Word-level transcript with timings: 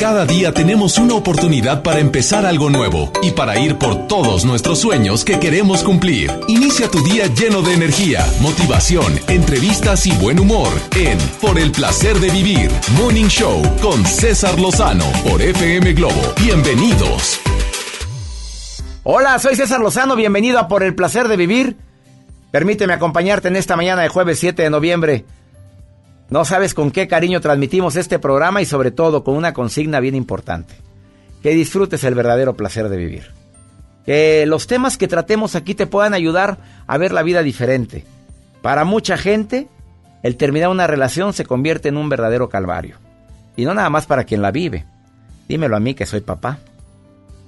Cada 0.00 0.24
día 0.24 0.50
tenemos 0.54 0.96
una 0.96 1.12
oportunidad 1.12 1.82
para 1.82 2.00
empezar 2.00 2.46
algo 2.46 2.70
nuevo 2.70 3.12
y 3.22 3.32
para 3.32 3.58
ir 3.58 3.76
por 3.76 4.08
todos 4.08 4.46
nuestros 4.46 4.78
sueños 4.78 5.26
que 5.26 5.38
queremos 5.38 5.84
cumplir. 5.84 6.30
Inicia 6.48 6.88
tu 6.88 7.02
día 7.02 7.26
lleno 7.26 7.60
de 7.60 7.74
energía, 7.74 8.24
motivación, 8.40 9.20
entrevistas 9.28 10.06
y 10.06 10.12
buen 10.12 10.40
humor 10.40 10.68
en 10.96 11.18
Por 11.42 11.58
el 11.58 11.70
placer 11.70 12.18
de 12.18 12.30
vivir, 12.30 12.70
Morning 12.96 13.26
Show 13.26 13.60
con 13.82 14.06
César 14.06 14.58
Lozano 14.58 15.04
por 15.22 15.42
FM 15.42 15.92
Globo. 15.92 16.32
Bienvenidos. 16.42 17.38
Hola, 19.02 19.38
soy 19.38 19.54
César 19.54 19.80
Lozano, 19.80 20.16
bienvenido 20.16 20.58
a 20.58 20.66
Por 20.66 20.82
el 20.82 20.94
placer 20.94 21.28
de 21.28 21.36
vivir. 21.36 21.76
Permíteme 22.50 22.94
acompañarte 22.94 23.48
en 23.48 23.56
esta 23.56 23.76
mañana 23.76 24.00
de 24.00 24.08
jueves 24.08 24.38
7 24.38 24.62
de 24.62 24.70
noviembre. 24.70 25.26
No 26.30 26.44
sabes 26.44 26.74
con 26.74 26.92
qué 26.92 27.08
cariño 27.08 27.40
transmitimos 27.40 27.96
este 27.96 28.20
programa 28.20 28.62
y 28.62 28.64
sobre 28.64 28.92
todo 28.92 29.24
con 29.24 29.36
una 29.36 29.52
consigna 29.52 29.98
bien 29.98 30.14
importante. 30.14 30.74
Que 31.42 31.50
disfrutes 31.50 32.04
el 32.04 32.14
verdadero 32.14 32.54
placer 32.54 32.88
de 32.88 32.96
vivir. 32.96 33.32
Que 34.06 34.46
los 34.46 34.68
temas 34.68 34.96
que 34.96 35.08
tratemos 35.08 35.56
aquí 35.56 35.74
te 35.74 35.88
puedan 35.88 36.14
ayudar 36.14 36.58
a 36.86 36.98
ver 36.98 37.12
la 37.12 37.24
vida 37.24 37.42
diferente. 37.42 38.04
Para 38.62 38.84
mucha 38.84 39.16
gente, 39.16 39.68
el 40.22 40.36
terminar 40.36 40.68
una 40.68 40.86
relación 40.86 41.32
se 41.32 41.44
convierte 41.44 41.88
en 41.88 41.96
un 41.96 42.08
verdadero 42.08 42.48
calvario. 42.48 42.96
Y 43.56 43.64
no 43.64 43.74
nada 43.74 43.90
más 43.90 44.06
para 44.06 44.24
quien 44.24 44.40
la 44.40 44.52
vive. 44.52 44.86
Dímelo 45.48 45.76
a 45.76 45.80
mí 45.80 45.94
que 45.94 46.06
soy 46.06 46.20
papá. 46.20 46.58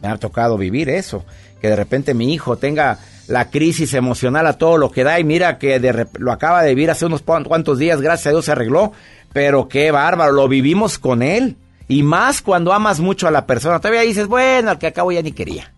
Me 0.02 0.08
ha 0.08 0.16
tocado 0.16 0.58
vivir 0.58 0.88
eso. 0.88 1.24
Que 1.60 1.68
de 1.68 1.76
repente 1.76 2.14
mi 2.14 2.34
hijo 2.34 2.56
tenga 2.56 2.98
la 3.32 3.48
crisis 3.48 3.94
emocional 3.94 4.46
a 4.46 4.58
todo 4.58 4.76
lo 4.76 4.90
que 4.90 5.04
da 5.04 5.18
y 5.18 5.24
mira 5.24 5.56
que 5.56 5.80
lo 6.18 6.32
acaba 6.32 6.62
de 6.62 6.74
vivir 6.74 6.90
hace 6.90 7.06
unos 7.06 7.22
cuantos 7.22 7.78
días, 7.78 8.02
gracias 8.02 8.26
a 8.26 8.30
Dios 8.30 8.44
se 8.44 8.52
arregló, 8.52 8.92
pero 9.32 9.68
qué 9.68 9.90
bárbaro, 9.90 10.32
lo 10.32 10.48
vivimos 10.48 10.98
con 10.98 11.22
él. 11.22 11.56
Y 11.88 12.02
más 12.02 12.42
cuando 12.42 12.74
amas 12.74 13.00
mucho 13.00 13.26
a 13.26 13.30
la 13.30 13.46
persona. 13.46 13.78
Todavía 13.78 14.02
dices, 14.02 14.26
bueno, 14.26 14.70
al 14.70 14.78
que 14.78 14.86
acabo 14.86 15.12
ya 15.12 15.22
ni 15.22 15.32
quería. 15.32 15.72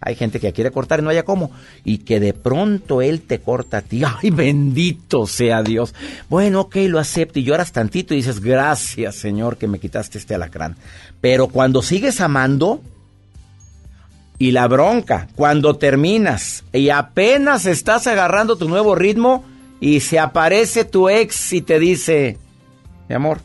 Hay 0.00 0.14
gente 0.14 0.38
que 0.38 0.52
quiere 0.52 0.70
cortar 0.70 1.00
y 1.00 1.02
no 1.02 1.10
haya 1.10 1.24
cómo. 1.24 1.50
Y 1.82 1.98
que 1.98 2.20
de 2.20 2.32
pronto 2.32 3.02
él 3.02 3.22
te 3.22 3.40
corta 3.40 3.78
a 3.78 3.82
ti. 3.82 4.04
¡Ay, 4.22 4.30
bendito 4.30 5.26
sea 5.26 5.64
Dios! 5.64 5.92
Bueno, 6.28 6.60
ok, 6.62 6.76
lo 6.86 7.00
acepto. 7.00 7.40
Y 7.40 7.42
lloras 7.42 7.72
tantito 7.72 8.14
y 8.14 8.18
dices, 8.18 8.38
gracias, 8.38 9.16
Señor, 9.16 9.56
que 9.56 9.66
me 9.66 9.80
quitaste 9.80 10.18
este 10.18 10.36
alacrán. 10.36 10.76
Pero 11.20 11.48
cuando 11.48 11.82
sigues 11.82 12.20
amando, 12.20 12.80
y 14.38 14.50
la 14.52 14.68
bronca, 14.68 15.28
cuando 15.34 15.76
terminas 15.76 16.64
y 16.72 16.90
apenas 16.90 17.66
estás 17.66 18.06
agarrando 18.06 18.56
tu 18.56 18.68
nuevo 18.68 18.94
ritmo 18.94 19.44
y 19.80 20.00
se 20.00 20.18
aparece 20.18 20.84
tu 20.84 21.08
ex 21.08 21.52
y 21.52 21.62
te 21.62 21.78
dice, 21.78 22.38
mi 23.08 23.14
amor, 23.14 23.40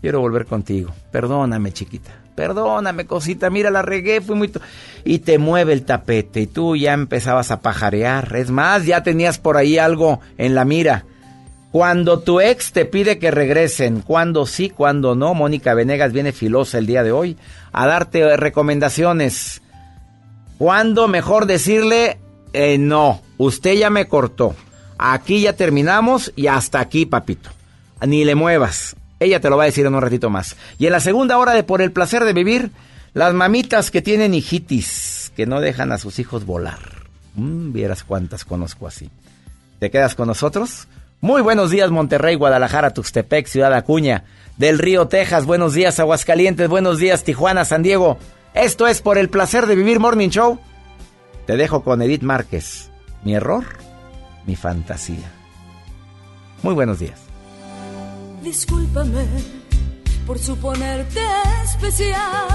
quiero 0.00 0.20
volver 0.20 0.46
contigo, 0.46 0.92
perdóname 1.10 1.72
chiquita, 1.72 2.10
perdóname 2.34 3.06
cosita, 3.06 3.50
mira 3.50 3.70
la 3.70 3.82
regué, 3.82 4.20
fui 4.20 4.36
muy... 4.36 4.52
Y 5.04 5.20
te 5.20 5.38
mueve 5.38 5.72
el 5.72 5.84
tapete 5.84 6.40
y 6.40 6.46
tú 6.46 6.76
ya 6.76 6.92
empezabas 6.92 7.50
a 7.50 7.60
pajarear, 7.60 8.36
es 8.36 8.50
más, 8.50 8.84
ya 8.84 9.02
tenías 9.02 9.38
por 9.38 9.56
ahí 9.56 9.78
algo 9.78 10.20
en 10.36 10.54
la 10.54 10.64
mira. 10.64 11.04
Cuando 11.70 12.20
tu 12.20 12.40
ex 12.40 12.72
te 12.72 12.86
pide 12.86 13.18
que 13.18 13.30
regresen, 13.30 14.00
cuando 14.00 14.46
sí, 14.46 14.70
cuando 14.70 15.14
no, 15.14 15.34
Mónica 15.34 15.74
Venegas 15.74 16.12
viene 16.12 16.32
filosa 16.32 16.78
el 16.78 16.86
día 16.86 17.02
de 17.02 17.12
hoy 17.12 17.36
a 17.72 17.86
darte 17.86 18.36
recomendaciones. 18.38 19.60
¿Cuándo 20.56 21.08
mejor 21.08 21.46
decirle 21.46 22.18
eh, 22.54 22.78
no? 22.78 23.20
Usted 23.36 23.74
ya 23.74 23.90
me 23.90 24.08
cortó. 24.08 24.56
Aquí 24.98 25.42
ya 25.42 25.52
terminamos 25.52 26.32
y 26.34 26.46
hasta 26.46 26.80
aquí, 26.80 27.04
papito. 27.04 27.50
Ni 28.04 28.24
le 28.24 28.34
muevas. 28.34 28.96
Ella 29.20 29.40
te 29.40 29.50
lo 29.50 29.56
va 29.56 29.64
a 29.64 29.66
decir 29.66 29.84
en 29.84 29.94
un 29.94 30.00
ratito 30.00 30.30
más. 30.30 30.56
Y 30.78 30.86
en 30.86 30.92
la 30.92 31.00
segunda 31.00 31.38
hora 31.38 31.52
de 31.52 31.64
Por 31.64 31.82
el 31.82 31.92
placer 31.92 32.24
de 32.24 32.32
vivir, 32.32 32.70
las 33.12 33.34
mamitas 33.34 33.90
que 33.90 34.00
tienen 34.00 34.32
hijitis, 34.32 35.32
que 35.36 35.46
no 35.46 35.60
dejan 35.60 35.92
a 35.92 35.98
sus 35.98 36.18
hijos 36.18 36.46
volar. 36.46 36.78
Mm, 37.34 37.72
vieras 37.72 38.04
cuántas 38.04 38.44
conozco 38.44 38.86
así. 38.86 39.10
¿Te 39.78 39.90
quedas 39.90 40.14
con 40.14 40.28
nosotros? 40.28 40.88
Muy 41.20 41.42
buenos 41.42 41.70
días 41.70 41.90
Monterrey, 41.90 42.36
Guadalajara, 42.36 42.90
Tuxtepec, 42.90 43.48
Ciudad 43.48 43.74
Acuña, 43.74 44.22
del 44.56 44.78
Río 44.78 45.08
Texas, 45.08 45.46
buenos 45.46 45.74
días 45.74 45.98
Aguascalientes, 45.98 46.68
buenos 46.68 46.98
días 46.98 47.24
Tijuana, 47.24 47.64
San 47.64 47.82
Diego. 47.82 48.18
Esto 48.54 48.86
es 48.86 49.02
por 49.02 49.18
el 49.18 49.28
placer 49.28 49.66
de 49.66 49.74
vivir 49.74 49.98
Morning 49.98 50.28
Show. 50.28 50.60
Te 51.44 51.56
dejo 51.56 51.82
con 51.82 52.02
Edith 52.02 52.22
Márquez. 52.22 52.90
Mi 53.24 53.34
error, 53.34 53.64
mi 54.46 54.54
fantasía. 54.54 55.32
Muy 56.62 56.74
buenos 56.74 57.00
días. 57.00 57.18
Discúlpame 58.42 59.26
por 60.24 60.38
suponerte 60.38 61.20
especial, 61.64 62.46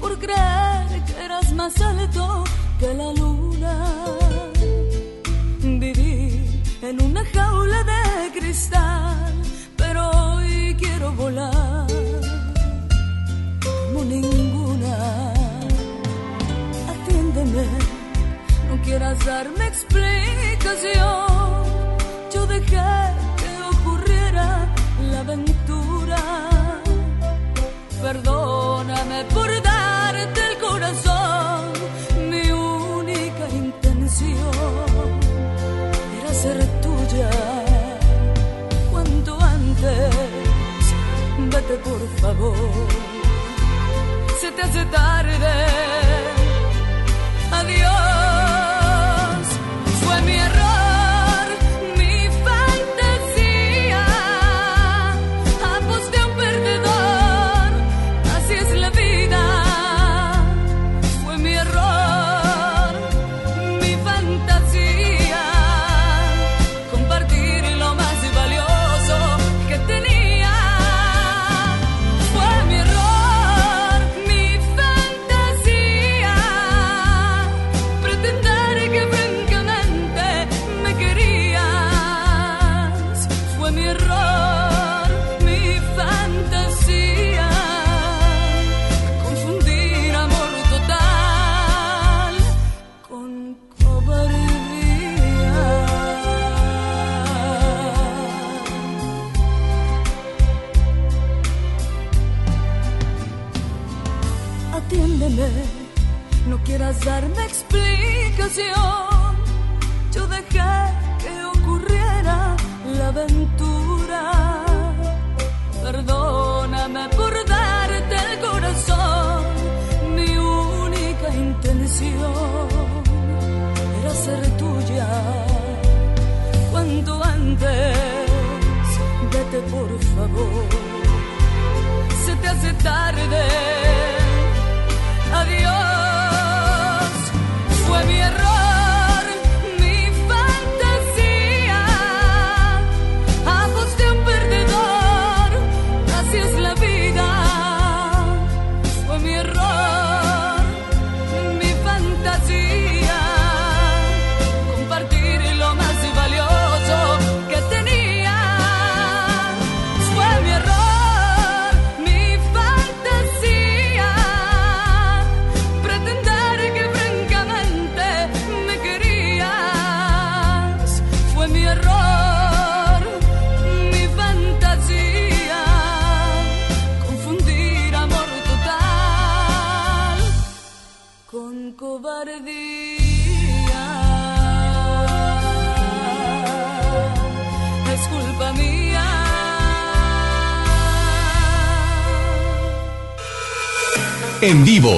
por 0.00 0.18
creer 0.18 1.02
que 1.06 1.24
eras 1.24 1.50
más 1.54 1.80
alto 1.80 2.44
que 2.78 2.92
la 2.92 3.10
luna. 3.12 4.12
En 6.82 7.00
una 7.00 7.24
jaula 7.24 7.84
de 7.84 8.40
cristal, 8.40 9.34
pero 9.76 10.10
hoy 10.10 10.76
quiero 10.78 11.12
volar 11.12 11.86
como 13.62 14.04
ninguna. 14.04 15.32
Atiéndeme, 16.92 17.66
no 18.68 18.82
quieras 18.82 19.24
darme 19.24 19.64
explicación. 19.68 21.26
Yo 22.34 22.46
dejé 22.46 22.92
que 23.40 23.52
ocurriera 23.74 24.46
la 25.10 25.20
aventura. 25.20 26.20
Perdóname 28.02 29.24
por 29.32 29.48
darte 29.62 30.40
el 30.50 30.58
corazón, 30.58 31.21
Por 41.68 42.08
favor, 42.20 42.56
se 44.40 44.50
te 44.50 44.62
hace 44.62 44.84
tarde. 44.86 46.11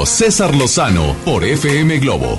César 0.07 0.55
Lozano 0.55 1.15
por 1.25 1.45
FM 1.45 1.99
Globo. 1.99 2.39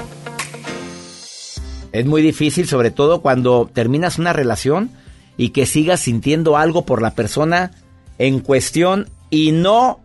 Es 1.91 2.05
muy 2.05 2.21
difícil, 2.21 2.67
sobre 2.67 2.91
todo 2.91 3.21
cuando 3.21 3.69
terminas 3.71 4.19
una 4.19 4.33
relación 4.33 4.91
y 5.37 5.49
que 5.49 5.65
sigas 5.65 6.01
sintiendo 6.01 6.57
algo 6.57 6.85
por 6.85 7.01
la 7.01 7.11
persona 7.11 7.71
en 8.17 8.39
cuestión 8.39 9.09
y 9.29 9.51
no 9.51 9.99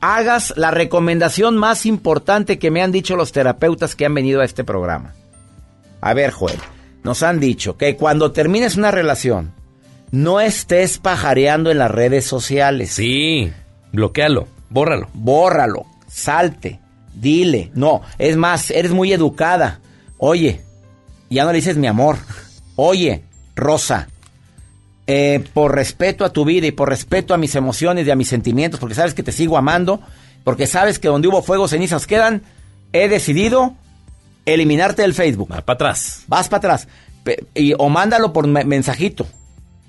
hagas 0.00 0.54
la 0.56 0.70
recomendación 0.70 1.56
más 1.56 1.86
importante 1.86 2.58
que 2.58 2.70
me 2.70 2.82
han 2.82 2.92
dicho 2.92 3.16
los 3.16 3.32
terapeutas 3.32 3.94
que 3.94 4.06
han 4.06 4.14
venido 4.14 4.40
a 4.40 4.44
este 4.44 4.64
programa. 4.64 5.14
A 6.00 6.14
ver, 6.14 6.30
Joel, 6.30 6.58
nos 7.02 7.22
han 7.22 7.40
dicho 7.40 7.76
que 7.76 7.96
cuando 7.96 8.32
termines 8.32 8.76
una 8.76 8.90
relación, 8.90 9.52
no 10.10 10.40
estés 10.40 10.98
pajareando 10.98 11.70
en 11.70 11.78
las 11.78 11.90
redes 11.90 12.24
sociales. 12.24 12.92
Sí, 12.92 13.52
bloquealo, 13.92 14.48
bórralo. 14.70 15.08
Bórralo, 15.14 15.86
salte, 16.16 16.80
dile. 17.14 17.70
No, 17.74 18.00
es 18.18 18.36
más, 18.36 18.70
eres 18.70 18.92
muy 18.92 19.12
educada. 19.12 19.80
Oye, 20.18 20.62
ya 21.30 21.44
no 21.44 21.52
le 21.52 21.56
dices 21.56 21.76
mi 21.76 21.86
amor. 21.86 22.16
Oye, 22.76 23.22
Rosa, 23.54 24.08
eh, 25.06 25.44
por 25.52 25.74
respeto 25.74 26.24
a 26.24 26.32
tu 26.32 26.44
vida 26.44 26.66
y 26.66 26.72
por 26.72 26.88
respeto 26.88 27.34
a 27.34 27.36
mis 27.38 27.54
emociones 27.54 28.06
y 28.06 28.10
a 28.10 28.16
mis 28.16 28.28
sentimientos, 28.28 28.80
porque 28.80 28.94
sabes 28.94 29.14
que 29.14 29.22
te 29.22 29.32
sigo 29.32 29.56
amando, 29.58 30.00
porque 30.42 30.66
sabes 30.66 30.98
que 30.98 31.08
donde 31.08 31.28
hubo 31.28 31.42
fuego, 31.42 31.68
cenizas 31.68 32.06
quedan, 32.06 32.42
he 32.92 33.08
decidido 33.08 33.74
eliminarte 34.46 35.02
del 35.02 35.14
Facebook. 35.14 35.52
Va 35.52 35.60
para 35.60 35.74
atrás. 35.74 36.22
Vas 36.28 36.48
para 36.48 36.58
atrás. 36.58 36.88
Y, 37.54 37.74
o 37.76 37.88
mándalo 37.88 38.32
por 38.32 38.46
me- 38.46 38.64
mensajito. 38.64 39.26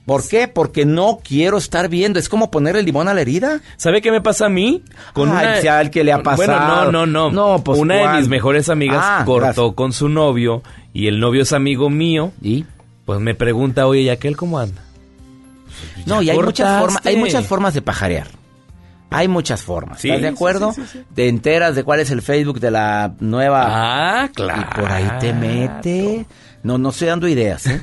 ¿Por 0.08 0.28
qué? 0.28 0.48
Porque 0.48 0.86
no 0.86 1.20
quiero 1.24 1.58
estar 1.58 1.90
viendo. 1.90 2.18
Es 2.18 2.30
como 2.30 2.50
poner 2.50 2.76
el 2.78 2.86
limón 2.86 3.08
a 3.10 3.14
la 3.14 3.22
herida. 3.22 3.60
¿Sabe 3.76 4.02
qué 4.02 4.10
me 4.10 4.22
pasa 4.22 4.46
a 4.48 4.50
mí? 4.50 4.82
Ay, 5.14 5.62
si 5.62 5.68
a 5.68 5.82
él 5.82 5.92
que 5.92 6.04
le 6.04 6.14
ha 6.14 6.20
Bueno, 6.20 6.54
pasado. 6.54 6.92
no, 6.94 7.06
no, 7.06 7.30
no. 7.30 7.58
No, 7.58 7.64
pues, 7.64 7.78
Una 7.78 8.14
de 8.14 8.18
mis 8.20 8.30
mejores 8.30 8.70
amigas 8.70 9.02
Ah, 9.04 9.24
cortó 9.26 9.46
gracias. 9.48 9.76
con 9.76 9.92
su 9.92 10.08
novio 10.08 10.64
y 10.94 11.08
el 11.08 11.20
novio 11.20 11.42
es 11.44 11.52
amigo 11.52 11.90
mío. 11.90 12.32
¿Y? 12.42 12.66
Pues 13.06 13.20
me 13.20 13.36
pregunta, 13.36 13.86
oye, 13.86 14.02
¿y 14.04 14.10
aquel 14.10 14.36
cómo 14.38 14.58
anda? 14.60 14.82
No, 16.06 16.22
y 16.22 16.30
hay 16.30 16.40
muchas, 16.40 16.80
formas, 16.80 17.06
hay 17.06 17.18
muchas 17.18 17.46
formas 17.46 17.74
de 17.74 17.82
pajarear. 17.82 18.28
Hay 19.10 19.28
muchas 19.28 19.62
formas. 19.62 20.00
Sí, 20.02 20.08
¿Estás 20.10 20.22
de 20.22 20.28
acuerdo? 20.30 20.72
sí, 20.74 20.82
sí, 20.84 21.00
sí. 21.00 21.04
Te 21.16 21.28
enteras 21.28 21.76
de 21.76 21.84
cuál 21.84 22.00
es 22.00 22.12
el 22.12 22.22
Facebook 22.22 22.60
de 22.62 22.72
la 22.72 23.14
nueva. 23.20 23.64
Ah, 24.24 24.30
claro. 24.34 24.62
Y 24.72 24.80
por 24.82 24.90
ahí 24.92 25.10
te 25.20 25.34
mete. 25.34 26.26
No, 26.64 26.78
no 26.78 26.90
estoy 26.90 27.08
dando 27.10 27.28
ideas, 27.28 27.68
¿eh? 27.68 27.82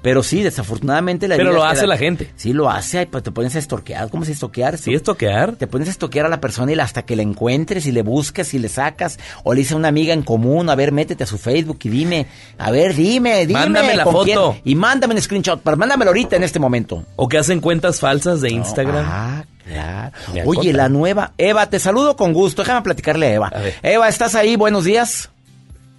Pero 0.00 0.22
sí, 0.22 0.42
desafortunadamente 0.42 1.26
la 1.26 1.36
Pero 1.36 1.50
vida 1.50 1.58
lo 1.58 1.64
hace 1.64 1.86
la 1.86 1.96
gente. 1.96 2.30
Sí, 2.36 2.52
lo 2.52 2.70
hace. 2.70 3.06
pues 3.06 3.24
te 3.24 3.32
pones 3.32 3.56
a 3.56 3.58
estorquear. 3.58 4.08
¿Cómo 4.10 4.24
se 4.24 4.32
estorquear? 4.32 4.78
¿Sí 4.78 4.94
es 4.94 5.02
toquear? 5.02 5.56
Te 5.56 5.66
pones 5.66 5.88
a 5.88 5.90
estoquear 5.90 6.26
a 6.26 6.28
la 6.28 6.40
persona 6.40 6.72
y 6.72 6.78
hasta 6.78 7.02
que 7.02 7.16
la 7.16 7.22
encuentres 7.22 7.84
y 7.86 7.92
le 7.92 8.02
busques 8.02 8.54
y 8.54 8.58
le 8.58 8.68
sacas. 8.68 9.18
O 9.42 9.54
le 9.54 9.58
dices 9.58 9.72
a 9.72 9.76
una 9.76 9.88
amiga 9.88 10.14
en 10.14 10.22
común, 10.22 10.70
a 10.70 10.76
ver, 10.76 10.92
métete 10.92 11.24
a 11.24 11.26
su 11.26 11.36
Facebook 11.36 11.78
y 11.82 11.88
dime, 11.88 12.26
a 12.58 12.70
ver, 12.70 12.94
dime, 12.94 13.44
dime. 13.46 13.58
Mándame 13.58 13.96
la 13.96 14.04
¿con 14.04 14.12
foto. 14.12 14.24
quién? 14.24 14.62
Y 14.64 14.74
mándame 14.76 15.14
un 15.14 15.20
screenshot, 15.20 15.60
pero 15.62 15.76
mándamelo 15.76 16.10
ahorita 16.10 16.36
en 16.36 16.44
este 16.44 16.60
momento. 16.60 17.04
¿O 17.16 17.28
que 17.28 17.38
hacen 17.38 17.60
cuentas 17.60 17.98
falsas 17.98 18.40
de 18.40 18.50
Instagram? 18.52 19.04
Ah, 19.04 19.44
claro. 19.66 20.12
Oye, 20.46 20.72
la 20.72 20.88
nueva. 20.88 21.32
Eva, 21.38 21.68
te 21.68 21.80
saludo 21.80 22.16
con 22.16 22.32
gusto. 22.32 22.62
Déjame 22.62 22.82
platicarle 22.82 23.26
a 23.26 23.34
Eva. 23.34 23.48
A 23.48 23.58
ver. 23.58 23.74
Eva, 23.82 24.08
¿estás 24.08 24.36
ahí? 24.36 24.54
Buenos 24.54 24.84
días. 24.84 25.30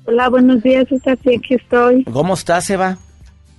Hola, 0.06 0.30
buenos 0.30 0.64
días, 0.64 0.86
está 0.90 1.16
sí, 1.24 1.36
aquí 1.36 1.54
estoy. 1.56 2.04
¿Cómo 2.06 2.34
estás, 2.34 2.68
Eva? 2.72 2.98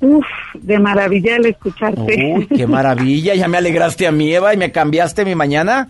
Uf, 0.01 0.25
de 0.55 0.79
maravilla 0.79 1.37
el 1.37 1.47
escucharte. 1.47 2.35
Uy, 2.37 2.47
qué 2.47 2.67
maravilla. 2.67 3.35
Ya 3.35 3.49
me 3.49 3.59
alegraste 3.59 4.07
a 4.07 4.13
mí, 4.13 4.35
Eva, 4.35 4.55
y 4.55 4.57
me 4.57 4.73
cambiaste 4.73 5.25
mi 5.25 5.35
mañana. 5.35 5.89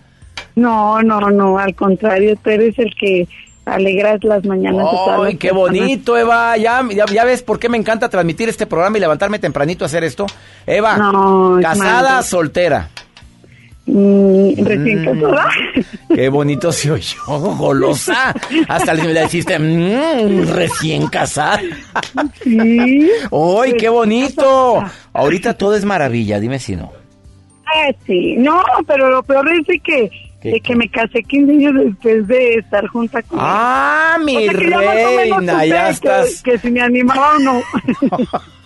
No, 0.56 1.00
no, 1.02 1.20
no, 1.30 1.58
al 1.58 1.74
contrario, 1.74 2.36
tú 2.42 2.50
eres 2.50 2.78
el 2.78 2.94
que 2.94 3.28
alegras 3.66 4.18
las 4.24 4.44
mañanas 4.44 4.84
de 4.84 4.90
todas 4.90 5.18
Ay, 5.20 5.24
las 5.32 5.34
qué 5.40 5.48
personas. 5.50 5.70
bonito, 5.78 6.18
Eva. 6.18 6.56
Ya, 6.56 6.82
ya, 6.92 7.04
ya 7.06 7.24
ves 7.24 7.42
por 7.42 7.58
qué 7.60 7.68
me 7.68 7.76
encanta 7.78 8.08
transmitir 8.08 8.48
este 8.48 8.66
programa 8.66 8.96
y 8.96 9.00
levantarme 9.00 9.38
tempranito 9.38 9.84
a 9.84 9.86
hacer 9.86 10.02
esto. 10.02 10.26
Eva, 10.66 10.96
No, 10.96 11.58
casada, 11.62 12.22
soltera. 12.22 12.88
Mm, 13.92 14.64
recién 14.64 15.04
casada. 15.04 15.48
Qué 16.14 16.28
bonito 16.28 16.70
se 16.72 16.90
oyó, 16.92 17.18
golosa. 17.26 18.34
Hasta 18.68 18.94
le 18.94 19.22
dijiste, 19.22 19.58
"Mm, 19.58 20.48
recién 20.52 21.06
casada. 21.08 21.60
sí. 22.42 23.10
¡Ay, 23.32 23.72
qué 23.78 23.88
bonito! 23.88 24.84
Ahorita 25.12 25.54
todo 25.54 25.74
es 25.74 25.84
maravilla, 25.84 26.38
dime 26.38 26.58
si 26.58 26.76
no. 26.76 26.92
Ah, 27.66 27.92
sí. 28.06 28.36
No, 28.36 28.62
pero 28.86 29.10
lo 29.10 29.22
peor 29.22 29.48
es 29.52 29.66
de 29.66 29.78
que, 29.80 30.10
¿Qué? 30.40 30.50
de 30.52 30.60
que 30.60 30.74
me 30.76 30.88
casé 30.88 31.22
15 31.22 31.52
años 31.52 31.72
después 31.84 32.26
de 32.28 32.54
estar 32.54 32.86
junta 32.88 33.22
con 33.22 33.38
él. 33.38 33.44
¡Ah, 33.48 34.18
mi 34.24 34.36
O 34.36 34.40
sea, 34.40 34.52
ya 34.52 34.80
reina! 35.16 35.64
Ya 35.66 35.84
que- 35.86 35.90
estás. 35.92 36.42
Que, 36.42 36.58
si 36.58 36.70
me 36.70 36.80
animaba 36.80 37.36
o 37.36 37.38
no. 37.40 37.62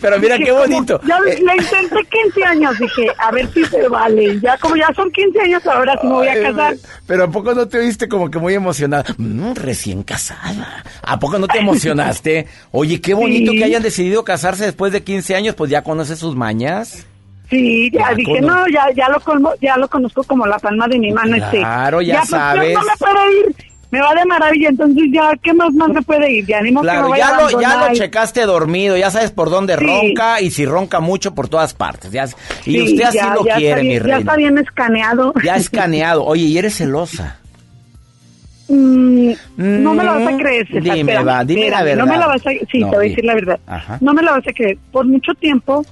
Pero 0.00 0.18
mira 0.18 0.34
Dije, 0.36 0.44
qué 0.46 0.52
bonito. 0.52 1.00
Ya 1.06 1.16
Eh, 1.28 1.38
le 1.42 1.56
intenté 1.56 1.96
15 2.10 2.44
años, 2.44 2.78
dije, 2.78 3.06
a 3.18 3.30
ver 3.30 3.48
si 3.52 3.64
se 3.64 3.88
vale. 3.88 4.38
Ya 4.40 4.56
como 4.58 4.76
ya 4.76 4.92
son 4.94 5.10
15 5.10 5.40
años, 5.40 5.66
ahora 5.66 5.96
sí 6.00 6.06
me 6.06 6.12
voy 6.12 6.28
a 6.28 6.42
casar. 6.42 6.76
Pero 7.06 7.24
¿a 7.24 7.28
poco 7.30 7.54
no 7.54 7.66
te 7.68 7.78
oíste 7.78 8.08
como 8.08 8.30
que 8.30 8.38
muy 8.38 8.54
emocionada? 8.54 9.04
Mm, 9.16 9.52
recién 9.54 10.02
casada. 10.02 10.84
¿A 11.02 11.18
poco 11.18 11.38
no 11.38 11.46
te 11.48 11.58
emocionaste? 11.60 12.46
Oye, 12.70 13.00
qué 13.00 13.14
bonito 13.14 13.52
Sí. 13.52 13.58
que 13.58 13.64
hayan 13.64 13.82
decidido 13.82 14.24
casarse 14.24 14.64
después 14.64 14.92
de 14.92 15.02
15 15.02 15.34
años, 15.34 15.54
pues 15.54 15.70
ya 15.70 15.82
conoces 15.82 16.18
sus 16.18 16.36
mañas. 16.36 17.06
Sí, 17.48 17.90
ya 17.92 18.10
Ya 18.10 18.14
dije, 18.14 18.40
no, 18.42 18.68
ya, 18.68 18.86
ya, 18.94 19.08
lo 19.08 19.18
conozco, 19.20 19.58
ya 19.60 19.76
lo 19.76 19.88
conozco 19.88 20.22
como 20.22 20.46
la 20.46 20.58
palma 20.60 20.86
de 20.86 20.98
mi 21.00 21.12
mano. 21.12 21.34
este. 21.34 21.58
Claro, 21.58 22.00
ya 22.00 22.18
pues, 22.18 22.28
sabes. 22.28 22.74
no 22.74 22.80
me 22.82 22.92
puedo 22.96 23.32
ir, 23.40 23.56
me 23.90 24.00
va 24.00 24.14
de 24.14 24.24
maravilla, 24.24 24.68
entonces 24.68 25.04
ya, 25.12 25.32
¿qué 25.42 25.52
más 25.52 25.72
más 25.74 25.88
me 25.88 26.00
puede 26.02 26.30
ir? 26.32 26.46
Ya, 26.46 26.60
ni 26.62 26.70
modo 26.70 26.82
que 26.82 26.86
me 26.88 26.92
Claro, 26.92 27.08
vaya 27.10 27.26
ya 27.28 27.36
a 27.36 27.40
lo, 27.50 27.60
ya 27.60 27.88
lo 27.88 27.94
checaste 27.94 28.42
dormido, 28.46 28.96
ya 28.96 29.10
sabes 29.10 29.30
por 29.32 29.50
dónde 29.50 29.76
Sí. 29.76 29.84
ronca 29.84 30.40
y 30.40 30.50
si 30.50 30.64
ronca 30.64 31.00
mucho 31.00 31.34
por 31.34 31.48
todas 31.48 31.74
partes. 31.74 32.10
Ya, 32.12 32.24
y 32.24 32.72
Sí, 32.72 32.80
usted 32.82 33.02
así 33.02 33.16
ya- 33.18 33.34
lo 33.34 33.44
ya 33.44 33.56
quiere, 33.56 33.82
mi 33.82 33.88
bien, 33.88 34.00
Ya 34.00 34.04
reina. 34.06 34.18
está 34.20 34.36
bien 34.36 34.58
escaneado. 34.58 35.34
Ya 35.44 35.56
escaneado. 35.56 36.24
Oye, 36.24 36.44
y 36.44 36.56
eres 36.58 36.76
celosa. 36.76 37.36
Mm, 38.68 39.32
no 39.56 39.94
me 39.94 40.04
la 40.04 40.12
vas 40.12 40.26
a 40.28 40.30
Mm, 40.30 40.38
creer, 40.38 40.66
César, 40.68 40.82
dime, 40.82 41.24
va, 41.24 41.44
dime 41.44 41.68
la 41.70 41.78
espérame, 41.78 41.98
No 41.98 42.04
me 42.06 42.10
verdad. 42.12 42.20
la 42.20 42.26
vas 42.28 42.46
a 42.46 42.50
Sí, 42.70 42.78
No, 42.78 42.90
te 42.90 42.96
voy 42.96 43.06
a 43.06 43.08
decir 43.08 43.24
la 43.24 43.34
verdad. 43.34 43.60
Ajá. 43.66 43.98
No 44.00 44.14
me 44.14 44.22
la 44.22 44.30
vas 44.32 44.46
a 44.46 44.52
creer. 44.52 44.78
Por 44.92 45.06
mucho 45.06 45.34
tiempo 45.34 45.84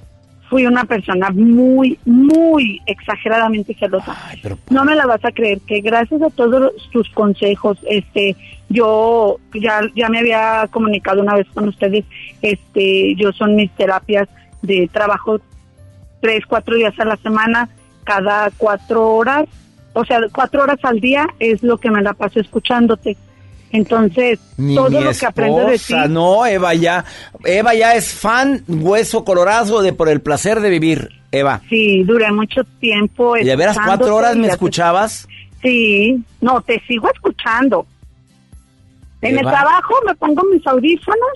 fui 0.48 0.66
una 0.66 0.84
persona 0.84 1.30
muy, 1.30 1.98
muy 2.04 2.80
exageradamente 2.86 3.74
celosa. 3.74 4.16
Ay, 4.28 4.38
pero 4.42 4.58
No 4.70 4.84
me 4.84 4.94
la 4.94 5.06
vas 5.06 5.24
a 5.24 5.32
creer 5.32 5.60
que 5.60 5.80
gracias 5.80 6.22
a 6.22 6.30
todos 6.30 6.72
tus 6.90 7.08
consejos, 7.10 7.78
este, 7.88 8.36
yo 8.68 9.38
ya 9.54 9.80
ya 9.94 10.08
me 10.08 10.20
había 10.20 10.66
comunicado 10.70 11.20
una 11.22 11.34
vez 11.34 11.46
con 11.52 11.68
ustedes, 11.68 12.04
este, 12.42 13.14
yo 13.16 13.32
son 13.32 13.56
mis 13.56 13.70
terapias 13.72 14.28
de 14.62 14.88
trabajo 14.92 15.40
tres, 16.20 16.44
cuatro 16.46 16.74
días 16.76 16.98
a 16.98 17.04
la 17.04 17.16
semana, 17.18 17.68
cada 18.04 18.50
cuatro 18.56 19.14
horas, 19.14 19.46
o 19.92 20.04
sea, 20.04 20.20
cuatro 20.32 20.62
horas 20.62 20.78
al 20.82 21.00
día 21.00 21.26
es 21.38 21.62
lo 21.62 21.78
que 21.78 21.90
me 21.90 22.02
la 22.02 22.14
paso 22.14 22.40
escuchándote. 22.40 23.16
Entonces, 23.70 24.38
Ni 24.56 24.74
todo 24.74 24.90
mi 24.90 25.04
lo 25.04 25.12
que 25.12 25.26
aprendo 25.26 25.66
de 25.66 25.78
ti, 25.78 25.94
No, 26.08 26.46
Eva 26.46 26.74
ya. 26.74 27.04
Eva 27.44 27.74
ya 27.74 27.94
es 27.94 28.12
fan 28.12 28.64
hueso 28.66 29.24
colorado 29.24 29.82
de 29.82 29.92
por 29.92 30.08
el 30.08 30.20
placer 30.20 30.60
de 30.60 30.70
vivir. 30.70 31.08
Eva. 31.30 31.60
sí, 31.68 32.04
duré 32.04 32.32
mucho 32.32 32.62
tiempo. 32.80 33.36
¿Y 33.36 33.44
de 33.44 33.54
veras 33.54 33.76
cuatro 33.84 34.16
horas 34.16 34.34
me 34.34 34.48
escuchabas? 34.48 35.28
Sí, 35.60 36.22
no, 36.40 36.62
te 36.62 36.80
sigo 36.86 37.10
escuchando. 37.12 37.86
En 39.20 39.36
el 39.36 39.44
trabajo 39.44 39.94
me 40.06 40.14
pongo 40.14 40.42
mis 40.44 40.66
audífonos 40.66 41.28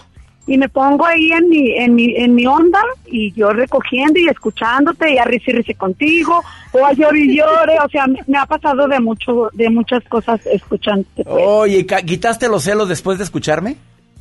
y 0.47 0.59
me 0.59 0.69
pongo 0.69 1.07
ahí 1.07 1.31
en 1.31 1.49
mi, 1.49 1.73
en 1.79 1.95
mi, 1.95 2.17
en 2.17 2.35
mi 2.35 2.47
onda 2.47 2.81
y 3.07 3.33
yo 3.33 3.51
recogiendo 3.53 4.19
y 4.19 4.29
escuchándote 4.29 5.13
y 5.15 5.19
a 5.19 5.25
risa 5.25 5.51
y 5.51 5.55
risa 5.55 5.75
contigo 5.75 6.43
o 6.73 6.85
a 6.85 6.93
llorar 6.93 7.17
y 7.17 7.37
llore, 7.37 7.75
o 7.85 7.89
sea, 7.89 8.07
me, 8.07 8.39
ha 8.39 8.47
pasado 8.47 8.89
de 8.89 8.99
mucho, 9.01 9.51
de 9.53 9.71
muchas 9.71 10.03
cosas 10.05 10.41
escuchándote. 10.47 11.23
pues. 11.25 11.45
Oye, 11.47 11.87
¿ca- 11.87 12.03
¿quitaste 12.03 12.49
los 12.49 12.65
celos 12.65 12.89
después 12.89 13.19
de 13.19 13.25
escucharme? 13.25 13.77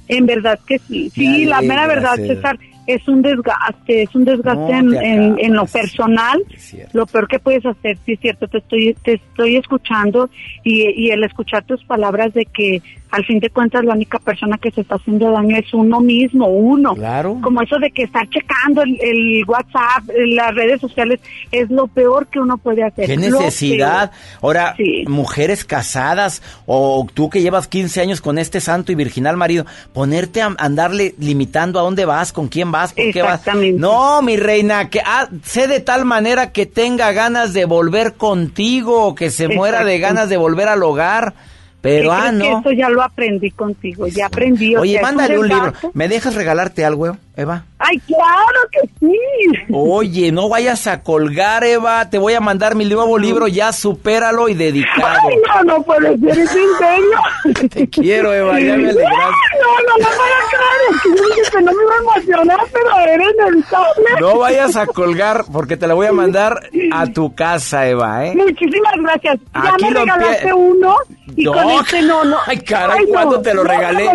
En 0.08 0.26
verdad 0.26 0.60
que 0.68 0.78
sí, 0.80 1.10
sí, 1.10 1.46
la 1.46 1.62
mera 1.62 1.88
verdad, 1.88 2.16
César. 2.16 2.36
César, 2.36 2.60
es 2.88 3.08
un 3.08 3.22
desgaste, 3.22 4.02
es 4.04 4.14
un 4.16 4.26
desgaste 4.26 4.82
No, 4.84 4.94
en, 5.00 5.06
en, 5.06 5.40
en 5.40 5.54
lo 5.54 5.66
personal. 5.66 6.44
Lo 6.94 7.06
peor 7.06 7.28
que 7.28 7.40
puedes 7.40 7.66
hacer, 7.66 7.98
sí 8.06 8.14
es 8.14 8.20
cierto, 8.20 8.48
te 8.48 8.58
estoy, 8.58 8.96
te 9.04 9.14
estoy 9.14 9.56
escuchando 9.56 10.30
y, 10.64 10.90
y 10.90 11.12
el 11.12 11.24
escuchar 11.24 11.64
tus 11.64 11.82
palabras 11.86 12.34
de 12.34 12.46
que 12.46 12.82
al 13.12 13.26
fin 13.26 13.40
de 13.40 13.50
cuentas 13.50 13.84
la 13.84 13.94
única 13.94 14.20
persona 14.20 14.58
que 14.58 14.72
se 14.72 14.82
está 14.82 14.96
haciendo 14.96 15.32
daño 15.32 15.58
es 15.58 15.74
uno 15.74 16.00
mismo, 16.00 16.48
uno. 16.48 16.96
Claro. 16.96 17.38
Como 17.42 17.62
eso 17.62 17.78
de 17.80 17.92
que 17.92 18.04
estar 18.04 18.28
checando 18.30 18.82
el, 18.84 18.98
el 19.02 19.44
WhatsApp, 19.48 20.04
las 20.28 20.56
redes 20.56 20.80
sociales, 20.82 21.20
es 21.52 21.70
lo 21.70 21.88
peor 21.88 22.28
que 22.28 22.40
uno 22.40 22.58
puede 22.58 22.84
hacer. 22.84 23.06
¿Qué 23.08 23.18
necesidad? 23.18 24.12
Ahora, 24.42 24.74
Sí. 24.78 25.04
mujeres 25.08 25.66
casadas 25.66 26.42
o 26.66 27.06
tú 27.14 27.30
que 27.30 27.42
llevas 27.42 27.68
15 27.68 28.02
años 28.02 28.22
con 28.22 28.38
este 28.38 28.60
santo 28.62 28.92
y 28.92 28.96
virginal 28.96 29.38
marido, 29.38 29.66
ponerte 29.94 30.42
a 30.42 30.56
andarle 30.58 31.14
limitando 31.20 31.80
a 31.80 31.84
dónde 31.84 32.06
vas, 32.06 32.32
con 32.32 32.48
quién 32.48 32.72
vas, 32.72 32.94
por 32.94 33.12
qué 33.12 33.22
vas. 33.22 33.40
Exactamente. 33.40 33.80
No, 33.80 34.22
mi 34.22 34.38
reina, 34.38 34.90
que 34.90 35.02
ah, 35.06 35.28
sé 35.44 35.68
de 35.68 35.80
tal 35.82 36.06
manera 36.06 36.52
que 36.52 36.66
tenga 36.66 37.12
ganas 37.12 37.54
de 37.54 37.66
volver 37.66 38.14
contigo, 38.14 39.16
que 39.16 39.30
se 39.30 39.48
muera 39.48 39.84
de 39.84 40.00
ganas 40.00 40.30
de 40.30 40.38
volver 40.38 40.68
al 40.68 40.82
hogar. 40.84 41.34
¿Qué 41.82 41.90
Pero, 41.90 42.12
ah, 42.12 42.32
no. 42.32 42.60
Eso 42.60 42.72
ya 42.72 42.90
lo 42.90 43.02
aprendí 43.02 43.50
contigo, 43.52 44.06
ya 44.08 44.28
aprendí. 44.28 44.76
o 44.76 44.82
Oye, 44.82 44.92
sea, 44.94 45.02
es 45.02 45.08
mándale 45.08 45.40
un 45.40 45.48
libro. 45.48 45.66
desgaste. 45.66 45.90
¿Me 45.94 46.08
dejas 46.08 46.36
regalarte 46.36 46.86
algo, 46.86 47.18
Eva? 47.36 47.64
Ay, 47.80 47.98
claro 48.00 48.60
que 48.72 48.80
sí. 49.00 49.18
Oye, 49.74 50.32
no 50.34 50.50
vayas 50.50 50.86
a 50.88 51.02
colgar, 51.02 51.64
Eva. 51.64 52.10
Te 52.10 52.18
voy 52.18 52.34
a 52.34 52.42
mandar 52.42 52.76
mi 52.76 52.84
nuevo 52.86 53.18
libro, 53.18 53.48
ya 53.48 53.72
supéralo 53.72 54.50
y 54.50 54.54
dedicado. 54.54 55.08
Ay, 55.30 55.36
no, 55.66 55.78
no 55.78 55.82
puede 55.84 56.18
ser, 56.20 56.30
¿es 56.30 56.56
en 56.56 56.68
serio? 56.78 57.70
Te 57.70 57.90
quiero, 57.90 58.34
Eva, 58.34 58.60
ya 58.60 58.76
me 58.76 58.90
alegraste. 58.90 59.10
No, 59.62 59.72
no, 59.88 59.98
no 60.04 60.10
voy 60.18 60.30
a 60.30 61.50
creer, 61.50 61.64
no 61.64 61.72
me 61.72 61.84
iba 61.84 61.94
a 61.94 62.18
emocionar, 62.18 62.60
pero 62.74 63.00
eres 63.00 63.28
inevitable. 63.34 64.06
No 64.20 64.38
vayas 64.38 64.76
a 64.76 64.86
colgar 64.88 65.46
porque 65.52 65.78
te 65.78 65.88
la 65.88 65.94
voy 65.94 66.08
a 66.08 66.12
mandar 66.12 66.70
a 66.92 67.08
tu 67.08 67.34
casa, 67.34 67.88
Eva, 67.88 68.26
¿eh? 68.28 68.34
Muchísimas 68.36 68.94
gracias. 69.02 69.40
Ya 69.54 69.74
Aquí 69.74 69.86
me 69.86 69.90
regalaste 70.02 70.50
empie- 70.50 70.54
uno 70.56 70.96
y 71.36 71.46
No. 71.46 71.54
con 71.54 71.70
este 71.72 72.02
no, 72.02 72.26
no. 72.26 72.38
Ay, 72.46 72.60
caray, 72.60 73.00
Ay, 73.00 73.06
no, 73.06 73.12
¿cuándo 73.14 73.42
te 73.42 73.54
lo 73.54 73.64
no 73.64 73.70
regalé? 73.70 74.12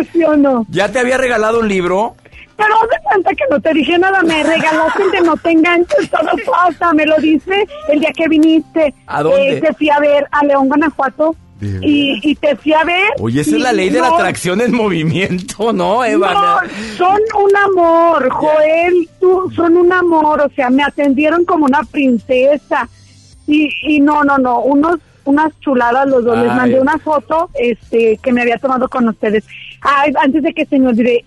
¿Ya 0.69 0.89
te 0.91 0.99
había 0.99 1.17
regalado 1.17 1.59
un 1.59 1.67
libro? 1.67 2.15
Pero 2.57 2.73
haz 2.75 2.89
de 2.89 2.97
cuenta 3.03 3.29
que 3.31 3.43
no 3.49 3.61
te 3.61 3.73
dije 3.73 3.97
nada, 3.99 4.21
me 4.23 4.43
regalaste 4.43 5.09
de 5.11 5.21
no 5.21 5.37
te 5.37 5.51
enganches, 5.51 6.09
todo 6.09 6.29
pasa, 6.45 6.93
me 6.93 7.05
lo 7.05 7.15
dice 7.17 7.67
el 7.89 7.99
día 7.99 8.11
que 8.11 8.27
viniste. 8.27 8.93
¿A 9.05 9.23
dónde? 9.23 9.57
Eh, 9.57 9.61
te 9.61 9.73
fui 9.73 9.89
a 9.89 9.99
ver 9.99 10.27
a 10.31 10.43
León, 10.43 10.67
Guanajuato. 10.67 11.35
Y, 11.59 12.19
y 12.21 12.35
te 12.35 12.55
fui 12.55 12.71
a 12.73 12.83
ver. 12.83 13.13
Oye, 13.19 13.41
esa 13.41 13.55
es 13.55 13.61
la 13.63 13.73
ley 13.73 13.89
de 13.89 13.99
la 13.99 14.09
atracción 14.09 14.61
en 14.61 14.75
movimiento, 14.75 15.73
¿no, 15.73 16.05
Eva? 16.05 16.31
No, 16.31 16.69
son 16.95 17.19
un 17.43 17.55
amor, 17.55 18.29
Joel, 18.29 19.09
tú, 19.19 19.51
son 19.55 19.75
un 19.75 19.91
amor, 19.91 20.41
o 20.41 20.49
sea, 20.55 20.69
me 20.69 20.83
atendieron 20.83 21.45
como 21.45 21.65
una 21.65 21.81
princesa. 21.81 22.87
Y, 23.47 23.71
y 23.81 24.01
no, 24.01 24.23
no, 24.23 24.37
no, 24.37 24.59
unos 24.59 24.99
unas 25.27 25.51
chuladas 25.59 26.07
los 26.07 26.23
dos. 26.23 26.37
Les 26.37 26.47
mandé 26.47 26.79
una 26.79 26.97
foto 26.97 27.49
este 27.53 28.17
que 28.23 28.31
me 28.31 28.41
había 28.41 28.57
tomado 28.57 28.87
con 28.87 29.07
ustedes. 29.07 29.43
Ay, 29.81 30.13
antes 30.21 30.41
de 30.41 30.53
que 30.53 30.65
se 30.65 30.79
me 30.79 30.87
olvide, 30.87 31.25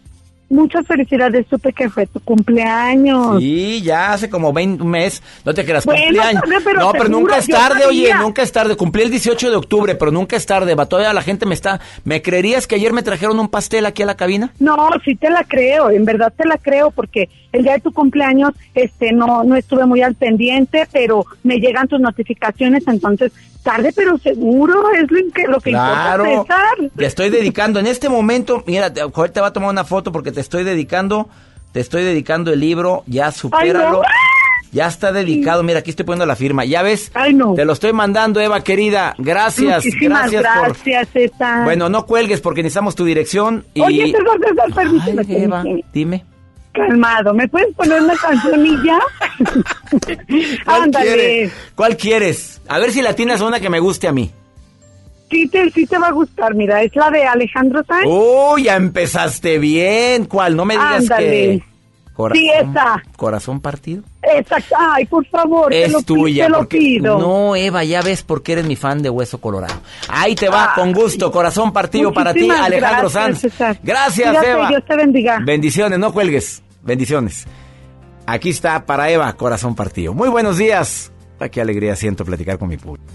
muchas 0.51 0.87
felicidades, 0.87 1.47
supe 1.49 1.73
que 1.73 1.89
fue 1.89 2.07
tu 2.07 2.21
cumpleaños. 2.21 3.39
Sí, 3.41 3.81
ya 3.83 4.13
hace 4.13 4.29
como 4.29 4.53
20 4.53 4.83
un 4.83 4.91
mes. 4.91 5.23
No 5.45 5.55
te 5.55 5.65
creas, 5.65 5.85
Bueno, 5.87 6.03
cumpleaños. 6.03 6.43
tarde, 6.43 6.57
pero 6.65 6.81
no, 6.81 6.93
pero 6.93 7.09
nunca 7.09 7.39
es 7.39 7.47
tarde, 7.47 7.87
oye, 7.87 8.13
nunca 8.21 8.43
es 8.43 8.53
tarde. 8.53 8.77
Cumplí 8.77 9.03
el 9.03 9.11
18 9.11 9.51
de 9.51 9.57
octubre, 9.57 9.95
pero 9.95 10.11
nunca 10.11 10.37
es 10.37 10.45
tarde. 10.47 10.75
Va, 10.75 10.87
todavía 10.87 11.13
la 11.13 11.23
gente 11.23 11.47
me 11.47 11.55
está. 11.55 11.81
¿Me 12.05 12.21
creerías 12.23 12.67
que 12.67 12.75
ayer 12.75 12.93
me 12.93 13.03
trajeron 13.03 13.39
un 13.41 13.49
pastel 13.49 13.87
aquí 13.87 14.03
a 14.03 14.07
la 14.07 14.17
cabina? 14.17 14.53
No, 14.59 14.77
sí 15.05 15.15
te 15.15 15.31
la 15.31 15.45
creo, 15.45 15.91
en 15.91 16.05
verdad 16.05 16.33
te 16.37 16.47
la 16.47 16.59
creo, 16.59 16.91
porque 16.91 17.29
el 17.53 17.63
día 17.65 17.75
de 17.75 17.81
tu 17.81 17.93
cumpleaños, 17.93 18.53
este, 18.75 19.13
no, 19.13 19.45
no 19.45 19.57
estuve 19.57 19.87
muy 19.87 20.03
al 20.03 20.15
pendiente, 20.15 20.87
pero 20.93 21.25
me 21.43 21.57
llegan 21.59 21.89
tus 21.89 22.01
notificaciones, 22.01 22.85
entonces, 22.87 23.33
tarde 23.63 23.93
pero 23.95 24.17
seguro, 24.19 24.91
es 24.93 25.11
lo 25.11 25.33
que, 25.33 25.43
lo 25.49 25.61
que 25.61 25.71
Claro. 25.71 26.25
importa. 26.31 26.57
Te 26.97 27.07
estoy 27.07 27.31
dedicando 27.31 27.79
en 27.81 27.87
este 27.87 28.09
momento. 28.09 28.63
Mira, 28.67 28.93
te- 28.93 29.03
va 29.05 29.47
a 29.49 29.53
tomar 29.53 29.71
una 29.71 29.85
foto 29.85 30.13
porque 30.13 30.33
te 30.33 30.41
estoy 30.41 30.65
dedicando. 30.65 31.29
Te 31.73 31.81
estoy 31.81 32.03
dedicando 32.03 32.53
el 32.53 32.61
libro. 32.61 33.05
Ya 33.07 33.31
supéralo. 33.31 33.87
Ay, 33.87 33.93
no. 33.93 34.03
Ya 34.73 34.87
está 34.87 35.13
dedicado. 35.13 35.63
Mira, 35.65 35.81
aquí 35.81 35.91
estoy 35.91 36.07
poniendo 36.07 36.27
la 36.27 36.37
firma. 36.37 36.65
¿Ya 36.65 36.83
ves? 36.83 37.11
Ay, 37.15 37.35
no. 37.35 37.55
Te 37.55 37.65
lo 37.65 37.73
estoy 37.73 37.93
mandando, 37.93 38.41
Eva, 38.41 38.63
querida. 38.63 39.15
Gracias. 39.19 39.85
Muchísimas 39.85 40.31
gracias, 40.31 40.57
por. 40.59 40.67
gracias, 40.69 41.09
César. 41.13 41.65
Bueno, 41.65 41.89
no 41.89 42.07
cuelgues 42.07 42.41
porque 42.41 42.63
necesitamos 42.63 42.95
tu 42.95 43.05
dirección. 43.05 43.65
Y... 43.75 43.81
Oye, 43.83 44.07
César, 44.07 44.23
César, 44.41 44.67
Ay, 44.67 44.73
permíteme. 44.75 45.45
Eva, 45.45 45.65
dime. 45.93 46.25
Calmado, 46.73 47.35
¿me 47.35 47.49
puedes 47.49 47.75
poner 47.75 48.01
una 48.01 48.15
canción 48.17 48.65
y 48.65 48.77
ya? 48.85 48.99
¿Cuál 50.65 50.83
Ándale. 50.83 51.05
quieres? 51.07 51.53
¿Cuál 51.75 51.97
quieres? 51.97 52.61
A 52.69 52.79
ver 52.79 52.93
si 52.93 53.03
la 53.03 53.15
tienes 53.15 53.41
una 53.41 53.59
que 53.61 53.69
me 53.71 53.81
guste 53.81 54.07
a 54.09 54.13
mí. 54.13 54.31
Sí 55.31 55.49
te, 55.49 55.71
sí 55.71 55.87
te 55.87 55.97
va 55.99 56.09
a 56.09 56.13
gustar, 56.13 56.55
mira, 56.55 56.83
es 56.83 56.95
la 56.97 57.11
de 57.11 57.25
Alejandro 57.25 57.85
Sanz. 57.85 58.05
Uy, 58.07 58.65
ya 58.65 58.77
empezaste 58.77 59.59
bien. 59.59 60.25
¿Cuál? 60.27 60.57
No 60.57 60.65
me 60.65 60.75
digas 60.75 61.03
Ándale. 61.03 61.27
que. 61.31 61.63
Sí, 62.33 62.51
esa. 62.51 63.03
Corazón 63.17 63.61
partido. 63.61 64.03
Exacto, 64.23 64.75
ay, 64.79 65.07
por 65.07 65.27
favor, 65.27 65.71
te 65.71 65.85
Es 65.85 65.93
lo, 65.93 66.03
tuya. 66.03 66.45
te 66.47 66.51
lo 66.51 66.69
pido. 66.69 67.19
No, 67.19 67.57
Eva, 67.57 67.83
ya 67.85 68.03
ves 68.03 68.23
por 68.23 68.43
qué 68.43 68.53
eres 68.53 68.67
mi 68.67 68.77
fan 68.77 69.03
de 69.03 69.11
Hueso 69.11 69.41
Colorado. 69.41 69.75
Ahí 70.09 70.35
te 70.35 70.49
va, 70.49 70.73
con 70.75 70.93
gusto. 70.93 71.31
Corazón 71.33 71.73
partido 71.73 72.13
para 72.13 72.33
ti, 72.35 72.49
Alejandro 72.51 73.09
gracias, 73.11 73.13
Sanz. 73.13 73.41
César. 73.41 73.79
Gracias, 73.83 74.45
Eva. 74.45 74.69
Dios 74.69 74.85
te 74.87 74.97
bendiga. 74.97 75.41
Bendiciones, 75.45 75.99
no 75.99 76.13
cuelgues. 76.13 76.63
Bendiciones. 76.83 77.47
Aquí 78.27 78.51
está 78.51 78.85
para 78.87 79.11
Eva, 79.11 79.33
Corazón 79.35 79.75
partido. 79.75 80.15
Muy 80.15 80.29
buenos 80.29 80.57
días. 80.59 81.11
Qué 81.51 81.61
alegría 81.61 81.97
siento 81.97 82.25
platicar 82.25 82.59
con 82.59 82.69
mi 82.69 82.77
público. 82.77 83.11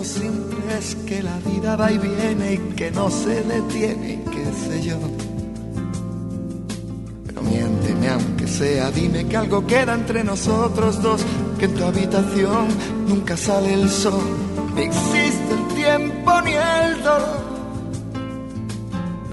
Dos 0.00 0.06
sin 0.06 0.48
tres, 0.48 0.96
que 1.06 1.22
la 1.22 1.38
vida 1.40 1.76
va 1.76 1.92
y 1.92 1.98
viene 1.98 2.54
y 2.54 2.58
que 2.74 2.90
no 2.90 3.10
se 3.10 3.42
detiene, 3.42 4.22
qué 4.32 4.44
sé 4.64 4.82
yo. 4.82 4.96
Pero 7.26 7.42
miénteme 7.42 8.08
aunque 8.08 8.46
sea, 8.46 8.90
dime 8.90 9.26
que 9.26 9.36
algo 9.36 9.66
queda 9.66 9.94
entre 9.94 10.24
nosotros 10.24 11.02
dos, 11.02 11.20
que 11.58 11.66
en 11.66 11.74
tu 11.74 11.84
habitación 11.84 12.68
nunca 13.08 13.36
sale 13.36 13.74
el 13.74 13.90
sol, 13.90 14.22
ni 14.74 14.82
existe 14.82 15.52
el 15.58 15.74
tiempo 15.74 16.40
ni 16.42 16.54
el 16.54 17.02
dolor. 17.02 17.50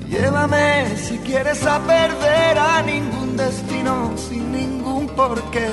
Llévame 0.09 0.97
si 0.97 1.17
quieres 1.19 1.65
a 1.65 1.79
perder 1.79 2.57
a 2.57 2.81
ningún 2.81 3.37
destino 3.37 4.13
sin 4.17 4.51
ningún 4.51 5.07
porqué. 5.07 5.69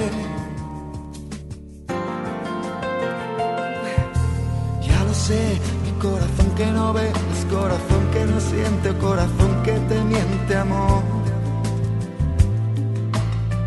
Sé, 5.27 5.59
mi 5.85 5.93
corazón 6.03 6.51
que 6.55 6.67
no 6.67 6.93
ve, 6.93 7.09
es 7.09 7.45
corazón 7.47 8.03
que 8.13 8.25
no 8.27 8.39
siente, 8.41 8.89
corazón 8.99 9.63
que 9.63 9.73
te 9.73 9.99
miente, 10.05 10.57
amor. 10.57 11.03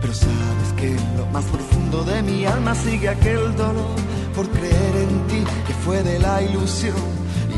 Pero 0.02 0.14
sabes 0.14 0.70
que 0.78 0.88
en 0.92 1.18
lo 1.18 1.26
más 1.28 1.46
profundo 1.46 2.04
de 2.04 2.22
mi 2.22 2.46
alma 2.46 2.76
sigue 2.76 3.10
aquel 3.10 3.56
dolor 3.56 3.98
por 4.36 4.48
creer 4.50 4.96
en 5.06 5.28
ti 5.30 5.44
que 5.66 5.74
fue 5.84 6.04
de 6.04 6.20
la 6.20 6.44
ilusión 6.44 7.04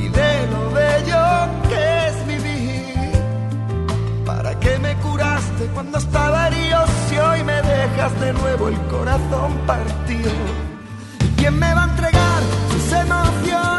y 0.01 0.08
de 0.08 0.34
lo 0.53 0.62
bello 0.72 1.24
que 1.70 1.84
es 2.08 2.27
vivir. 2.34 3.12
¿Para 4.25 4.58
qué 4.62 4.79
me 4.79 4.96
curaste 5.08 5.65
cuando 5.74 5.98
estaba 5.98 6.48
herido 6.48 6.79
si 7.10 7.18
hoy 7.18 7.44
me 7.44 7.62
dejas 7.62 8.13
de 8.22 8.32
nuevo 8.32 8.70
el 8.70 8.79
corazón 8.96 9.51
partido? 9.68 10.32
¿Quién 11.36 11.60
me 11.60 11.74
va 11.74 11.84
a 11.84 11.89
entregar 11.89 12.41
sus 12.72 12.94
emociones? 12.94 13.78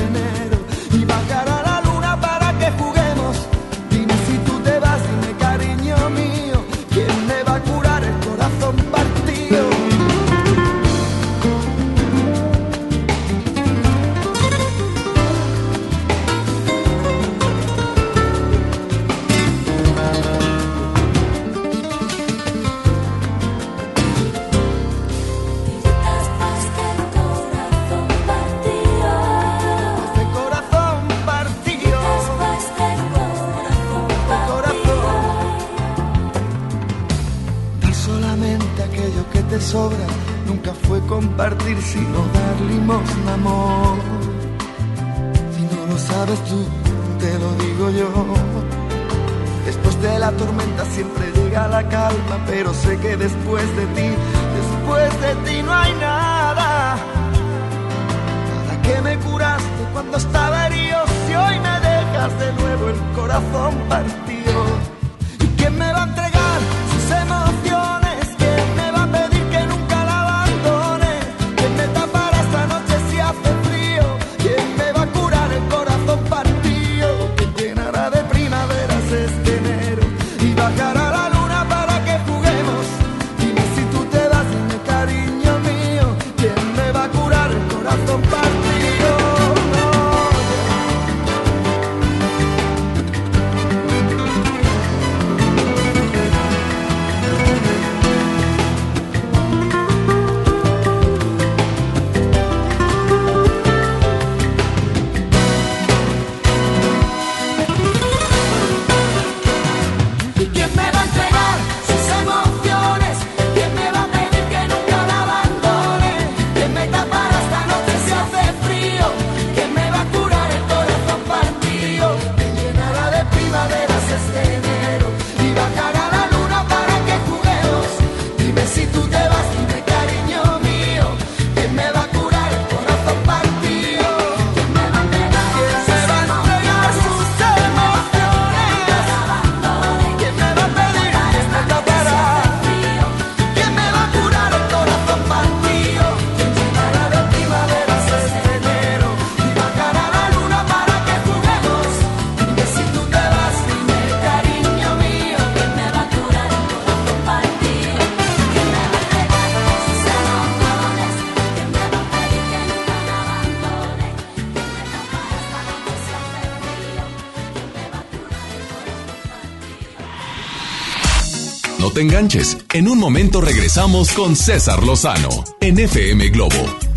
te 172.01 172.07
enganches. 172.07 172.57
En 172.73 172.87
un 172.87 172.97
momento 172.97 173.41
regresamos 173.41 174.11
con 174.11 174.35
César 174.35 174.83
Lozano 174.83 175.29
en 175.59 175.79
FM 175.79 176.29
Globo. 176.29 176.91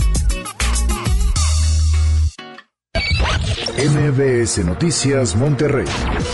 MBS 3.77 4.65
Noticias 4.65 5.35
Monterrey 5.35 5.87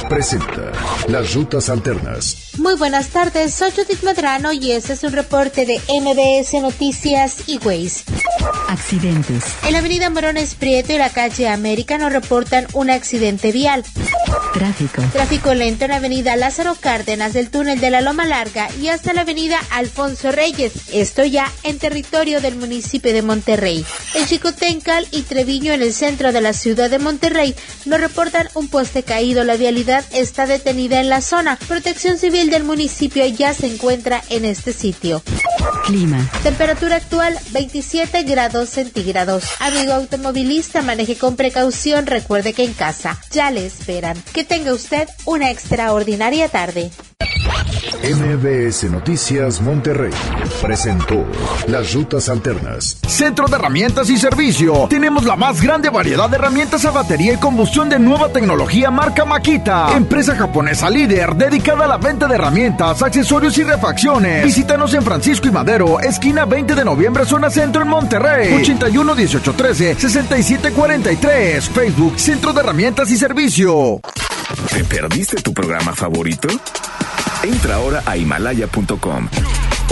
presenta 0.09 0.73
Las 1.09 1.35
Rutas 1.35 1.69
Alternas. 1.69 2.53
Muy 2.59 2.77
buenas 2.77 3.09
tardes, 3.09 3.55
soy 3.55 3.71
Judith 3.71 4.03
Medrano 4.03 4.53
y 4.53 4.73
este 4.73 4.93
es 4.93 5.03
un 5.03 5.13
reporte 5.13 5.65
de 5.65 5.81
MBS 5.89 6.61
Noticias 6.61 7.49
y 7.49 7.59
Ways. 7.59 8.05
Accidentes. 8.69 9.57
En 9.65 9.73
la 9.73 9.79
avenida 9.79 10.11
Morones 10.11 10.55
Prieto 10.55 10.93
y 10.93 10.99
la 10.99 11.11
calle 11.11 11.49
América 11.49 11.99
nos 11.99 12.13
reportan 12.13 12.67
un 12.75 12.91
accidente 12.91 13.53
vial. 13.53 13.85
Tráfico. 14.53 15.03
Tráfico 15.13 15.55
lento 15.55 15.85
en 15.85 15.91
la 15.91 15.97
avenida 15.97 16.37
Lázaro 16.37 16.75
Cárdenas 16.75 17.33
del 17.33 17.51
túnel 17.51 17.81
de 17.81 17.91
la 17.91 18.01
Loma 18.01 18.27
Larga 18.27 18.69
y 18.81 18.89
hasta 18.89 19.13
la 19.13 19.23
avenida 19.23 19.59
Alfonso 19.71 20.33
Reyes, 20.33 20.73
esto 20.93 21.25
ya 21.25 21.51
en 21.63 21.79
territorio 21.79 22.41
del 22.41 22.57
municipio 22.57 23.13
de 23.13 23.23
Monterrey. 23.23 23.85
En 24.15 24.27
Chicotencal 24.27 25.07
y 25.13 25.23
Treviño 25.23 25.73
en 25.73 25.83
el 25.83 25.93
centro 25.93 26.33
de 26.33 26.41
la 26.41 26.53
ciudad 26.53 26.91
de 26.91 26.99
Monterrey 26.99 27.55
nos 27.85 28.01
reportan 28.01 28.49
un 28.55 28.69
poste 28.69 29.03
caído, 29.03 29.45
la 29.45 29.57
vialidad 29.57 30.05
está 30.13 30.47
detenida 30.47 31.01
en 31.01 31.09
la 31.09 31.21
zona. 31.21 31.57
Protección 31.69 32.19
Civil 32.19 32.51
del 32.51 32.65
municipio 32.65 33.25
ya 33.27 33.55
se 33.55 33.67
encuentra 33.67 34.23
en 34.31 34.45
este 34.45 34.73
sitio. 34.73 35.23
Clima. 35.91 36.25
Temperatura 36.45 36.95
actual 36.95 37.37
27 37.51 38.23
grados 38.23 38.69
centígrados. 38.69 39.43
Amigo 39.59 39.93
automovilista, 39.93 40.83
maneje 40.83 41.17
con 41.17 41.35
precaución. 41.35 42.07
Recuerde 42.07 42.53
que 42.53 42.63
en 42.63 42.75
casa 42.75 43.19
ya 43.33 43.51
le 43.51 43.67
esperan. 43.67 44.17
Que 44.33 44.45
tenga 44.45 44.73
usted 44.73 45.09
una 45.27 45.51
extraordinaria 45.51 46.49
tarde. 46.49 46.93
MBS 47.81 48.91
Noticias 48.91 49.61
Monterrey 49.63 50.11
presentó 50.61 51.25
Las 51.67 51.95
Rutas 51.95 52.29
Alternas. 52.29 52.99
Centro 53.07 53.47
de 53.47 53.57
Herramientas 53.57 54.11
y 54.11 54.19
Servicio. 54.19 54.87
Tenemos 54.91 55.25
la 55.25 55.37
más 55.37 55.63
grande 55.63 55.89
variedad 55.89 56.29
de 56.29 56.37
herramientas 56.37 56.85
a 56.85 56.91
batería 56.91 57.35
y 57.35 57.37
combustión 57.39 57.89
de 57.89 57.99
nueva 57.99 58.29
tecnología 58.29 58.91
marca 58.91 59.25
Makita. 59.25 59.97
Empresa 59.97 60.37
japonesa 60.37 60.91
líder 60.91 61.35
dedicada 61.35 61.87
a 61.87 61.89
la 61.89 61.97
venta 61.97 62.27
de 62.27 62.35
herramientas, 62.35 63.03
accesorios 63.03 63.57
y 63.57 63.65
refacciones. 63.65 64.45
Visítanos 64.45 64.93
en 64.95 65.03
Francisco 65.03 65.49
y 65.49 65.51
Madero, 65.51 66.01
esquina 66.01 66.45
20 66.45 66.75
de 66.75 66.85
noviembre, 66.85 67.25
zona 67.25 67.49
centro 67.49 67.83
en 67.83 67.89
Monterrey. 67.89 68.55
81 68.61 69.15
18 69.15 69.53
13 69.55 69.95
67 69.95 70.73
43. 70.73 71.69
Facebook 71.71 72.19
Centro 72.19 72.53
de 72.53 72.61
Herramientas 72.61 73.11
y 73.11 73.17
Servicio. 73.17 74.01
¿Te 74.71 74.85
perdiste 74.85 75.41
tu 75.41 75.55
programa 75.55 75.95
favorito? 75.95 76.49
Entra 77.43 77.77
ahora 77.77 78.03
a 78.05 78.17
himalaya.com 78.17 79.29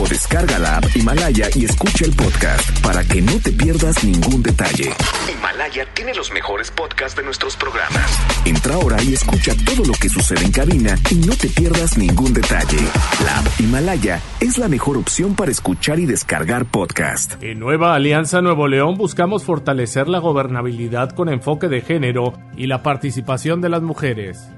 o 0.01 0.07
descarga 0.07 0.59
la 0.59 0.77
app 0.77 0.85
Himalaya 0.95 1.49
y 1.55 1.65
escucha 1.65 2.05
el 2.05 2.13
podcast 2.13 2.81
para 2.83 3.03
que 3.05 3.21
no 3.21 3.33
te 3.41 3.51
pierdas 3.53 4.05
ningún 4.05 4.43
detalle. 4.43 4.93
Himalaya 5.33 5.87
tiene 5.95 6.15
los 6.15 6.31
mejores 6.33 6.71
podcasts 6.71 7.17
de 7.17 7.25
nuestros 7.25 7.57
programas. 7.57 8.19
Entra 8.45 8.75
ahora 8.75 9.03
y 9.03 9.15
escucha 9.15 9.53
todo 9.65 9.85
lo 9.85 9.95
que 9.95 10.09
sucede 10.09 10.45
en 10.45 10.53
cabina 10.53 10.95
y 11.11 11.17
no 11.17 11.35
te 11.35 11.49
pierdas 11.49 11.99
ningún 11.99 12.33
detalle. 12.33 12.79
La 13.25 13.39
app 13.39 13.47
Himalaya 13.59 14.21
es 14.41 14.59
la 14.59 14.69
mejor 14.69 14.97
opción 14.97 15.35
para 15.35 15.51
escuchar 15.51 15.99
y 15.99 16.07
descargar 16.07 16.67
podcast. 16.67 17.43
En 17.43 17.59
Nueva 17.59 17.95
Alianza 17.95 18.41
Nuevo 18.41 18.69
León 18.69 18.97
buscamos 18.97 19.45
fortalecer 19.45 20.07
la 20.07 20.19
gobernabilidad 20.19 21.11
con 21.11 21.29
enfoque 21.29 21.69
de 21.69 21.81
género 21.81 22.35
y 22.57 22.67
la 22.67 22.83
participación 22.83 23.61
de 23.61 23.69
las 23.71 23.83
mujeres. 23.83 24.49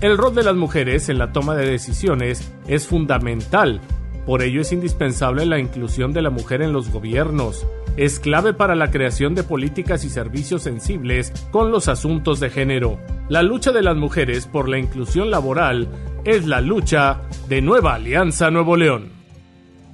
El 0.00 0.16
rol 0.16 0.34
de 0.34 0.44
las 0.44 0.54
mujeres 0.54 1.08
en 1.08 1.18
la 1.18 1.32
toma 1.32 1.56
de 1.56 1.68
decisiones 1.68 2.52
es 2.68 2.86
fundamental, 2.86 3.80
por 4.28 4.42
ello 4.42 4.60
es 4.60 4.72
indispensable 4.72 5.46
la 5.46 5.58
inclusión 5.58 6.12
de 6.12 6.20
la 6.20 6.28
mujer 6.28 6.60
en 6.60 6.72
los 6.72 6.90
gobiernos. 6.90 7.66
Es 7.96 8.20
clave 8.20 8.52
para 8.52 8.74
la 8.74 8.90
creación 8.90 9.34
de 9.34 9.42
políticas 9.42 10.04
y 10.04 10.10
servicios 10.10 10.64
sensibles 10.64 11.32
con 11.50 11.72
los 11.72 11.88
asuntos 11.88 12.38
de 12.38 12.50
género. 12.50 13.00
La 13.30 13.42
lucha 13.42 13.72
de 13.72 13.80
las 13.80 13.96
mujeres 13.96 14.46
por 14.46 14.68
la 14.68 14.78
inclusión 14.78 15.30
laboral 15.30 15.88
es 16.26 16.46
la 16.46 16.60
lucha 16.60 17.22
de 17.48 17.62
Nueva 17.62 17.94
Alianza 17.94 18.50
Nuevo 18.50 18.76
León. 18.76 19.17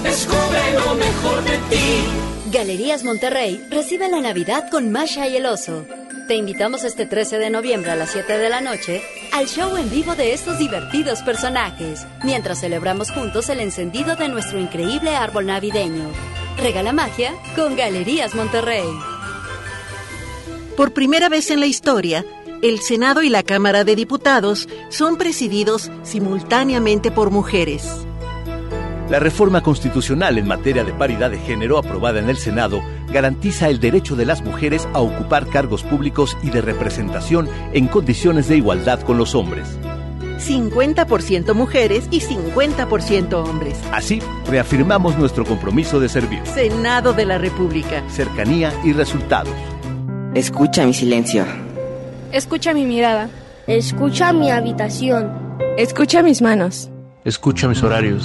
descubre 0.02 0.72
lo 0.74 0.94
mejor 0.94 1.42
de 1.44 1.58
ti. 1.70 2.50
Galerías 2.50 3.04
Monterrey 3.04 3.64
recibe 3.70 4.08
la 4.08 4.20
Navidad 4.20 4.70
con 4.70 4.90
Masha 4.90 5.28
y 5.28 5.36
el 5.36 5.46
Oso. 5.46 5.84
Te 6.26 6.36
invitamos 6.36 6.84
este 6.84 7.06
13 7.06 7.38
de 7.38 7.50
noviembre 7.50 7.90
a 7.90 7.96
las 7.96 8.10
7 8.10 8.38
de 8.38 8.48
la 8.48 8.60
noche 8.60 9.02
al 9.32 9.46
show 9.46 9.76
en 9.76 9.90
vivo 9.90 10.14
de 10.14 10.32
estos 10.32 10.58
divertidos 10.58 11.22
personajes, 11.22 12.06
mientras 12.24 12.60
celebramos 12.60 13.10
juntos 13.10 13.48
el 13.48 13.60
encendido 13.60 14.16
de 14.16 14.28
nuestro 14.28 14.58
increíble 14.58 15.16
árbol 15.16 15.46
navideño. 15.46 16.10
Regala 16.56 16.92
magia 16.92 17.32
con 17.56 17.76
Galerías 17.76 18.34
Monterrey. 18.34 18.86
Por 20.76 20.92
primera 20.92 21.28
vez 21.28 21.50
en 21.50 21.60
la 21.60 21.66
historia, 21.66 22.24
el 22.62 22.80
Senado 22.80 23.22
y 23.22 23.28
la 23.28 23.42
Cámara 23.42 23.84
de 23.84 23.96
Diputados 23.96 24.68
son 24.88 25.16
presididos 25.16 25.90
simultáneamente 26.02 27.10
por 27.10 27.30
mujeres. 27.30 28.06
La 29.10 29.18
reforma 29.18 29.60
constitucional 29.60 30.38
en 30.38 30.46
materia 30.46 30.84
de 30.84 30.92
paridad 30.92 31.32
de 31.32 31.38
género 31.38 31.78
aprobada 31.78 32.20
en 32.20 32.30
el 32.30 32.36
Senado 32.36 32.80
garantiza 33.08 33.68
el 33.68 33.80
derecho 33.80 34.14
de 34.14 34.24
las 34.24 34.40
mujeres 34.40 34.88
a 34.92 35.00
ocupar 35.00 35.48
cargos 35.48 35.82
públicos 35.82 36.38
y 36.44 36.50
de 36.50 36.60
representación 36.60 37.48
en 37.72 37.88
condiciones 37.88 38.46
de 38.46 38.58
igualdad 38.58 39.00
con 39.00 39.18
los 39.18 39.34
hombres. 39.34 39.76
50% 40.38 41.54
mujeres 41.54 42.06
y 42.12 42.20
50% 42.20 43.32
hombres. 43.34 43.80
Así, 43.90 44.22
reafirmamos 44.46 45.18
nuestro 45.18 45.44
compromiso 45.44 45.98
de 45.98 46.08
servir. 46.08 46.46
Senado 46.46 47.12
de 47.12 47.26
la 47.26 47.36
República. 47.36 48.04
Cercanía 48.10 48.72
y 48.84 48.92
resultados. 48.92 49.52
Escucha 50.34 50.86
mi 50.86 50.94
silencio. 50.94 51.44
Escucha 52.30 52.72
mi 52.72 52.86
mirada. 52.86 53.28
Escucha 53.66 54.32
mi 54.32 54.52
habitación. 54.52 55.32
Escucha 55.76 56.22
mis 56.22 56.40
manos. 56.40 56.90
Escucha 57.24 57.66
mis 57.66 57.82
horarios. 57.82 58.24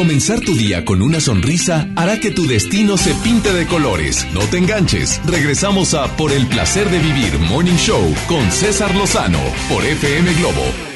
Comenzar 0.00 0.40
tu 0.40 0.56
día 0.56 0.82
con 0.86 1.02
una 1.02 1.20
sonrisa 1.20 1.90
hará 1.94 2.18
que 2.18 2.30
tu 2.30 2.46
destino 2.46 2.96
se 2.96 3.12
pinte 3.16 3.52
de 3.52 3.66
colores. 3.66 4.26
No 4.32 4.40
te 4.40 4.56
enganches. 4.56 5.20
Regresamos 5.26 5.92
a 5.92 6.16
Por 6.16 6.32
el 6.32 6.46
placer 6.46 6.88
de 6.88 6.98
vivir 6.98 7.38
Morning 7.38 7.76
Show 7.76 8.14
con 8.26 8.50
César 8.50 8.94
Lozano 8.94 9.40
por 9.68 9.84
FM 9.84 10.32
Globo. 10.36 10.89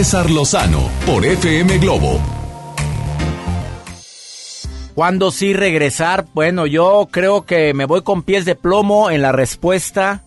César 0.00 0.30
Lozano 0.30 0.88
por 1.04 1.26
FM 1.26 1.76
Globo. 1.76 2.18
¿Cuándo 4.94 5.30
sí 5.30 5.52
regresar? 5.52 6.24
Bueno, 6.32 6.64
yo 6.64 7.06
creo 7.10 7.44
que 7.44 7.74
me 7.74 7.84
voy 7.84 8.00
con 8.00 8.22
pies 8.22 8.46
de 8.46 8.54
plomo 8.54 9.10
en 9.10 9.20
la 9.20 9.32
respuesta. 9.32 10.24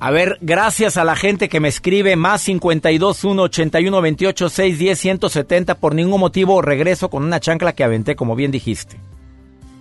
A 0.00 0.10
ver, 0.10 0.38
gracias 0.40 0.96
a 0.96 1.04
la 1.04 1.14
gente 1.14 1.50
que 1.50 1.60
me 1.60 1.68
escribe 1.68 2.16
más 2.16 2.40
52 2.40 3.22
1 3.22 3.42
81 3.42 4.00
28 4.00 4.48
6 4.48 4.78
10 4.78 4.98
170. 4.98 5.74
Por 5.74 5.94
ningún 5.94 6.18
motivo 6.18 6.62
regreso 6.62 7.10
con 7.10 7.24
una 7.24 7.40
chancla 7.40 7.74
que 7.74 7.84
aventé, 7.84 8.16
como 8.16 8.34
bien 8.34 8.50
dijiste. 8.50 8.98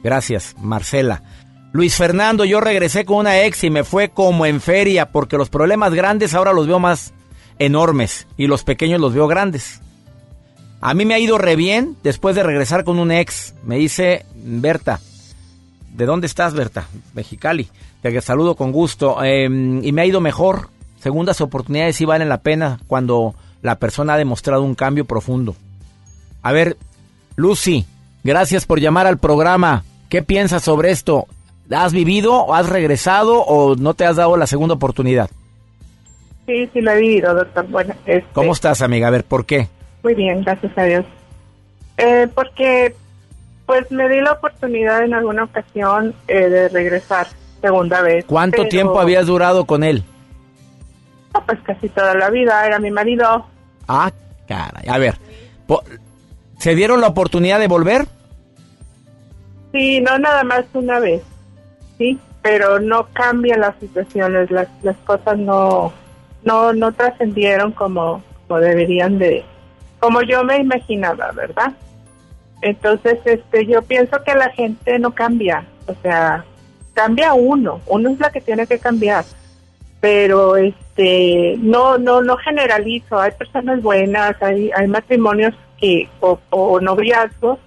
Gracias, 0.03 0.57
Marcela. 0.59 1.23
Luis 1.71 1.95
Fernando, 1.95 2.43
yo 2.43 2.59
regresé 2.59 3.05
con 3.05 3.19
una 3.19 3.43
ex 3.43 3.63
y 3.63 3.69
me 3.69 3.85
fue 3.85 4.09
como 4.09 4.45
en 4.45 4.59
feria 4.59 5.09
porque 5.09 5.37
los 5.37 5.47
problemas 5.47 5.93
grandes 5.93 6.33
ahora 6.33 6.51
los 6.51 6.67
veo 6.67 6.79
más 6.79 7.13
enormes 7.59 8.27
y 8.37 8.47
los 8.47 8.63
pequeños 8.63 9.01
los 9.01 9.13
veo 9.13 9.27
grandes. 9.27 9.81
A 10.81 10.93
mí 10.93 11.05
me 11.05 11.15
ha 11.15 11.19
ido 11.19 11.37
re 11.37 11.55
bien 11.55 11.97
después 12.03 12.35
de 12.35 12.43
regresar 12.43 12.83
con 12.83 12.99
un 12.99 13.11
ex. 13.11 13.55
Me 13.63 13.77
dice 13.77 14.25
Berta. 14.35 14.99
¿De 15.93 16.05
dónde 16.05 16.27
estás, 16.27 16.53
Berta? 16.53 16.87
Mexicali. 17.13 17.67
Te 18.01 18.21
saludo 18.21 18.55
con 18.55 18.71
gusto. 18.71 19.23
Em, 19.23 19.83
y 19.83 19.91
me 19.91 20.01
ha 20.01 20.05
ido 20.05 20.21
mejor. 20.21 20.69
Segundas 20.99 21.41
oportunidades 21.41 21.95
sí 21.95 22.05
valen 22.05 22.29
la 22.29 22.41
pena 22.41 22.79
cuando 22.87 23.35
la 23.61 23.75
persona 23.75 24.13
ha 24.13 24.17
demostrado 24.17 24.63
un 24.63 24.75
cambio 24.75 25.05
profundo. 25.05 25.55
A 26.43 26.51
ver, 26.51 26.77
Lucy, 27.35 27.85
gracias 28.23 28.65
por 28.65 28.79
llamar 28.79 29.07
al 29.07 29.17
programa. 29.17 29.83
¿Qué 30.09 30.21
piensas 30.21 30.63
sobre 30.63 30.91
esto? 30.91 31.27
¿Has 31.71 31.91
vivido, 31.91 32.53
has 32.53 32.69
regresado 32.69 33.41
o 33.41 33.75
no 33.75 33.93
te 33.93 34.05
has 34.05 34.15
dado 34.15 34.37
la 34.37 34.47
segunda 34.47 34.75
oportunidad? 34.75 35.29
Sí, 36.47 36.67
sí 36.73 36.81
lo 36.81 36.91
he 36.91 36.99
vivido, 37.01 37.35
doctor. 37.35 37.67
Bueno, 37.67 37.93
este, 38.05 38.25
¿Cómo 38.33 38.53
estás, 38.53 38.81
amiga? 38.81 39.07
A 39.07 39.11
ver, 39.11 39.25
¿por 39.25 39.45
qué? 39.45 39.67
Muy 40.01 40.15
bien, 40.15 40.41
gracias 40.43 40.75
a 40.77 40.83
Dios. 40.83 41.05
Eh, 41.97 42.27
porque 42.33 42.95
pues 43.65 43.91
me 43.91 44.07
di 44.07 44.21
la 44.21 44.31
oportunidad 44.31 45.03
en 45.03 45.13
alguna 45.13 45.43
ocasión 45.43 46.15
eh, 46.29 46.47
de 46.47 46.69
regresar 46.69 47.27
segunda 47.61 48.01
vez. 48.01 48.23
¿Cuánto 48.25 48.57
pero- 48.59 48.69
tiempo 48.69 48.99
habías 48.99 49.27
durado 49.27 49.65
con 49.65 49.83
él? 49.83 50.03
No, 51.33 51.45
pues 51.45 51.59
casi 51.63 51.89
toda 51.89 52.15
la 52.15 52.29
vida, 52.29 52.65
era 52.65 52.79
mi 52.79 52.91
marido. 52.91 53.45
Ah, 53.87 54.09
caray. 54.47 54.87
A 54.87 54.97
ver, 54.97 55.17
¿se 56.59 56.75
dieron 56.75 57.01
la 57.01 57.07
oportunidad 57.07 57.59
de 57.59 57.67
volver? 57.67 58.07
Sí, 59.73 59.99
no 59.99 60.17
nada 60.17 60.45
más 60.45 60.63
una 60.73 60.99
vez, 60.99 61.21
sí, 61.97 62.17
pero 62.41 62.79
no 62.79 63.07
cambian 63.11 63.59
las 63.59 63.75
situaciones, 63.79 64.49
las, 64.49 64.69
las 64.81 64.95
cosas 65.05 65.37
no 65.37 65.91
no 66.47 66.73
no 66.73 66.93
trascendieron 66.93 67.73
como, 67.73 68.23
como 68.47 68.59
deberían 68.61 69.19
de, 69.19 69.43
como 69.99 70.21
yo 70.21 70.43
me 70.45 70.57
imaginaba, 70.57 71.31
¿verdad? 71.33 71.73
Entonces, 72.61 73.19
este, 73.25 73.65
yo 73.65 73.81
pienso 73.81 74.23
que 74.23 74.33
la 74.33 74.49
gente 74.49 74.97
no 74.97 75.13
cambia, 75.13 75.65
o 75.85 75.93
sea, 76.01 76.45
cambia 76.93 77.33
uno, 77.33 77.81
uno 77.85 78.09
es 78.09 78.19
la 78.19 78.31
que 78.31 78.41
tiene 78.41 78.65
que 78.65 78.79
cambiar, 78.79 79.25
pero 79.99 80.55
este, 80.55 81.55
no 81.59 81.97
no 81.97 82.21
no 82.21 82.37
generalizo, 82.37 83.19
hay 83.19 83.31
personas 83.31 83.81
buenas, 83.81 84.41
hay 84.41 84.71
hay 84.75 84.87
matrimonios 84.87 85.53
que 85.79 86.09
o, 86.21 86.39
o 86.49 86.79
noviazgos 86.79 87.59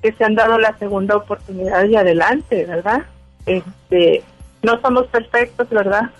que 0.00 0.12
se 0.12 0.24
han 0.24 0.36
dado 0.36 0.58
la 0.58 0.78
segunda 0.78 1.16
oportunidad 1.16 1.84
y 1.84 1.96
adelante, 1.96 2.64
¿verdad? 2.66 3.02
Este, 3.46 4.22
no 4.62 4.80
somos 4.80 5.06
perfectos, 5.08 5.68
¿verdad? 5.70 6.10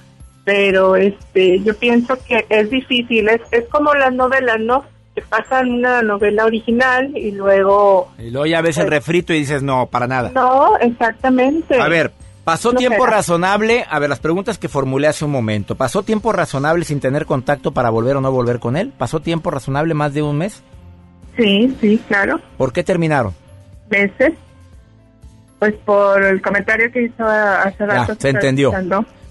Pero 0.47 0.95
este, 0.95 1.61
yo 1.65 1.77
pienso 1.77 2.17
que 2.27 2.47
es 2.49 2.71
difícil, 2.71 3.29
es, 3.29 3.41
es 3.51 3.65
como 3.69 3.93
las 3.95 4.15
novelas, 4.15 4.61
¿no? 4.61 4.85
Que 5.15 5.21
pasan 5.23 5.69
una 5.71 6.03
novela 6.03 6.45
original 6.45 7.11
y 7.17 7.33
luego... 7.33 8.13
Y 8.17 8.31
luego 8.31 8.47
ya 8.47 8.61
ves 8.61 8.79
el 8.79 8.89
refrito 8.89 9.35
y 9.35 9.41
dices, 9.41 9.63
no, 9.65 9.87
para 9.87 10.07
nada. 10.07 10.31
No, 10.33 10.77
exactamente. 10.79 11.81
A 11.81 11.89
ver, 11.89 12.13
¿pasó 12.45 12.73
No 12.73 12.79
tiempo 12.79 13.05
será. 13.07 13.17
razonable? 13.17 13.85
A 13.91 13.99
ver, 13.99 14.09
las 14.09 14.21
preguntas 14.21 14.57
que 14.57 14.69
formulé 14.69 15.09
hace 15.09 15.25
un 15.25 15.33
momento. 15.33 15.75
¿Pasó 15.75 16.05
tiempo 16.05 16.31
razonable 16.31 16.85
sin 16.85 17.01
tener 17.01 17.27
contacto 17.27 17.73
para 17.73 17.91
volver 17.91 18.15
o 18.17 18.21
no 18.21 18.31
volver 18.31 18.61
con 18.61 18.77
él? 18.77 18.93
¿Pasó 18.97 19.19
tiempo 19.19 19.51
razonable 19.51 19.95
más 19.95 20.15
de 20.15 20.23
un 20.23 20.39
mes? 20.39 20.63
Sí, 21.37 21.77
sí, 21.81 22.01
claro. 22.07 22.39
¿Por 22.57 22.73
qué 22.73 22.85
terminaron? 22.85 23.35
Meses. 23.91 24.33
Pues 25.59 25.75
por 25.85 26.23
el 26.23 26.41
comentario 26.41 26.93
que 26.93 27.03
hizo 27.03 27.27
hace 27.27 27.75
Ya, 27.81 27.87
rato. 27.87 28.15
que 28.15 28.21
se 28.21 28.29
entendió. 28.29 28.73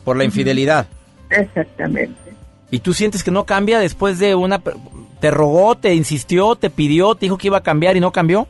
Por 0.04 0.18
la 0.18 0.26
infidelidad. 0.26 0.88
Exactamente. 1.30 2.34
¿Y 2.72 2.80
tú 2.80 2.94
sientes 2.94 3.24
que 3.24 3.32
no 3.32 3.46
cambia 3.46 3.80
después 3.80 4.20
de 4.20 4.36
una... 4.36 4.62
¿Te 5.20 5.32
rogó, 5.32 5.76
te 5.76 5.94
insistió, 5.94 6.56
te 6.56 6.70
pidió, 6.70 7.16
te 7.16 7.26
dijo 7.26 7.38
que 7.38 7.48
iba 7.48 7.58
a 7.58 7.64
cambiar 7.64 7.96
y 7.96 8.00
no 8.00 8.12
cambió? 8.12 8.48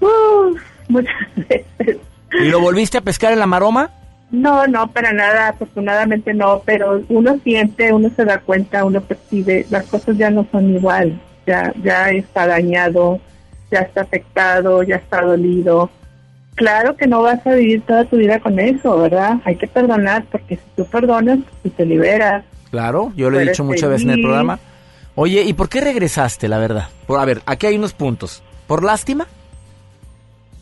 Uf, 0.00 0.60
muchas 0.88 1.14
veces. 1.36 1.98
¿Y 2.32 2.48
lo 2.48 2.60
volviste 2.60 2.98
a 2.98 3.02
pescar 3.02 3.32
en 3.32 3.38
la 3.38 3.46
maroma? 3.46 3.90
No, 4.30 4.66
no, 4.66 4.90
para 4.90 5.12
nada, 5.12 5.48
afortunadamente 5.48 6.34
no, 6.34 6.62
pero 6.64 7.02
uno 7.08 7.38
siente, 7.44 7.92
uno 7.92 8.10
se 8.10 8.24
da 8.24 8.40
cuenta, 8.40 8.84
uno 8.84 9.00
percibe, 9.00 9.66
las 9.70 9.86
cosas 9.86 10.16
ya 10.16 10.30
no 10.30 10.46
son 10.50 10.74
igual, 10.74 11.20
ya, 11.46 11.72
ya 11.82 12.10
está 12.10 12.46
dañado, 12.46 13.20
ya 13.70 13.80
está 13.80 14.00
afectado, 14.02 14.82
ya 14.82 14.96
está 14.96 15.22
dolido. 15.22 15.90
Claro 16.56 16.96
que 16.96 17.06
no 17.06 17.22
vas 17.22 17.46
a 17.46 17.54
vivir 17.54 17.82
toda 17.82 18.04
tu 18.06 18.16
vida 18.16 18.40
con 18.40 18.58
eso, 18.58 18.98
¿verdad? 18.98 19.36
Hay 19.44 19.56
que 19.56 19.66
perdonar, 19.66 20.24
porque 20.30 20.56
si 20.56 20.62
tú 20.74 20.84
perdonas, 20.86 21.38
tú 21.62 21.70
te 21.70 21.86
liberas. 21.86 22.44
Claro, 22.70 23.12
yo 23.14 23.30
lo 23.30 23.38
he 23.38 23.46
dicho 23.46 23.62
muchas 23.62 23.88
veces 23.88 24.04
en 24.04 24.10
el 24.10 24.22
programa. 24.22 24.58
Oye, 25.14 25.42
¿y 25.42 25.52
por 25.52 25.68
qué 25.68 25.80
regresaste, 25.80 26.48
la 26.48 26.58
verdad? 26.58 26.88
Por, 27.06 27.20
a 27.20 27.24
ver, 27.24 27.42
aquí 27.46 27.66
hay 27.66 27.76
unos 27.76 27.92
puntos. 27.92 28.42
¿Por 28.66 28.82
lástima? 28.82 29.26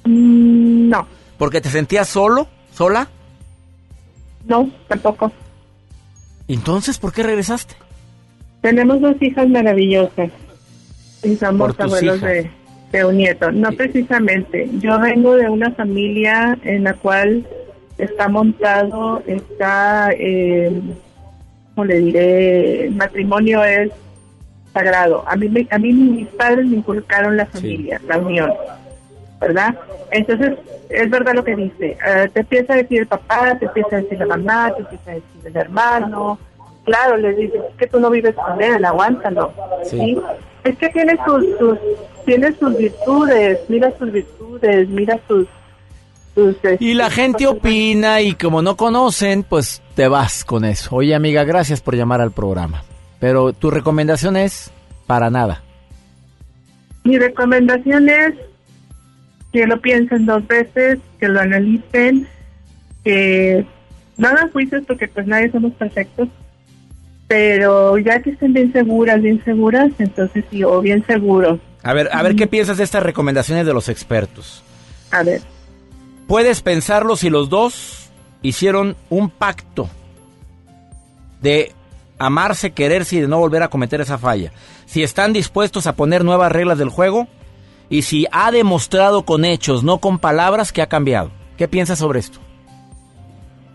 Mm, 0.04 0.88
no, 0.88 1.06
¿Porque 1.38 1.60
te 1.60 1.70
sentías 1.70 2.08
solo? 2.08 2.46
¿Sola? 2.72 3.08
no, 4.46 4.70
tampoco. 4.88 5.32
Entonces, 6.48 6.98
¿por 6.98 7.12
qué 7.12 7.22
regresaste? 7.22 7.74
Tenemos 8.60 9.00
dos 9.00 9.16
hijas 9.20 9.48
maravillosas 9.48 10.30
y 11.22 11.36
somos 11.36 11.78
abuelos 11.78 12.16
hijas. 12.16 12.30
de, 12.30 12.50
un 13.02 13.16
nieto. 13.16 13.50
No 13.50 13.72
precisamente. 13.72 14.68
Yo 14.78 15.00
vengo 15.00 15.34
de 15.36 15.48
una 15.48 15.70
familia 15.72 16.58
en 16.62 16.84
la 16.84 16.92
cual 16.94 17.46
está 17.98 18.28
montado, 18.28 19.22
está, 19.26 20.10
eh, 20.12 20.70
¿cómo 21.74 21.86
le 21.86 21.98
diré? 21.98 22.84
El 22.86 22.94
matrimonio 22.96 23.64
es 23.64 23.90
sagrado. 24.72 25.24
A 25.26 25.34
mí, 25.36 25.48
me- 25.48 25.66
a 25.70 25.78
mí 25.78 25.92
mis 25.92 26.26
padres 26.28 26.66
me 26.66 26.76
inculcaron 26.76 27.36
la 27.36 27.46
familia, 27.46 28.00
la 28.06 28.18
unión, 28.18 28.52
¿verdad? 29.40 29.74
Entonces, 30.10 30.52
es 30.90 31.08
verdad 31.10 31.34
lo 31.34 31.44
que 31.44 31.56
dice. 31.56 31.96
eh, 32.06 32.28
te 32.32 32.40
empieza 32.40 32.74
a 32.74 32.76
decir 32.76 33.00
el 33.00 33.06
papá, 33.06 33.56
te 33.58 33.66
empieza 33.66 33.96
a 33.96 34.00
decir 34.02 34.18
la 34.18 34.26
mamá, 34.26 34.72
te 34.74 34.82
empieza 34.82 35.10
a 35.10 35.14
decir 35.14 35.40
el 35.44 35.56
hermano. 35.56 36.38
Claro, 36.84 37.16
le 37.16 37.32
dices, 37.34 37.60
es 37.70 37.76
que 37.76 37.86
tú 37.86 37.98
no 37.98 38.10
vives 38.10 38.34
con 38.34 38.60
él, 38.60 38.84
aguántalo. 38.84 39.52
Sí. 39.84 39.98
¿sí? 39.98 40.18
Es 40.64 40.76
que 40.76 40.88
tiene 40.90 41.16
sus, 41.24 41.44
sus, 41.58 41.78
tiene 42.24 42.52
sus 42.58 42.76
virtudes, 42.76 43.58
mira 43.68 43.92
sus 43.98 44.12
virtudes, 44.12 44.88
mira 44.88 45.18
sus... 45.28 45.46
sus 46.34 46.56
Y 46.80 46.94
la 46.94 47.08
este, 47.08 47.22
gente 47.22 47.46
opina 47.46 48.20
y 48.20 48.34
como 48.34 48.62
no 48.62 48.76
conocen, 48.76 49.42
pues 49.42 49.82
te 49.94 50.08
vas 50.08 50.44
con 50.44 50.64
eso. 50.64 50.94
Oye, 50.96 51.14
amiga, 51.14 51.44
gracias 51.44 51.80
por 51.80 51.96
llamar 51.96 52.20
al 52.20 52.32
programa. 52.32 52.84
Pero 53.20 53.52
tu 53.52 53.70
recomendación 53.70 54.36
es 54.36 54.70
para 55.06 55.30
nada. 55.30 55.62
Mi 57.04 57.18
recomendación 57.18 58.08
es 58.08 58.34
que 59.52 59.66
lo 59.66 59.80
piensen 59.80 60.26
dos 60.26 60.46
veces, 60.48 60.98
que 61.20 61.28
lo 61.28 61.40
analicen, 61.40 62.26
que 63.04 63.64
no 64.16 64.28
hagan 64.28 64.50
juicios 64.50 64.82
porque 64.86 65.08
pues 65.08 65.26
nadie 65.26 65.50
somos 65.50 65.72
perfectos, 65.74 66.28
pero 67.28 67.98
ya 67.98 68.20
que 68.20 68.30
estén 68.30 68.52
bien 68.52 68.72
seguras, 68.72 69.22
bien 69.22 69.42
seguras, 69.44 69.92
entonces 69.98 70.44
sí, 70.50 70.64
o 70.64 70.80
bien 70.80 71.04
seguros. 71.06 71.60
A 71.84 71.92
ver, 71.92 72.08
a 72.12 72.22
ver 72.22 72.34
qué 72.34 72.46
piensas 72.46 72.78
de 72.78 72.84
estas 72.84 73.02
recomendaciones 73.02 73.66
de 73.66 73.74
los 73.74 73.88
expertos. 73.88 74.62
A 75.10 75.22
ver, 75.22 75.42
Puedes 76.26 76.62
pensarlo 76.62 77.16
si 77.16 77.28
los 77.28 77.50
dos 77.50 78.10
hicieron 78.40 78.96
un 79.10 79.28
pacto 79.28 79.88
de 81.42 81.72
amarse, 82.18 82.72
quererse 82.72 83.16
y 83.16 83.20
de 83.20 83.28
no 83.28 83.38
volver 83.38 83.62
a 83.62 83.68
cometer 83.68 84.00
esa 84.00 84.16
falla. 84.16 84.50
Si 84.86 85.02
están 85.02 85.34
dispuestos 85.34 85.86
a 85.86 85.96
poner 85.96 86.24
nuevas 86.24 86.50
reglas 86.50 86.78
del 86.78 86.88
juego 86.88 87.28
y 87.90 88.02
si 88.02 88.26
ha 88.32 88.50
demostrado 88.50 89.26
con 89.26 89.44
hechos, 89.44 89.84
no 89.84 89.98
con 89.98 90.18
palabras, 90.18 90.72
que 90.72 90.80
ha 90.80 90.88
cambiado. 90.88 91.30
¿Qué 91.58 91.68
piensas 91.68 91.98
sobre 91.98 92.20
esto? 92.20 92.40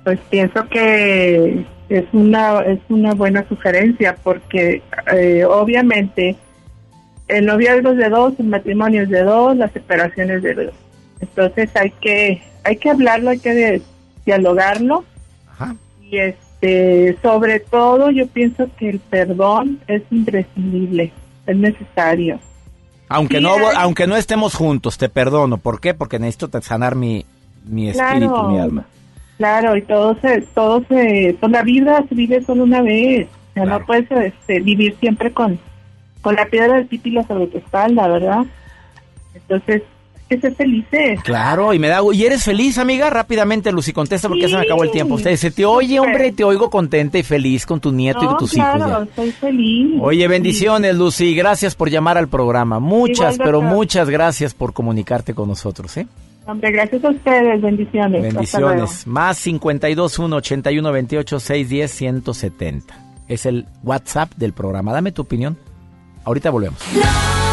pues 0.04 0.20
pienso 0.30 0.68
que 0.70 1.66
es 1.90 2.06
una 2.14 2.62
es 2.62 2.80
una 2.90 3.14
buena 3.14 3.48
sugerencia 3.48 4.16
porque 4.24 4.82
eh, 5.14 5.44
obviamente 5.46 6.36
el 7.30 7.46
noviazgo 7.46 7.92
es 7.92 7.98
de 7.98 8.10
dos, 8.10 8.34
el 8.40 8.48
matrimonio 8.48 9.04
es 9.04 9.10
de 9.10 9.24
dos, 9.24 9.56
la 9.56 9.70
separación 9.70 10.30
es 10.32 10.44
de 10.44 10.54
dos. 10.56 10.74
Entonces 11.22 11.70
hay 11.76 11.92
que 12.02 12.42
hay 12.64 12.76
que 12.78 12.90
hablarlo, 12.90 13.30
hay 13.30 13.40
que 13.40 13.54
de- 13.54 13.82
dialogarlo 14.26 15.06
y 16.02 16.18
este, 16.18 17.18
sobre 17.22 17.60
todo 17.60 18.10
yo 18.12 18.28
pienso 18.28 18.68
que 18.78 18.90
el 18.90 19.00
perdón 19.00 19.80
es 19.88 20.02
imprescindible, 20.12 21.12
es 21.48 21.58
necesario. 21.58 22.40
Aunque 23.08 23.38
Sí, 23.38 23.44
no 23.44 23.54
hay- 23.56 23.76
aunque 23.78 24.08
no 24.08 24.16
estemos 24.18 24.54
juntos, 24.56 24.98
te 24.98 25.10
perdono. 25.10 25.58
¿Por 25.58 25.80
qué? 25.82 25.94
Porque 25.94 26.20
necesito 26.20 26.50
sanar 26.62 26.96
mi, 26.96 27.26
mi 27.66 27.90
espíritu, 27.90 28.28
Claro. 28.34 28.50
mi 28.50 28.60
alma. 28.60 28.86
Claro, 29.38 29.76
y 29.78 29.82
todo 29.84 30.18
se, 30.22 30.42
todo 30.42 30.84
se, 30.90 31.36
pues 31.40 31.52
la 31.52 31.62
vida 31.64 32.04
se 32.10 32.14
vive 32.16 32.44
solo 32.44 32.64
una 32.64 32.82
vez. 32.82 33.28
O 33.52 33.54
sea, 33.54 33.66
no 33.66 33.86
puedes 33.86 34.10
este, 34.12 34.60
vivir 34.60 34.96
siempre 35.00 35.32
con, 35.32 35.58
con 36.22 36.36
la 36.36 36.46
piedra 36.46 36.76
del 36.76 36.88
pípila 36.88 37.26
sobre 37.28 37.48
tu 37.48 37.58
espalda, 37.60 38.08
¿verdad? 38.08 38.46
Entonces, 39.34 39.84
hay 40.16 40.38
que 40.38 40.42
ser 40.42 40.56
felices. 40.56 41.22
Claro, 41.24 41.74
y 41.74 41.80
me 41.80 41.88
da 41.88 42.02
y 42.14 42.24
eres 42.24 42.44
feliz, 42.44 42.78
amiga, 42.78 43.10
rápidamente 43.10 43.72
Lucy 43.72 43.94
contesta 43.94 44.28
porque 44.28 44.44
ya 44.44 44.50
se 44.50 44.56
me 44.58 44.62
acabó 44.64 44.84
el 44.84 44.92
tiempo. 44.92 45.16
Usted 45.16 45.36
se 45.38 45.50
te 45.52 45.66
oye, 45.66 46.00
hombre, 46.00 46.32
te 46.32 46.44
oigo 46.44 46.70
contenta 46.70 47.18
y 47.18 47.24
feliz 47.24 47.66
con 47.66 47.80
tu 47.80 47.92
nieto 47.92 48.20
y 48.22 48.24
No, 48.24 48.30
con 48.32 48.38
tus 48.40 48.52
claro, 48.52 48.78
hijos. 48.80 48.92
ya. 48.92 49.04
estoy 49.04 49.32
feliz. 49.32 49.98
Oye, 50.02 50.28
bendiciones, 50.28 50.96
Lucy, 50.96 51.34
gracias 51.36 51.76
por 51.76 51.90
llamar 51.90 52.18
al 52.18 52.28
programa. 52.28 52.80
Muchas, 52.80 53.36
Igual, 53.36 53.48
pero 53.48 53.62
muchas 53.62 54.10
gracias 54.10 54.54
por 54.54 54.74
comunicarte 54.74 55.34
con 55.34 55.48
nosotros, 55.50 55.96
¿eh? 55.98 56.06
Hombre, 56.46 56.72
gracias 56.72 57.04
a 57.04 57.10
ustedes, 57.10 57.62
bendiciones. 57.62 58.22
Bendiciones. 58.24 59.06
Más 59.06 59.38
52 59.38 60.18
1 60.20 60.36
81 60.36 60.92
28 60.92 61.40
610 61.40 61.92
170. 61.92 63.06
Es 63.28 63.46
el 63.46 63.66
WhatsApp 63.84 64.32
del 64.36 64.54
programa. 64.54 64.92
Dame 64.92 65.12
tu 65.12 65.22
opinión. 65.22 65.58
Ahorita 66.26 66.50
volvemos. 66.50 66.80
¿Qué 66.94 67.49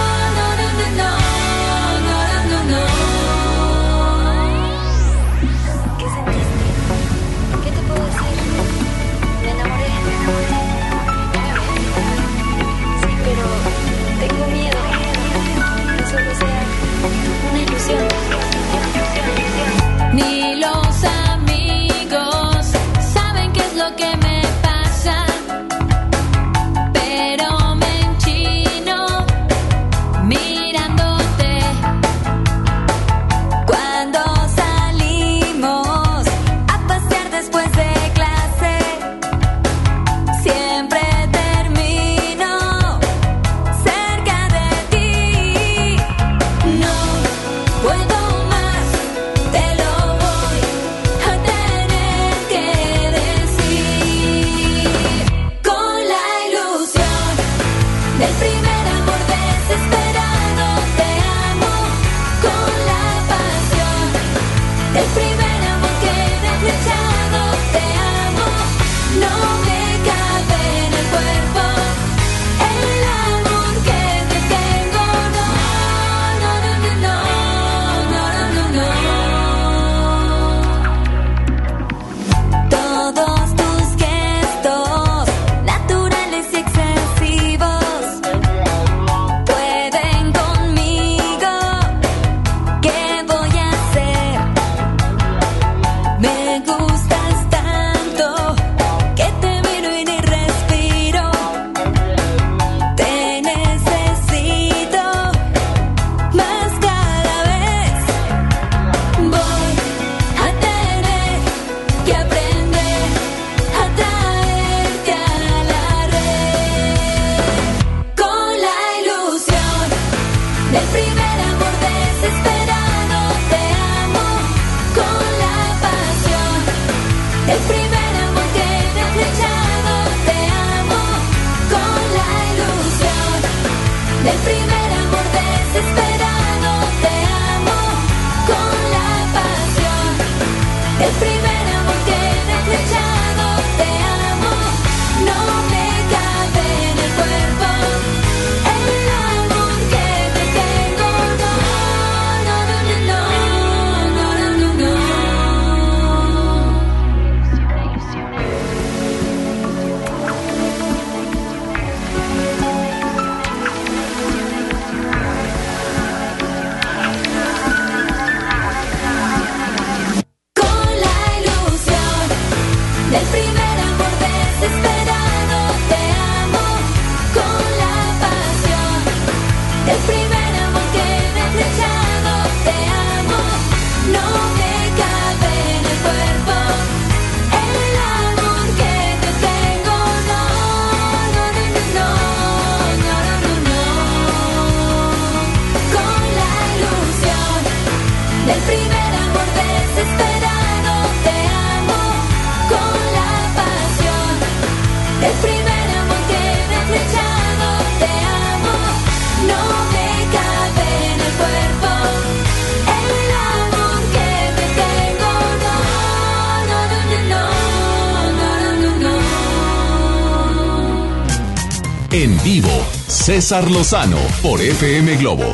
César 223.36 223.70
Lozano 223.70 224.16
por 224.42 224.62
FM 224.62 225.16
Globo. 225.16 225.44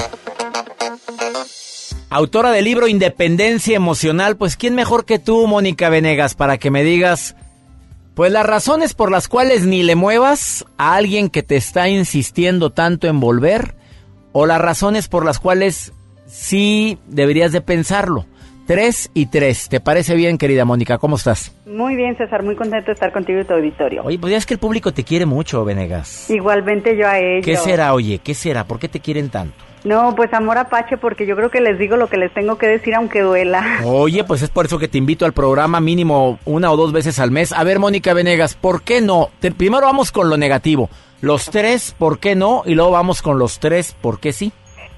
Autora 2.10 2.52
del 2.52 2.64
libro 2.64 2.86
Independencia 2.86 3.74
Emocional, 3.74 4.36
pues 4.36 4.56
¿quién 4.56 4.76
mejor 4.76 5.04
que 5.04 5.18
tú, 5.18 5.48
Mónica 5.48 5.88
Venegas, 5.88 6.36
para 6.36 6.58
que 6.58 6.70
me 6.70 6.84
digas, 6.84 7.34
pues 8.14 8.30
las 8.30 8.46
razones 8.46 8.94
por 8.94 9.10
las 9.10 9.26
cuales 9.26 9.66
ni 9.66 9.82
le 9.82 9.96
muevas 9.96 10.64
a 10.78 10.94
alguien 10.94 11.28
que 11.28 11.42
te 11.42 11.56
está 11.56 11.88
insistiendo 11.88 12.70
tanto 12.70 13.08
en 13.08 13.18
volver, 13.18 13.74
o 14.30 14.46
las 14.46 14.60
razones 14.60 15.08
por 15.08 15.24
las 15.24 15.40
cuales 15.40 15.92
sí 16.28 16.98
deberías 17.08 17.50
de 17.50 17.62
pensarlo. 17.62 18.26
Tres 18.66 19.10
y 19.12 19.26
tres. 19.26 19.68
¿Te 19.68 19.80
parece 19.80 20.14
bien, 20.14 20.38
querida 20.38 20.64
Mónica? 20.64 20.98
¿Cómo 20.98 21.16
estás? 21.16 21.54
Muy 21.66 21.96
bien, 21.96 22.16
César, 22.16 22.42
muy 22.44 22.54
contento 22.54 22.86
de 22.86 22.92
estar 22.92 23.12
contigo 23.12 23.40
y 23.40 23.44
tu 23.44 23.54
auditorio. 23.54 24.02
Oye, 24.04 24.18
pues 24.18 24.30
ya 24.30 24.36
es 24.38 24.46
que 24.46 24.54
el 24.54 24.60
público 24.60 24.92
te 24.92 25.02
quiere 25.04 25.26
mucho, 25.26 25.64
Venegas. 25.64 26.30
Igualmente 26.30 26.96
yo 26.96 27.08
a 27.08 27.18
ellos. 27.18 27.44
¿Qué 27.44 27.56
será, 27.56 27.92
oye? 27.92 28.20
¿Qué 28.22 28.34
será? 28.34 28.64
¿Por 28.64 28.78
qué 28.78 28.88
te 28.88 29.00
quieren 29.00 29.30
tanto? 29.30 29.54
No, 29.84 30.14
pues 30.14 30.32
amor 30.32 30.58
apache, 30.58 30.96
porque 30.96 31.26
yo 31.26 31.34
creo 31.34 31.50
que 31.50 31.60
les 31.60 31.76
digo 31.76 31.96
lo 31.96 32.06
que 32.08 32.16
les 32.16 32.32
tengo 32.32 32.56
que 32.56 32.68
decir 32.68 32.94
aunque 32.94 33.20
duela. 33.20 33.80
Oye, 33.84 34.22
pues 34.22 34.40
es 34.42 34.48
por 34.48 34.66
eso 34.66 34.78
que 34.78 34.86
te 34.86 34.96
invito 34.96 35.24
al 35.26 35.32
programa 35.32 35.80
mínimo 35.80 36.38
una 36.44 36.70
o 36.70 36.76
dos 36.76 36.92
veces 36.92 37.18
al 37.18 37.32
mes. 37.32 37.52
A 37.52 37.64
ver, 37.64 37.80
Mónica 37.80 38.14
Venegas, 38.14 38.54
¿por 38.54 38.82
qué 38.82 39.00
no? 39.00 39.30
Te- 39.40 39.50
primero 39.50 39.84
vamos 39.86 40.12
con 40.12 40.30
lo 40.30 40.36
negativo. 40.36 40.88
Los 41.20 41.46
tres, 41.46 41.96
¿por 41.98 42.20
qué 42.20 42.36
no? 42.36 42.62
Y 42.64 42.74
luego 42.74 42.92
vamos 42.92 43.22
con 43.22 43.40
los 43.40 43.58
tres, 43.58 43.96
¿por 44.00 44.20
qué 44.20 44.32
sí? 44.32 44.52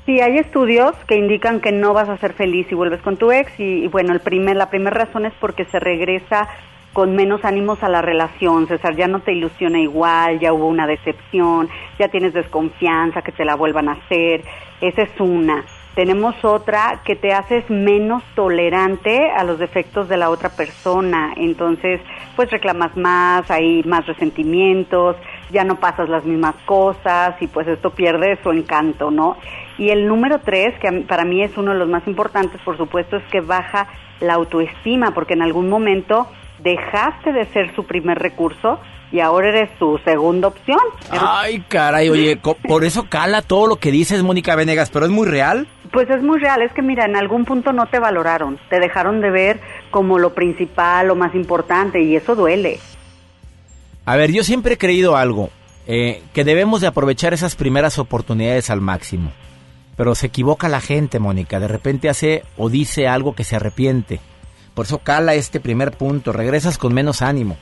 Sí, 0.06 0.20
hay 0.20 0.36
estudios 0.36 0.94
que 1.06 1.16
indican 1.16 1.60
que 1.60 1.72
no 1.72 1.94
vas 1.94 2.10
a 2.10 2.18
ser 2.18 2.34
feliz 2.34 2.66
si 2.68 2.74
vuelves 2.74 3.00
con 3.00 3.16
tu 3.16 3.32
ex 3.32 3.58
y, 3.58 3.88
bueno, 3.88 4.12
el 4.12 4.20
primer, 4.20 4.54
la 4.54 4.68
primera 4.68 4.94
razón 4.94 5.24
es 5.24 5.32
porque 5.40 5.64
se 5.64 5.80
regresa 5.80 6.46
con 6.92 7.16
menos 7.16 7.42
ánimos 7.44 7.82
a 7.82 7.88
la 7.88 8.02
relación, 8.02 8.68
César, 8.68 8.94
ya 8.96 9.08
no 9.08 9.20
te 9.20 9.32
ilusiona 9.32 9.80
igual, 9.80 10.38
ya 10.40 10.52
hubo 10.52 10.68
una 10.68 10.86
decepción, 10.86 11.68
ya 11.98 12.08
tienes 12.08 12.34
desconfianza 12.34 13.22
que 13.22 13.32
te 13.32 13.46
la 13.46 13.56
vuelvan 13.56 13.88
a 13.88 13.92
hacer, 13.92 14.44
esa 14.80 15.02
es 15.02 15.20
una. 15.20 15.64
Tenemos 15.94 16.34
otra 16.44 17.02
que 17.04 17.16
te 17.16 17.32
haces 17.32 17.68
menos 17.70 18.22
tolerante 18.34 19.30
a 19.30 19.44
los 19.44 19.58
defectos 19.58 20.08
de 20.08 20.16
la 20.16 20.28
otra 20.28 20.50
persona, 20.50 21.32
entonces 21.36 22.00
pues 22.36 22.50
reclamas 22.50 22.96
más, 22.96 23.50
hay 23.50 23.82
más 23.84 24.06
resentimientos, 24.06 25.16
ya 25.50 25.64
no 25.64 25.80
pasas 25.80 26.08
las 26.08 26.24
mismas 26.24 26.54
cosas 26.66 27.34
y 27.40 27.46
pues 27.46 27.66
esto 27.68 27.90
pierde 27.90 28.38
su 28.42 28.50
encanto, 28.50 29.10
¿no? 29.10 29.36
Y 29.78 29.90
el 29.90 30.06
número 30.06 30.40
tres, 30.40 30.74
que 30.80 30.90
para 31.08 31.24
mí 31.24 31.42
es 31.42 31.56
uno 31.56 31.72
de 31.72 31.78
los 31.78 31.88
más 31.88 32.06
importantes, 32.06 32.60
por 32.62 32.76
supuesto, 32.76 33.16
es 33.16 33.24
que 33.30 33.40
baja 33.40 33.88
la 34.20 34.34
autoestima, 34.34 35.12
porque 35.12 35.34
en 35.34 35.42
algún 35.42 35.68
momento 35.68 36.28
dejaste 36.60 37.32
de 37.32 37.44
ser 37.46 37.74
su 37.74 37.84
primer 37.84 38.18
recurso 38.18 38.80
y 39.12 39.20
ahora 39.20 39.50
eres 39.50 39.70
su 39.78 39.98
segunda 40.04 40.48
opción. 40.48 40.80
Ay, 41.10 41.62
caray, 41.68 42.08
oye, 42.08 42.36
por 42.66 42.84
eso 42.84 43.06
cala 43.08 43.42
todo 43.42 43.68
lo 43.68 43.76
que 43.76 43.92
dices, 43.92 44.22
Mónica 44.22 44.56
Venegas, 44.56 44.90
pero 44.90 45.04
es 45.04 45.12
muy 45.12 45.28
real. 45.28 45.68
Pues 45.92 46.10
es 46.10 46.22
muy 46.22 46.40
real, 46.40 46.62
es 46.62 46.72
que 46.72 46.82
mira, 46.82 47.04
en 47.04 47.14
algún 47.14 47.44
punto 47.44 47.72
no 47.72 47.86
te 47.86 48.00
valoraron, 48.00 48.58
te 48.68 48.80
dejaron 48.80 49.20
de 49.20 49.30
ver 49.30 49.60
como 49.92 50.18
lo 50.18 50.34
principal, 50.34 51.06
lo 51.06 51.14
más 51.14 51.34
importante, 51.34 52.02
y 52.02 52.16
eso 52.16 52.34
duele. 52.34 52.80
A 54.06 54.16
ver, 54.16 54.32
yo 54.32 54.44
siempre 54.44 54.74
he 54.74 54.78
creído 54.78 55.16
algo, 55.16 55.50
eh, 55.86 56.22
que 56.32 56.44
debemos 56.44 56.80
de 56.80 56.86
aprovechar 56.86 57.32
esas 57.32 57.56
primeras 57.56 57.98
oportunidades 57.98 58.70
al 58.70 58.80
máximo. 58.80 59.32
Pero 59.96 60.14
se 60.14 60.26
equivoca 60.26 60.68
la 60.68 60.80
gente, 60.80 61.18
Mónica. 61.18 61.60
De 61.60 61.68
repente 61.68 62.08
hace 62.08 62.42
o 62.56 62.68
dice 62.68 63.06
algo 63.06 63.34
que 63.34 63.44
se 63.44 63.56
arrepiente. 63.56 64.20
Por 64.74 64.86
eso 64.86 64.98
cala 64.98 65.34
este 65.34 65.60
primer 65.60 65.92
punto. 65.92 66.32
Regresas 66.32 66.78
con 66.78 66.92
menos 66.92 67.22
ánimo. 67.22 67.56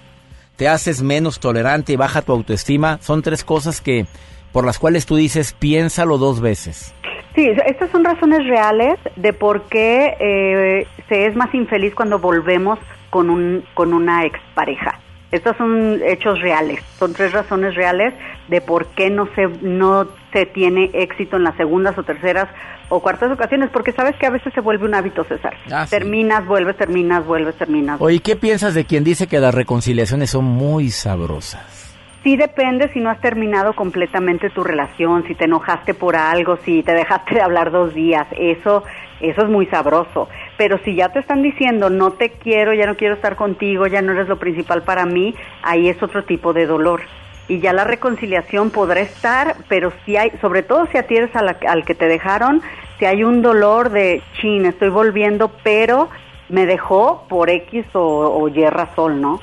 Te 0.57 0.69
haces 0.69 1.03
menos 1.03 1.41
tolerante 1.41 1.93
y 1.93 1.97
baja 1.97 2.23
tu 2.23 2.33
autoestima. 2.33 2.99
Son 3.03 3.23
tres 3.23 3.45
cosas 3.45 3.81
que 3.81 4.07
por 4.51 4.65
las 4.65 4.79
cuales 4.79 5.07
tú 5.07 5.17
dices 5.17 5.53
piénsalo 5.53 6.19
dos 6.19 6.41
veces. 6.41 6.95
Sí, 7.35 7.49
estas 7.67 7.91
son 7.91 8.05
razones 8.05 8.47
reales 8.47 8.99
de 9.17 9.33
por 9.33 9.63
qué 9.69 10.15
eh, 10.21 10.87
se 11.09 11.27
es 11.27 11.35
más 11.35 11.55
infeliz 11.55 11.95
cuando 11.95 12.19
volvemos 12.19 12.79
con, 13.11 13.31
un, 13.31 13.65
con 13.75 13.95
una 13.95 14.25
expareja. 14.25 15.01
Estos 15.33 15.57
son 15.57 16.01
hechos 16.05 16.41
reales, 16.41 16.81
son 16.99 17.15
tres 17.15 17.33
razones 17.33 17.75
reales 17.75 18.13
de 18.49 18.61
por 18.61 18.89
qué 18.89 19.09
no 19.09 19.27
se, 19.35 19.49
no 19.63 20.07
se 20.31 20.45
tiene 20.45 20.91
éxito 20.93 21.37
en 21.37 21.45
las 21.45 21.57
segundas 21.57 21.97
o 21.97 22.03
terceras 22.03 22.49
o 22.91 23.01
cuartas 23.01 23.33
ocasiones, 23.33 23.71
porque 23.71 23.93
sabes 23.93 24.15
que 24.17 24.27
a 24.27 24.31
veces 24.31 24.53
se 24.53 24.61
vuelve 24.61 24.85
un 24.85 24.95
hábito, 24.95 25.25
César. 25.25 25.55
Ah, 25.73 25.87
sí. 25.87 25.91
Terminas, 25.91 26.47
vuelves, 26.47 26.77
terminas, 26.77 27.25
vuelves, 27.25 27.55
terminas. 27.57 27.99
Oye, 27.99 28.21
¿qué 28.21 28.37
piensas 28.37 28.75
de 28.75 28.85
quien 28.85 29.05
dice 29.05 29.27
que 29.27 29.41
las 29.41 29.55
reconciliaciones 29.55 30.29
son 30.29 30.45
muy 30.45 30.91
sabrosas? 30.91 31.97
Sí 32.23 32.37
depende 32.37 32.93
si 32.93 33.01
no 33.01 33.09
has 33.09 33.21
terminado 33.21 33.73
completamente 33.73 34.51
tu 34.51 34.63
relación, 34.63 35.25
si 35.27 35.35
te 35.35 35.47
enojaste 35.47 35.95
por 35.95 36.15
algo, 36.15 36.59
si 36.59 36.83
te 36.83 36.93
dejaste 36.93 37.37
de 37.37 37.41
hablar 37.41 37.73
dos 37.73 37.95
días, 37.95 38.27
eso, 38.39 38.85
eso 39.31 39.43
es 39.43 39.49
muy 39.49 39.67
sabroso. 39.67 40.29
Pero 40.57 40.79
si 40.85 40.95
ya 40.95 41.09
te 41.11 41.19
están 41.21 41.43
diciendo 41.43 41.91
no 41.91 42.13
te 42.13 42.31
quiero, 42.31 42.75
ya 42.75 42.87
no 42.87 42.97
quiero 42.97 43.15
estar 43.15 43.37
contigo, 43.37 43.87
ya 43.87 44.03
no 44.03 44.13
eres 44.13 44.29
lo 44.29 44.39
principal 44.39 44.83
para 44.83 45.07
mí, 45.07 45.35
ahí 45.63 45.89
es 45.89 46.03
otro 46.03 46.25
tipo 46.25 46.53
de 46.53 46.67
dolor. 46.67 47.03
Y 47.49 47.61
ya 47.61 47.73
la 47.73 47.85
reconciliación 47.85 48.71
podrá 48.71 49.01
estar, 49.01 49.57
pero 49.69 49.93
si 50.05 50.17
hay, 50.17 50.31
sobre 50.41 50.63
todo 50.63 50.87
si 50.87 50.99
atieres 50.99 51.35
a 51.35 51.43
la- 51.43 51.57
al 51.69 51.85
que 51.85 51.95
te 51.95 52.07
dejaron, 52.07 52.63
si 52.99 53.05
hay 53.05 53.25
un 53.25 53.43
dolor 53.43 53.91
de 53.91 54.23
chin, 54.41 54.65
estoy 54.65 54.91
volviendo, 54.91 55.51
pero 55.65 56.09
me 56.49 56.67
dejó 56.67 57.27
por 57.29 57.51
X 57.51 57.85
o, 57.95 58.01
o 58.01 58.49
Y 58.49 58.65
razón, 58.67 59.21
¿no? 59.21 59.41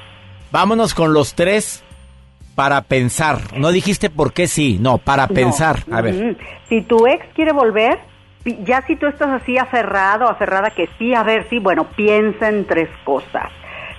Vámonos 0.52 0.94
con 0.96 1.14
los 1.14 1.34
tres 1.36 1.84
para 2.56 2.82
pensar. 2.82 3.40
No 3.58 3.72
dijiste 3.72 4.10
por 4.10 4.34
qué 4.34 4.48
sí, 4.48 4.78
no, 4.82 4.98
para 4.98 5.28
No. 5.28 5.34
pensar. 5.34 5.80
A 5.92 6.02
ver. 6.02 6.38
Si 6.70 6.82
tu 6.82 7.06
ex 7.08 7.26
quiere 7.36 7.52
volver, 7.52 8.00
ya 8.46 8.82
si 8.84 8.96
tú 8.96 9.08
estás 9.08 9.30
así 9.42 9.58
aferrado, 9.58 10.28
aferrada 10.28 10.72
que 10.72 10.90
sí, 10.98 11.14
a 11.14 11.24
ver, 11.24 11.48
sí, 11.50 11.60
bueno, 11.60 11.86
piensa 11.96 12.50
en 12.50 12.66
tres 12.66 12.90
cosas. 13.04 13.52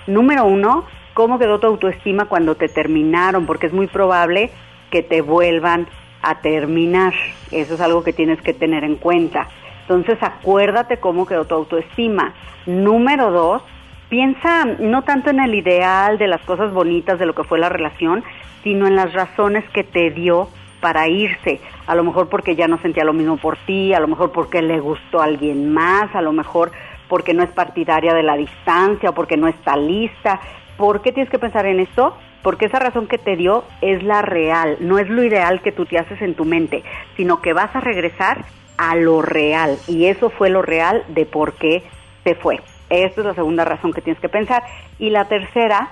Número 0.07 0.45
uno, 0.45 0.85
¿cómo 1.13 1.37
quedó 1.37 1.59
tu 1.59 1.67
autoestima 1.67 2.25
cuando 2.25 2.55
te 2.55 2.67
terminaron? 2.67 3.45
Porque 3.45 3.67
es 3.67 3.73
muy 3.73 3.87
probable 3.87 4.49
que 4.89 5.03
te 5.03 5.21
vuelvan 5.21 5.87
a 6.21 6.41
terminar. 6.41 7.13
Eso 7.51 7.75
es 7.75 7.81
algo 7.81 8.03
que 8.03 8.13
tienes 8.13 8.41
que 8.41 8.53
tener 8.53 8.83
en 8.83 8.95
cuenta. 8.95 9.47
Entonces, 9.81 10.17
acuérdate 10.21 10.97
cómo 10.97 11.25
quedó 11.25 11.45
tu 11.45 11.55
autoestima. 11.55 12.33
Número 12.65 13.31
dos, 13.31 13.63
piensa 14.09 14.65
no 14.79 15.03
tanto 15.03 15.29
en 15.29 15.39
el 15.39 15.55
ideal 15.55 16.17
de 16.17 16.27
las 16.27 16.41
cosas 16.41 16.73
bonitas 16.73 17.19
de 17.19 17.25
lo 17.25 17.35
que 17.35 17.43
fue 17.43 17.59
la 17.59 17.69
relación, 17.69 18.23
sino 18.63 18.87
en 18.87 18.95
las 18.95 19.13
razones 19.13 19.63
que 19.69 19.83
te 19.83 20.11
dio 20.11 20.49
para 20.81 21.07
irse. 21.07 21.61
A 21.87 21.95
lo 21.95 22.03
mejor 22.03 22.27
porque 22.27 22.55
ya 22.55 22.67
no 22.67 22.77
sentía 22.81 23.05
lo 23.05 23.13
mismo 23.13 23.37
por 23.37 23.57
ti, 23.65 23.93
a 23.93 23.99
lo 23.99 24.07
mejor 24.07 24.31
porque 24.31 24.61
le 24.61 24.79
gustó 24.79 25.21
a 25.21 25.25
alguien 25.25 25.71
más, 25.71 26.13
a 26.13 26.21
lo 26.21 26.33
mejor 26.33 26.71
porque 27.07 27.33
no 27.33 27.43
es 27.43 27.49
partidaria 27.49 28.13
de 28.13 28.23
la 28.23 28.35
distancia 28.35 29.13
porque 29.13 29.37
no 29.37 29.47
está 29.47 29.77
lista. 29.77 30.41
¿Por 30.77 31.01
qué 31.01 31.11
tienes 31.11 31.29
que 31.29 31.39
pensar 31.39 31.65
en 31.65 31.79
esto? 31.79 32.17
Porque 32.41 32.65
esa 32.65 32.79
razón 32.79 33.07
que 33.07 33.17
te 33.17 33.35
dio 33.35 33.63
es 33.81 34.01
la 34.03 34.21
real, 34.21 34.77
no 34.79 34.97
es 34.97 35.07
lo 35.09 35.23
ideal 35.23 35.61
que 35.61 35.71
tú 35.71 35.85
te 35.85 35.99
haces 35.99 36.21
en 36.21 36.33
tu 36.33 36.43
mente, 36.43 36.83
sino 37.15 37.41
que 37.41 37.53
vas 37.53 37.75
a 37.75 37.81
regresar 37.81 38.45
a 38.77 38.95
lo 38.95 39.21
real. 39.21 39.77
Y 39.87 40.05
eso 40.05 40.29
fue 40.29 40.49
lo 40.49 40.61
real 40.61 41.03
de 41.09 41.25
por 41.25 41.53
qué 41.53 41.83
se 42.23 42.33
fue. 42.33 42.59
Esta 42.89 43.21
es 43.21 43.27
la 43.27 43.33
segunda 43.35 43.63
razón 43.63 43.93
que 43.93 44.01
tienes 44.01 44.19
que 44.19 44.29
pensar. 44.29 44.63
Y 44.97 45.11
la 45.11 45.25
tercera, 45.25 45.91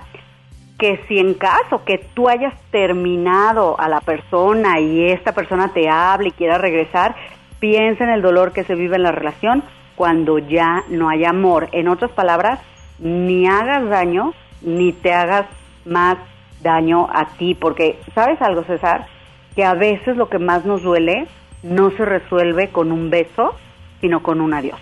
que 0.80 1.04
si 1.06 1.18
en 1.18 1.34
caso 1.34 1.84
que 1.84 1.98
tú 1.98 2.28
hayas 2.28 2.54
terminado 2.70 3.78
a 3.78 3.88
la 3.88 4.00
persona 4.00 4.80
y 4.80 5.10
esta 5.10 5.32
persona 5.32 5.74
te 5.74 5.90
hable 5.90 6.28
y 6.28 6.32
quiera 6.32 6.56
regresar, 6.56 7.14
piensa 7.60 8.04
en 8.04 8.10
el 8.10 8.22
dolor 8.22 8.52
que 8.52 8.64
se 8.64 8.74
vive 8.74 8.96
en 8.96 9.02
la 9.02 9.12
relación 9.12 9.62
cuando 9.94 10.38
ya 10.38 10.82
no 10.88 11.10
hay 11.10 11.26
amor. 11.26 11.68
En 11.72 11.86
otras 11.86 12.10
palabras, 12.12 12.60
ni 12.98 13.46
hagas 13.46 13.88
daño 13.90 14.32
ni 14.62 14.92
te 14.92 15.12
hagas 15.12 15.46
más 15.84 16.16
daño 16.62 17.08
a 17.12 17.26
ti, 17.36 17.54
porque 17.54 17.98
¿sabes 18.14 18.40
algo, 18.40 18.64
César? 18.64 19.06
Que 19.54 19.64
a 19.64 19.74
veces 19.74 20.16
lo 20.16 20.30
que 20.30 20.38
más 20.38 20.64
nos 20.64 20.82
duele 20.82 21.26
no 21.62 21.90
se 21.90 22.06
resuelve 22.06 22.70
con 22.70 22.90
un 22.90 23.10
beso, 23.10 23.54
sino 24.00 24.22
con 24.22 24.40
un 24.40 24.54
adiós. 24.54 24.80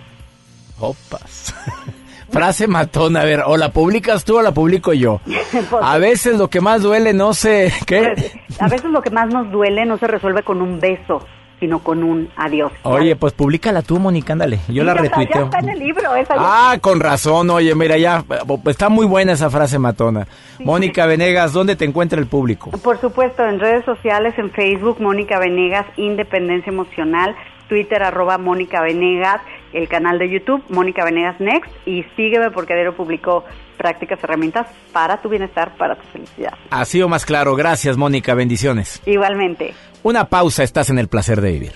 Opas. 0.79 1.55
Frase 2.31 2.67
matona, 2.67 3.23
a 3.23 3.25
ver, 3.25 3.41
o 3.47 3.57
la 3.57 3.71
publicas 3.71 4.25
tú 4.25 4.39
o 4.39 4.43
la 4.43 4.53
publico 4.53 4.93
yo. 4.93 5.21
A 5.83 5.99
veces 5.99 6.37
lo 6.39 6.49
que 6.49 6.61
más 6.61 6.83
duele, 6.83 7.13
no 7.15 7.33
sé, 7.35 7.73
¿qué? 7.87 8.15
A 8.61 8.69
veces 8.69 8.91
lo 8.91 9.01
que 9.03 9.11
más 9.11 9.29
nos 9.29 9.51
duele 9.51 9.85
no 9.87 9.97
se 9.99 10.07
resuelve 10.07 10.43
con 10.43 10.61
un 10.61 10.79
beso, 10.79 11.27
sino 11.59 11.79
con 11.81 12.03
un 12.05 12.29
adiós. 12.37 12.71
Oye, 12.83 13.17
pues 13.17 13.33
públicala 13.33 13.81
tú, 13.83 13.99
Mónica, 13.99 14.35
ándale. 14.35 14.59
Yo 14.69 14.85
la 14.85 14.95
retuiteo. 14.95 15.41
Ya 15.41 15.45
está 15.47 15.59
en 15.61 15.69
el 15.71 15.79
libro, 15.79 16.15
esa 16.17 16.35
ya- 16.37 16.41
Ah, 16.73 16.79
con 16.81 17.01
razón, 17.01 17.49
oye, 17.51 17.75
mira, 17.75 17.97
ya, 17.97 18.23
está 18.67 18.89
muy 18.91 19.07
buena 19.07 19.33
esa 19.33 19.49
frase 19.51 19.79
matona. 19.79 20.27
Mónica 20.61 21.07
Venegas, 21.07 21.53
¿dónde 21.53 21.77
te 21.77 21.85
encuentra 21.87 22.21
el 22.21 22.27
público? 22.27 22.71
Por 22.71 23.01
supuesto, 23.01 23.45
en 23.47 23.59
redes 23.59 23.85
sociales, 23.87 24.35
en 24.39 24.51
Facebook, 24.51 25.01
Mónica 25.01 25.39
Venegas, 25.39 25.87
Independencia 25.97 26.71
Emocional, 26.71 27.35
Twitter, 27.69 28.03
arroba 28.03 28.39
Mónica 28.39 28.81
Venegas, 28.83 29.41
el 29.73 29.89
canal 29.89 30.19
de 30.19 30.31
YouTube, 30.31 30.63
Mónica 30.69 31.05
Venegas 31.05 31.41
Next, 31.41 31.71
y 31.87 32.03
sígueme 32.17 32.51
porque 32.51 32.73
Adero 32.73 32.97
publicó 32.97 33.45
prácticas, 33.77 34.23
herramientas 34.23 34.67
para 34.93 35.21
tu 35.21 35.29
bienestar, 35.29 35.77
para 35.77 35.97
tu 35.97 36.07
felicidad. 36.09 36.53
Ha 36.71 36.85
sido 36.85 37.09
más 37.09 37.25
claro. 37.25 37.55
Gracias, 37.55 37.97
Mónica. 37.97 38.35
Bendiciones. 38.35 39.01
Igualmente. 39.07 39.75
Una 40.03 40.29
pausa. 40.29 40.63
Estás 40.63 40.91
en 40.91 40.99
el 40.99 41.09
placer 41.09 41.41
de 41.41 41.53
vivir. 41.53 41.73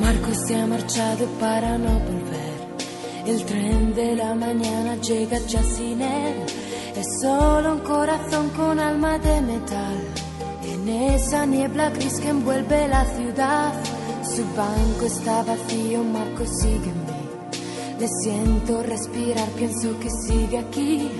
Marco 0.00 0.32
se 0.32 0.56
ha 0.56 0.66
marchado 0.66 1.26
para 1.38 1.76
no 1.76 1.98
volver. 1.98 2.50
El 3.26 3.44
tren 3.44 3.94
de 3.94 4.16
la 4.16 4.34
mañana 4.34 4.96
llega 4.96 5.38
ya 5.46 5.62
sin 5.62 6.00
él. 6.00 6.34
Es 6.96 7.06
solo 7.22 7.74
un 7.74 7.80
corazón 7.80 8.48
con 8.50 8.78
alma 8.78 9.18
de 9.18 9.40
metal. 9.42 9.96
En 10.64 10.88
esa 10.88 11.44
niebla 11.46 11.90
gris 11.90 12.18
que 12.20 12.28
envuelve 12.28 12.88
la 12.88 13.04
ciudad. 13.04 13.74
Su 14.22 14.44
banco 14.54 15.06
está 15.06 15.42
vacío, 15.42 16.04
Marco 16.04 16.44
mí. 16.44 17.20
Le 17.98 18.08
siento 18.22 18.82
respirar, 18.82 19.48
pienso 19.50 19.98
que 19.98 20.10
sigue 20.10 20.58
aquí. 20.58 21.10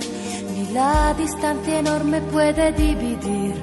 Ni 0.55 0.73
la 0.73 1.15
distancia 1.15 1.79
enorme 1.79 2.21
puede 2.23 2.73
dividir 2.73 3.55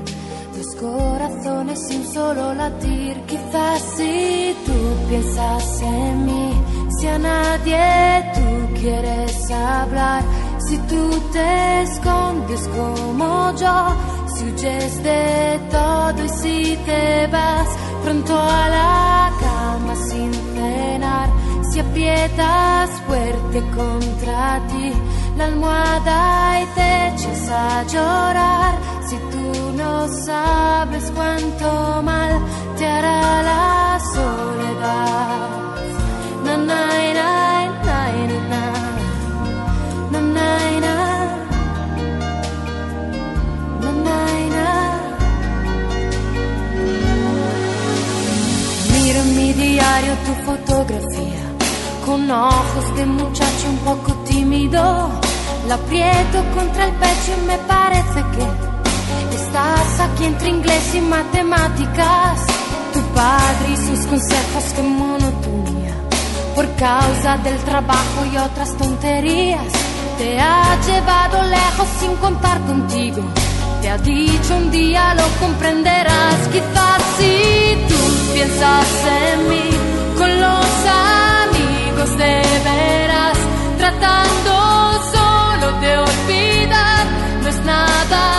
dos 0.56 0.76
corazones 0.76 1.88
sin 1.88 2.06
solo 2.06 2.54
latir. 2.54 3.16
Quizás 3.28 3.82
si 3.96 4.56
tú 4.66 5.10
piensas 5.10 5.82
en 5.82 6.26
mí, 6.26 6.52
si 6.98 7.08
a 7.08 7.18
nadie 7.20 8.32
tú 8.34 8.74
quieres 8.80 9.52
hablar, 9.52 10.24
si 10.58 10.78
tú 10.90 11.22
te 11.32 11.82
escondes 11.84 12.68
como 12.70 13.54
yo, 13.56 13.96
si 14.34 14.46
huyes 14.46 15.04
de 15.04 15.60
todo 15.70 16.26
y 16.26 16.30
si 16.30 16.78
te 16.86 17.28
vas 17.28 17.70
pronto 18.04 18.34
a 18.36 18.70
la 18.70 19.32
cama 19.40 19.96
sin 19.96 20.34
cenar, 20.34 21.30
si 21.70 21.80
aprietas 21.80 22.90
fuerte 23.08 23.62
contra 23.76 24.60
ti 24.68 24.92
la 25.38 25.46
almohada 25.46 26.62
y 26.62 26.66
te 26.78 27.08
echas 27.10 27.50
a 27.50 27.84
llorar, 27.84 28.74
si 29.08 29.18
tú 29.18 29.72
no 29.76 30.08
sabes 30.08 31.12
cuánto 31.16 32.02
mal 32.02 32.42
te 32.76 32.86
hará 32.88 33.44
la 33.44 34.00
soledad. 34.14 35.87
Tu 50.28 50.34
fotografía 50.46 51.44
con 52.06 52.30
ojos 52.32 52.96
de 52.96 53.06
muchacho 53.06 53.70
un 53.70 53.78
poco 53.80 54.14
tímido. 54.24 55.10
La 55.68 55.76
aprieto 55.76 56.38
contra 56.56 56.86
el 56.86 56.94
pecho 56.94 57.30
y 57.38 57.48
me 57.48 57.58
parece 57.60 58.20
que 58.34 59.36
estás 59.36 60.00
aquí 60.00 60.26
entre 60.26 60.50
inglés 60.50 60.96
y 60.96 61.02
matemáticas. 61.02 62.40
Tu 62.94 63.02
padre 63.14 63.68
y 63.74 63.78
sus 63.78 64.06
consejos, 64.08 64.64
que 64.76 64.82
monotonía. 64.82 65.67
Por 66.58 66.68
causa 66.74 67.38
del 67.44 67.56
trabajo 67.60 68.26
y 68.34 68.36
otras 68.36 68.76
tonterías, 68.80 69.72
te 70.18 70.40
ha 70.40 70.76
llevado 70.88 71.44
lejos 71.44 71.88
sin 72.00 72.16
contar 72.16 72.60
contigo. 72.62 73.22
Te 73.80 73.92
ha 73.92 73.98
dicho 74.00 74.56
un 74.56 74.72
día 74.72 75.14
lo 75.14 75.28
comprenderás, 75.40 76.48
quizás 76.52 77.04
si 77.20 77.78
tú 77.88 78.34
piensas 78.34 78.88
en 79.22 79.50
mí 79.50 79.70
con 80.18 80.42
los 80.42 80.70
amigos 81.46 82.18
de 82.18 82.42
veras, 82.72 83.38
tratando 83.78 85.04
solo 85.14 85.80
de 85.80 85.98
olvidar, 86.00 87.06
no 87.44 87.50
es 87.50 87.60
nada 87.66 88.37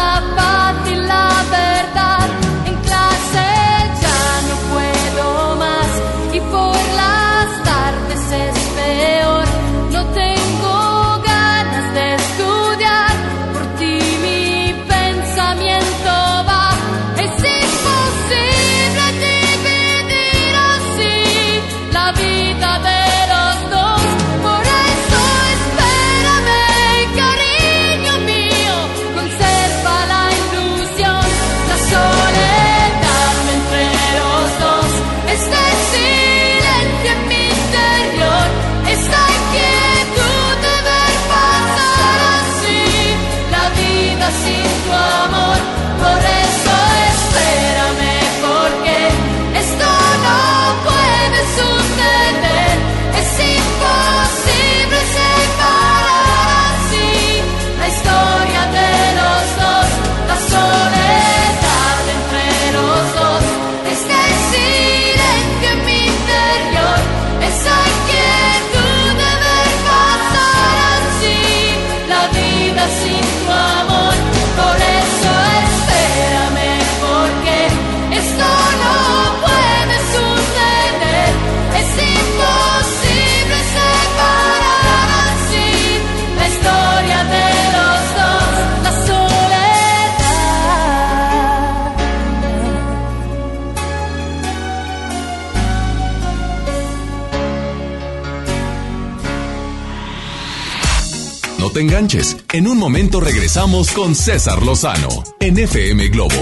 enganches. 101.79 102.37
En 102.53 102.67
un 102.67 102.79
momento 102.79 103.21
regresamos 103.21 103.91
con 103.93 104.15
César 104.15 104.63
Lozano 104.63 105.09
en 105.41 105.59
FM 105.59 106.09
Globo. 106.09 106.35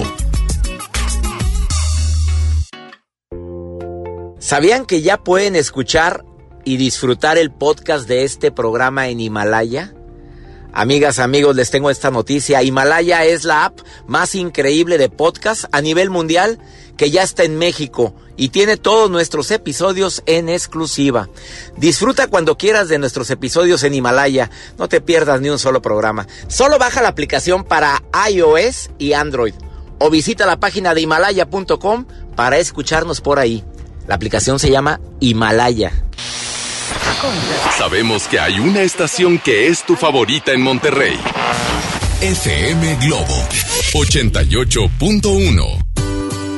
¿Sabían 4.39 4.87
que 4.87 5.03
ya 5.03 5.23
pueden 5.25 5.57
escuchar 5.57 6.25
y 6.65 6.77
disfrutar 6.77 7.39
el 7.39 7.51
podcast 7.51 8.09
de 8.09 8.25
este 8.25 8.53
programa 8.53 9.09
en 9.09 9.21
Himalaya? 9.21 9.93
Amigas, 10.73 11.19
amigos, 11.19 11.57
les 11.57 11.71
tengo 11.71 11.91
esta 11.91 12.11
noticia. 12.11 12.63
Himalaya 12.63 13.25
es 13.25 13.45
la 13.45 13.65
app 13.65 13.81
más 14.07 14.35
increíble 14.35 14.99
de 14.99 15.09
podcast 15.09 15.65
a 15.73 15.81
nivel 15.81 16.11
mundial 16.11 16.59
que 16.97 17.11
ya 17.11 17.23
está 17.23 17.45
en 17.45 17.57
México 17.57 18.15
y 18.37 18.51
tiene 18.51 18.77
todos 18.77 19.11
nuestros 19.11 19.51
episodios 19.51 20.23
en 20.27 20.49
exclusiva. 20.49 21.29
Disfruta 21.77 22.29
cuando 22.29 22.59
quieras 22.59 22.89
de 22.89 22.99
nuestros 22.99 23.31
episodios 23.31 23.83
en 23.83 23.95
Himalaya. 23.95 24.51
No 24.79 24.89
te 24.89 25.01
pierdas 25.01 25.41
ni 25.41 25.49
un 25.49 25.59
solo 25.59 25.83
programa. 25.83 26.27
Solo 26.49 26.79
baja 26.79 27.03
la 27.03 27.09
aplicación 27.09 27.65
para 27.65 28.03
iOS 28.31 28.91
y 28.99 29.13
Android 29.15 29.55
o 29.99 30.11
visita 30.11 30.47
la 30.47 30.61
página 30.61 30.95
de 30.95 31.01
himalaya.com 31.03 32.07
para 32.35 32.59
escucharnos 32.59 33.21
por 33.21 33.39
ahí. 33.39 33.65
La 34.07 34.15
aplicación 34.15 34.59
se 34.59 34.71
llama 34.71 35.01
Himalaya. 35.21 35.93
Sabemos 37.77 38.29
que 38.29 38.39
hay 38.39 38.61
una 38.61 38.83
estación 38.83 39.39
que 39.39 39.69
es 39.69 39.85
tu 39.85 39.97
favorita 39.97 40.53
en 40.53 40.61
Monterrey. 40.63 41.19
FM 42.21 42.97
Globo 42.97 43.49
88.1. 43.95 45.86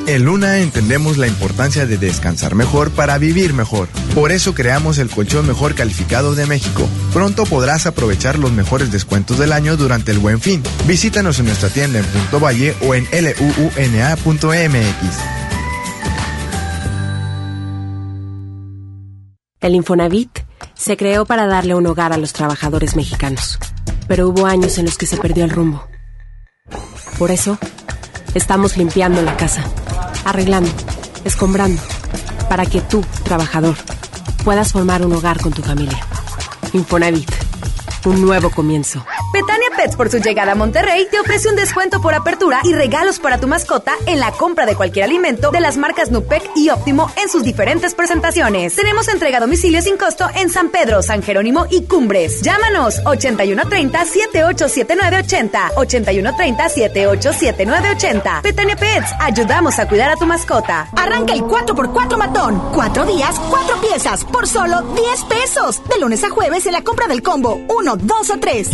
En 0.09 0.25
Luna 0.25 0.57
entendemos 0.57 1.19
la 1.19 1.27
importancia 1.27 1.85
de 1.85 1.99
descansar 1.99 2.55
mejor 2.55 2.89
para 2.89 3.19
vivir 3.19 3.53
mejor. 3.53 3.87
Por 4.15 4.31
eso 4.31 4.55
creamos 4.55 4.97
el 4.97 5.07
colchón 5.07 5.45
mejor 5.45 5.75
calificado 5.75 6.33
de 6.33 6.47
México. 6.47 6.89
Pronto 7.13 7.45
podrás 7.45 7.85
aprovechar 7.85 8.39
los 8.39 8.51
mejores 8.51 8.91
descuentos 8.91 9.37
del 9.37 9.53
año 9.53 9.77
durante 9.77 10.11
el 10.11 10.17
Buen 10.17 10.41
Fin. 10.41 10.63
Visítanos 10.87 11.37
en 11.37 11.45
nuestra 11.45 11.69
tienda 11.69 11.99
en 11.99 12.05
Punto 12.05 12.39
Valle 12.39 12.73
o 12.81 12.95
en 12.95 13.07
luuna.mx. 13.11 14.39
El 19.61 19.75
Infonavit 19.75 20.39
se 20.73 20.97
creó 20.97 21.25
para 21.25 21.45
darle 21.45 21.75
un 21.75 21.85
hogar 21.85 22.13
a 22.13 22.17
los 22.17 22.33
trabajadores 22.33 22.95
mexicanos, 22.95 23.59
pero 24.07 24.27
hubo 24.27 24.47
años 24.47 24.79
en 24.79 24.85
los 24.85 24.97
que 24.97 25.05
se 25.05 25.17
perdió 25.17 25.43
el 25.43 25.51
rumbo. 25.51 25.87
Por 27.19 27.29
eso, 27.29 27.59
estamos 28.33 28.75
limpiando 28.75 29.21
la 29.21 29.37
casa, 29.37 29.63
arreglando, 30.25 30.71
escombrando, 31.25 31.81
para 32.49 32.65
que 32.65 32.81
tú, 32.81 33.03
trabajador, 33.23 33.75
puedas 34.43 34.71
formar 34.71 35.05
un 35.05 35.13
hogar 35.13 35.39
con 35.41 35.51
tu 35.51 35.61
familia. 35.61 35.99
Infonavit, 36.73 37.31
un 38.05 38.21
nuevo 38.21 38.49
comienzo. 38.49 39.03
Betania 39.31 39.69
Pets 39.77 39.95
por 39.95 40.09
su 40.09 40.17
llegada 40.17 40.53
a 40.53 40.55
Monterrey 40.55 41.07
te 41.09 41.19
ofrece 41.19 41.49
un 41.49 41.55
descuento 41.55 42.01
por 42.01 42.15
apertura 42.15 42.61
y 42.63 42.73
regalos 42.73 43.19
para 43.19 43.39
tu 43.39 43.47
mascota 43.47 43.93
en 44.07 44.19
la 44.19 44.31
compra 44.31 44.65
de 44.65 44.75
cualquier 44.75 45.05
alimento 45.05 45.51
de 45.51 45.59
las 45.59 45.77
marcas 45.77 46.09
Nupec 46.09 46.49
y 46.55 46.69
Óptimo 46.69 47.11
en 47.21 47.29
sus 47.29 47.43
diferentes 47.43 47.93
presentaciones. 47.93 48.75
Tenemos 48.75 49.07
entrega 49.07 49.37
a 49.37 49.41
domicilio 49.41 49.81
sin 49.81 49.97
costo 49.97 50.27
en 50.33 50.49
San 50.49 50.69
Pedro, 50.69 51.03
San 51.03 51.21
Jerónimo 51.21 51.67
y 51.69 51.85
Cumbres. 51.85 52.41
Llámanos 52.41 53.01
8130 53.05 54.05
787980 54.05 55.71
8130 55.75 56.69
787980. 56.69 58.41
Petania 58.41 58.75
Pets, 58.75 59.13
ayudamos 59.19 59.77
a 59.77 59.87
cuidar 59.87 60.09
a 60.09 60.15
tu 60.15 60.25
mascota. 60.25 60.89
Arranca 60.95 61.33
el 61.33 61.41
4x4 61.41 62.17
matón. 62.17 62.71
Cuatro 62.73 63.05
días, 63.05 63.39
cuatro 63.49 63.79
piezas, 63.79 64.25
por 64.25 64.47
solo 64.47 64.81
10 64.81 65.23
pesos. 65.25 65.81
De 65.87 65.99
lunes 65.99 66.23
a 66.23 66.29
jueves 66.29 66.65
en 66.65 66.73
la 66.73 66.83
compra 66.83 67.07
del 67.07 67.21
combo 67.21 67.61
1, 67.67 67.95
2 67.95 68.29
o 68.31 68.39
3. 68.39 68.69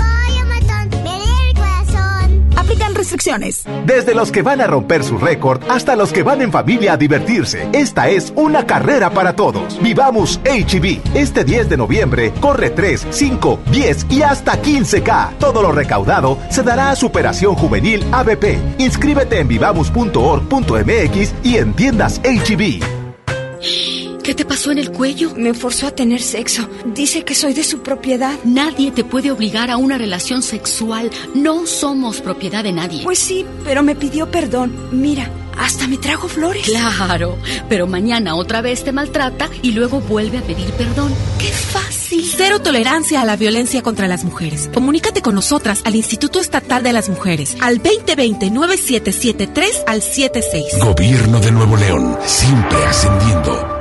Aplican 2.66 2.96
restricciones. 2.96 3.64
Desde 3.86 4.16
los 4.16 4.32
que 4.32 4.42
van 4.42 4.60
a 4.60 4.66
romper 4.66 5.04
su 5.04 5.20
récord 5.20 5.62
hasta 5.70 5.96
los 5.96 6.12
que 6.12 6.24
van 6.24 6.42
en 6.42 6.52
familia 6.52 6.94
a 6.94 6.98
divertirse. 6.98 7.70
Esta 7.74 8.10
es 8.10 8.34
una 8.36 8.66
carrera 8.66 9.12
para 9.12 9.36
todos. 9.36 9.80
Vivamos 9.84 10.40
HB. 10.46 11.00
Este 11.14 11.44
10 11.44 11.70
de 11.70 11.78
noviembre 11.78 12.34
corre 12.42 12.72
3, 12.72 13.06
5, 13.12 13.60
10 13.70 14.08
y 14.10 14.24
hasta 14.24 14.60
15K. 14.60 15.38
Todo 15.38 15.62
lo 15.62 15.74
recaudado 15.74 16.40
se 16.50 16.64
dará 16.64 16.90
a 16.90 16.96
Superación 16.96 17.54
Juvenil 17.54 18.04
ABP. 18.12 18.58
Inscríbete 18.80 19.42
en 19.42 19.48
vivamos.org.mx 19.48 21.34
y 21.44 21.58
en 21.58 21.74
tiendas 21.74 22.20
HB. 22.24 24.05
¿Qué 24.26 24.34
te 24.34 24.44
pasó 24.44 24.72
en 24.72 24.80
el 24.80 24.92
cuello? 24.92 25.36
Me 25.36 25.54
forzó 25.54 25.86
a 25.86 25.92
tener 25.92 26.20
sexo. 26.20 26.68
Dice 26.84 27.24
que 27.24 27.36
soy 27.36 27.54
de 27.54 27.64
su 27.64 27.84
propiedad. 27.84 28.34
Nadie 28.44 28.90
te 28.90 29.04
puede 29.04 29.30
obligar 29.30 29.70
a 29.70 29.78
una 29.78 30.00
relación 30.00 30.42
sexual. 30.42 31.12
No 31.36 31.68
somos 31.68 32.22
propiedad 32.22 32.64
de 32.64 32.72
nadie. 32.72 33.04
Pues 33.04 33.20
sí, 33.20 33.46
pero 33.64 33.84
me 33.84 33.96
pidió 33.96 34.32
perdón. 34.32 34.76
Mira, 34.92 35.30
hasta 35.60 35.88
me 35.88 35.98
trajo 35.98 36.28
flores. 36.28 36.66
Claro, 36.66 37.38
pero 37.70 37.86
mañana 37.86 38.34
otra 38.34 38.62
vez 38.62 38.84
te 38.84 38.92
maltrata 38.92 39.48
y 39.62 39.74
luego 39.74 40.02
vuelve 40.02 40.40
a 40.40 40.42
pedir 40.42 40.72
perdón. 40.72 41.14
¡Qué 41.38 41.50
fácil! 41.50 42.26
Cero 42.36 42.64
tolerancia 42.64 43.22
a 43.22 43.26
la 43.26 43.36
violencia 43.36 43.84
contra 43.84 44.08
las 44.08 44.24
mujeres. 44.24 44.72
Comunícate 44.74 45.22
con 45.22 45.36
nosotras 45.36 45.82
al 45.84 45.96
Instituto 45.96 46.40
Estatal 46.40 46.82
de 46.82 46.94
las 46.94 47.10
Mujeres 47.10 47.56
al 47.62 47.84
2020-9773 47.84 49.84
al 49.86 50.02
76. 50.02 50.80
Gobierno 50.80 51.40
de 51.40 51.52
Nuevo 51.52 51.78
León, 51.78 52.18
siempre 52.26 52.84
ascendiendo. 52.86 53.75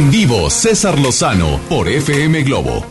En 0.00 0.10
vivo, 0.10 0.48
César 0.48 0.98
Lozano 0.98 1.60
por 1.68 1.86
FM 1.86 2.42
Globo. 2.44 2.82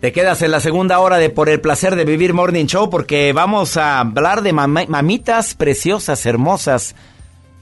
Te 0.00 0.10
quedas 0.10 0.42
en 0.42 0.50
la 0.50 0.58
segunda 0.58 0.98
hora 0.98 1.18
de 1.18 1.30
Por 1.30 1.48
el 1.48 1.60
placer 1.60 1.94
de 1.94 2.04
vivir 2.04 2.34
Morning 2.34 2.66
Show 2.66 2.90
porque 2.90 3.32
vamos 3.32 3.76
a 3.76 4.00
hablar 4.00 4.42
de 4.42 4.52
mamitas 4.52 5.54
preciosas, 5.54 6.26
hermosas. 6.26 6.96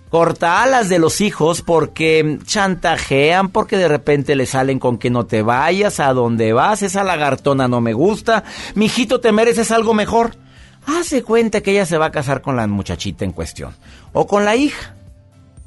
Corta 0.08 0.62
alas 0.62 0.88
de 0.88 0.98
los 0.98 1.20
hijos 1.20 1.60
porque 1.60 2.38
chantajean, 2.46 3.50
porque 3.50 3.76
de 3.76 3.88
repente 3.88 4.34
le 4.34 4.46
salen 4.46 4.78
con 4.78 4.96
que 4.96 5.10
no 5.10 5.26
te 5.26 5.42
vayas 5.42 6.00
a 6.00 6.14
donde 6.14 6.54
vas, 6.54 6.82
esa 6.82 7.04
lagartona 7.04 7.68
no 7.68 7.82
me 7.82 7.92
gusta, 7.92 8.44
mijito 8.74 9.20
te 9.20 9.30
mereces 9.30 9.70
algo 9.72 9.92
mejor. 9.92 10.36
Hace 10.86 11.22
cuenta 11.22 11.60
que 11.60 11.72
ella 11.72 11.84
se 11.84 11.98
va 11.98 12.06
a 12.06 12.12
casar 12.12 12.40
con 12.40 12.56
la 12.56 12.66
muchachita 12.66 13.26
en 13.26 13.32
cuestión 13.32 13.74
o 14.14 14.26
con 14.26 14.46
la 14.46 14.56
hija. 14.56 14.94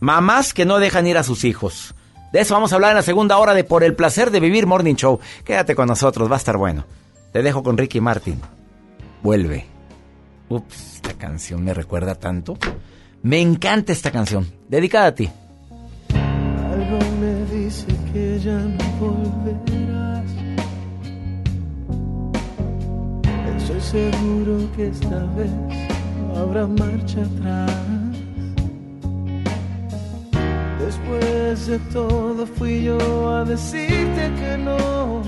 Mamás 0.04 0.54
que 0.54 0.66
no 0.66 0.80
dejan 0.80 1.08
ir 1.08 1.18
a 1.18 1.24
sus 1.24 1.46
hijos. 1.46 1.96
De 2.34 2.42
eso 2.42 2.54
vamos 2.54 2.74
a 2.74 2.76
hablar 2.76 2.92
en 2.92 2.98
la 2.98 3.04
segunda 3.04 3.38
hora 3.38 3.54
de 3.54 3.64
Por 3.64 3.86
el 3.86 3.96
placer 3.96 4.32
de 4.32 4.42
vivir 4.42 4.68
Morning 4.68 4.96
Show. 4.96 5.22
Quédate 5.46 5.76
con 5.76 5.88
nosotros, 5.88 6.30
va 6.30 6.34
a 6.34 6.40
estar 6.40 6.58
bueno. 6.58 6.84
Te 7.32 7.42
dejo 7.42 7.64
con 7.64 7.78
Ricky 7.78 8.02
Martin. 8.02 8.42
Vuelve. 9.22 9.66
Ups, 10.50 10.96
esta 10.96 11.14
canción 11.14 11.64
me 11.64 11.74
recuerda 11.74 12.16
tanto. 12.16 12.58
Me 13.22 13.40
encanta 13.40 13.94
esta 13.94 14.12
canción. 14.12 14.52
Dedicada 14.68 15.06
a 15.06 15.16
ti. 15.16 15.30
Algo 16.10 17.00
me 17.22 17.58
dice 17.58 17.88
que 18.12 18.40
ya 18.42 18.58
no 18.58 18.84
volverás. 19.00 20.30
Estoy 23.58 23.80
seguro 23.80 24.70
que 24.76 24.88
esta 24.88 25.24
vez 25.38 25.50
no 26.28 26.40
habrá 26.42 26.68
marcha 26.68 27.22
atrás. 27.22 28.03
Después 30.94 31.68
de 31.68 31.80
todo 31.92 32.46
fui 32.46 32.84
yo 32.84 33.30
a 33.32 33.44
decirte 33.44 34.32
que 34.40 34.58
no. 34.60 35.24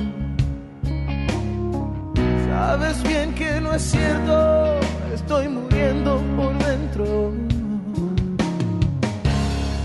Sabes 2.48 3.02
bien 3.02 3.34
que 3.34 3.60
no 3.60 3.74
es 3.74 3.82
cierto, 3.82 4.80
estoy 5.12 5.50
muriendo 5.50 6.22
por 6.38 6.56
dentro. 6.66 7.34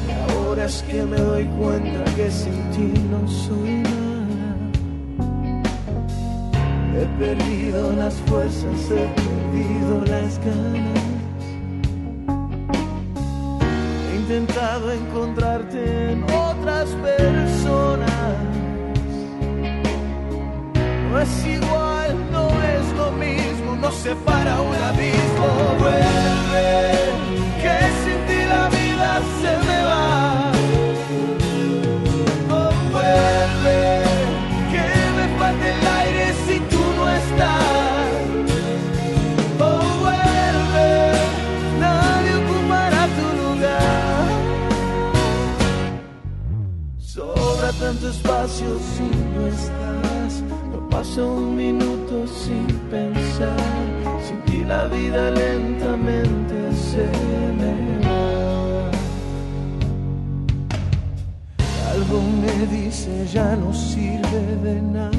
Y 0.06 0.32
ahora 0.32 0.66
es 0.66 0.82
que 0.82 1.02
me 1.02 1.16
doy 1.16 1.44
cuenta 1.58 2.04
que 2.14 2.30
sin 2.30 2.70
ti 2.72 2.92
no 3.10 3.26
soy 3.26 3.82
nada. 3.82 4.56
He 6.94 7.06
perdido 7.18 7.92
las 7.92 8.14
fuerzas, 8.26 8.90
he 8.90 9.08
perdido 9.16 10.04
las 10.04 10.38
ganas. 10.44 11.09
Intentado 14.30 14.92
encontrarte 14.92 16.12
en 16.12 16.22
otras 16.22 16.88
personas. 17.02 18.12
No 21.10 21.20
es 21.20 21.46
igual, 21.46 22.30
no 22.30 22.48
es 22.48 22.92
lo 22.96 23.10
mismo, 23.10 23.74
no 23.74 23.90
separa 23.90 24.60
un 24.60 24.74
abismo. 24.76 25.48
Vuelve, 25.80 26.92
que 27.60 27.76
sin 28.04 28.26
ti 28.28 28.44
la 28.48 28.68
vida 28.68 29.20
se 29.42 29.66
me 29.66 29.84
va. 29.84 30.49
Tanto 47.90 48.08
espacio 48.08 48.78
si 48.78 49.02
no 49.34 49.46
estás. 49.48 50.42
No 50.70 50.88
paso 50.88 51.34
un 51.34 51.56
minuto 51.56 52.24
sin 52.26 52.66
pensar. 52.88 53.56
Sin 54.24 54.40
ti 54.42 54.64
la 54.64 54.84
vida 54.84 55.30
lentamente 55.32 56.56
se 56.72 57.06
me 57.58 57.74
va. 58.06 58.90
Algo 61.92 62.22
me 62.42 62.66
dice 62.66 63.26
ya 63.26 63.56
no 63.56 63.74
sirve 63.74 64.42
de 64.62 64.82
nada. 64.82 65.10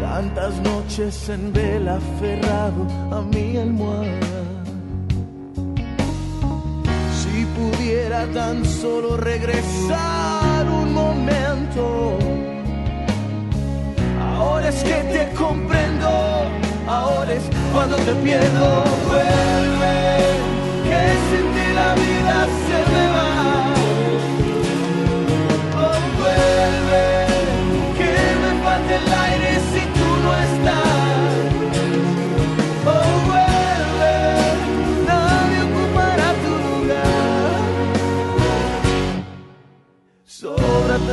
Tantas 0.00 0.60
noches 0.62 1.28
en 1.28 1.52
vela 1.52 1.98
aferrado 1.98 2.82
a 3.12 3.22
mi 3.22 3.56
almohada. 3.56 4.57
Pudiera 7.58 8.26
tan 8.32 8.64
solo 8.64 9.16
regresar 9.16 10.66
un 10.68 10.92
momento. 10.92 12.18
Ahora 14.36 14.68
es 14.68 14.82
que 14.84 14.98
te 15.14 15.34
comprendo, 15.34 16.08
ahora 16.86 17.32
es 17.32 17.44
cuando 17.72 17.96
te 17.96 18.12
pierdo. 18.24 18.84
Vuelve, 19.08 20.37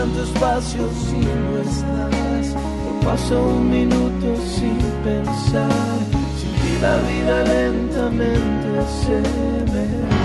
tanto 0.05 0.23
espacio 0.23 0.89
si 0.93 1.17
no 1.17 1.57
estás. 1.57 2.53
No 2.53 2.99
paso 3.01 3.41
un 3.41 3.69
minuto 3.69 4.35
sin 4.55 4.77
pensar. 5.03 5.69
Ti 6.61 6.81
la 6.81 6.97
vida 6.97 7.43
lentamente 7.43 8.67
se 9.01 9.21
me 9.71 10.24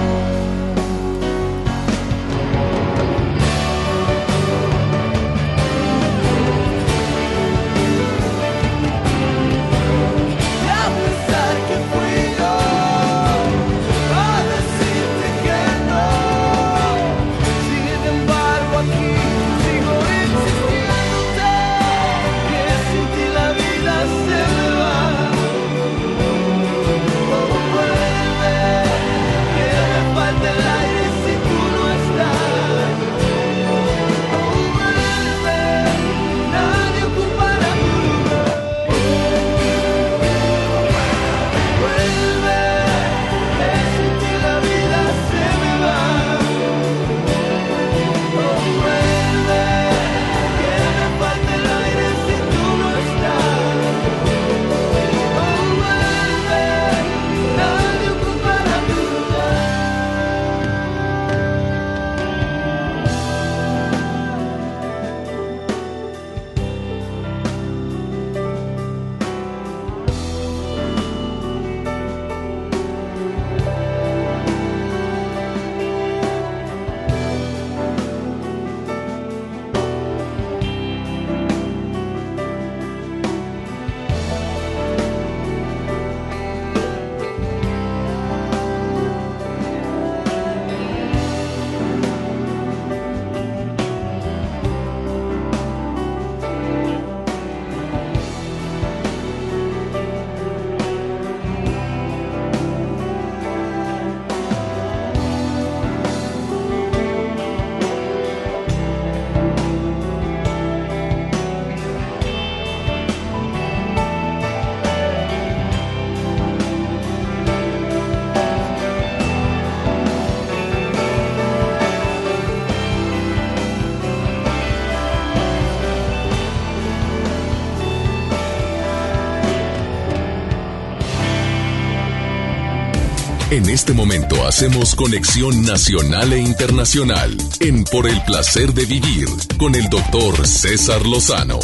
En 133.61 133.69
este 133.69 133.93
momento 133.93 134.47
hacemos 134.47 134.95
conexión 134.95 135.67
nacional 135.67 136.33
e 136.33 136.39
internacional 136.39 137.37
en 137.61 137.85
Por 137.85 138.09
el 138.09 138.19
placer 138.25 138.73
de 138.73 138.87
vivir 138.87 139.29
con 139.59 139.75
el 139.75 139.87
doctor 139.91 140.47
César 140.47 141.05
Lozano. 141.05 141.59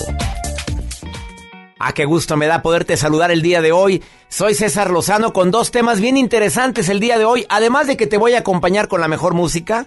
Ah, 1.79 1.95
qué 1.95 2.05
gusto 2.05 2.37
me 2.37 2.49
da 2.49 2.61
poderte 2.61 2.99
saludar 2.99 3.31
el 3.31 3.41
día 3.41 3.63
de 3.63 3.73
hoy. 3.73 4.03
Soy 4.29 4.53
César 4.53 4.91
Lozano 4.91 5.33
con 5.33 5.51
dos 5.51 5.71
temas 5.71 6.03
bien 6.03 6.19
interesantes 6.19 6.91
el 6.91 7.01
día 7.01 7.17
de 7.17 7.25
hoy. 7.25 7.47
Además 7.49 7.87
de 7.87 7.97
que 7.97 8.07
te 8.07 8.19
voy 8.19 8.35
a 8.35 8.41
acompañar 8.41 8.89
con 8.89 9.01
la 9.01 9.09
mejor 9.09 9.33
música. 9.33 9.87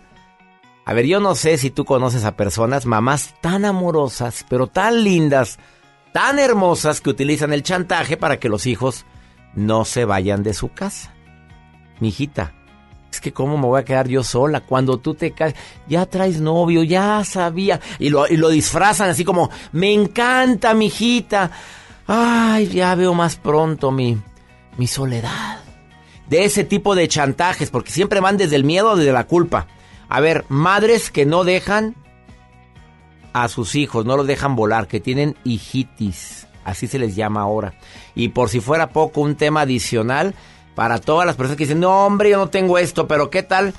A 0.86 0.94
ver, 0.96 1.06
yo 1.06 1.20
no 1.20 1.36
sé 1.36 1.60
si 1.60 1.70
tú 1.70 1.86
conoces 1.86 2.26
a 2.26 2.36
personas, 2.36 2.88
mamás 2.88 3.36
tan 3.40 3.66
amorosas, 3.66 4.48
pero 4.50 4.66
tan 4.66 5.04
lindas, 5.04 5.60
tan 6.12 6.40
hermosas 6.40 7.02
que 7.02 7.12
utilizan 7.12 7.54
el 7.54 7.62
chantaje 7.62 8.18
para 8.18 8.40
que 8.40 8.50
los 8.50 8.66
hijos 8.66 9.06
no 9.54 9.86
se 9.86 10.06
vayan 10.06 10.42
de 10.42 10.56
su 10.56 10.70
casa 10.70 11.14
mijita, 12.00 12.54
es 13.12 13.20
que 13.20 13.34
cómo 13.34 13.58
me 13.58 13.66
voy 13.66 13.82
a 13.82 13.86
quedar 13.86 14.08
yo 14.08 14.24
sola 14.24 14.62
cuando 14.62 14.98
tú 14.98 15.16
te 15.16 15.32
caes, 15.32 15.56
ya 15.88 16.06
traes 16.06 16.40
novio, 16.40 16.84
ya 16.84 17.24
sabía, 17.26 17.80
y 17.98 18.10
lo, 18.10 18.28
y 18.28 18.38
lo 18.38 18.50
disfrazan 18.50 19.10
así 19.10 19.26
como, 19.26 19.50
me 19.72 19.94
encanta, 19.94 20.74
mijita, 20.74 21.52
ay, 22.08 22.68
ya 22.68 22.96
veo 22.96 23.14
más 23.14 23.36
pronto 23.36 23.92
mi, 23.92 24.18
mi 24.78 24.88
soledad. 24.88 25.60
De 26.28 26.46
ese 26.46 26.64
tipo 26.64 26.94
de 26.94 27.08
chantajes, 27.08 27.72
porque 27.72 27.92
siempre 27.92 28.20
van 28.20 28.38
desde 28.38 28.56
el 28.56 28.64
miedo 28.64 28.92
o 28.92 28.96
desde 28.96 29.12
la 29.12 29.26
culpa. 29.26 29.68
A 30.08 30.20
ver, 30.20 30.46
madres 30.48 31.10
que 31.10 31.26
no 31.26 31.44
dejan 31.44 31.96
a 33.34 33.48
sus 33.48 33.76
hijos, 33.76 34.06
no 34.06 34.18
los 34.18 34.28
dejan 34.28 34.56
volar, 34.56 34.88
que 34.88 35.00
tienen 35.00 35.36
hijitis, 35.44 36.48
así 36.64 36.88
se 36.88 37.00
les 37.00 37.16
llama 37.16 37.42
ahora. 37.42 37.74
Y 38.14 38.30
por 38.30 38.50
si 38.50 38.60
fuera 38.60 38.90
poco, 38.90 39.22
un 39.22 39.36
tema 39.36 39.62
adicional, 39.62 40.36
para 40.80 41.02
todas 41.02 41.26
las 41.26 41.36
personas 41.36 41.58
que 41.58 41.66
dicen, 41.66 41.82
no 41.82 42.06
hombre, 42.06 42.30
yo 42.30 42.38
no 42.38 42.50
tengo 42.50 42.78
esto, 42.78 43.06
pero 43.06 43.30
¿qué 43.30 43.44
tal 43.44 43.74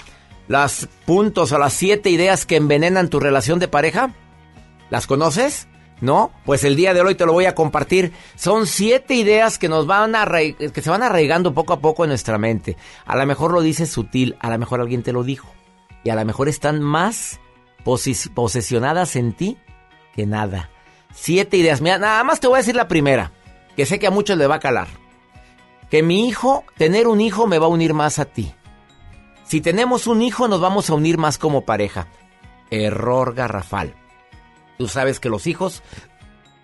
las 0.48 0.86
puntos 1.06 1.50
o 1.50 1.58
las 1.58 1.72
siete 1.72 2.10
ideas 2.10 2.44
que 2.44 2.56
envenenan 2.56 3.08
tu 3.08 3.18
relación 3.18 3.58
de 3.58 3.68
pareja? 3.68 4.14
¿Las 4.90 5.06
conoces? 5.06 5.66
¿No? 6.02 6.30
Pues 6.44 6.62
el 6.62 6.76
día 6.76 6.92
de 6.92 7.00
hoy 7.00 7.14
te 7.14 7.24
lo 7.24 7.32
voy 7.32 7.46
a 7.46 7.54
compartir. 7.54 8.12
Son 8.36 8.66
siete 8.66 9.14
ideas 9.14 9.56
que 9.56 9.70
nos 9.70 9.86
van 9.86 10.14
a 10.14 10.26
que 10.26 10.82
se 10.82 10.90
van 10.90 11.02
arraigando 11.02 11.54
poco 11.54 11.72
a 11.72 11.80
poco 11.80 12.04
en 12.04 12.10
nuestra 12.10 12.36
mente. 12.36 12.76
A 13.06 13.16
lo 13.16 13.24
mejor 13.24 13.52
lo 13.52 13.62
dices 13.62 13.88
sutil, 13.88 14.36
a 14.38 14.50
lo 14.50 14.58
mejor 14.58 14.82
alguien 14.82 15.02
te 15.02 15.14
lo 15.14 15.24
dijo. 15.24 15.50
Y 16.04 16.10
a 16.10 16.16
lo 16.16 16.24
mejor 16.26 16.50
están 16.50 16.82
más 16.82 17.40
posesionadas 17.82 19.16
en 19.16 19.32
ti 19.32 19.56
que 20.14 20.26
nada. 20.26 20.68
Siete 21.14 21.56
ideas. 21.56 21.80
Mira, 21.80 21.96
nada 21.96 22.22
más 22.24 22.40
te 22.40 22.46
voy 22.46 22.56
a 22.56 22.58
decir 22.58 22.76
la 22.76 22.88
primera, 22.88 23.32
que 23.74 23.86
sé 23.86 23.98
que 23.98 24.06
a 24.06 24.10
muchos 24.10 24.36
le 24.36 24.46
va 24.46 24.56
a 24.56 24.60
calar 24.60 24.88
que 25.90 26.02
mi 26.02 26.28
hijo, 26.28 26.64
tener 26.76 27.08
un 27.08 27.20
hijo 27.20 27.46
me 27.46 27.58
va 27.58 27.66
a 27.66 27.70
unir 27.70 27.94
más 27.94 28.18
a 28.18 28.24
ti. 28.24 28.54
Si 29.44 29.60
tenemos 29.60 30.06
un 30.06 30.22
hijo 30.22 30.46
nos 30.46 30.60
vamos 30.60 30.88
a 30.88 30.94
unir 30.94 31.18
más 31.18 31.36
como 31.36 31.64
pareja. 31.64 32.06
Error 32.70 33.34
garrafal. 33.34 33.94
Tú 34.78 34.86
sabes 34.86 35.18
que 35.18 35.28
los 35.28 35.48
hijos 35.48 35.82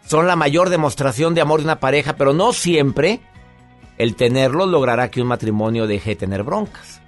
son 0.06 0.28
la 0.28 0.36
mayor 0.36 0.70
demostración 0.70 1.34
de 1.34 1.40
amor 1.40 1.60
de 1.60 1.64
una 1.64 1.80
pareja, 1.80 2.16
pero 2.16 2.32
no 2.32 2.52
siempre 2.52 3.20
el 3.98 4.14
tenerlos 4.14 4.68
logrará 4.68 5.10
que 5.10 5.20
un 5.20 5.26
matrimonio 5.26 5.88
deje 5.88 6.10
de 6.10 6.16
tener 6.16 6.44
broncas. 6.44 7.02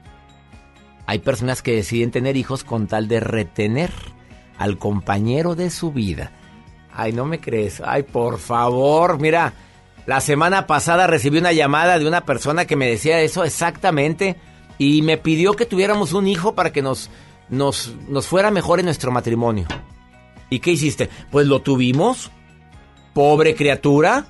Hay 1.06 1.20
personas 1.20 1.62
que 1.62 1.76
deciden 1.76 2.10
tener 2.10 2.36
hijos 2.36 2.64
con 2.64 2.88
tal 2.88 3.06
de 3.08 3.20
retener 3.20 3.92
al 4.58 4.78
compañero 4.78 5.54
de 5.54 5.70
su 5.70 5.92
vida. 5.92 6.32
Ay, 6.92 7.12
no 7.12 7.24
me 7.24 7.40
crees. 7.40 7.80
Ay, 7.84 8.02
por 8.02 8.38
favor, 8.38 9.20
mira. 9.20 9.52
La 10.08 10.22
semana 10.22 10.66
pasada 10.66 11.06
recibí 11.06 11.36
una 11.36 11.52
llamada 11.52 11.98
de 11.98 12.08
una 12.08 12.22
persona 12.22 12.64
que 12.64 12.76
me 12.76 12.88
decía 12.88 13.20
eso 13.20 13.44
exactamente 13.44 14.36
y 14.78 15.02
me 15.02 15.18
pidió 15.18 15.52
que 15.52 15.66
tuviéramos 15.66 16.14
un 16.14 16.26
hijo 16.26 16.54
para 16.54 16.72
que 16.72 16.80
nos, 16.80 17.10
nos, 17.50 17.94
nos 18.08 18.26
fuera 18.26 18.50
mejor 18.50 18.78
en 18.78 18.86
nuestro 18.86 19.12
matrimonio. 19.12 19.66
¿Y 20.48 20.60
qué 20.60 20.70
hiciste? 20.70 21.10
Pues 21.30 21.46
lo 21.46 21.60
tuvimos. 21.60 22.30
Pobre 23.12 23.54
criatura. 23.54 24.28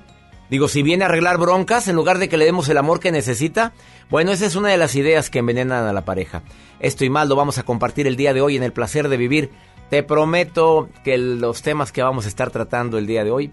Digo, 0.50 0.66
si 0.66 0.82
viene 0.82 1.04
a 1.04 1.06
arreglar 1.06 1.38
broncas 1.38 1.86
en 1.86 1.94
lugar 1.94 2.18
de 2.18 2.28
que 2.28 2.38
le 2.38 2.46
demos 2.46 2.68
el 2.68 2.78
amor 2.78 2.98
que 2.98 3.12
necesita. 3.12 3.72
Bueno, 4.10 4.32
esa 4.32 4.46
es 4.46 4.56
una 4.56 4.70
de 4.70 4.78
las 4.78 4.96
ideas 4.96 5.30
que 5.30 5.38
envenenan 5.38 5.86
a 5.86 5.92
la 5.92 6.04
pareja. 6.04 6.42
Esto 6.80 7.04
y 7.04 7.08
más 7.08 7.28
lo 7.28 7.36
vamos 7.36 7.56
a 7.58 7.62
compartir 7.62 8.08
el 8.08 8.16
día 8.16 8.34
de 8.34 8.40
hoy 8.40 8.56
en 8.56 8.64
el 8.64 8.72
placer 8.72 9.08
de 9.08 9.16
vivir. 9.16 9.52
Te 9.90 10.02
prometo 10.02 10.88
que 11.04 11.18
los 11.18 11.62
temas 11.62 11.92
que 11.92 12.02
vamos 12.02 12.24
a 12.24 12.28
estar 12.28 12.50
tratando 12.50 12.98
el 12.98 13.06
día 13.06 13.22
de 13.22 13.30
hoy 13.30 13.52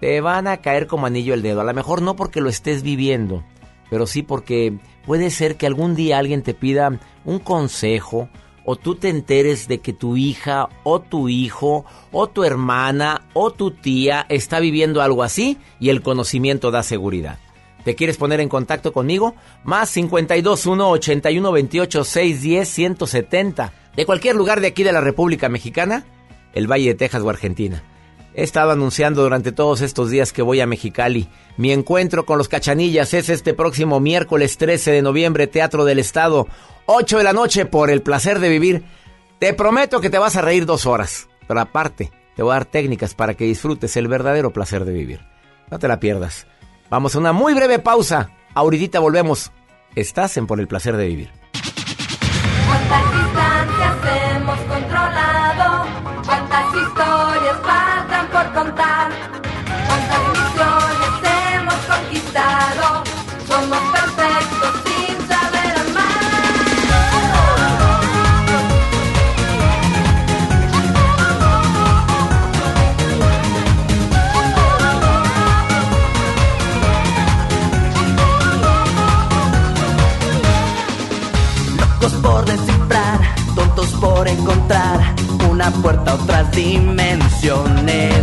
te 0.00 0.20
van 0.20 0.46
a 0.46 0.58
caer 0.58 0.86
como 0.86 1.06
anillo 1.06 1.34
el 1.34 1.42
dedo. 1.42 1.60
A 1.60 1.64
lo 1.64 1.74
mejor 1.74 2.02
no 2.02 2.16
porque 2.16 2.40
lo 2.40 2.48
estés 2.48 2.82
viviendo, 2.82 3.44
pero 3.90 4.06
sí 4.06 4.22
porque 4.22 4.78
puede 5.06 5.30
ser 5.30 5.56
que 5.56 5.66
algún 5.66 5.94
día 5.94 6.18
alguien 6.18 6.42
te 6.42 6.54
pida 6.54 6.98
un 7.24 7.38
consejo 7.38 8.28
o 8.64 8.76
tú 8.76 8.94
te 8.94 9.08
enteres 9.08 9.68
de 9.68 9.80
que 9.80 9.92
tu 9.92 10.16
hija 10.16 10.68
o 10.84 11.00
tu 11.00 11.28
hijo 11.28 11.84
o 12.12 12.28
tu 12.28 12.44
hermana 12.44 13.26
o 13.32 13.50
tu 13.50 13.72
tía 13.72 14.26
está 14.28 14.60
viviendo 14.60 15.02
algo 15.02 15.22
así 15.22 15.58
y 15.78 15.90
el 15.90 16.02
conocimiento 16.02 16.70
da 16.70 16.82
seguridad. 16.82 17.38
¿Te 17.84 17.94
quieres 17.94 18.18
poner 18.18 18.40
en 18.40 18.48
contacto 18.48 18.92
conmigo? 18.92 19.34
Más 19.64 19.92
521 19.92 20.90
81 20.90 21.52
28 21.52 22.04
610 22.04 22.68
170 22.68 23.72
de 23.96 24.06
cualquier 24.06 24.36
lugar 24.36 24.60
de 24.60 24.68
aquí 24.68 24.82
de 24.82 24.92
la 24.92 25.00
República 25.00 25.48
Mexicana, 25.48 26.04
el 26.52 26.70
Valle 26.70 26.88
de 26.88 26.94
Texas 26.94 27.22
o 27.22 27.30
Argentina. 27.30 27.82
He 28.34 28.44
estado 28.44 28.70
anunciando 28.70 29.22
durante 29.22 29.52
todos 29.52 29.80
estos 29.80 30.10
días 30.10 30.32
que 30.32 30.42
voy 30.42 30.60
a 30.60 30.66
Mexicali. 30.66 31.28
Mi 31.56 31.72
encuentro 31.72 32.24
con 32.24 32.38
los 32.38 32.48
cachanillas 32.48 33.12
es 33.14 33.28
este 33.28 33.54
próximo 33.54 34.00
miércoles 34.00 34.56
13 34.56 34.92
de 34.92 35.02
noviembre, 35.02 35.46
Teatro 35.46 35.84
del 35.84 35.98
Estado, 35.98 36.46
8 36.86 37.18
de 37.18 37.24
la 37.24 37.32
noche, 37.32 37.66
por 37.66 37.90
el 37.90 38.02
placer 38.02 38.38
de 38.38 38.48
vivir. 38.48 38.84
Te 39.38 39.54
prometo 39.54 40.00
que 40.00 40.10
te 40.10 40.18
vas 40.18 40.36
a 40.36 40.42
reír 40.42 40.66
dos 40.66 40.86
horas, 40.86 41.28
pero 41.48 41.60
aparte, 41.60 42.12
te 42.36 42.42
voy 42.42 42.52
a 42.52 42.54
dar 42.54 42.64
técnicas 42.66 43.14
para 43.14 43.34
que 43.34 43.44
disfrutes 43.44 43.96
el 43.96 44.08
verdadero 44.08 44.52
placer 44.52 44.84
de 44.84 44.92
vivir. 44.92 45.20
No 45.70 45.78
te 45.78 45.88
la 45.88 46.00
pierdas. 46.00 46.46
Vamos 46.88 47.14
a 47.14 47.18
una 47.18 47.32
muy 47.32 47.54
breve 47.54 47.78
pausa. 47.78 48.30
Ahorita 48.54 49.00
volvemos. 49.00 49.52
Estás 49.94 50.36
en 50.36 50.46
Por 50.46 50.60
el 50.60 50.68
placer 50.68 50.96
de 50.96 51.06
vivir. 51.06 51.30
Encontrar 84.32 85.00
una 85.50 85.70
puerta 85.70 86.12
a 86.12 86.14
otras 86.14 86.50
dimensiones. 86.52 88.14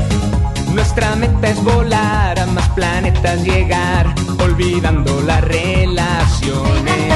Nuestra 0.73 1.15
meta 1.15 1.49
es 1.49 1.63
volar 1.63 2.39
a 2.39 2.45
más 2.47 2.69
planetas 2.69 3.43
llegar, 3.43 4.13
olvidando 4.43 5.21
las 5.21 5.41
relaciones. 5.41 7.13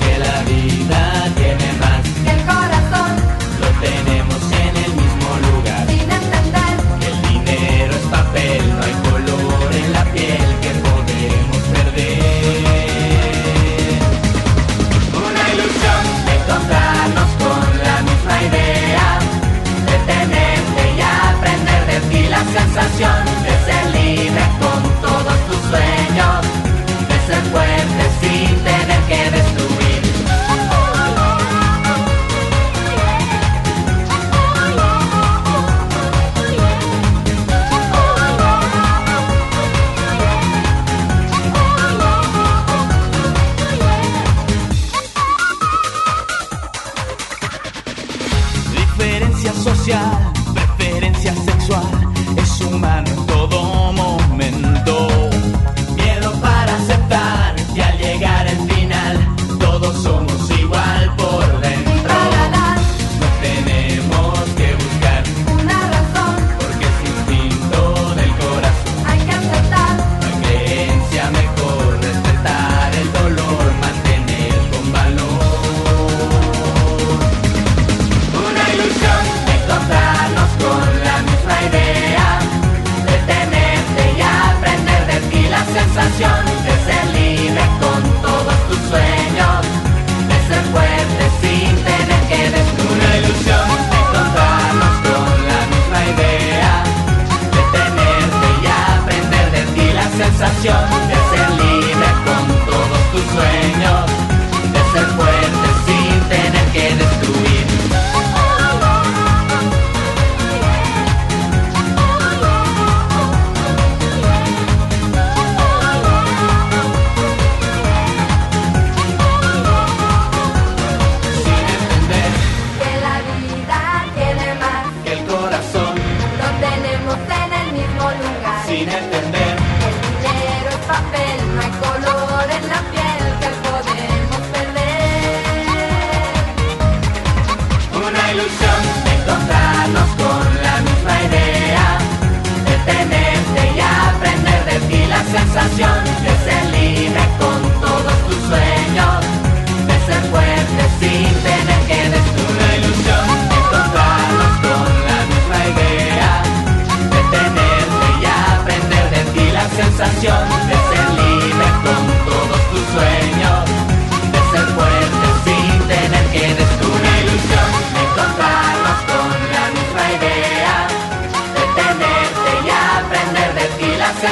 Que 0.00 0.18
la 0.18 0.42
vida 0.44 1.17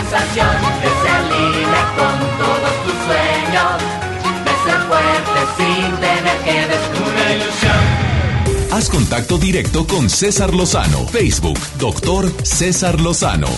sensación 0.09 0.49
de 0.83 0.89
ser 1.03 1.23
libre 1.25 1.81
con 1.97 2.39
todos 2.39 2.75
tus 2.85 2.95
sueños, 3.07 3.83
de 4.45 4.71
ser 4.71 4.81
fuerte 4.83 5.41
sin 5.57 5.97
tener 6.01 6.39
que 6.45 6.67
destruir. 6.69 7.13
Una 7.13 7.33
ilusión. 7.33 8.73
Haz 8.73 8.89
contacto 8.89 9.39
directo 9.39 9.87
con 9.87 10.09
César 10.09 10.55
Lozano. 10.55 11.07
Facebook, 11.09 11.59
doctor 11.79 12.31
César 12.45 13.01
Lozano. 13.01 13.49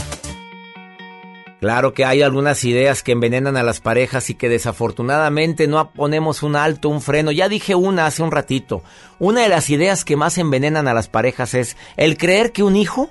Claro 1.61 1.93
que 1.93 2.05
hay 2.05 2.23
algunas 2.23 2.65
ideas 2.65 3.03
que 3.03 3.13
envenenan 3.13 3.57
a 3.57 3.65
las 3.65 3.81
parejas 3.81 4.31
y 4.31 4.35
que 4.35 4.49
desafortunadamente 4.49 5.67
no 5.67 5.91
ponemos 5.91 6.45
un 6.45 6.55
alto, 6.55 6.89
un 6.89 7.03
freno. 7.03 7.33
Ya 7.33 7.49
dije 7.49 7.75
una 7.75 8.07
hace 8.07 8.23
un 8.23 8.31
ratito. 8.31 8.83
Una 9.19 9.43
de 9.43 9.49
las 9.49 9.69
ideas 9.69 10.05
que 10.05 10.17
más 10.17 10.39
envenenan 10.39 10.87
a 10.87 10.95
las 10.95 11.09
parejas 11.09 11.55
es 11.55 11.77
el 11.97 12.17
creer 12.17 12.53
que 12.53 12.63
un 12.63 12.77
hijo 12.77 13.11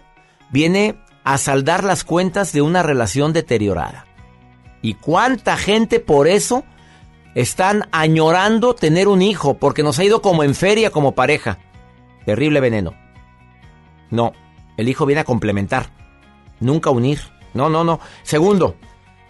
viene 0.50 0.96
a 1.28 1.38
saldar 1.38 1.84
las 1.84 2.06
cuentas 2.06 2.54
de 2.54 2.62
una 2.62 2.84
relación 2.84 3.34
deteriorada. 3.34 4.06
¿Y 4.82 4.94
cuánta 4.94 5.58
gente 5.58 6.00
por 6.00 6.26
eso 6.26 6.64
están 7.36 7.90
añorando 7.92 8.76
tener 8.76 9.10
un 9.10 9.22
hijo? 9.22 9.56
Porque 9.56 9.84
nos 9.84 10.00
ha 10.00 10.06
ido 10.06 10.22
como 10.22 10.46
en 10.46 10.56
feria 10.56 10.90
como 10.90 11.16
pareja. 11.16 11.58
Terrible 12.26 12.62
veneno. 12.62 12.94
No, 14.10 14.32
el 14.78 14.88
hijo 14.88 15.06
viene 15.06 15.20
a 15.20 15.26
complementar, 15.26 15.90
nunca 16.62 16.92
unir. 16.92 17.20
No, 17.54 17.68
no, 17.68 17.84
no. 17.84 18.00
Segundo, 18.24 18.78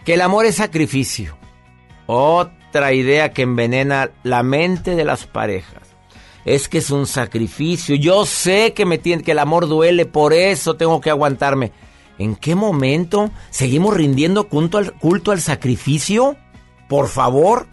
que 0.04 0.14
el 0.14 0.20
amor 0.20 0.46
es 0.46 0.54
sacrificio. 0.54 1.36
Otra 2.06 2.92
idea 2.92 3.32
que 3.32 3.42
envenena 3.42 4.12
la 4.22 4.44
mente 4.44 4.94
de 4.94 5.04
las 5.04 5.26
parejas. 5.26 5.82
Es 6.44 6.68
que 6.68 6.78
es 6.78 6.92
un 6.92 7.08
sacrificio. 7.08 7.96
Yo 7.96 8.24
sé 8.24 8.72
que 8.72 8.86
me 8.86 8.98
tiene, 8.98 9.24
que 9.24 9.32
el 9.32 9.40
amor 9.40 9.66
duele, 9.66 10.06
por 10.06 10.32
eso 10.32 10.76
tengo 10.76 11.00
que 11.00 11.10
aguantarme. 11.10 11.72
¿En 12.18 12.34
qué 12.34 12.54
momento 12.54 13.30
seguimos 13.50 13.94
rindiendo 13.94 14.48
culto 14.48 14.78
al, 14.78 14.92
culto 14.94 15.30
al 15.30 15.40
sacrificio? 15.40 16.36
Por 16.88 17.08
favor. 17.08 17.66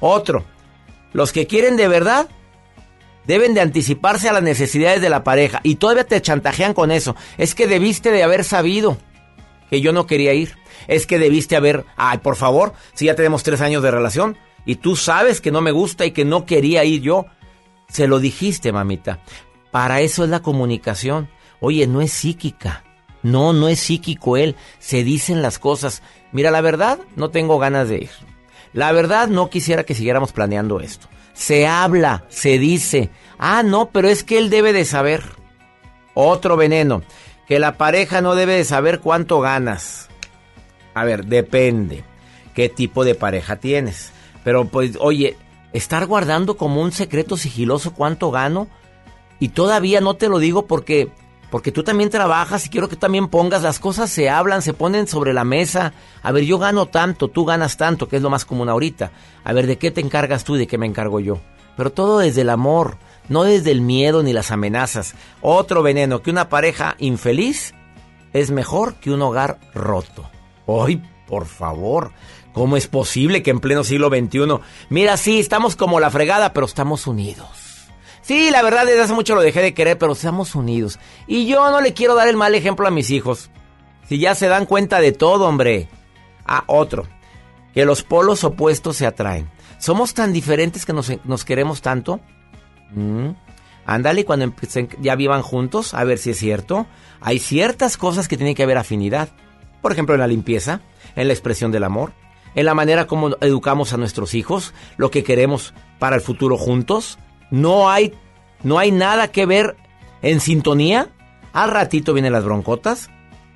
Otro, 0.00 0.44
los 1.12 1.32
que 1.32 1.46
quieren 1.46 1.76
de 1.76 1.88
verdad 1.88 2.28
deben 3.26 3.52
de 3.52 3.60
anticiparse 3.60 4.28
a 4.28 4.32
las 4.32 4.42
necesidades 4.42 5.02
de 5.02 5.10
la 5.10 5.22
pareja 5.22 5.60
y 5.62 5.74
todavía 5.74 6.04
te 6.04 6.22
chantajean 6.22 6.72
con 6.72 6.90
eso. 6.90 7.14
Es 7.36 7.54
que 7.54 7.66
debiste 7.66 8.10
de 8.10 8.22
haber 8.22 8.42
sabido 8.42 8.96
que 9.68 9.80
yo 9.80 9.92
no 9.92 10.06
quería 10.06 10.32
ir. 10.32 10.56
Es 10.86 11.06
que 11.06 11.18
debiste 11.18 11.56
haber, 11.56 11.84
ay, 11.96 12.18
por 12.18 12.36
favor, 12.36 12.72
si 12.94 13.06
ya 13.06 13.14
tenemos 13.14 13.42
tres 13.42 13.60
años 13.60 13.82
de 13.82 13.90
relación 13.90 14.38
y 14.64 14.76
tú 14.76 14.96
sabes 14.96 15.40
que 15.40 15.50
no 15.50 15.60
me 15.60 15.72
gusta 15.72 16.06
y 16.06 16.12
que 16.12 16.24
no 16.24 16.46
quería 16.46 16.84
ir 16.84 17.02
yo, 17.02 17.26
se 17.88 18.06
lo 18.06 18.18
dijiste, 18.18 18.72
mamita. 18.72 19.20
Para 19.70 20.00
eso 20.00 20.24
es 20.24 20.30
la 20.30 20.40
comunicación. 20.40 21.28
Oye, 21.60 21.86
no 21.86 22.00
es 22.00 22.12
psíquica. 22.12 22.84
No, 23.22 23.52
no 23.52 23.68
es 23.68 23.80
psíquico 23.80 24.36
él. 24.36 24.56
Se 24.78 25.04
dicen 25.04 25.42
las 25.42 25.58
cosas. 25.58 26.02
Mira, 26.32 26.50
la 26.50 26.60
verdad, 26.60 26.98
no 27.16 27.30
tengo 27.30 27.58
ganas 27.58 27.88
de 27.88 27.98
ir. 27.98 28.10
La 28.72 28.92
verdad, 28.92 29.28
no 29.28 29.50
quisiera 29.50 29.84
que 29.84 29.94
siguiéramos 29.94 30.32
planeando 30.32 30.80
esto. 30.80 31.08
Se 31.32 31.66
habla, 31.66 32.24
se 32.28 32.58
dice. 32.58 33.10
Ah, 33.38 33.62
no, 33.62 33.90
pero 33.90 34.08
es 34.08 34.24
que 34.24 34.38
él 34.38 34.50
debe 34.50 34.72
de 34.72 34.84
saber. 34.84 35.22
Otro 36.14 36.56
veneno. 36.56 37.02
Que 37.46 37.58
la 37.58 37.76
pareja 37.76 38.20
no 38.20 38.34
debe 38.34 38.54
de 38.54 38.64
saber 38.64 39.00
cuánto 39.00 39.40
ganas. 39.40 40.08
A 40.94 41.04
ver, 41.04 41.24
depende. 41.24 42.04
¿Qué 42.54 42.68
tipo 42.68 43.04
de 43.04 43.14
pareja 43.14 43.56
tienes? 43.56 44.12
Pero 44.44 44.66
pues, 44.66 44.96
oye, 45.00 45.36
estar 45.72 46.06
guardando 46.06 46.56
como 46.56 46.82
un 46.82 46.92
secreto 46.92 47.36
sigiloso 47.36 47.94
cuánto 47.94 48.30
gano. 48.30 48.68
Y 49.38 49.50
todavía 49.50 50.00
no 50.00 50.14
te 50.14 50.28
lo 50.28 50.40
digo 50.40 50.66
porque 50.66 51.10
porque 51.50 51.72
tú 51.72 51.82
también 51.82 52.10
trabajas 52.10 52.66
y 52.66 52.68
quiero 52.68 52.88
que 52.88 52.96
también 52.96 53.28
pongas, 53.28 53.62
las 53.62 53.78
cosas 53.78 54.10
se 54.10 54.28
hablan, 54.28 54.62
se 54.62 54.74
ponen 54.74 55.06
sobre 55.06 55.32
la 55.32 55.44
mesa. 55.44 55.92
A 56.22 56.32
ver, 56.32 56.44
yo 56.44 56.58
gano 56.58 56.86
tanto, 56.86 57.28
tú 57.28 57.44
ganas 57.44 57.76
tanto, 57.76 58.08
que 58.08 58.16
es 58.16 58.22
lo 58.22 58.30
más 58.30 58.44
común 58.44 58.68
ahorita. 58.68 59.12
A 59.44 59.52
ver, 59.52 59.66
¿de 59.66 59.78
qué 59.78 59.90
te 59.90 60.00
encargas 60.00 60.44
tú 60.44 60.56
y 60.56 60.58
de 60.58 60.66
qué 60.66 60.76
me 60.76 60.86
encargo 60.86 61.20
yo? 61.20 61.40
Pero 61.76 61.90
todo 61.90 62.18
desde 62.18 62.42
el 62.42 62.50
amor, 62.50 62.98
no 63.28 63.44
desde 63.44 63.70
el 63.70 63.80
miedo 63.80 64.22
ni 64.22 64.32
las 64.32 64.50
amenazas. 64.50 65.14
Otro 65.40 65.82
veneno, 65.82 66.22
que 66.22 66.30
una 66.30 66.48
pareja 66.48 66.96
infeliz 66.98 67.74
es 68.32 68.50
mejor 68.50 68.96
que 68.96 69.10
un 69.10 69.22
hogar 69.22 69.58
roto. 69.74 70.28
¡Ay, 70.66 71.02
por 71.26 71.46
favor! 71.46 72.12
¿Cómo 72.52 72.76
es 72.76 72.88
posible 72.88 73.42
que 73.42 73.50
en 73.50 73.60
pleno 73.60 73.84
siglo 73.84 74.08
XXI... 74.08 74.58
Mira, 74.90 75.16
sí, 75.16 75.38
estamos 75.38 75.76
como 75.76 76.00
la 76.00 76.10
fregada, 76.10 76.52
pero 76.52 76.66
estamos 76.66 77.06
unidos. 77.06 77.67
Sí, 78.28 78.50
la 78.50 78.60
verdad 78.60 78.84
desde 78.84 79.00
hace 79.00 79.14
mucho 79.14 79.34
lo 79.34 79.40
dejé 79.40 79.62
de 79.62 79.72
querer, 79.72 79.96
pero 79.96 80.12
estamos 80.12 80.54
unidos. 80.54 80.98
Y 81.26 81.46
yo 81.46 81.70
no 81.70 81.80
le 81.80 81.94
quiero 81.94 82.14
dar 82.14 82.28
el 82.28 82.36
mal 82.36 82.54
ejemplo 82.54 82.86
a 82.86 82.90
mis 82.90 83.10
hijos. 83.10 83.50
Si 84.06 84.18
ya 84.18 84.34
se 84.34 84.48
dan 84.48 84.66
cuenta 84.66 85.00
de 85.00 85.12
todo, 85.12 85.46
hombre. 85.48 85.88
Ah, 86.46 86.62
otro. 86.66 87.08
Que 87.72 87.86
los 87.86 88.02
polos 88.02 88.44
opuestos 88.44 88.98
se 88.98 89.06
atraen. 89.06 89.48
¿Somos 89.78 90.12
tan 90.12 90.34
diferentes 90.34 90.84
que 90.84 90.92
nos, 90.92 91.10
nos 91.24 91.46
queremos 91.46 91.80
tanto? 91.80 92.20
Mm. 92.90 93.30
Ándale, 93.86 94.26
cuando 94.26 94.44
empiecen- 94.44 94.94
ya 95.00 95.16
vivan 95.16 95.40
juntos, 95.40 95.94
a 95.94 96.04
ver 96.04 96.18
si 96.18 96.28
es 96.30 96.38
cierto. 96.38 96.84
Hay 97.22 97.38
ciertas 97.38 97.96
cosas 97.96 98.28
que 98.28 98.36
tienen 98.36 98.54
que 98.54 98.62
haber 98.62 98.76
afinidad. 98.76 99.30
Por 99.80 99.90
ejemplo, 99.92 100.14
en 100.14 100.20
la 100.20 100.26
limpieza, 100.26 100.82
en 101.16 101.28
la 101.28 101.32
expresión 101.32 101.72
del 101.72 101.84
amor, 101.84 102.12
en 102.54 102.66
la 102.66 102.74
manera 102.74 103.06
como 103.06 103.36
educamos 103.40 103.94
a 103.94 103.96
nuestros 103.96 104.34
hijos, 104.34 104.74
lo 104.98 105.10
que 105.10 105.24
queremos 105.24 105.72
para 105.98 106.16
el 106.16 106.20
futuro 106.22 106.58
juntos. 106.58 107.18
No 107.50 107.90
hay, 107.90 108.14
no 108.62 108.78
hay 108.78 108.90
nada 108.90 109.28
que 109.28 109.46
ver 109.46 109.76
en 110.22 110.40
sintonía. 110.40 111.08
Al 111.52 111.70
ratito 111.70 112.12
vienen 112.12 112.32
las 112.32 112.44
broncotas 112.44 113.10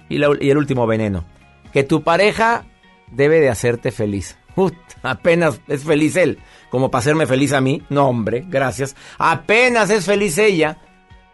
y, 0.08 0.22
el 0.22 0.56
último 0.56 0.86
veneno. 0.86 1.24
Que 1.72 1.84
tu 1.84 2.02
pareja 2.02 2.64
debe 3.10 3.40
de 3.40 3.50
hacerte 3.50 3.90
feliz. 3.92 4.38
Ut, 4.56 4.74
apenas 5.02 5.60
es 5.68 5.84
feliz 5.84 6.16
él, 6.16 6.38
como 6.70 6.90
para 6.90 7.00
hacerme 7.00 7.26
feliz 7.26 7.52
a 7.52 7.60
mí. 7.60 7.82
No, 7.88 8.08
hombre, 8.08 8.44
gracias. 8.48 8.96
Apenas 9.18 9.90
es 9.90 10.04
feliz 10.04 10.38
ella. 10.38 10.78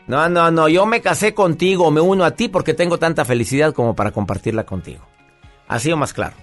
No, 0.07 0.29
no, 0.29 0.51
no, 0.51 0.69
yo 0.69 0.87
me 0.87 1.03
casé 1.03 1.35
contigo, 1.35 1.91
me 1.91 2.01
uno 2.01 2.25
a 2.25 2.31
ti 2.31 2.49
porque 2.49 2.73
tengo 2.73 2.99
tanta 2.99 3.27
felicidad 3.27 3.75
como 3.75 3.95
para 3.95 4.11
compartirla 4.11 4.65
contigo. 4.65 5.07
Así 5.67 5.93
o 5.93 5.99
más 5.99 6.15
claro. 6.15 6.35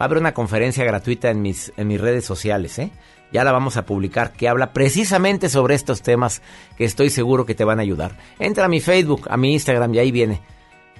Va 0.00 0.04
a 0.04 0.04
haber 0.04 0.18
una 0.18 0.32
conferencia 0.32 0.84
gratuita 0.84 1.30
en 1.30 1.42
mis, 1.42 1.72
en 1.76 1.88
mis 1.88 2.00
redes 2.00 2.24
sociales, 2.24 2.78
¿eh? 2.78 2.92
Ya 3.32 3.44
la 3.44 3.52
vamos 3.52 3.76
a 3.76 3.84
publicar, 3.84 4.32
que 4.32 4.48
habla 4.48 4.72
precisamente 4.72 5.48
sobre 5.48 5.74
estos 5.74 6.02
temas 6.02 6.42
que 6.76 6.84
estoy 6.84 7.10
seguro 7.10 7.44
que 7.44 7.54
te 7.54 7.64
van 7.64 7.78
a 7.78 7.82
ayudar. 7.82 8.16
Entra 8.38 8.64
a 8.64 8.68
mi 8.68 8.80
Facebook, 8.80 9.26
a 9.28 9.36
mi 9.36 9.52
Instagram 9.52 9.94
y 9.94 9.98
ahí 9.98 10.10
viene. 10.10 10.40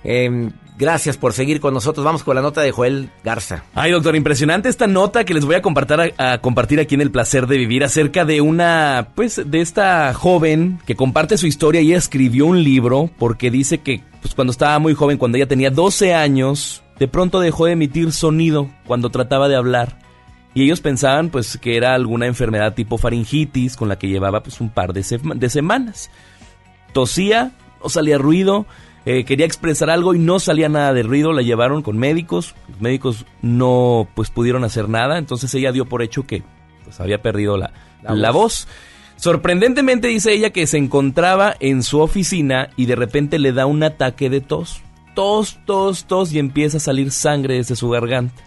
Em, 0.05 0.53
gracias 0.77 1.17
por 1.17 1.33
seguir 1.33 1.61
con 1.61 1.75
nosotros. 1.75 2.05
Vamos 2.05 2.23
con 2.23 2.37
la 2.37 2.43
nota 2.43 2.61
de 2.61 2.71
Joel 2.71 3.11
Garza. 3.25 3.65
Ay, 3.75 3.93
doctor, 3.93 4.15
impresionante 4.15 4.69
esta 4.69 4.87
nota 4.87 5.25
que 5.25 5.35
les 5.35 5.45
voy 5.45 5.57
a 5.57 5.63
compartir, 5.63 6.15
a, 6.19 6.33
a 6.33 6.39
compartir 6.41 6.81
aquí 6.81 6.95
en 6.95 7.01
El 7.01 7.11
Placer 7.11 7.47
de 7.47 7.59
Vivir 7.59 7.85
acerca 7.85 8.25
de 8.25 8.41
una, 8.41 9.09
pues, 9.15 9.43
de 9.45 9.61
esta 9.61 10.13
joven 10.15 10.79
que 10.87 10.95
comparte 10.95 11.37
su 11.37 11.47
historia 11.47 11.81
y 11.81 11.93
escribió 11.93 12.47
un 12.47 12.63
libro 12.63 13.11
porque 13.19 13.51
dice 13.51 13.79
que, 13.79 14.03
pues, 14.21 14.35
cuando 14.35 14.53
estaba 14.53 14.79
muy 14.79 14.95
joven, 14.95 15.19
cuando 15.19 15.37
ella 15.37 15.49
tenía 15.49 15.71
12 15.71 16.15
años, 16.15 16.83
de 16.99 17.09
pronto 17.09 17.41
dejó 17.41 17.67
de 17.67 17.73
emitir 17.73 18.13
sonido 18.13 18.69
cuando 18.87 19.11
trataba 19.11 19.49
de 19.49 19.57
hablar. 19.57 20.08
Y 20.59 20.65
ellos 20.65 20.81
pensaban, 20.81 21.29
pues, 21.29 21.57
que 21.57 21.77
era 21.77 21.95
alguna 21.95 22.27
enfermedad 22.27 22.75
tipo 22.75 22.99
faringitis 22.99 23.77
con 23.77 23.89
la 23.89 23.97
que 23.97 24.09
llevaba, 24.09 24.43
pues, 24.43 24.61
un 24.61 24.71
par 24.71 24.93
de, 24.93 25.05
sema- 25.05 25.37
de 25.37 25.49
semanas. 25.51 26.11
Tosía, 26.93 27.53
no 27.81 27.89
salía 27.89 28.19
ruido, 28.19 28.67
eh, 29.07 29.25
quería 29.25 29.47
expresar 29.47 29.89
algo 29.89 30.15
y 30.15 30.19
no 30.19 30.41
salía 30.41 30.69
nada 30.69 30.93
de 30.93 31.05
ruido, 31.05 31.33
la 31.33 31.43
llevaron 31.43 31.83
con 31.83 31.97
médicos, 31.97 32.57
los 32.69 32.81
médicos 32.81 33.25
no 33.41 34.09
pues 34.17 34.31
pudieron 34.31 34.65
hacer 34.65 34.89
nada, 34.89 35.17
entonces 35.19 35.55
ella 35.55 35.71
dio 35.71 35.85
por 35.87 36.03
hecho 36.03 36.27
que 36.27 36.43
pues 36.83 36.99
había 36.99 37.23
perdido 37.23 37.57
la, 37.57 37.71
La 38.03 38.15
la 38.15 38.31
voz. 38.33 38.67
voz. 38.67 38.69
Sorprendentemente 39.17 40.09
dice 40.09 40.33
ella 40.33 40.51
que 40.51 40.67
se 40.67 40.79
encontraba 40.79 41.55
en 41.61 41.85
su 41.85 42.01
oficina 42.01 42.71
y 42.77 42.87
de 42.87 42.97
repente 42.97 43.39
le 43.39 43.53
da 43.53 43.67
un 43.67 43.85
ataque 43.85 44.29
de 44.29 44.41
tos. 44.41 44.81
Tos, 45.15 45.61
tos, 45.67 46.05
tos 46.07 46.33
y 46.33 46.41
empieza 46.41 46.79
a 46.79 46.81
salir 46.81 47.13
sangre 47.13 47.55
desde 47.55 47.77
su 47.77 47.89
garganta. 47.91 48.43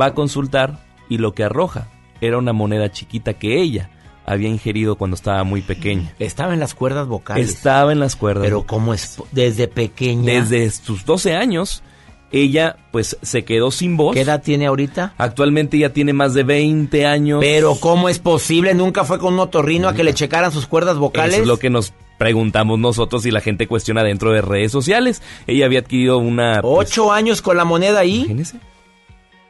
va 0.00 0.06
a 0.06 0.14
consultar 0.14 0.87
y 1.08 1.18
lo 1.18 1.32
que 1.32 1.44
arroja 1.44 1.88
era 2.20 2.38
una 2.38 2.52
moneda 2.52 2.90
chiquita 2.90 3.34
que 3.34 3.60
ella 3.60 3.90
había 4.26 4.48
ingerido 4.48 4.96
cuando 4.96 5.14
estaba 5.14 5.42
muy 5.44 5.62
pequeña. 5.62 6.12
Estaba 6.18 6.52
en 6.52 6.60
las 6.60 6.74
cuerdas 6.74 7.08
vocales. 7.08 7.48
Estaba 7.48 7.92
en 7.92 8.00
las 8.00 8.14
cuerdas. 8.14 8.44
Pero 8.44 8.64
¿cómo 8.64 8.92
es? 8.92 9.16
Desde 9.32 9.68
pequeña. 9.68 10.24
Desde 10.24 10.70
sus 10.70 11.06
12 11.06 11.34
años, 11.34 11.82
ella 12.30 12.76
pues 12.92 13.16
se 13.22 13.44
quedó 13.44 13.70
sin 13.70 13.96
voz. 13.96 14.14
¿Qué 14.14 14.20
edad 14.20 14.42
tiene 14.42 14.66
ahorita? 14.66 15.14
Actualmente 15.16 15.78
ya 15.78 15.94
tiene 15.94 16.12
más 16.12 16.34
de 16.34 16.42
20 16.42 17.06
años. 17.06 17.40
Pero 17.40 17.76
¿cómo 17.76 18.08
es 18.10 18.18
posible? 18.18 18.74
¿Nunca 18.74 19.04
fue 19.04 19.18
con 19.18 19.34
un 19.34 19.40
otorrino 19.40 19.88
a 19.88 19.94
que 19.94 20.04
le 20.04 20.12
checaran 20.12 20.52
sus 20.52 20.66
cuerdas 20.66 20.98
vocales? 20.98 21.34
Eso 21.34 21.42
es 21.42 21.48
lo 21.48 21.58
que 21.58 21.70
nos 21.70 21.94
preguntamos 22.18 22.78
nosotros 22.78 23.24
y 23.24 23.30
la 23.30 23.40
gente 23.40 23.66
cuestiona 23.66 24.02
dentro 24.02 24.32
de 24.32 24.42
redes 24.42 24.72
sociales. 24.72 25.22
Ella 25.46 25.64
había 25.64 25.78
adquirido 25.80 26.18
una... 26.18 26.60
pues, 26.60 26.90
¿Ocho 26.90 27.12
años 27.12 27.40
con 27.40 27.56
la 27.56 27.64
moneda 27.64 28.00
ahí? 28.00 28.18
Imagínese. 28.18 28.58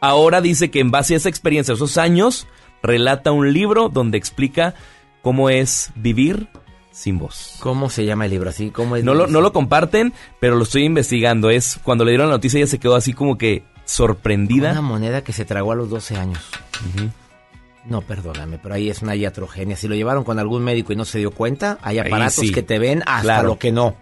Ahora 0.01 0.41
dice 0.41 0.70
que 0.70 0.81
en 0.81 0.91
base 0.91 1.15
a 1.15 1.16
esa 1.16 1.29
experiencia, 1.29 1.75
esos 1.75 1.99
años, 1.99 2.47
relata 2.83 3.33
un 3.33 3.53
libro 3.53 3.89
donde 3.89 4.19
explica 4.19 4.75
cómo 5.23 5.51
es 5.51 5.91
vivir 5.97 6.49
sin 6.93 7.19
voz. 7.19 7.57
¿Cómo 7.61 7.91
se 7.91 8.05
llama 8.05 8.25
el 8.25 8.33
libro 8.33 8.51
así? 8.51 8.70
¿Cómo 8.70 8.97
es 8.97 9.05
No 9.05 9.15
lo, 9.15 9.27
no 9.27 9.41
lo 9.41 9.53
comparten, 9.53 10.12
pero 10.41 10.57
lo 10.57 10.65
estoy 10.65 10.85
investigando. 10.85 11.51
Es 11.51 11.79
cuando 11.83 12.05
le 12.05 12.12
dieron 12.12 12.29
la 12.29 12.35
noticia 12.37 12.59
ella 12.59 12.66
se 12.66 12.79
quedó 12.79 12.97
así 12.97 13.12
como 13.12 13.39
que 13.39 13.65
sorprendida. 13.85 14.73
Una 14.73 14.83
moneda 14.83 15.23
que 15.23 15.33
se 15.33 15.45
tragó 15.45 15.73
a 15.73 15.77
los 15.77 15.91
12 15.91 16.16
años. 16.16 16.41
No, 17.85 18.03
perdóname, 18.03 18.59
pero 18.62 18.75
ahí 18.75 18.91
es 18.91 19.01
una 19.03 19.16
iatrogenia. 19.16 19.77
Si 19.77 19.89
lo 19.89 19.95
llevaron 19.95 20.25
con 20.25 20.39
algún 20.39 20.62
médico 20.62 20.93
y 20.93 20.97
no 20.97 21.05
se 21.05 21.19
dio 21.19 21.31
cuenta, 21.31 21.79
hay 21.83 21.99
aparatos 21.99 22.35
sí. 22.35 22.53
que 22.53 22.62
te 22.62 22.79
ven 22.79 23.03
hasta 23.07 23.23
Claro. 23.23 23.49
lo 23.49 23.59
que 23.59 23.73
no. 23.73 23.97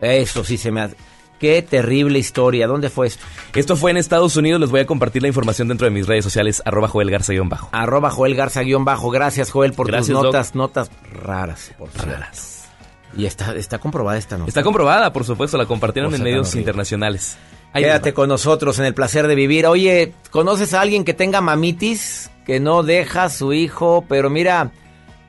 Eso 0.00 0.42
sí 0.44 0.56
se 0.56 0.70
me 0.70 0.80
hace. 0.80 0.96
Qué 1.40 1.62
terrible 1.62 2.18
historia. 2.18 2.66
¿Dónde 2.66 2.90
fue 2.90 3.06
esto? 3.06 3.24
Esto 3.54 3.74
fue 3.74 3.90
en 3.90 3.96
Estados 3.96 4.36
Unidos. 4.36 4.60
Les 4.60 4.70
voy 4.70 4.80
a 4.80 4.86
compartir 4.86 5.22
la 5.22 5.28
información 5.28 5.68
dentro 5.68 5.86
de 5.86 5.90
mis 5.90 6.06
redes 6.06 6.22
sociales, 6.22 6.62
arroba 6.66 6.86
Joel 6.86 7.10
Garza-bajo. 7.10 7.70
Arroba 7.72 8.10
Joel 8.10 8.34
Garza 8.34 8.60
guion 8.60 8.84
bajo. 8.84 9.10
Gracias, 9.10 9.50
Joel, 9.50 9.72
por 9.72 9.86
Gracias, 9.86 10.08
tus 10.08 10.14
Doc. 10.14 10.24
notas, 10.26 10.54
notas 10.54 10.90
raras, 11.24 11.72
por 11.78 11.88
raras. 11.96 12.68
Y 13.16 13.24
está, 13.24 13.54
está 13.56 13.78
comprobada 13.78 14.18
esta 14.18 14.36
nota. 14.36 14.48
Está 14.48 14.62
comprobada, 14.62 15.12
por 15.12 15.24
supuesto, 15.24 15.56
la 15.56 15.66
compartieron 15.66 16.14
en 16.14 16.22
medios 16.22 16.48
horrible. 16.48 16.60
internacionales. 16.60 17.38
Ahí 17.72 17.84
Quédate 17.84 18.12
con 18.12 18.28
nosotros 18.28 18.78
en 18.78 18.84
el 18.84 18.94
placer 18.94 19.26
de 19.26 19.34
vivir. 19.34 19.66
Oye, 19.66 20.12
¿conoces 20.30 20.74
a 20.74 20.80
alguien 20.82 21.04
que 21.04 21.14
tenga 21.14 21.40
mamitis? 21.40 22.30
Que 22.44 22.60
no 22.60 22.82
deja 22.82 23.24
a 23.24 23.28
su 23.30 23.52
hijo, 23.52 24.04
pero 24.08 24.28
mira, 24.28 24.72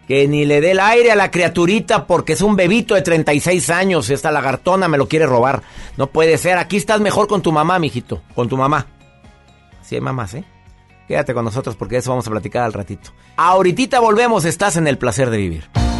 que 0.07 0.27
ni 0.27 0.45
le 0.45 0.61
dé 0.61 0.71
el 0.71 0.79
aire 0.79 1.11
a 1.11 1.15
la 1.15 1.31
criaturita 1.31 2.05
porque 2.07 2.33
es 2.33 2.41
un 2.41 2.55
bebito 2.55 2.95
de 2.95 3.01
36 3.01 3.69
años. 3.69 4.09
Esta 4.09 4.31
lagartona 4.31 4.87
me 4.87 4.97
lo 4.97 5.07
quiere 5.07 5.25
robar. 5.25 5.61
No 5.97 6.07
puede 6.07 6.37
ser. 6.37 6.57
Aquí 6.57 6.77
estás 6.77 6.99
mejor 7.01 7.27
con 7.27 7.41
tu 7.41 7.51
mamá, 7.51 7.79
mijito. 7.79 8.21
Con 8.35 8.49
tu 8.49 8.57
mamá. 8.57 8.87
Sí 9.81 9.95
hay 9.95 10.01
mamás, 10.01 10.33
¿eh? 10.33 10.43
Quédate 11.07 11.33
con 11.33 11.45
nosotros 11.45 11.75
porque 11.75 11.95
de 11.95 11.99
eso 11.99 12.11
vamos 12.11 12.27
a 12.27 12.31
platicar 12.31 12.63
al 12.63 12.73
ratito. 12.73 13.11
Ahorita 13.35 13.99
volvemos. 13.99 14.45
Estás 14.45 14.77
en 14.77 14.87
el 14.87 14.97
placer 14.97 15.29
de 15.29 15.37
vivir. 15.37 15.90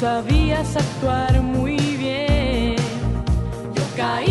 Sabías 0.00 0.76
actuar 0.76 1.42
muy 1.42 1.76
bien. 1.76 2.76
Yo 3.74 3.82
caí 3.98 4.29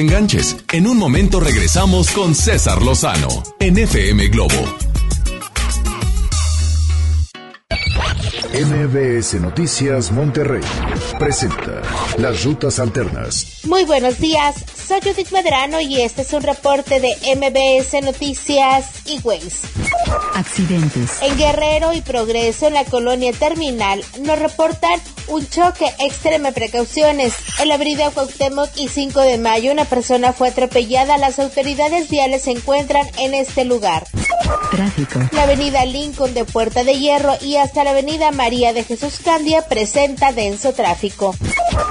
te 0.00 0.06
enganches. 0.06 0.56
En 0.72 0.86
un 0.86 0.96
momento 0.96 1.40
regresamos 1.40 2.10
con 2.10 2.34
César 2.34 2.82
Lozano 2.82 3.28
en 3.58 3.76
FM 3.76 4.28
Globo. 4.28 4.90
MBS 8.52 9.34
Noticias 9.40 10.10
Monterrey 10.10 10.62
presenta 11.18 11.82
Las 12.18 12.44
Rutas 12.44 12.78
Alternas. 12.78 13.60
Muy 13.64 13.84
buenos 13.84 14.18
días, 14.18 14.56
soy 14.74 15.00
Judith 15.00 15.30
Medrano 15.32 15.80
y 15.80 16.00
este 16.00 16.22
es 16.22 16.32
un 16.32 16.42
reporte 16.42 17.00
de 17.00 17.14
MBS 17.36 18.02
Noticias 18.02 19.06
y 19.06 19.20
Waze. 19.22 19.68
Accidentes. 20.34 21.22
En 21.22 21.36
Guerrero 21.36 21.92
y 21.92 22.00
Progreso, 22.00 22.66
en 22.66 22.74
la 22.74 22.84
colonia 22.84 23.32
Terminal, 23.32 24.02
nos 24.22 24.38
reportan 24.38 24.98
un 25.30 25.48
choque. 25.48 25.86
Extreme 25.98 26.52
precauciones. 26.52 27.34
En 27.58 27.68
la 27.68 27.74
avenida 27.74 28.10
Cuauhtémoc 28.10 28.70
y 28.76 28.88
5 28.88 29.20
de 29.20 29.38
mayo, 29.38 29.72
una 29.72 29.84
persona 29.84 30.32
fue 30.32 30.48
atropellada. 30.48 31.18
Las 31.18 31.38
autoridades 31.38 32.08
viales 32.08 32.42
se 32.42 32.52
encuentran 32.52 33.06
en 33.18 33.34
este 33.34 33.64
lugar. 33.64 34.06
Tráfico. 34.70 35.20
La 35.32 35.44
avenida 35.44 35.84
Lincoln 35.84 36.34
de 36.34 36.44
Puerta 36.44 36.84
de 36.84 36.98
Hierro 36.98 37.34
y 37.40 37.56
hasta 37.56 37.84
la 37.84 37.90
avenida 37.90 38.30
María 38.30 38.72
de 38.72 38.84
Jesús 38.84 39.20
Candia 39.24 39.62
presenta 39.62 40.32
denso 40.32 40.72
tráfico. 40.72 41.34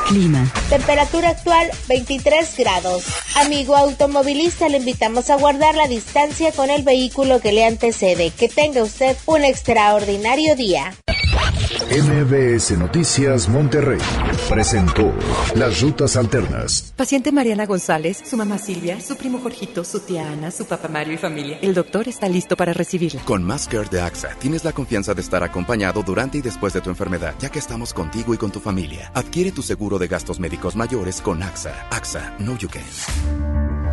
Clima. 0.08 0.52
Temperatura 0.70 1.30
actual 1.30 1.70
23 1.88 2.58
grados. 2.58 3.06
Amigo 3.36 3.76
automovilista, 3.76 4.70
le 4.70 4.78
invitamos 4.78 5.30
a 5.30 5.36
guardar 5.36 5.76
la 5.76 5.88
distancia 5.88 6.52
con 6.52 6.70
el 6.70 6.84
vehículo 6.84 7.40
que 7.42 7.52
le 7.52 7.66
antecede. 7.66 8.32
Que 8.32 8.50
tenga 8.50 8.84
usted 8.84 9.16
un 9.26 9.44
extraordinario 9.44 10.56
día. 10.56 10.94
MBS 11.90 12.78
Noticias 12.78 13.50
Monterrey 13.50 14.00
presentó 14.48 15.14
Las 15.56 15.82
Rutas 15.82 16.16
Alternas. 16.16 16.94
Paciente 16.96 17.32
Mariana 17.32 17.66
González, 17.66 18.22
su 18.26 18.38
mamá 18.38 18.58
Silvia, 18.58 19.02
su 19.02 19.18
primo 19.18 19.40
Jorgito, 19.40 19.84
su 19.84 20.00
tía 20.00 20.32
Ana, 20.32 20.52
su 20.52 20.66
papá 20.66 20.88
Mario 20.88 21.16
y 21.16 21.18
familia. 21.18 21.60
El 21.62 21.74
doctor 21.74 22.08
está 22.08 22.30
listo 22.30 22.56
para 22.56 22.74
recibirla. 22.74 23.22
Con 23.24 23.44
Masker 23.44 23.90
de 23.90 24.02
AXA 24.02 24.30
tienes 24.40 24.64
la 24.64 24.72
confianza 24.72 25.14
de 25.14 25.22
estar 25.22 25.44
acompañado 25.44 26.04
durante 26.04 26.38
y 26.38 26.42
después 26.42 26.74
de 26.74 26.82
tu 26.82 26.90
enfermedad, 26.90 27.34
ya 27.40 27.50
que 27.50 27.60
estamos 27.60 27.94
contigo 27.94 28.34
y 28.34 28.38
con 28.38 28.52
tu 28.52 28.60
familia. 28.60 29.12
Adquiere 29.14 29.52
tu 29.52 29.62
seguro 29.62 30.00
de 30.00 30.08
gastos 30.08 30.40
médicos 30.40 30.76
mayores 30.76 31.22
con 31.22 31.44
AXA. 31.44 31.88
AXA, 31.92 32.36
no 32.40 32.58
you 32.58 32.70
can. 32.70 33.89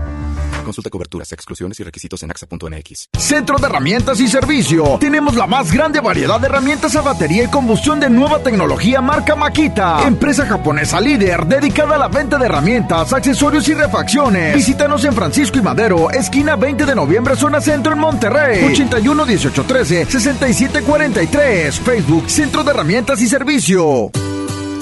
Consulta 0.67 0.91
coberturas, 0.91 1.31
exclusiones 1.31 1.79
y 1.79 1.85
requisitos 1.85 2.25
en 2.25 2.31
AXA.mx. 2.33 3.11
Centro 3.17 3.57
de 3.57 3.67
Herramientas 3.67 4.19
y 4.19 4.27
Servicio. 4.27 4.99
Tenemos 4.99 5.37
la 5.37 5.47
más 5.47 5.71
grande 5.71 6.01
variedad 6.01 6.41
de 6.41 6.49
herramientas 6.49 6.97
a 6.97 7.03
batería 7.03 7.45
y 7.45 7.47
combustión 7.47 8.01
de 8.01 8.11
nueva 8.11 8.43
tecnología 8.43 9.01
marca 9.01 9.37
Makita. 9.37 10.03
Empresa 10.05 10.45
japonesa 10.45 11.01
líder 11.01 11.47
dedicada 11.47 11.95
a 11.95 11.99
la 11.99 12.09
venta 12.09 12.37
de 12.37 12.47
herramientas, 12.47 13.13
accesorios 13.13 13.69
y 13.69 13.75
refacciones. 13.75 14.57
Visítanos 14.57 15.05
en 15.05 15.13
Francisco 15.13 15.57
y 15.57 15.63
Madero, 15.63 16.11
esquina 16.11 16.57
20 16.57 16.85
de 16.85 16.97
noviembre, 16.97 17.37
zona 17.37 17.61
centro 17.61 17.93
en 17.93 18.01
Monterrey. 18.01 18.65
81 18.65 19.25
18 19.25 19.65
13 19.65 20.05
67 20.07 20.83
43. 20.83 21.79
Facebook 21.79 22.29
Centro 22.29 22.65
de 22.65 22.73
Herramientas 22.73 23.21
y 23.21 23.29
Servicio. 23.29 24.11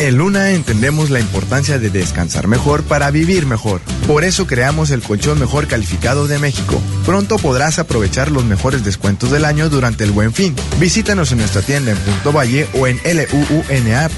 En 0.00 0.18
Luna 0.18 0.50
entendemos 0.50 1.10
la 1.10 1.20
importancia 1.20 1.78
de 1.78 1.88
descansar 1.88 2.48
mejor 2.48 2.82
para 2.82 3.12
vivir 3.12 3.46
mejor. 3.46 3.80
Por 4.08 4.24
eso 4.24 4.46
creamos 4.46 4.90
el 4.90 5.02
colchón 5.02 5.38
mejor 5.38 5.68
calificado 5.68 6.26
de 6.26 6.38
México. 6.38 6.80
Pronto 7.06 7.36
podrás 7.36 7.78
aprovechar 7.78 8.30
los 8.30 8.44
mejores 8.44 8.84
descuentos 8.84 9.30
del 9.30 9.44
año 9.44 9.68
durante 9.68 10.02
el 10.02 10.10
buen 10.10 10.32
fin. 10.32 10.54
Visítanos 10.80 11.30
en 11.30 11.38
nuestra 11.38 11.62
tienda 11.62 11.92
en 11.92 11.98
Punto 11.98 12.32
Valle 12.32 12.66
o 12.74 12.88
en 12.88 12.98
luuna.mx. 13.04 14.14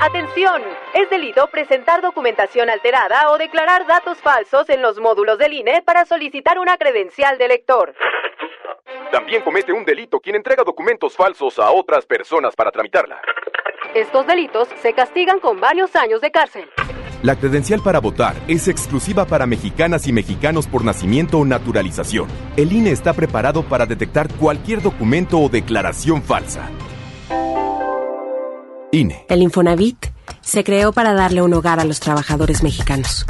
Atención, 0.00 0.62
es 0.94 1.10
delito 1.10 1.48
presentar 1.50 2.00
documentación 2.00 2.70
alterada 2.70 3.30
o 3.30 3.38
declarar 3.38 3.86
datos 3.86 4.18
falsos 4.18 4.68
en 4.70 4.80
los 4.80 4.98
módulos 4.98 5.38
del 5.38 5.52
INE 5.52 5.82
para 5.82 6.06
solicitar 6.06 6.58
una 6.58 6.76
credencial 6.78 7.36
de 7.36 7.48
lector. 7.48 7.94
También 9.12 9.42
comete 9.42 9.72
un 9.72 9.84
delito 9.84 10.20
quien 10.20 10.36
entrega 10.36 10.64
documentos 10.64 11.16
falsos 11.16 11.58
a 11.58 11.70
otras 11.70 12.06
personas 12.06 12.54
para 12.54 12.70
tramitarla. 12.70 13.20
Estos 13.94 14.26
delitos 14.26 14.68
se 14.82 14.92
castigan 14.92 15.38
con 15.40 15.60
varios 15.60 15.94
años 15.94 16.20
de 16.20 16.30
cárcel. 16.30 16.68
La 17.22 17.36
credencial 17.36 17.80
para 17.80 18.00
votar 18.00 18.34
es 18.48 18.68
exclusiva 18.68 19.24
para 19.24 19.46
mexicanas 19.46 20.06
y 20.06 20.12
mexicanos 20.12 20.66
por 20.66 20.84
nacimiento 20.84 21.38
o 21.38 21.44
naturalización. 21.44 22.28
El 22.56 22.72
INE 22.72 22.90
está 22.90 23.14
preparado 23.14 23.62
para 23.62 23.86
detectar 23.86 24.28
cualquier 24.34 24.82
documento 24.82 25.38
o 25.38 25.48
declaración 25.48 26.22
falsa. 26.22 26.68
INE. 28.92 29.24
El 29.28 29.42
Infonavit 29.42 30.06
se 30.40 30.64
creó 30.64 30.92
para 30.92 31.14
darle 31.14 31.40
un 31.40 31.54
hogar 31.54 31.80
a 31.80 31.84
los 31.84 31.98
trabajadores 31.98 32.62
mexicanos, 32.62 33.24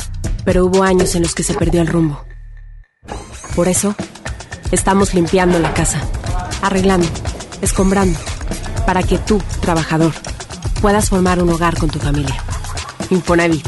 pero 0.45 0.65
hubo 0.65 0.83
años 0.83 1.15
en 1.15 1.23
los 1.23 1.35
que 1.35 1.45
se 1.45 1.55
perdió 1.55 1.81
el 1.81 1.87
rumbo. 1.87 2.25
Por 3.55 3.69
eso, 3.69 3.95
estamos 4.75 5.15
limpiando 5.15 5.59
la 5.59 5.73
casa, 5.73 6.01
arreglando, 6.61 7.07
escombrando, 7.63 8.19
para 8.87 9.03
que 9.03 9.19
tú, 9.19 9.41
trabajador, 9.61 10.13
puedas 10.83 11.09
formar 11.09 11.43
un 11.43 11.51
hogar 11.51 11.79
con 11.79 11.89
tu 11.89 11.99
familia. 11.99 12.37
Infonavit, 13.11 13.67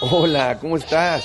Hola, 0.00 0.58
¿cómo 0.60 0.76
estás? 0.76 1.24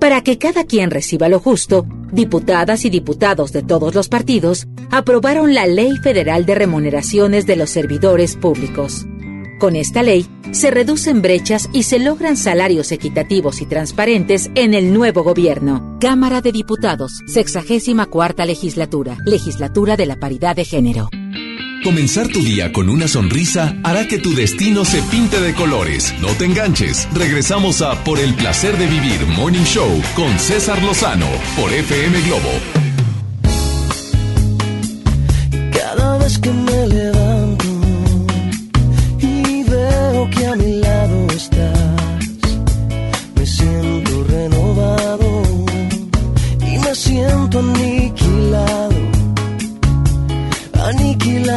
Para 0.01 0.23
que 0.23 0.39
cada 0.39 0.65
quien 0.65 0.91
reciba 0.91 1.29
lo 1.29 1.39
justo, 1.39 1.87
diputadas 2.13 2.85
y 2.85 2.91
diputados 2.91 3.53
de 3.53 3.63
todos 3.63 3.95
los 3.95 4.09
partidos 4.09 4.67
aprobaron 4.91 5.55
la 5.55 5.67
Ley 5.67 5.97
Federal 5.97 6.47
de 6.47 6.55
Remuneraciones 6.55 7.47
de 7.47 7.57
los 7.57 7.71
Servidores 7.71 8.37
Públicos. 8.37 9.07
Con 9.59 9.77
esta 9.77 10.03
ley, 10.03 10.27
se 10.51 10.71
reducen 10.71 11.23
brechas 11.23 11.69
y 11.73 11.85
se 11.85 11.99
logran 11.99 12.37
salarios 12.37 12.91
equitativos 12.91 13.63
y 13.63 13.67
transparentes 13.67 14.51
en 14.55 14.75
el 14.75 14.93
nuevo 14.93 15.23
gobierno. 15.23 15.97
Cámara 16.01 16.41
de 16.41 16.53
Diputados, 16.53 17.21
64 17.27 18.11
cuarta 18.11 18.45
legislatura, 18.45 19.17
legislatura 19.25 19.97
de 19.97 20.07
la 20.07 20.17
paridad 20.17 20.57
de 20.57 20.65
género. 20.65 21.09
Comenzar 21.83 22.29
tu 22.29 22.41
día 22.45 22.73
con 22.73 22.89
una 22.89 23.09
sonrisa 23.09 23.77
hará 23.83 24.07
que 24.07 24.19
tu 24.19 24.35
destino 24.35 24.85
se 24.85 25.03
pinte 25.03 25.41
de 25.41 25.53
colores. 25.53 26.15
No 26.21 26.29
te 26.29 26.45
enganches. 26.45 27.09
Regresamos 27.13 27.83
a 27.83 28.05
Por 28.05 28.21
el 28.21 28.35
placer 28.35 28.79
de 28.79 28.87
vivir 28.87 29.27
Morning 29.27 29.65
Show 29.65 30.01
con 30.15 30.39
César 30.39 30.81
Lozano 30.83 31.27
por 31.57 31.73
FM 31.73 32.21
Globo. 32.23 32.83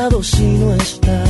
Aniquilado 0.05 0.23
si 0.23 0.43
no 0.43 0.75
estás. 0.75 1.24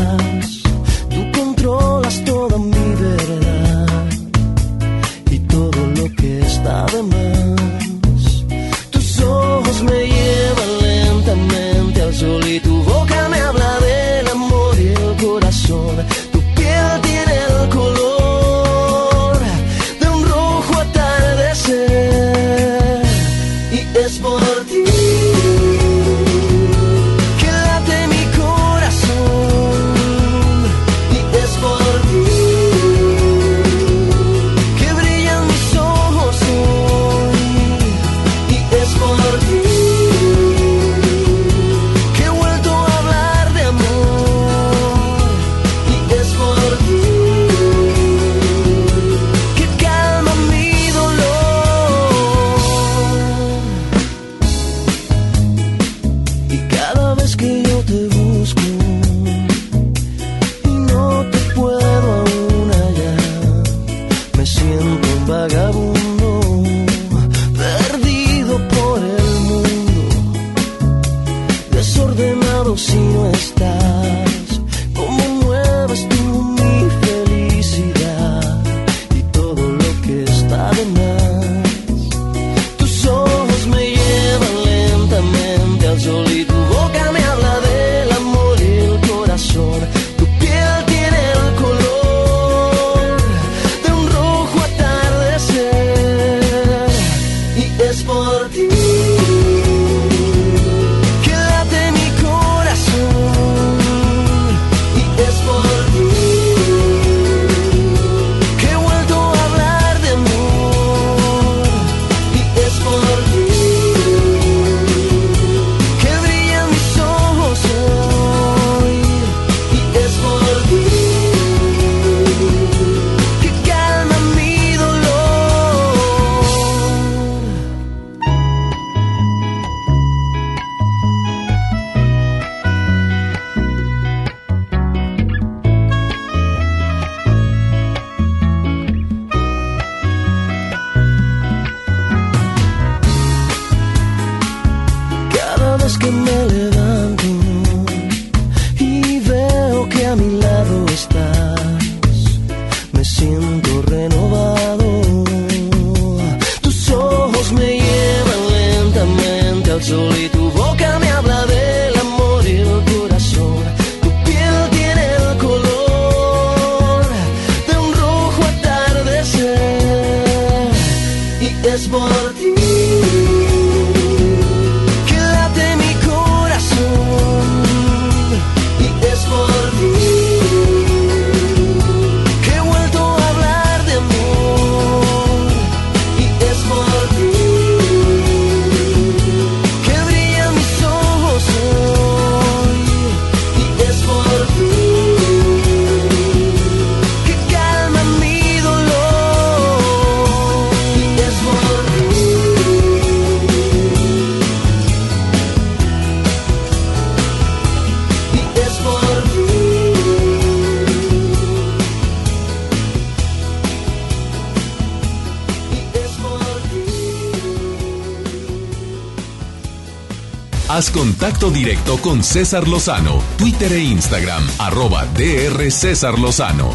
Haz 220.75 220.91
contacto 220.91 221.51
directo 221.51 221.97
con 222.01 222.21
César 222.21 222.67
Lozano, 222.67 223.21
Twitter 223.37 223.71
e 223.71 223.79
Instagram, 223.79 224.43
arroba 224.59 225.05
DR 225.05 225.71
César 225.71 226.19
Lozano. 226.19 226.69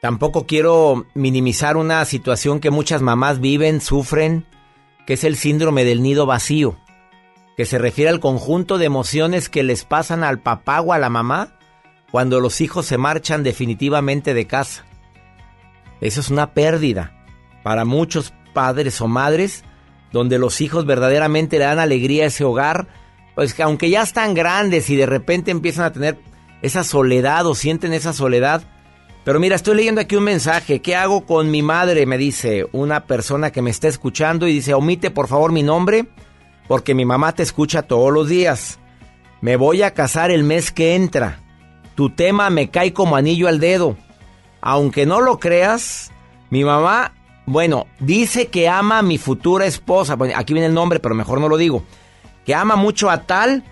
Tampoco 0.00 0.46
quiero 0.46 1.04
minimizar 1.12 1.76
una 1.76 2.02
situación 2.06 2.60
que 2.60 2.70
muchas 2.70 3.02
mamás 3.02 3.40
viven, 3.40 3.82
sufren, 3.82 4.46
que 5.06 5.12
es 5.12 5.24
el 5.24 5.36
síndrome 5.36 5.84
del 5.84 6.02
nido 6.02 6.24
vacío, 6.24 6.78
que 7.58 7.66
se 7.66 7.76
refiere 7.76 8.08
al 8.08 8.20
conjunto 8.20 8.78
de 8.78 8.86
emociones 8.86 9.50
que 9.50 9.62
les 9.62 9.84
pasan 9.84 10.24
al 10.24 10.40
papá 10.40 10.80
o 10.80 10.94
a 10.94 10.98
la 10.98 11.10
mamá 11.10 11.58
cuando 12.10 12.40
los 12.40 12.62
hijos 12.62 12.86
se 12.86 12.96
marchan 12.96 13.42
definitivamente 13.42 14.32
de 14.32 14.46
casa. 14.46 14.86
Eso 16.00 16.20
es 16.22 16.30
una 16.30 16.54
pérdida 16.54 17.22
para 17.62 17.84
muchos 17.84 18.32
padres 18.54 19.02
o 19.02 19.08
madres 19.08 19.62
donde 20.14 20.38
los 20.38 20.60
hijos 20.60 20.86
verdaderamente 20.86 21.58
le 21.58 21.64
dan 21.64 21.80
alegría 21.80 22.22
a 22.22 22.26
ese 22.28 22.44
hogar, 22.44 22.86
pues 23.34 23.52
que 23.52 23.64
aunque 23.64 23.90
ya 23.90 24.00
están 24.00 24.32
grandes 24.32 24.88
y 24.88 24.94
de 24.94 25.06
repente 25.06 25.50
empiezan 25.50 25.86
a 25.86 25.92
tener 25.92 26.20
esa 26.62 26.84
soledad 26.84 27.44
o 27.48 27.56
sienten 27.56 27.92
esa 27.92 28.12
soledad. 28.12 28.62
Pero 29.24 29.40
mira, 29.40 29.56
estoy 29.56 29.74
leyendo 29.74 30.00
aquí 30.00 30.14
un 30.14 30.22
mensaje. 30.22 30.80
¿Qué 30.80 30.94
hago 30.94 31.26
con 31.26 31.50
mi 31.50 31.62
madre? 31.62 32.06
Me 32.06 32.16
dice 32.16 32.64
una 32.70 33.06
persona 33.06 33.50
que 33.50 33.60
me 33.60 33.70
está 33.70 33.88
escuchando 33.88 34.46
y 34.46 34.52
dice, 34.52 34.72
omite 34.72 35.10
por 35.10 35.26
favor 35.26 35.50
mi 35.50 35.64
nombre 35.64 36.06
porque 36.68 36.94
mi 36.94 37.04
mamá 37.04 37.34
te 37.34 37.42
escucha 37.42 37.82
todos 37.82 38.12
los 38.12 38.28
días. 38.28 38.78
Me 39.40 39.56
voy 39.56 39.82
a 39.82 39.94
casar 39.94 40.30
el 40.30 40.44
mes 40.44 40.70
que 40.70 40.94
entra. 40.94 41.40
Tu 41.96 42.10
tema 42.10 42.50
me 42.50 42.70
cae 42.70 42.92
como 42.92 43.16
anillo 43.16 43.48
al 43.48 43.58
dedo. 43.58 43.96
Aunque 44.60 45.06
no 45.06 45.20
lo 45.20 45.40
creas, 45.40 46.12
mi 46.50 46.62
mamá, 46.62 47.14
bueno, 47.46 47.86
dice 48.00 48.48
que 48.48 48.68
ama 48.68 48.98
a 48.98 49.02
mi 49.02 49.18
futura 49.18 49.66
esposa. 49.66 50.16
aquí 50.34 50.54
viene 50.54 50.68
el 50.68 50.74
nombre, 50.74 51.00
pero 51.00 51.14
mejor 51.14 51.40
no 51.40 51.48
lo 51.48 51.56
digo. 51.56 51.84
Que 52.44 52.54
ama 52.54 52.76
mucho 52.76 53.10
a 53.10 53.22
tal, 53.22 53.64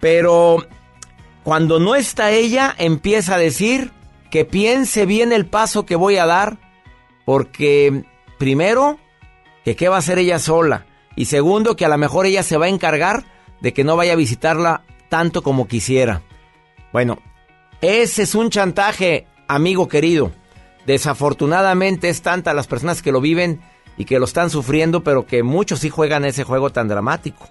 pero 0.00 0.66
cuando 1.42 1.78
no 1.78 1.94
está 1.94 2.30
ella, 2.30 2.74
empieza 2.78 3.34
a 3.34 3.38
decir 3.38 3.92
que 4.30 4.44
piense 4.44 5.06
bien 5.06 5.32
el 5.32 5.46
paso 5.46 5.86
que 5.86 5.96
voy 5.96 6.16
a 6.16 6.26
dar, 6.26 6.58
porque 7.24 8.04
primero, 8.38 8.98
que 9.64 9.76
qué 9.76 9.88
va 9.88 9.96
a 9.96 10.00
hacer 10.00 10.18
ella 10.18 10.38
sola, 10.38 10.86
y 11.16 11.24
segundo, 11.24 11.76
que 11.76 11.84
a 11.84 11.88
lo 11.88 11.98
mejor 11.98 12.26
ella 12.26 12.42
se 12.42 12.58
va 12.58 12.66
a 12.66 12.70
encargar 12.70 13.24
de 13.60 13.72
que 13.72 13.84
no 13.84 13.96
vaya 13.96 14.12
a 14.12 14.16
visitarla 14.16 14.84
tanto 15.08 15.42
como 15.42 15.66
quisiera. 15.66 16.22
Bueno, 16.92 17.18
ese 17.80 18.22
es 18.22 18.34
un 18.34 18.50
chantaje, 18.50 19.26
amigo 19.46 19.88
querido. 19.88 20.32
Desafortunadamente 20.88 22.08
es 22.08 22.22
tanta 22.22 22.54
las 22.54 22.66
personas 22.66 23.02
que 23.02 23.12
lo 23.12 23.20
viven 23.20 23.60
y 23.98 24.06
que 24.06 24.18
lo 24.18 24.24
están 24.24 24.48
sufriendo, 24.48 25.02
pero 25.02 25.26
que 25.26 25.42
muchos 25.42 25.80
sí 25.80 25.90
juegan 25.90 26.24
ese 26.24 26.44
juego 26.44 26.70
tan 26.70 26.88
dramático. 26.88 27.46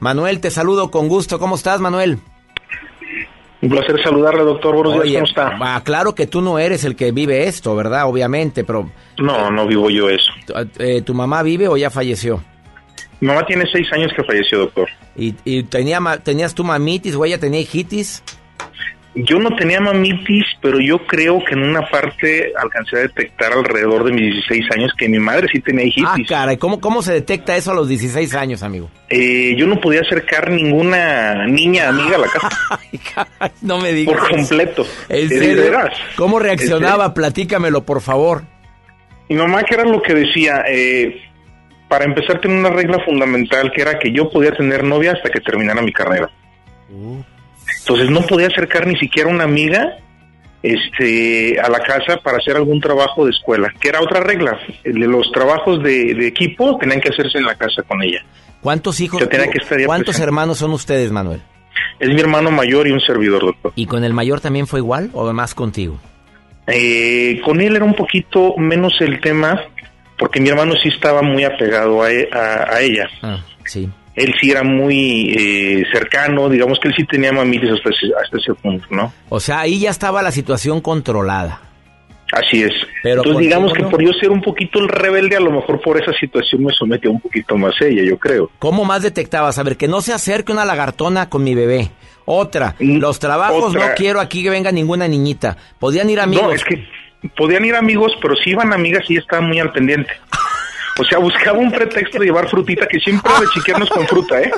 Manuel, 0.00 0.40
te 0.40 0.50
saludo 0.50 0.90
con 0.90 1.06
gusto. 1.06 1.38
¿Cómo 1.38 1.54
estás, 1.54 1.80
Manuel? 1.80 2.18
Un 3.62 3.68
placer 3.68 4.02
saludarle, 4.02 4.42
doctor. 4.42 4.74
Buenos 4.74 5.04
días, 5.04 5.14
¿cómo 5.14 5.26
está? 5.26 5.56
Ah, 5.60 5.80
claro 5.84 6.16
que 6.16 6.26
tú 6.26 6.40
no 6.40 6.58
eres 6.58 6.82
el 6.82 6.96
que 6.96 7.12
vive 7.12 7.46
esto, 7.46 7.76
¿verdad? 7.76 8.08
Obviamente, 8.08 8.64
pero... 8.64 8.90
No, 9.18 9.48
no 9.48 9.64
vivo 9.68 9.88
yo 9.88 10.10
eso. 10.10 10.32
Eh, 10.80 11.02
¿Tu 11.02 11.14
mamá 11.14 11.44
vive 11.44 11.68
o 11.68 11.76
ya 11.76 11.88
falleció? 11.88 12.42
Mi 13.20 13.28
mamá 13.28 13.46
tiene 13.46 13.64
seis 13.70 13.86
años 13.92 14.10
que 14.16 14.24
falleció, 14.24 14.58
doctor. 14.58 14.88
¿Y, 15.14 15.36
y 15.44 15.62
tenía, 15.62 16.00
tenías 16.20 16.52
tu 16.52 16.64
mamitis 16.64 17.14
o 17.14 17.24
ella 17.24 17.38
tenía 17.38 17.60
hijitis? 17.60 18.24
Yo 19.18 19.38
no 19.38 19.56
tenía 19.56 19.80
mamitis, 19.80 20.44
pero 20.60 20.78
yo 20.78 20.98
creo 21.06 21.42
que 21.42 21.54
en 21.54 21.62
una 21.62 21.88
parte 21.88 22.52
alcancé 22.54 22.96
a 22.96 23.00
detectar 23.00 23.50
alrededor 23.50 24.04
de 24.04 24.12
mis 24.12 24.34
16 24.34 24.66
años 24.72 24.92
que 24.94 25.08
mi 25.08 25.18
madre 25.18 25.48
sí 25.50 25.58
tenía 25.60 25.86
hijitis. 25.86 26.06
Ah, 26.06 26.16
caray, 26.28 26.58
¿cómo, 26.58 26.80
cómo 26.80 27.00
se 27.00 27.14
detecta 27.14 27.56
eso 27.56 27.70
a 27.70 27.74
los 27.74 27.88
16 27.88 28.34
años, 28.34 28.62
amigo? 28.62 28.90
Eh, 29.08 29.54
yo 29.56 29.66
no 29.66 29.80
podía 29.80 30.02
acercar 30.02 30.50
ninguna 30.50 31.46
niña 31.46 31.88
amiga 31.88 32.16
a 32.16 32.18
la 32.18 32.26
casa. 32.26 33.50
no 33.62 33.78
me 33.78 33.94
digas. 33.94 34.18
Por 34.18 34.28
completo. 34.28 34.86
¿En 35.08 35.28
serio? 35.30 35.62
¿Cómo 36.16 36.38
reaccionaba? 36.38 37.14
Platícamelo, 37.14 37.86
por 37.86 38.02
favor. 38.02 38.42
Mi 39.30 39.36
mamá, 39.36 39.62
que 39.62 39.76
era 39.76 39.84
lo 39.84 40.02
que 40.02 40.12
decía, 40.12 40.62
eh, 40.68 41.22
para 41.88 42.04
empezar 42.04 42.38
tenía 42.42 42.58
una 42.58 42.70
regla 42.70 43.02
fundamental 43.02 43.72
que 43.74 43.80
era 43.80 43.98
que 43.98 44.12
yo 44.12 44.28
podía 44.30 44.52
tener 44.52 44.84
novia 44.84 45.12
hasta 45.12 45.30
que 45.30 45.40
terminara 45.40 45.80
mi 45.80 45.92
carrera. 45.92 46.30
Uh. 46.90 47.22
Entonces 47.88 48.10
no 48.10 48.22
podía 48.22 48.48
acercar 48.48 48.84
ni 48.84 48.96
siquiera 48.96 49.30
una 49.30 49.44
amiga 49.44 49.96
este, 50.60 51.60
a 51.60 51.68
la 51.68 51.78
casa 51.78 52.16
para 52.16 52.38
hacer 52.38 52.56
algún 52.56 52.80
trabajo 52.80 53.24
de 53.24 53.30
escuela, 53.30 53.72
que 53.80 53.88
era 53.88 54.00
otra 54.00 54.18
regla. 54.18 54.58
Los 54.82 55.30
trabajos 55.30 55.80
de, 55.84 56.26
equipo 56.26 56.76
tenían 56.78 57.00
que 57.00 57.10
hacerse 57.10 57.38
en 57.38 57.44
la 57.44 57.54
casa 57.54 57.84
con 57.84 58.02
ella. 58.02 58.24
¿Cuántos 58.60 58.98
hijos? 58.98 59.22
¿Cuántos 59.86 60.18
hermanos 60.18 60.58
son 60.58 60.72
ustedes, 60.72 61.12
Manuel? 61.12 61.40
Es 62.00 62.08
mi 62.08 62.20
hermano 62.20 62.50
mayor 62.50 62.88
y 62.88 62.90
un 62.90 63.00
servidor, 63.00 63.44
doctor. 63.44 63.72
¿Y 63.76 63.86
con 63.86 64.02
el 64.02 64.12
mayor 64.12 64.40
también 64.40 64.66
fue 64.66 64.80
igual 64.80 65.10
o 65.12 65.32
más 65.32 65.54
contigo? 65.54 66.00
Eh, 66.66 67.40
con 67.44 67.60
él 67.60 67.76
era 67.76 67.84
un 67.84 67.94
poquito 67.94 68.56
menos 68.56 69.00
el 69.00 69.20
tema, 69.20 69.60
porque 70.18 70.40
mi 70.40 70.48
hermano 70.48 70.74
sí 70.82 70.88
estaba 70.88 71.22
muy 71.22 71.44
apegado 71.44 72.02
a, 72.02 72.10
e, 72.10 72.28
ella. 72.80 73.08
Ah, 73.22 73.44
sí 73.64 73.88
él 74.16 74.34
sí 74.40 74.50
era 74.50 74.62
muy 74.62 75.34
eh, 75.36 75.84
cercano, 75.92 76.48
digamos 76.48 76.80
que 76.80 76.88
él 76.88 76.94
sí 76.96 77.04
tenía 77.04 77.32
mamitis 77.32 77.70
hasta 77.70 77.90
ese, 78.38 78.54
punto, 78.54 78.86
¿no? 78.90 79.12
O 79.28 79.38
sea, 79.38 79.60
ahí 79.60 79.78
ya 79.80 79.90
estaba 79.90 80.22
la 80.22 80.32
situación 80.32 80.80
controlada. 80.80 81.60
Así 82.32 82.62
es. 82.62 82.72
Pero 83.02 83.22
Entonces 83.22 83.42
digamos 83.42 83.72
que 83.72 83.84
por 83.84 84.02
yo 84.02 84.12
ser 84.14 84.30
un 84.30 84.40
poquito 84.40 84.80
el 84.80 84.88
rebelde, 84.88 85.36
a 85.36 85.40
lo 85.40 85.52
mejor 85.52 85.80
por 85.80 86.00
esa 86.00 86.12
situación 86.18 86.64
me 86.64 86.72
sometió 86.72 87.10
un 87.10 87.20
poquito 87.20 87.56
más 87.56 87.74
ella, 87.80 88.02
yo 88.02 88.18
creo. 88.18 88.50
¿Cómo 88.58 88.84
más 88.84 89.02
detectabas? 89.02 89.58
A 89.58 89.62
ver, 89.62 89.76
que 89.76 89.86
no 89.86 90.00
se 90.00 90.12
acerque 90.12 90.50
una 90.50 90.64
lagartona 90.64 91.28
con 91.28 91.44
mi 91.44 91.54
bebé. 91.54 91.90
Otra, 92.24 92.74
mm, 92.80 92.96
los 92.98 93.20
trabajos 93.20 93.74
no 93.74 93.84
quiero 93.96 94.20
aquí 94.20 94.42
que 94.42 94.50
venga 94.50 94.72
ninguna 94.72 95.06
niñita. 95.06 95.56
Podían 95.78 96.10
ir 96.10 96.18
amigos. 96.18 96.46
No, 96.46 96.52
es 96.52 96.64
que 96.64 96.84
podían 97.36 97.64
ir 97.64 97.76
amigos, 97.76 98.12
pero 98.20 98.34
si 98.34 98.50
iban 98.50 98.72
amigas 98.72 99.04
y 99.08 99.18
estaban 99.18 99.46
muy 99.48 99.60
al 99.60 99.72
pendiente. 99.72 100.10
O 100.98 101.04
sea, 101.04 101.18
buscaba 101.18 101.58
un 101.58 101.70
pretexto 101.70 102.18
de 102.18 102.26
llevar 102.26 102.48
frutita, 102.48 102.86
que 102.86 102.98
siempre 102.98 103.30
de 103.40 103.46
chiquearnos 103.52 103.90
con 103.90 104.06
fruta, 104.06 104.40
¿eh? 104.40 104.50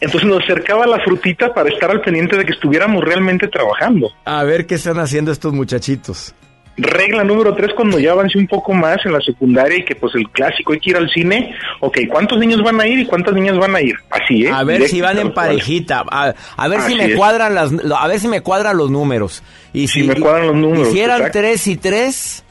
Entonces 0.00 0.28
nos 0.28 0.42
acercaba 0.44 0.86
la 0.86 1.00
frutita 1.00 1.52
para 1.52 1.68
estar 1.68 1.90
al 1.90 2.00
pendiente 2.00 2.36
de 2.36 2.44
que 2.44 2.52
estuviéramos 2.52 3.04
realmente 3.04 3.48
trabajando. 3.48 4.12
A 4.24 4.44
ver 4.44 4.66
qué 4.66 4.76
están 4.76 4.98
haciendo 5.00 5.32
estos 5.32 5.52
muchachitos. 5.52 6.34
Regla 6.76 7.24
número 7.24 7.56
tres, 7.56 7.72
cuando 7.74 7.98
ya 7.98 8.12
avancé 8.12 8.38
un 8.38 8.46
poco 8.46 8.72
más 8.72 9.04
en 9.04 9.12
la 9.12 9.20
secundaria 9.20 9.78
y 9.78 9.84
que 9.84 9.96
pues 9.96 10.14
el 10.14 10.30
clásico 10.30 10.72
hay 10.72 10.78
que 10.78 10.90
ir 10.90 10.96
al 10.96 11.10
cine, 11.10 11.52
ok, 11.80 11.98
¿cuántos 12.08 12.38
niños 12.38 12.62
van 12.62 12.80
a 12.80 12.86
ir 12.86 13.00
y 13.00 13.06
cuántas 13.06 13.34
niñas 13.34 13.58
van 13.58 13.74
a 13.74 13.80
ir? 13.80 13.96
Así, 14.10 14.46
¿eh? 14.46 14.52
A 14.52 14.62
ver 14.62 14.86
si 14.86 15.00
van 15.00 15.18
en 15.18 15.34
parejita, 15.34 16.04
a, 16.08 16.68
ver 16.68 16.80
si 16.82 16.94
me 16.94 17.16
cuadran 17.16 17.56
las, 17.56 17.72
a 17.72 18.06
ver 18.06 18.20
si 18.20 18.28
me 18.28 18.42
cuadran 18.42 18.76
los 18.76 18.92
números. 18.92 19.42
Y 19.72 19.88
si, 19.88 20.04
me 20.04 20.14
cuadran 20.14 20.46
los 20.46 20.54
números. 20.56 20.92
Si 20.92 21.00
eran 21.00 21.32
tres 21.32 21.66
y 21.66 21.76
tres. 21.76 22.44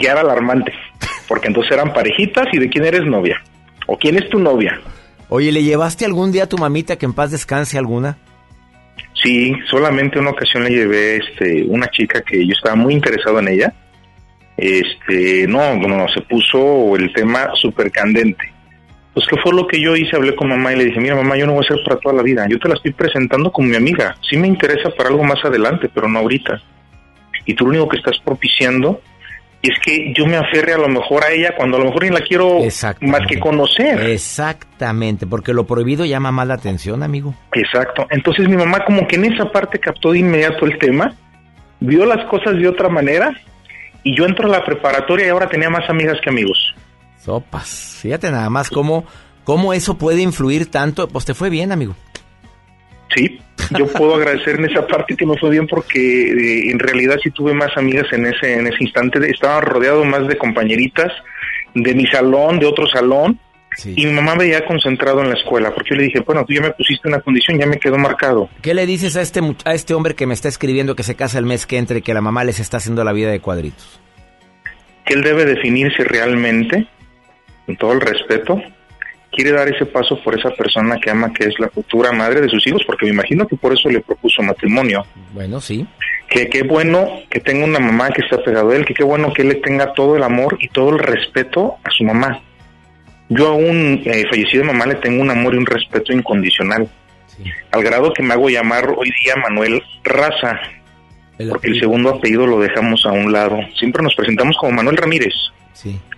Ya 0.00 0.12
era 0.12 0.20
alarmante. 0.20 0.72
Porque 1.28 1.48
entonces 1.48 1.72
eran 1.72 1.92
parejitas 1.92 2.46
y 2.52 2.58
de 2.58 2.68
quién 2.68 2.84
eres 2.84 3.04
novia. 3.04 3.42
O 3.86 3.96
quién 3.96 4.16
es 4.16 4.28
tu 4.28 4.38
novia. 4.38 4.80
Oye, 5.28 5.52
¿le 5.52 5.62
llevaste 5.62 6.04
algún 6.04 6.32
día 6.32 6.44
a 6.44 6.48
tu 6.48 6.58
mamita 6.58 6.96
que 6.96 7.06
en 7.06 7.12
paz 7.12 7.30
descanse 7.30 7.78
alguna? 7.78 8.18
Sí, 9.22 9.54
solamente 9.70 10.18
una 10.18 10.30
ocasión 10.30 10.64
le 10.64 10.70
llevé 10.70 11.16
este, 11.16 11.64
una 11.64 11.86
chica 11.88 12.20
que 12.22 12.46
yo 12.46 12.52
estaba 12.52 12.76
muy 12.76 12.94
interesado 12.94 13.38
en 13.38 13.48
ella. 13.48 13.74
Este, 14.56 15.46
no, 15.48 15.74
no, 15.76 16.08
se 16.08 16.20
puso 16.22 16.94
el 16.96 17.12
tema 17.12 17.50
súper 17.54 17.90
candente. 17.90 18.52
Pues 19.14 19.26
qué 19.28 19.36
fue 19.42 19.52
lo 19.54 19.66
que 19.66 19.80
yo 19.80 19.96
hice, 19.96 20.16
hablé 20.16 20.34
con 20.34 20.48
mamá 20.48 20.72
y 20.72 20.76
le 20.76 20.84
dije, 20.86 21.00
mira 21.00 21.14
mamá, 21.14 21.36
yo 21.36 21.46
no 21.46 21.52
voy 21.52 21.64
a 21.64 21.68
ser 21.68 21.78
para 21.84 22.00
toda 22.00 22.16
la 22.16 22.22
vida, 22.22 22.46
yo 22.48 22.58
te 22.58 22.68
la 22.68 22.74
estoy 22.74 22.92
presentando 22.92 23.52
como 23.52 23.68
mi 23.68 23.76
amiga, 23.76 24.16
sí 24.28 24.36
me 24.36 24.48
interesa 24.48 24.90
para 24.90 25.08
algo 25.08 25.22
más 25.22 25.44
adelante, 25.44 25.88
pero 25.92 26.08
no 26.08 26.18
ahorita. 26.18 26.60
Y 27.46 27.54
tú 27.54 27.64
lo 27.64 27.70
único 27.70 27.88
que 27.88 27.98
estás 27.98 28.18
propiciando 28.18 29.00
y 29.64 29.72
es 29.72 29.78
que 29.78 30.12
yo 30.14 30.26
me 30.26 30.36
aferre 30.36 30.74
a 30.74 30.76
lo 30.76 30.88
mejor 30.88 31.24
a 31.24 31.30
ella 31.30 31.54
cuando 31.56 31.78
a 31.78 31.80
lo 31.80 31.86
mejor 31.86 32.04
ni 32.04 32.10
la 32.10 32.20
quiero 32.20 32.58
más 33.00 33.26
que 33.26 33.40
conocer. 33.40 33.98
Exactamente, 34.10 35.26
porque 35.26 35.54
lo 35.54 35.64
prohibido 35.64 36.04
llama 36.04 36.30
más 36.32 36.46
la 36.46 36.52
atención, 36.52 37.02
amigo. 37.02 37.34
Exacto. 37.54 38.06
Entonces 38.10 38.46
mi 38.46 38.58
mamá 38.58 38.84
como 38.84 39.06
que 39.06 39.16
en 39.16 39.24
esa 39.24 39.50
parte 39.50 39.78
captó 39.78 40.12
de 40.12 40.18
inmediato 40.18 40.66
el 40.66 40.78
tema, 40.78 41.14
vio 41.80 42.04
las 42.04 42.26
cosas 42.26 42.58
de 42.58 42.68
otra 42.68 42.90
manera 42.90 43.32
y 44.02 44.14
yo 44.14 44.26
entro 44.26 44.48
a 44.48 44.50
la 44.50 44.62
preparatoria 44.62 45.28
y 45.28 45.30
ahora 45.30 45.48
tenía 45.48 45.70
más 45.70 45.88
amigas 45.88 46.18
que 46.22 46.28
amigos. 46.28 46.74
Sopas. 47.24 47.96
Fíjate 48.02 48.30
nada 48.30 48.50
más 48.50 48.68
cómo, 48.68 49.06
cómo 49.44 49.72
eso 49.72 49.96
puede 49.96 50.20
influir 50.20 50.70
tanto. 50.70 51.08
Pues 51.08 51.24
te 51.24 51.32
fue 51.32 51.48
bien, 51.48 51.72
amigo. 51.72 51.96
Sí, 53.14 53.38
yo 53.78 53.86
puedo 53.86 54.16
agradecer 54.16 54.56
en 54.58 54.64
esa 54.66 54.86
parte 54.86 55.16
que 55.16 55.26
me 55.26 55.38
fue 55.38 55.50
bien 55.50 55.66
porque 55.66 55.98
eh, 55.98 56.70
en 56.70 56.78
realidad 56.78 57.16
sí 57.22 57.30
tuve 57.30 57.54
más 57.54 57.76
amigas 57.76 58.06
en 58.12 58.26
ese 58.26 58.54
en 58.54 58.66
ese 58.66 58.82
instante. 58.82 59.18
Estaba 59.30 59.60
rodeado 59.60 60.04
más 60.04 60.26
de 60.26 60.36
compañeritas 60.36 61.12
de 61.74 61.94
mi 61.94 62.06
salón, 62.06 62.58
de 62.58 62.66
otro 62.66 62.86
salón. 62.86 63.38
Y 63.84 64.06
mi 64.06 64.12
mamá 64.12 64.36
me 64.36 64.44
veía 64.44 64.64
concentrado 64.64 65.20
en 65.20 65.30
la 65.30 65.34
escuela, 65.34 65.74
porque 65.74 65.90
yo 65.90 65.96
le 65.96 66.04
dije, 66.04 66.20
bueno, 66.20 66.44
tú 66.44 66.52
ya 66.52 66.60
me 66.60 66.70
pusiste 66.70 67.08
una 67.08 67.20
condición, 67.20 67.58
ya 67.58 67.66
me 67.66 67.78
quedó 67.78 67.98
marcado. 67.98 68.48
¿Qué 68.62 68.72
le 68.72 68.86
dices 68.86 69.16
a 69.16 69.20
este, 69.20 69.40
a 69.64 69.74
este 69.74 69.94
hombre 69.94 70.14
que 70.14 70.26
me 70.26 70.34
está 70.34 70.48
escribiendo 70.48 70.94
que 70.94 71.02
se 71.02 71.16
casa 71.16 71.40
el 71.40 71.44
mes 71.44 71.66
que 71.66 71.76
entre, 71.76 72.00
que 72.00 72.14
la 72.14 72.20
mamá 72.20 72.44
les 72.44 72.60
está 72.60 72.76
haciendo 72.76 73.02
la 73.02 73.12
vida 73.12 73.32
de 73.32 73.40
cuadritos? 73.40 74.00
Que 75.04 75.14
él 75.14 75.22
debe 75.22 75.44
definirse 75.44 76.04
realmente, 76.04 76.86
con 77.66 77.76
todo 77.76 77.94
el 77.94 78.00
respeto, 78.00 78.62
quiere 79.34 79.52
dar 79.52 79.68
ese 79.68 79.86
paso 79.86 80.20
por 80.22 80.38
esa 80.38 80.50
persona 80.50 80.98
que 80.98 81.10
ama, 81.10 81.32
que 81.32 81.44
es 81.44 81.58
la 81.58 81.68
futura 81.68 82.12
madre 82.12 82.40
de 82.40 82.48
sus 82.48 82.66
hijos, 82.66 82.82
porque 82.86 83.06
me 83.06 83.12
imagino 83.12 83.46
que 83.46 83.56
por 83.56 83.72
eso 83.72 83.88
le 83.88 84.00
propuso 84.00 84.42
matrimonio. 84.42 85.04
Bueno, 85.32 85.60
sí. 85.60 85.86
Que 86.28 86.48
qué 86.48 86.62
bueno 86.62 87.08
que 87.28 87.40
tenga 87.40 87.64
una 87.64 87.78
mamá 87.78 88.10
que 88.10 88.22
está 88.22 88.42
pegado 88.42 88.70
a 88.70 88.76
él, 88.76 88.84
que 88.84 88.94
qué 88.94 89.04
bueno 89.04 89.32
que 89.32 89.42
él 89.42 89.48
le 89.48 89.54
tenga 89.56 89.92
todo 89.92 90.16
el 90.16 90.22
amor 90.22 90.56
y 90.60 90.68
todo 90.68 90.90
el 90.90 90.98
respeto 90.98 91.76
a 91.84 91.90
su 91.90 92.04
mamá. 92.04 92.40
Yo 93.28 93.48
a 93.48 93.54
un 93.54 94.02
eh, 94.04 94.24
fallecido 94.28 94.64
mamá 94.64 94.86
le 94.86 94.96
tengo 94.96 95.22
un 95.22 95.30
amor 95.30 95.54
y 95.54 95.58
un 95.58 95.66
respeto 95.66 96.12
incondicional, 96.12 96.88
al 97.72 97.82
grado 97.82 98.12
que 98.12 98.22
me 98.22 98.32
hago 98.32 98.48
llamar 98.48 98.88
hoy 98.96 99.10
día 99.22 99.34
Manuel 99.36 99.82
Raza, 100.04 100.60
porque 101.48 101.68
el 101.68 101.80
segundo 101.80 102.10
apellido 102.10 102.46
lo 102.46 102.60
dejamos 102.60 103.04
a 103.06 103.12
un 103.12 103.32
lado. 103.32 103.58
Siempre 103.78 104.02
nos 104.02 104.14
presentamos 104.14 104.56
como 104.58 104.72
Manuel 104.72 104.96
Ramírez. 104.96 105.34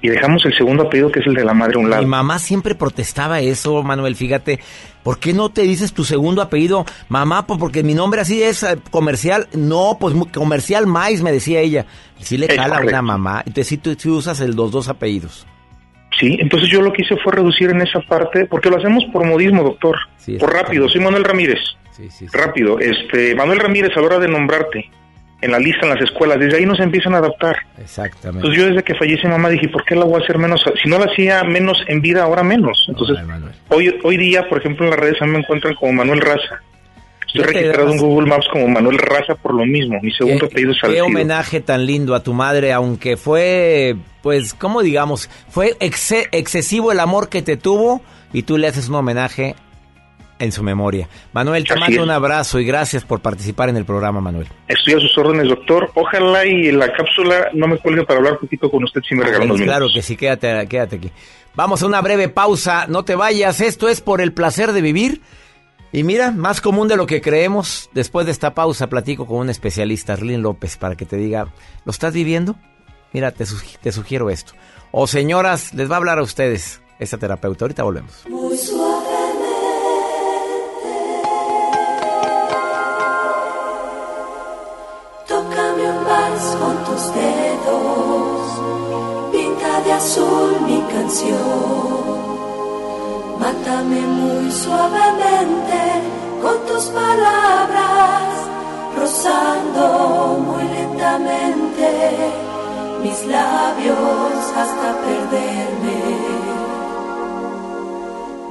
Y 0.03 0.09
dejamos 0.09 0.45
el 0.45 0.55
segundo 0.55 0.85
apellido 0.85 1.11
que 1.11 1.21
es 1.21 1.27
el 1.27 1.35
de 1.35 1.45
la 1.45 1.55
madre 1.55 1.77
a 1.77 1.79
un 1.79 1.91
lado. 1.91 2.03
Mi 2.03 2.09
mamá 2.09 2.39
siempre 2.39 2.75
protestaba 2.75 3.41
eso, 3.41 3.83
Manuel, 3.83 4.15
fíjate. 4.15 4.61
¿Por 5.03 5.19
qué 5.19 5.33
no 5.33 5.51
te 5.51 5.63
dices 5.63 5.93
tu 5.93 6.05
segundo 6.05 6.43
apellido? 6.43 6.85
Mamá, 7.09 7.47
pues 7.47 7.59
porque 7.61 7.83
mi 7.83 7.95
nombre 7.95 8.21
así 8.21 8.43
es 8.43 8.63
eh, 8.63 8.77
comercial. 8.91 9.49
No, 9.55 9.97
pues 10.01 10.15
comercial 10.33 10.87
más, 10.87 11.23
me 11.23 11.33
decía 11.33 11.61
ella. 11.61 11.87
Y 12.21 12.25
sí 12.25 12.37
le 12.37 12.49
cala 12.49 12.79
a 12.79 12.81
una 12.81 13.03
mamá. 13.03 13.43
Entonces 13.47 13.69
sí 13.69 13.79
tú, 13.79 13.95
usas 14.17 14.41
el, 14.41 14.55
los 14.55 14.71
dos 14.71 14.89
apellidos. 14.89 15.47
Sí, 16.19 16.37
entonces 16.41 16.69
yo 16.71 16.81
lo 16.81 16.93
que 16.93 17.03
hice 17.03 17.17
fue 17.23 17.33
reducir 17.33 17.71
en 17.71 17.83
esa 17.83 18.01
parte, 18.01 18.47
porque 18.47 18.71
lo 18.71 18.79
hacemos 18.79 19.05
por 19.13 19.25
modismo, 19.27 19.63
doctor. 19.63 19.97
por 20.39 20.53
rápido, 20.53 20.89
soy 20.89 21.01
Manuel 21.03 21.25
Ramírez. 21.25 21.61
rápido. 22.33 22.79
Este, 22.81 23.35
Manuel 23.35 23.61
Ramírez, 23.61 23.97
a 23.97 24.01
la 24.01 24.07
hora 24.07 24.19
de 24.19 24.29
nombrarte 24.29 24.91
en 25.41 25.53
la 25.53 25.59
lista 25.59 25.81
en 25.83 25.91
las 25.91 26.03
escuelas, 26.03 26.39
desde 26.39 26.59
ahí 26.59 26.67
nos 26.67 26.81
empiezan 26.81 27.15
a 27.15 27.19
adaptar. 27.19 27.57
Exactamente. 27.79 28.39
Entonces 28.39 28.61
yo 28.61 28.67
desde 28.69 28.83
que 28.83 28.95
falleció 28.95 29.29
mamá 29.29 29.49
dije, 29.49 29.69
¿por 29.69 29.85
qué 29.85 29.95
la 29.95 30.05
voy 30.05 30.21
a 30.21 30.25
hacer 30.25 30.39
menos? 30.39 30.65
Si 30.83 30.89
no 30.89 30.99
la 30.99 31.07
hacía 31.07 31.45
menos 31.45 31.79
en 31.89 32.01
vida, 32.01 32.23
ahora 32.23 32.43
menos. 32.43 32.87
Entonces, 32.89 33.19
hoy, 33.69 33.95
hoy 34.03 34.17
día, 34.17 34.49
por 34.49 34.59
ejemplo, 34.59 34.85
en 34.85 34.91
las 34.91 35.01
redes 35.01 35.17
me 35.23 35.39
encuentran 35.39 35.75
como 35.75 35.93
Manuel 35.93 36.21
Raza. 36.21 36.63
Estoy 37.27 37.43
registrado 37.43 37.91
en 37.91 37.99
Google 37.99 38.29
Maps 38.29 38.47
como 38.51 38.69
Manuel 38.69 38.99
Raza 38.99 39.35
por 39.35 39.53
lo 39.53 39.67
mismo. 39.67 39.99
Mi 40.01 40.13
segundo 40.13 40.47
apellido 40.47 40.73
es 40.73 40.79
Qué 40.81 41.03
homenaje 41.03 41.61
tan 41.61 41.85
lindo 41.85 42.15
a 42.15 42.23
tu 42.23 42.33
madre, 42.33 42.73
aunque 42.73 43.17
fue, 43.17 43.97
pues, 44.23 44.55
¿cómo 44.55 44.83
digamos? 44.83 45.29
Fue 45.49 45.77
excesivo 45.81 46.93
el 46.93 47.01
amor 47.01 47.29
que 47.29 47.43
te 47.43 47.57
tuvo 47.57 48.01
y 48.33 48.45
tú 48.45 48.57
le 48.57 48.69
haces 48.69 48.89
un 48.89 48.95
homenaje 48.95 49.55
en 50.39 50.53
su 50.53 50.63
memoria. 50.63 51.09
Manuel, 51.33 51.65
te 51.65 51.77
mando 51.77 52.03
un 52.03 52.11
abrazo 52.11 52.61
y 52.61 52.65
gracias 52.65 53.05
por 53.05 53.21
participar 53.21 53.69
en 53.69 53.77
el 53.77 53.85
programa, 53.85 54.21
Manuel. 54.21 54.49
Estoy 54.69 54.95
a 54.95 55.01
sus 55.01 55.17
órdenes, 55.19 55.49
doctor. 55.49 55.91
Ojalá 55.95 56.45
y 56.45 56.73
la 56.73 56.93
cápsula 56.93 57.49
no 57.55 57.67
me 57.67 57.79
cuelgue 57.79 58.05
para 58.05 58.19
hablar 58.19 58.35
un 58.35 58.41
poquito 58.41 58.71
con 58.71 58.85
usted 58.85 59.01
si 59.09 59.15
me 59.15 59.25
regalan 59.25 59.51
unos 59.51 59.63
Claro 59.63 59.87
que 59.93 60.03
sí, 60.03 60.17
quédate, 60.17 60.67
quédate 60.69 60.97
aquí. 60.97 61.11
Vamos 61.55 61.83
a 61.83 61.87
una 61.87 62.03
breve 62.03 62.29
pausa, 62.29 62.87
no 62.87 63.05
te 63.05 63.15
vayas. 63.15 63.61
Esto 63.61 63.89
es 63.89 64.01
por 64.01 64.21
el 64.21 64.33
placer 64.33 64.73
de 64.73 64.83
vivir. 64.83 65.23
Y 65.93 66.03
mira, 66.03 66.31
más 66.31 66.61
común 66.61 66.89
de 66.89 66.97
lo 66.97 67.07
que 67.07 67.23
creemos. 67.23 67.89
Después 67.95 68.27
de 68.27 68.33
esta 68.33 68.55
pausa 68.55 68.89
platico 68.89 69.27
con 69.27 69.39
un 69.39 69.49
especialista, 69.49 70.13
Arlene 70.13 70.43
López, 70.43 70.77
para 70.77 70.97
que 70.97 71.07
te 71.07 71.17
diga, 71.17 71.49
¿lo 71.85 71.91
estás 71.91 72.13
viviendo? 72.13 72.57
Mira, 73.13 73.31
te, 73.31 73.47
te 73.81 73.93
sugiero 73.93 74.29
esto. 74.29 74.53
O 74.91 75.07
señoras, 75.07 75.73
les 75.73 75.91
va 75.91 75.95
a 75.95 75.99
hablar 75.99 76.19
a 76.19 76.23
ustedes 76.23 76.83
esta 76.99 77.17
terapeuta. 77.17 77.65
Ahorita 77.65 77.83
volvemos. 77.83 78.25
Muy 78.29 78.57
suavemente. 78.59 78.86
Canción 90.97 92.07
Mátame 93.39 94.01
muy 94.01 94.51
suavemente 94.51 95.81
con 96.43 96.57
tus 96.69 96.85
palabras, 96.87 98.23
rozando 98.99 100.39
muy 100.47 100.65
lentamente 100.77 101.89
mis 103.03 103.27
labios 103.27 104.37
hasta 104.61 104.89
perderme. 105.05 106.01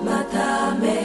Mátame. 0.08 1.02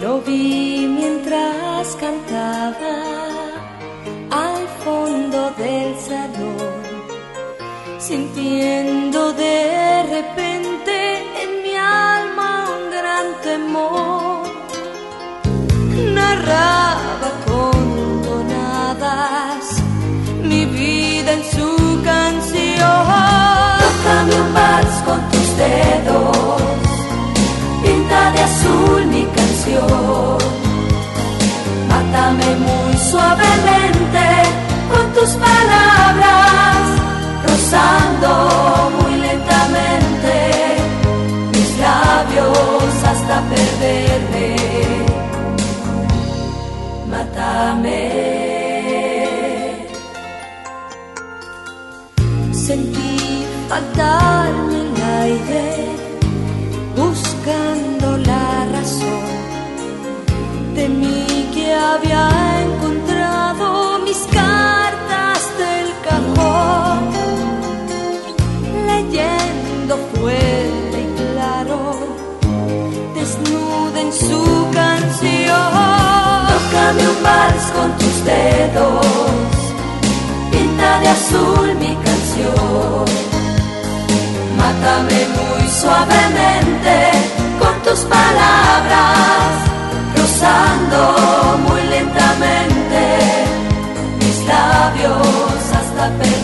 Lo 0.00 0.20
vi 0.22 0.88
mientras 0.98 1.94
cantaba 2.04 2.96
al 4.30 4.66
fondo 4.82 5.50
del 5.58 5.90
salón 6.08 6.39
sintiendo 8.10 9.32
de 9.34 10.02
repente 10.16 10.94
en 11.42 11.50
mi 11.62 11.76
alma 11.76 12.66
un 12.76 12.84
gran 12.96 13.26
temor. 13.40 14.42
Narraba 16.16 17.30
con 17.46 18.22
donadas 18.28 19.64
mi 20.42 20.64
vida 20.64 21.30
en 21.38 21.44
su 21.54 21.70
canción. 22.02 23.04
Tócame 23.84 24.34
un 24.44 24.54
vals 24.54 24.96
con 25.06 25.20
tus 25.30 25.48
dedos, 25.64 26.62
pinta 27.84 28.20
de 28.32 28.40
azul 28.50 29.06
mi 29.06 29.24
canción. 29.38 30.38
Mátame 31.90 32.48
muy 32.66 32.94
suavemente 33.10 34.24
con 34.90 35.04
tus 35.12 35.30
palabras 35.46 36.50
muy 37.50 37.99
Sentí 52.52 53.44
faltarme 53.68 54.76
el 54.80 55.02
aire, 55.24 55.64
buscando 56.96 58.16
la 58.16 58.64
razón. 58.72 59.28
de 60.74 60.88
mí 60.88 61.50
que 61.54 61.74
había 61.74 62.29
dedos, 78.24 79.06
pinta 80.50 81.00
de 81.00 81.08
azul 81.08 81.74
mi 81.78 81.94
canción. 81.96 83.04
Mátame 84.56 85.20
muy 85.36 85.68
suavemente 85.68 86.94
con 87.58 87.74
tus 87.82 88.00
palabras, 88.00 89.50
rozando 90.16 91.58
muy 91.68 91.82
lentamente 91.82 93.00
mis 94.18 94.46
labios 94.46 95.58
hasta 95.78 96.08
perderme. 96.18 96.39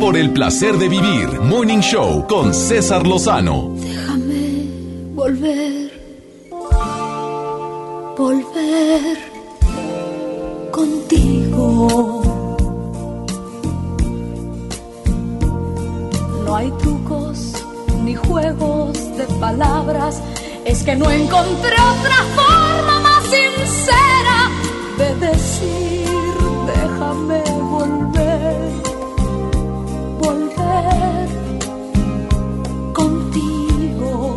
Por 0.00 0.16
el 0.18 0.32
placer 0.32 0.76
de 0.76 0.88
vivir, 0.90 1.40
Morning 1.40 1.78
Show 1.80 2.26
con 2.26 2.52
César 2.52 3.06
Lozano. 3.06 3.75
Que 20.86 20.94
no 20.94 21.10
encontré 21.10 21.74
otra 21.74 22.18
forma 22.36 23.00
más 23.00 23.22
sincera 23.24 24.38
de 24.96 25.08
decir, 25.16 26.06
déjame 26.64 27.42
volver, 27.74 28.70
volver 30.20 31.28
contigo. 32.92 34.36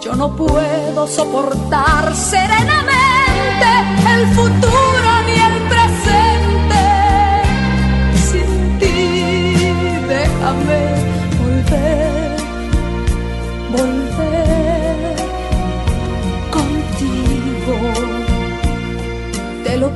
Yo 0.00 0.16
no 0.16 0.34
puedo 0.34 1.06
soportar 1.06 2.16
serenamente 2.16 3.68
el 4.14 4.26
futuro 4.28 5.10
ni 5.26 5.36
el 5.48 5.56
presente 5.74 6.82
sin 8.30 8.78
ti. 8.78 8.96
Déjame 10.08 10.80
volver, 11.42 12.07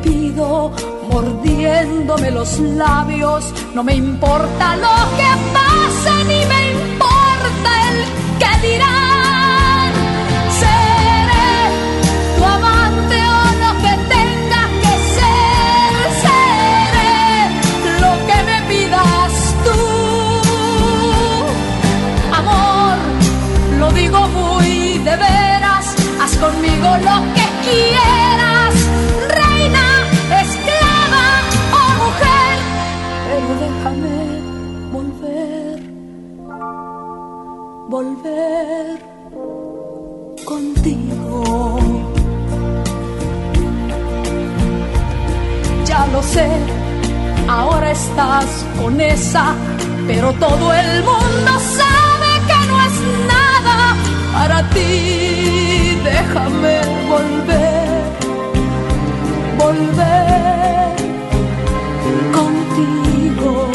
pido 0.02 0.72
mordiéndome 1.10 2.30
los 2.30 2.58
labios. 2.60 3.52
No 3.74 3.82
me 3.82 3.94
importa 3.94 4.76
lo 4.76 4.96
que 5.18 5.30
pase 5.56 6.24
ni 6.24 6.44
me 6.52 6.60
importa 6.72 7.70
el 7.88 7.98
que 8.40 8.52
dirán. 8.68 9.92
Seré 10.60 11.56
tu 12.36 12.44
amante 12.44 13.16
o 13.16 13.42
lo 13.64 13.70
que 13.84 13.94
tenga 14.14 14.62
que 14.82 14.94
ser. 15.16 15.94
Seré 16.24 17.20
lo 18.02 18.12
que 18.28 18.38
me 18.48 18.58
pidas 18.72 19.32
tú. 19.64 19.80
Amor, 22.40 22.96
lo 23.78 23.90
digo 23.92 24.20
muy 24.28 24.98
de 24.98 25.16
veras. 25.16 25.94
Haz 26.22 26.36
conmigo 26.36 26.88
lo 27.08 27.16
que 27.34 27.46
quieras. 27.64 28.31
Lo 46.12 46.22
sé, 46.22 46.46
ahora 47.48 47.90
estás 47.90 48.44
con 48.80 49.00
esa, 49.00 49.54
pero 50.06 50.32
todo 50.34 50.72
el 50.74 51.02
mundo 51.02 51.52
sabe 51.80 52.30
que 52.48 52.58
no 52.68 52.76
es 52.88 52.96
nada 53.34 53.96
para 54.32 54.68
ti. 54.70 55.98
Déjame 56.04 56.80
volver, 57.08 58.02
volver 59.58 60.96
contigo 62.38 63.70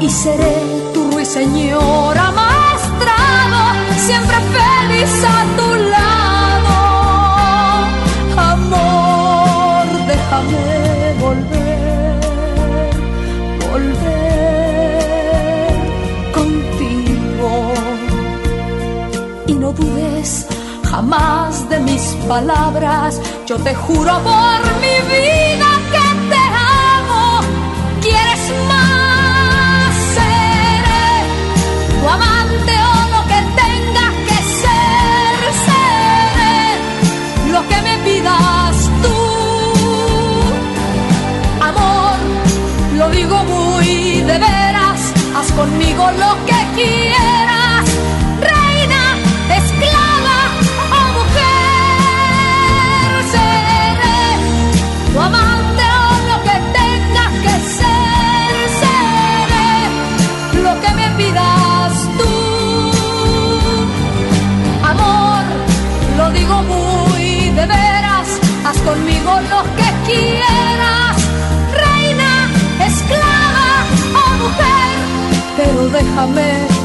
y 0.00 0.10
seré 0.10 0.56
tu 0.92 1.10
ruiseñor 1.12 2.18
amaestrado, 2.18 3.60
siempre 3.96 4.36
feliz 4.56 5.24
a 5.24 5.55
jamás 20.96 21.68
de 21.68 21.78
mis 21.80 22.04
palabras, 22.26 23.20
yo 23.46 23.56
te 23.58 23.74
juro 23.74 24.12
por 24.30 24.60
mi 24.84 24.96
vida 25.14 25.70
que 25.92 26.06
te 26.30 26.42
amo. 26.94 27.40
¿Quieres 28.00 28.44
más? 28.70 29.92
Seré 30.16 31.08
tu 32.00 32.06
amante 32.16 32.74
o 32.92 32.98
lo 33.14 33.20
que 33.30 33.40
tenga 33.62 34.06
que 34.28 34.38
ser. 34.62 35.36
Seré 35.66 36.60
lo 37.54 37.60
que 37.70 37.78
me 37.86 37.94
pidas 38.06 38.74
tú. 39.02 39.18
Amor, 41.68 42.16
lo 42.98 43.06
digo 43.10 43.36
muy 43.54 44.22
de 44.30 44.36
veras. 44.48 45.00
Haz 45.36 45.48
conmigo 45.52 46.04
lo 46.22 46.32
que 46.46 46.60
quieras. 46.76 47.05
Conmigo 68.86 69.32
lo 69.50 69.62
que 69.78 69.88
quieras. 70.06 71.16
Reina, 71.82 72.48
esclava 72.86 73.68
o 74.22 74.26
mujer. 74.42 74.94
Pero 75.56 75.88
déjame 75.88 76.75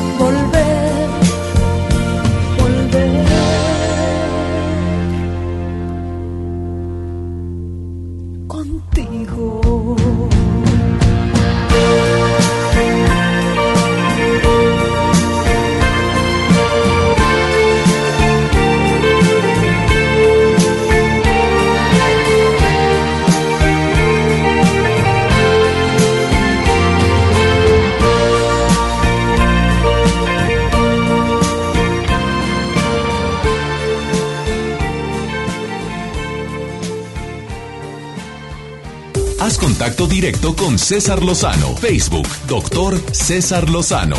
Haz 39.41 39.57
contacto 39.57 40.05
directo 40.05 40.55
con 40.55 40.77
César 40.77 41.23
Lozano. 41.23 41.75
Facebook, 41.77 42.27
doctor 42.47 42.95
César 43.11 43.71
Lozano. 43.71 44.17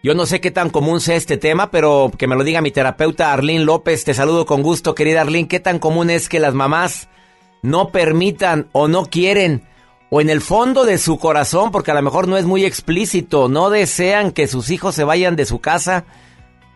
Yo 0.00 0.14
no 0.14 0.26
sé 0.26 0.40
qué 0.40 0.52
tan 0.52 0.70
común 0.70 1.00
sea 1.00 1.16
este 1.16 1.38
tema, 1.38 1.72
pero 1.72 2.12
que 2.16 2.28
me 2.28 2.36
lo 2.36 2.44
diga 2.44 2.60
mi 2.60 2.70
terapeuta 2.70 3.32
Arlene 3.32 3.64
López. 3.64 4.04
Te 4.04 4.14
saludo 4.14 4.46
con 4.46 4.62
gusto, 4.62 4.94
querida 4.94 5.22
Arlene. 5.22 5.48
¿Qué 5.48 5.58
tan 5.58 5.80
común 5.80 6.08
es 6.08 6.28
que 6.28 6.38
las 6.38 6.54
mamás 6.54 7.08
no 7.62 7.90
permitan 7.90 8.68
o 8.70 8.86
no 8.86 9.06
quieren 9.06 9.64
o 10.08 10.20
en 10.20 10.30
el 10.30 10.40
fondo 10.40 10.84
de 10.84 10.96
su 10.96 11.18
corazón, 11.18 11.72
porque 11.72 11.90
a 11.90 11.94
lo 11.94 12.02
mejor 12.02 12.28
no 12.28 12.36
es 12.36 12.44
muy 12.44 12.64
explícito, 12.64 13.48
no 13.48 13.70
desean 13.70 14.30
que 14.30 14.46
sus 14.46 14.70
hijos 14.70 14.94
se 14.94 15.02
vayan 15.02 15.34
de 15.34 15.46
su 15.46 15.58
casa, 15.58 16.04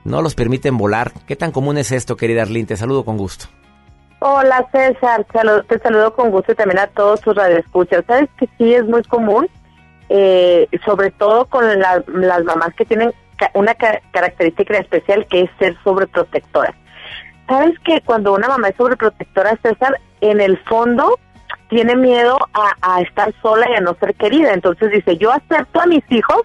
no 0.03 0.21
los 0.21 0.35
permiten 0.35 0.77
volar? 0.77 1.13
¿Qué 1.29 1.37
tan 1.37 1.53
común 1.53 1.79
es 1.79 1.93
esto, 1.93 2.17
querida 2.17 2.43
Arlene? 2.43 2.67
Te 2.67 2.77
saludo 2.77 3.05
con 3.05 3.19
gusto. 3.19 3.47
Hola 4.21 4.67
César, 4.73 5.25
te 5.69 5.79
saludo 5.79 6.13
con 6.15 6.31
gusto 6.31 6.53
y 6.53 6.55
también 6.57 6.81
a 6.81 6.89
todos 6.89 7.21
tus 7.21 7.37
radioescuchas. 7.37 8.05
Sabes 8.07 8.29
que 8.37 8.49
sí 8.59 8.75
es 8.75 8.85
muy 8.85 9.03
común, 9.05 9.49
eh, 10.09 10.67
sobre 10.85 11.11
todo 11.13 11.47
con 11.47 11.65
la- 11.79 12.03
las 12.09 12.43
mamás 12.45 12.75
que 12.75 12.85
tienen 12.85 13.13
una 13.55 13.75
ca- 13.75 14.01
característica 14.11 14.77
especial 14.79 15.27
que 15.29 15.43
es 15.43 15.51
ser 15.61 15.77
sobreprotectoras. 15.85 16.75
Sabes 17.49 17.79
que 17.85 18.01
cuando 18.01 18.35
una 18.35 18.49
mamá 18.49 18.69
es 18.69 18.77
sobreprotectora, 18.77 19.57
César, 19.63 20.01
en 20.21 20.41
el 20.41 20.59
fondo 20.65 21.19
tiene 21.71 21.95
miedo 21.95 22.37
a, 22.55 22.73
a 22.97 23.01
estar 23.03 23.33
sola 23.41 23.71
y 23.71 23.75
a 23.75 23.81
no 23.81 23.95
ser 24.01 24.15
querida. 24.17 24.53
Entonces 24.53 24.91
dice, 24.91 25.17
yo 25.17 25.31
acepto 25.33 25.81
a 25.81 25.87
mis 25.87 26.03
hijos 26.11 26.43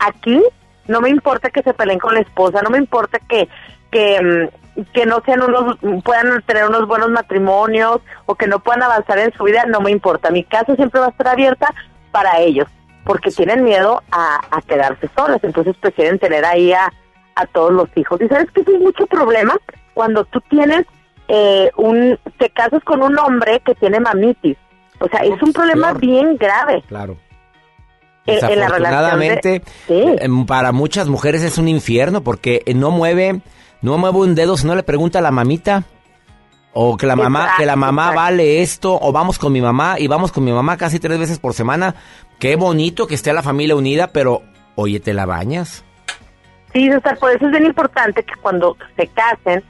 aquí, 0.00 0.42
no 0.88 1.00
me 1.00 1.10
importa 1.10 1.50
que 1.50 1.62
se 1.62 1.72
peleen 1.72 2.00
con 2.00 2.14
la 2.14 2.20
esposa, 2.20 2.62
no 2.62 2.70
me 2.70 2.78
importa 2.78 3.18
que, 3.28 3.48
que, 3.90 4.50
mm, 4.76 4.80
que 4.92 5.06
no 5.06 5.22
sean 5.24 5.42
unos, 5.42 5.76
puedan 6.04 6.42
tener 6.42 6.66
unos 6.68 6.86
buenos 6.86 7.10
matrimonios 7.10 8.00
o 8.26 8.34
que 8.34 8.46
no 8.46 8.58
puedan 8.60 8.82
avanzar 8.82 9.18
en 9.18 9.32
su 9.32 9.44
vida, 9.44 9.64
no 9.66 9.80
me 9.80 9.90
importa. 9.90 10.30
Mi 10.30 10.44
casa 10.44 10.74
siempre 10.76 11.00
va 11.00 11.06
a 11.06 11.10
estar 11.10 11.28
abierta 11.28 11.72
para 12.12 12.38
ellos, 12.40 12.68
porque 13.04 13.30
tienen 13.30 13.64
miedo 13.64 14.02
a, 14.10 14.40
a 14.50 14.60
quedarse 14.62 15.08
solas, 15.16 15.42
entonces 15.44 15.76
prefieren 15.80 16.18
tener 16.18 16.44
ahí 16.44 16.72
a, 16.72 16.92
a 17.34 17.46
todos 17.46 17.72
los 17.72 17.88
hijos. 17.96 18.20
Y 18.20 18.28
sabes 18.28 18.50
que 18.52 18.60
es 18.62 18.68
mucho 18.80 19.06
problema 19.06 19.56
cuando 19.94 20.24
tú 20.24 20.40
tienes 20.50 20.84
eh, 21.28 21.70
un, 21.76 22.18
te 22.38 22.50
casas 22.50 22.82
con 22.84 23.02
un 23.02 23.18
hombre 23.18 23.60
que 23.64 23.74
tiene 23.74 23.98
mamitis. 24.00 24.56
O 24.98 25.08
sea, 25.08 25.20
es 25.20 25.40
un 25.42 25.52
problema 25.52 25.92
bien 25.94 26.36
grave. 26.36 26.82
Claro. 26.88 27.16
Eh, 28.26 28.38
en 28.42 28.58
la 28.60 28.68
relación 28.68 29.18
de- 29.20 29.28
Desafortunadamente, 29.28 29.62
Sí. 29.86 30.16
em, 30.20 30.46
para 30.46 30.72
muchas 30.72 31.08
mujeres 31.08 31.42
es 31.42 31.58
un 31.58 31.68
infierno 31.68 32.22
porque 32.22 32.62
no 32.74 32.90
mueve, 32.90 33.40
no 33.92 33.98
mueve 33.98 34.18
un 34.18 34.34
dedo 34.34 34.56
si 34.56 34.66
no 34.66 34.74
le 34.74 34.82
pregunta 34.82 35.18
a 35.18 35.22
la 35.22 35.30
mamita. 35.30 35.84
O 36.72 36.96
que 36.96 37.06
la 37.06 37.16
mamá, 37.16 37.40
Exacto, 37.40 37.60
que 37.60 37.66
la 37.66 37.76
mamá 37.76 38.02
exacto. 38.02 38.20
vale 38.20 38.60
esto, 38.60 38.98
o 39.00 39.10
vamos 39.12 39.38
con 39.38 39.52
mi 39.52 39.62
mamá, 39.62 39.96
y 39.98 40.08
vamos 40.08 40.30
con 40.30 40.44
mi 40.44 40.52
mamá 40.52 40.76
casi 40.76 41.00
tres 41.00 41.18
veces 41.18 41.38
por 41.38 41.54
semana. 41.54 41.94
Qué 42.38 42.56
bonito 42.56 43.06
que 43.06 43.14
esté 43.14 43.32
la 43.32 43.42
familia 43.42 43.76
unida, 43.76 44.08
pero 44.08 44.42
oye, 44.74 45.00
¿te 45.00 45.14
la 45.14 45.24
bañas? 45.24 45.84
Sí, 46.74 46.90
César, 46.90 47.18
por 47.18 47.30
eso 47.30 47.46
es 47.46 47.50
bien 47.50 47.64
importante 47.64 48.22
que 48.22 48.34
cuando 48.42 48.76
se 48.96 49.06
casen 49.06 49.64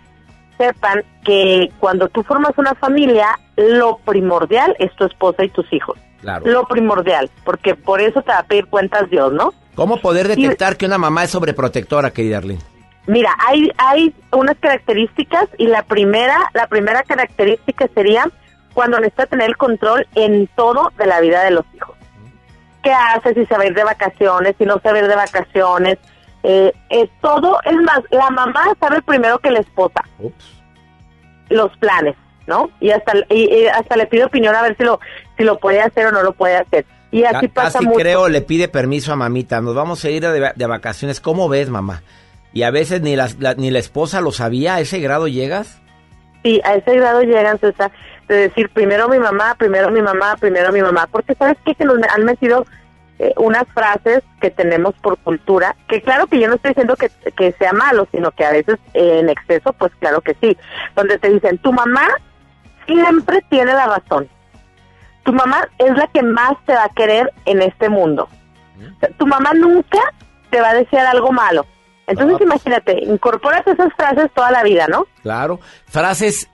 sepan 0.58 1.04
que 1.22 1.70
cuando 1.78 2.08
tú 2.08 2.24
formas 2.24 2.52
una 2.56 2.74
familia, 2.74 3.38
lo 3.56 3.98
primordial 3.98 4.74
es 4.80 4.92
tu 4.96 5.04
esposa 5.04 5.44
y 5.44 5.50
tus 5.50 5.72
hijos. 5.72 5.96
Claro. 6.22 6.44
Lo 6.46 6.66
primordial, 6.66 7.30
porque 7.44 7.76
por 7.76 8.00
eso 8.00 8.22
te 8.22 8.32
va 8.32 8.38
a 8.38 8.46
pedir 8.46 8.66
cuentas 8.66 9.08
Dios, 9.10 9.32
¿no? 9.32 9.52
¿Cómo 9.76 10.00
poder 10.00 10.26
detectar 10.26 10.76
que 10.76 10.86
una 10.86 10.98
mamá 10.98 11.22
es 11.22 11.30
sobreprotectora, 11.30 12.10
querida 12.10 12.38
Arlene? 12.38 12.62
Mira, 13.06 13.30
hay 13.46 13.70
hay 13.78 14.14
unas 14.32 14.56
características 14.58 15.48
y 15.58 15.66
la 15.68 15.82
primera 15.84 16.50
la 16.54 16.66
primera 16.66 17.02
característica 17.04 17.88
sería 17.94 18.28
cuando 18.74 18.98
necesita 18.98 19.26
tener 19.26 19.48
el 19.50 19.56
control 19.56 20.06
en 20.16 20.48
todo 20.56 20.90
de 20.98 21.06
la 21.06 21.20
vida 21.20 21.42
de 21.44 21.52
los 21.52 21.64
hijos. 21.74 21.96
¿Qué 22.82 22.90
hace 22.92 23.34
si 23.34 23.46
se 23.46 23.56
va 23.56 23.62
a 23.62 23.66
ir 23.66 23.74
de 23.74 23.84
vacaciones, 23.84 24.54
si 24.58 24.64
no 24.64 24.78
se 24.80 24.90
va 24.90 24.96
a 24.96 25.00
ir 25.00 25.08
de 25.08 25.16
vacaciones? 25.16 25.98
Eh, 26.42 26.72
eh, 26.90 27.08
todo, 27.20 27.58
es 27.64 27.74
más, 27.76 28.00
la 28.10 28.30
mamá 28.30 28.64
sabe 28.78 29.02
primero 29.02 29.38
que 29.40 29.50
la 29.50 29.58
esposa 29.60 30.02
los 31.48 31.76
planes, 31.78 32.16
¿no? 32.46 32.70
Y 32.80 32.90
hasta 32.90 33.12
y, 33.30 33.44
y 33.54 33.66
hasta 33.66 33.96
le 33.96 34.06
pide 34.06 34.24
opinión 34.24 34.54
a 34.54 34.62
ver 34.62 34.76
si 34.76 34.84
lo 34.84 35.00
si 35.36 35.44
lo 35.44 35.58
puede 35.58 35.80
hacer 35.80 36.06
o 36.06 36.12
no 36.12 36.22
lo 36.22 36.32
puede 36.32 36.56
hacer. 36.56 36.84
Y 37.12 37.24
así 37.24 37.48
Ca- 37.48 37.54
pasa 37.54 37.72
Casi 37.78 37.86
mucho. 37.86 37.98
creo 37.98 38.28
le 38.28 38.42
pide 38.42 38.68
permiso 38.68 39.12
a 39.12 39.16
mamita. 39.16 39.60
Nos 39.60 39.74
vamos 39.74 40.04
a 40.04 40.10
ir 40.10 40.22
de, 40.26 40.52
de 40.54 40.66
vacaciones. 40.66 41.20
¿Cómo 41.20 41.48
ves, 41.48 41.68
mamá? 41.70 42.02
Y 42.56 42.62
a 42.62 42.70
veces 42.70 43.02
ni 43.02 43.16
la, 43.16 43.28
la- 43.38 43.52
ni 43.54 43.70
la 43.70 43.78
esposa 43.80 44.22
lo 44.22 44.32
sabía. 44.32 44.76
¿A 44.76 44.80
ese 44.80 44.98
grado 45.00 45.28
llegas? 45.28 45.78
Sí, 46.42 46.58
a 46.64 46.74
ese 46.74 46.94
grado 46.96 47.20
llegan, 47.20 47.58
César, 47.58 47.90
de 48.28 48.36
decir 48.36 48.70
primero 48.70 49.08
mi 49.10 49.18
mamá, 49.18 49.54
primero 49.58 49.90
mi 49.90 50.00
mamá, 50.00 50.36
primero 50.40 50.72
mi 50.72 50.80
mamá, 50.80 51.06
porque 51.10 51.34
sabes 51.34 51.58
qué? 51.66 51.74
que 51.74 51.84
nos 51.84 51.98
han 52.14 52.24
metido 52.24 52.64
eh, 53.18 53.34
unas 53.36 53.64
frases 53.74 54.22
que 54.40 54.50
tenemos 54.50 54.94
por 55.02 55.18
cultura, 55.18 55.76
que 55.86 56.00
claro 56.00 56.26
que 56.28 56.40
yo 56.40 56.48
no 56.48 56.54
estoy 56.54 56.70
diciendo 56.70 56.96
que, 56.96 57.10
que 57.36 57.52
sea 57.58 57.72
malo, 57.74 58.08
sino 58.10 58.30
que 58.30 58.44
a 58.46 58.52
veces 58.52 58.76
eh, 58.94 59.18
en 59.20 59.28
exceso, 59.28 59.72
pues 59.74 59.92
claro 59.98 60.22
que 60.22 60.34
sí, 60.40 60.56
donde 60.94 61.18
te 61.18 61.28
dicen, 61.28 61.58
tu 61.58 61.72
mamá 61.74 62.08
siempre 62.86 63.42
tiene 63.50 63.74
la 63.74 63.86
razón, 63.86 64.28
tu 65.24 65.32
mamá 65.34 65.68
es 65.78 65.94
la 65.96 66.06
que 66.06 66.22
más 66.22 66.52
te 66.64 66.72
va 66.74 66.84
a 66.84 66.88
querer 66.94 67.32
en 67.44 67.60
este 67.60 67.88
mundo, 67.90 68.28
O 68.78 69.00
sea, 69.00 69.10
tu 69.18 69.26
mamá 69.26 69.52
nunca 69.54 69.98
te 70.50 70.60
va 70.60 70.70
a 70.70 70.74
desear 70.74 71.06
algo 71.06 71.32
malo. 71.32 71.66
Entonces 72.06 72.40
imagínate, 72.40 73.02
incorporas 73.04 73.66
esas 73.66 73.92
frases 73.94 74.30
toda 74.34 74.50
la 74.52 74.62
vida, 74.62 74.86
¿no? 74.88 75.06
Claro. 75.22 75.60
Frases 75.86 76.48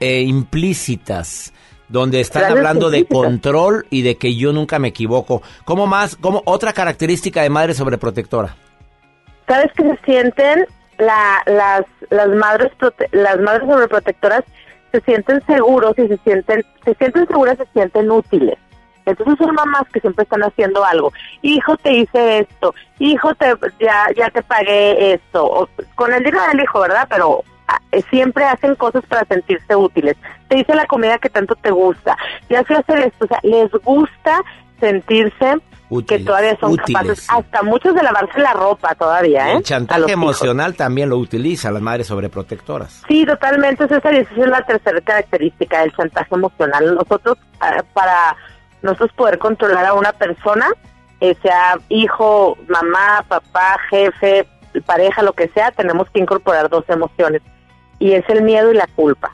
eh, 0.00 0.20
implícitas. 0.22 1.52
Donde 1.88 2.18
están 2.20 2.42
Frases 2.42 2.56
hablando 2.58 2.90
de 2.90 3.06
control 3.06 3.86
y 3.90 4.02
de 4.02 4.16
que 4.16 4.34
yo 4.34 4.52
nunca 4.52 4.80
me 4.80 4.88
equivoco. 4.88 5.42
¿Cómo 5.64 5.86
más? 5.86 6.16
¿Cómo 6.16 6.42
otra 6.44 6.72
característica 6.72 7.42
de 7.42 7.50
madre 7.50 7.74
sobreprotectora? 7.74 8.56
sabes 9.46 9.70
que 9.76 9.84
se 9.84 9.96
sienten 10.04 10.66
la, 10.98 11.40
las 11.46 11.82
las 12.10 12.28
madres 12.30 12.72
prote- 12.80 13.08
las 13.12 13.38
madres 13.38 13.68
sobreprotectoras 13.68 14.42
se 14.90 15.00
sienten 15.02 15.40
seguros 15.46 15.92
y 15.98 16.08
se 16.08 16.16
sienten 16.24 16.64
se 16.84 16.94
sienten 16.94 17.28
seguras 17.28 17.56
se 17.56 17.66
sienten 17.72 18.10
útiles 18.10 18.58
entonces 19.06 19.36
son 19.38 19.54
mamás 19.54 19.84
que 19.92 20.00
siempre 20.00 20.24
están 20.24 20.42
haciendo 20.42 20.84
algo 20.84 21.12
hijo 21.42 21.76
te 21.78 21.92
hice 21.92 22.40
esto 22.40 22.74
hijo 22.98 23.34
te 23.36 23.54
ya 23.80 24.06
ya 24.16 24.28
te 24.30 24.42
pagué 24.42 25.14
esto 25.14 25.44
o, 25.44 25.68
con 25.94 26.12
el 26.12 26.22
dinero 26.22 26.46
del 26.48 26.60
hijo 26.60 26.80
verdad 26.80 27.06
pero 27.08 27.42
ah, 27.68 27.78
eh, 27.92 28.02
siempre 28.10 28.44
hacen 28.44 28.74
cosas 28.74 29.04
para 29.06 29.24
sentirse 29.24 29.74
útiles 29.74 30.16
te 30.48 30.58
hice 30.58 30.74
la 30.74 30.86
comida 30.86 31.18
que 31.18 31.30
tanto 31.30 31.54
te 31.54 31.70
gusta 31.70 32.16
ya 32.50 32.62
sé 32.64 32.74
hacer 32.74 32.98
esto 32.98 33.24
o 33.24 33.28
sea 33.28 33.40
les 33.42 33.70
gusta 33.72 34.42
sentirse 34.80 35.56
que 36.06 36.18
todavía 36.18 36.56
son 36.58 36.72
útiles, 36.72 36.92
capaces 36.92 37.20
sí. 37.20 37.28
hasta 37.30 37.62
muchos 37.62 37.94
de 37.94 38.02
lavarse 38.02 38.40
la 38.40 38.52
ropa 38.52 38.94
todavía, 38.96 39.52
¿eh? 39.52 39.56
El 39.58 39.62
chantaje 39.62 40.00
hijos. 40.00 40.12
emocional 40.12 40.74
también 40.74 41.08
lo 41.08 41.16
utiliza 41.18 41.70
las 41.70 41.80
madres 41.80 42.08
sobreprotectoras. 42.08 43.02
Sí, 43.06 43.24
totalmente, 43.24 43.86
César, 43.86 44.14
y 44.14 44.18
esa 44.18 44.32
es 44.32 44.48
la 44.48 44.62
tercera 44.62 45.00
característica 45.00 45.80
del 45.80 45.92
chantaje 45.92 46.34
emocional. 46.34 46.94
Nosotros, 46.96 47.38
ah, 47.60 47.84
para 47.92 48.36
nosotros 48.86 49.12
poder 49.16 49.38
controlar 49.38 49.84
a 49.86 49.94
una 49.94 50.12
persona, 50.12 50.66
eh, 51.20 51.36
sea 51.42 51.78
hijo, 51.88 52.56
mamá, 52.68 53.24
papá, 53.28 53.76
jefe, 53.90 54.46
pareja, 54.84 55.22
lo 55.22 55.32
que 55.32 55.48
sea, 55.48 55.70
tenemos 55.72 56.08
que 56.10 56.20
incorporar 56.20 56.68
dos 56.68 56.84
emociones, 56.88 57.42
y 57.98 58.12
es 58.12 58.24
el 58.28 58.42
miedo 58.42 58.72
y 58.72 58.76
la 58.76 58.86
culpa. 58.88 59.32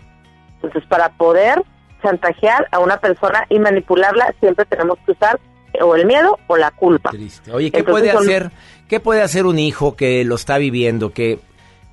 Entonces, 0.56 0.84
para 0.88 1.08
poder 1.10 1.62
chantajear 2.02 2.68
a 2.72 2.78
una 2.78 2.98
persona 2.98 3.44
y 3.48 3.58
manipularla, 3.58 4.34
siempre 4.40 4.64
tenemos 4.64 4.98
que 5.04 5.12
usar 5.12 5.40
o 5.80 5.94
el 5.96 6.06
miedo 6.06 6.38
o 6.48 6.56
la 6.56 6.70
culpa. 6.70 7.10
Oye, 7.52 7.70
¿qué 7.70 7.78
Entonces, 7.78 7.84
puede 7.84 8.12
son- 8.12 8.22
hacer? 8.24 8.50
¿Qué 8.88 9.00
puede 9.00 9.22
hacer 9.22 9.46
un 9.46 9.58
hijo 9.58 9.96
que 9.96 10.24
lo 10.24 10.34
está 10.34 10.58
viviendo, 10.58 11.10
que 11.12 11.40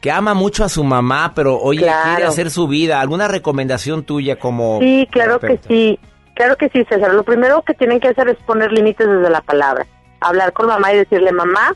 que 0.01 0.11
ama 0.11 0.33
mucho 0.33 0.63
a 0.63 0.69
su 0.69 0.85
mamá, 0.85 1.33
pero 1.35 1.57
oye, 1.59 1.81
Claro. 1.81 2.09
quiere 2.11 2.23
hacer 2.25 2.51
su 2.51 2.69
vida? 2.69 3.01
¿Alguna 3.01 3.27
recomendación 3.27 4.03
tuya 4.03 4.37
como 4.39 4.79
Sí, 4.79 5.05
claro 5.11 5.39
que 5.41 5.59
sí, 5.67 5.99
claro 6.39 6.55
que 6.55 6.69
sí, 6.69 6.85
César. 6.85 7.13
Lo 7.13 7.23
primero 7.23 7.63
que 7.63 7.73
tienen 7.73 7.99
que 7.99 8.07
hacer 8.07 8.29
es 8.29 8.37
poner 8.37 8.71
límites 8.71 9.05
desde 9.05 9.29
la 9.29 9.41
palabra. 9.41 9.85
Hablar 10.21 10.53
con 10.53 10.67
mamá 10.67 10.93
y 10.93 10.99
decirle, 10.99 11.33
mamá, 11.33 11.75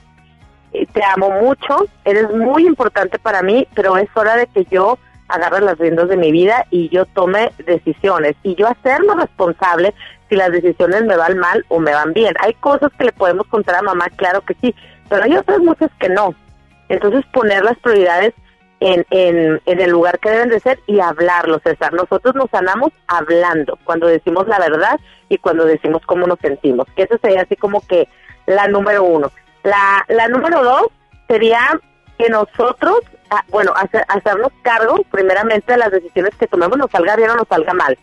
eh, 0.71 0.87
te 0.93 1.03
amo 1.03 1.31
mucho, 1.31 1.85
eres 2.05 2.29
muy 2.29 2.65
importante 2.65 3.19
para 3.19 3.41
mí, 3.41 3.67
pero 3.75 3.97
es 3.97 4.07
hora 4.15 4.37
de 4.37 4.47
que 4.47 4.63
yo 4.71 4.97
agarre 5.27 5.59
las 5.59 5.77
riendas 5.77 6.07
de 6.07 6.15
mi 6.15 6.31
vida 6.31 6.65
y 6.69 6.87
yo 6.87 7.05
tome 7.07 7.51
decisiones 7.65 8.35
y 8.41 8.55
yo 8.55 8.69
hacerme 8.69 9.15
responsable 9.15 9.93
si 10.29 10.37
las 10.37 10.53
decisiones 10.53 11.03
me 11.03 11.17
van 11.17 11.37
mal 11.39 11.65
o 11.67 11.79
me 11.79 11.91
van 11.93 12.13
bien. 12.13 12.33
Hay 12.39 12.53
cosas 12.53 12.89
que 12.97 13.03
le 13.03 13.11
podemos 13.11 13.45
contar 13.47 13.75
a 13.75 13.81
mamá, 13.81 14.07
claro 14.15 14.41
que 14.45 14.55
sí, 14.61 14.73
pero 15.09 15.25
hay 15.25 15.35
otras 15.35 15.59
muchas 15.59 15.91
que 15.99 16.07
no. 16.07 16.33
Entonces 16.87 17.25
poner 17.33 17.65
las 17.65 17.77
prioridades 17.79 18.33
en, 18.79 19.05
en, 19.11 19.61
en 19.65 19.79
el 19.81 19.89
lugar 19.91 20.19
que 20.19 20.29
deben 20.29 20.49
de 20.49 20.59
ser 20.59 20.79
y 20.87 20.99
hablarlo, 20.99 21.59
César. 21.59 21.93
Nosotros 21.93 22.35
nos 22.35 22.49
sanamos 22.49 22.91
hablando, 23.07 23.77
cuando 23.85 24.07
decimos 24.07 24.47
la 24.47 24.59
verdad 24.59 24.99
y 25.29 25.37
cuando 25.37 25.65
decimos 25.65 26.01
cómo 26.05 26.27
nos 26.27 26.39
sentimos. 26.39 26.87
Eso 26.95 27.17
sería 27.21 27.41
así 27.43 27.55
como 27.55 27.81
que 27.87 28.07
la 28.45 28.67
número 28.67 29.03
uno. 29.03 29.31
La, 29.63 30.03
la 30.09 30.27
número 30.27 30.63
dos 30.63 30.87
sería 31.27 31.79
que 32.17 32.29
nosotros, 32.29 32.97
ah, 33.29 33.43
bueno, 33.49 33.71
hacer- 33.75 34.05
hacernos 34.09 34.51
cargo 34.61 35.03
primeramente 35.09 35.71
de 35.71 35.77
las 35.77 35.91
decisiones 35.91 36.35
que 36.35 36.47
tomemos, 36.47 36.77
nos 36.77 36.91
salga 36.91 37.15
bien 37.15 37.29
o 37.29 37.35
nos 37.35 37.47
salga 37.47 37.73
mal. 37.73 37.97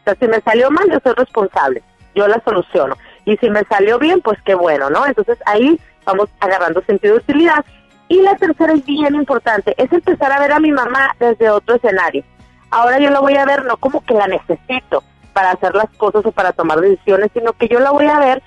O 0.00 0.04
sea, 0.04 0.16
si 0.18 0.26
me 0.26 0.40
salió 0.40 0.70
mal, 0.70 0.90
yo 0.90 0.98
soy 1.04 1.14
responsable, 1.14 1.82
yo 2.14 2.26
la 2.26 2.40
soluciono. 2.44 2.96
Y 3.24 3.36
si 3.38 3.48
me 3.50 3.62
salió 3.64 3.98
bien, 3.98 4.20
pues 4.20 4.38
qué 4.44 4.54
bueno, 4.54 4.90
¿no? 4.90 5.06
Entonces 5.06 5.38
ahí 5.46 5.80
vamos 6.04 6.28
agarrando 6.40 6.82
sentido 6.82 7.14
de 7.14 7.20
utilidad. 7.20 7.64
Y 8.08 8.20
la 8.22 8.36
tercera 8.36 8.72
es 8.72 8.84
bien 8.84 9.14
importante, 9.14 9.74
es 9.76 9.92
empezar 9.92 10.30
a 10.32 10.38
ver 10.38 10.52
a 10.52 10.60
mi 10.60 10.70
mamá 10.70 11.14
desde 11.18 11.50
otro 11.50 11.74
escenario. 11.74 12.24
Ahora 12.70 12.98
yo 12.98 13.10
la 13.10 13.20
voy 13.20 13.36
a 13.36 13.44
ver 13.44 13.64
no 13.64 13.76
como 13.76 14.04
que 14.04 14.14
la 14.14 14.28
necesito 14.28 15.02
para 15.32 15.50
hacer 15.50 15.74
las 15.74 15.90
cosas 15.96 16.24
o 16.24 16.32
para 16.32 16.52
tomar 16.52 16.80
decisiones, 16.80 17.30
sino 17.32 17.52
que 17.52 17.68
yo 17.68 17.80
la 17.80 17.90
voy 17.90 18.06
a 18.06 18.18
ver 18.18 18.42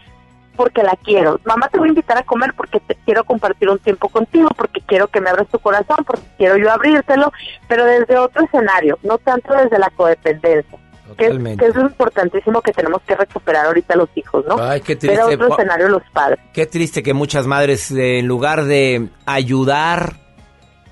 porque 0.56 0.84
la 0.84 0.98
quiero. 1.03 1.40
Mamá, 1.45 1.69
te 1.69 1.77
voy 1.77 1.88
a 1.88 1.91
invitar 1.91 2.18
a 2.18 2.23
comer 2.23 2.53
porque 2.53 2.80
te 2.81 2.95
quiero 3.06 3.23
compartir 3.23 3.69
un 3.69 3.80
tiempo 3.80 4.10
contigo, 4.10 4.49
porque 4.57 4.81
quiero 4.81 5.07
que 5.07 5.22
me 5.22 5.30
abras 5.30 5.48
tu 5.48 5.60
corazón, 5.60 6.03
porque 6.06 6.26
quiero 6.38 6.57
yo 6.57 6.69
abrírtelo, 6.72 7.31
pero 7.68 7.86
desde 7.86 8.18
otro 8.18 8.44
escenario, 8.44 8.99
no 9.03 9.18
tanto 9.19 9.53
desde 9.53 9.80
la 9.80 9.90
codependencia. 9.90 10.77
Totalmente. 11.15 11.64
que 11.64 11.69
es 11.69 11.76
lo 11.76 11.81
importantísimo 11.84 12.61
que 12.61 12.72
tenemos 12.72 13.02
que 13.07 13.15
recuperar 13.15 13.65
ahorita 13.68 13.95
los 13.95 14.10
hijos, 14.15 14.45
¿no? 14.48 14.57
Ay, 14.61 14.81
qué 14.81 14.95
triste. 14.95 15.22
otro 15.22 15.48
Gua- 15.49 15.53
escenario 15.57 15.90
los 15.90 16.03
padres. 16.14 16.40
Qué 16.53 16.65
triste 16.65 17.03
que 17.03 17.14
muchas 17.14 17.45
madres, 17.48 17.91
eh, 17.91 18.19
en 18.19 18.27
lugar 18.27 18.65
de 18.65 19.10
ayudar 19.26 20.15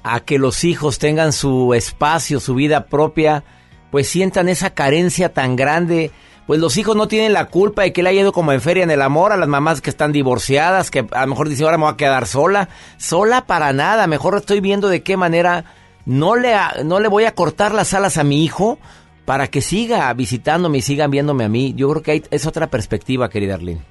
a 0.04 0.20
que 0.22 0.38
los 0.40 0.64
hijos 0.64 1.00
tengan 1.00 1.34
su 1.34 1.74
espacio, 1.74 2.40
su 2.40 2.56
vida 2.56 2.86
propia, 2.86 3.44
pues 3.92 4.08
sientan 4.08 4.48
esa 4.50 4.70
carencia 4.72 5.34
tan 5.34 5.56
grande. 5.56 6.12
Pues 6.46 6.62
los 6.62 6.78
hijos 6.78 6.96
no 6.96 7.10
tienen 7.10 7.34
la 7.34 7.46
culpa 7.46 7.82
de 7.82 7.92
que 7.92 8.02
le 8.04 8.10
haya 8.10 8.22
ido 8.22 8.32
como 8.32 8.54
en 8.54 8.62
feria 8.62 8.84
en 8.84 8.92
el 8.92 9.02
amor 9.02 9.34
a 9.34 9.38
las 9.38 9.50
mamás 9.50 9.82
que 9.82 9.90
están 9.90 10.14
divorciadas, 10.14 10.90
que 10.92 11.06
a 11.12 11.22
lo 11.22 11.28
mejor 11.28 11.50
dicen 11.50 11.66
ahora 11.66 11.78
me 11.78 11.84
voy 11.84 11.94
a 11.94 11.98
quedar 11.98 12.26
sola. 12.26 12.70
Sola 12.98 13.46
para 13.48 13.74
nada. 13.74 14.08
Mejor 14.08 14.38
estoy 14.38 14.62
viendo 14.62 14.88
de 14.88 15.04
qué 15.04 15.18
manera 15.18 15.66
no 16.06 16.38
le, 16.38 16.56
no 16.86 17.02
le 17.02 17.10
voy 17.10 17.26
a 17.26 17.36
cortar 17.36 17.74
las 17.74 17.94
alas 17.94 18.18
a 18.18 18.24
mi 18.24 18.46
hijo 18.46 18.80
para 19.28 19.48
que 19.50 19.60
siga 19.60 20.14
visitándome 20.14 20.78
y 20.78 20.82
sigan 20.82 21.12
viéndome 21.12 21.44
a 21.44 21.50
mí. 21.50 21.74
Yo 21.76 21.90
creo 21.90 22.02
que 22.02 22.12
hay- 22.12 22.24
es 22.32 22.48
otra 22.48 22.68
perspectiva, 22.68 23.28
querida 23.28 23.56
Arlene. 23.56 23.82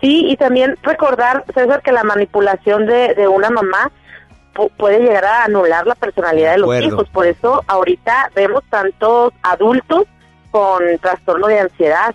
Sí, 0.00 0.24
y 0.28 0.36
también 0.36 0.76
recordar, 0.82 1.44
César, 1.54 1.82
que 1.82 1.92
la 1.92 2.02
manipulación 2.02 2.86
de, 2.86 3.14
de 3.14 3.28
una 3.28 3.48
mamá 3.48 3.92
puede 4.76 4.98
llegar 4.98 5.24
a 5.24 5.44
anular 5.44 5.86
la 5.86 5.94
personalidad 5.94 6.50
de, 6.54 6.58
los 6.58 6.82
hijos. 6.82 7.08
Por 7.10 7.28
eso 7.28 7.62
ahorita 7.68 8.32
vemos 8.34 8.64
tantos 8.70 9.32
adultos 9.44 10.02
con 10.50 10.82
trastorno 11.00 11.46
de 11.46 11.60
ansiedad, 11.60 12.12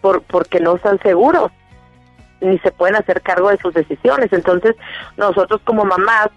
por, 0.00 0.22
porque 0.22 0.58
no 0.58 0.76
están 0.76 0.98
seguros, 1.00 1.52
ni 2.40 2.58
se 2.60 2.72
pueden 2.72 2.96
hacer 2.96 3.20
cargo 3.20 3.50
de 3.50 3.58
sus 3.58 3.74
decisiones. 3.74 4.32
Entonces, 4.32 4.74
nosotros 5.18 5.60
como 5.64 5.84
mamás 5.84 6.28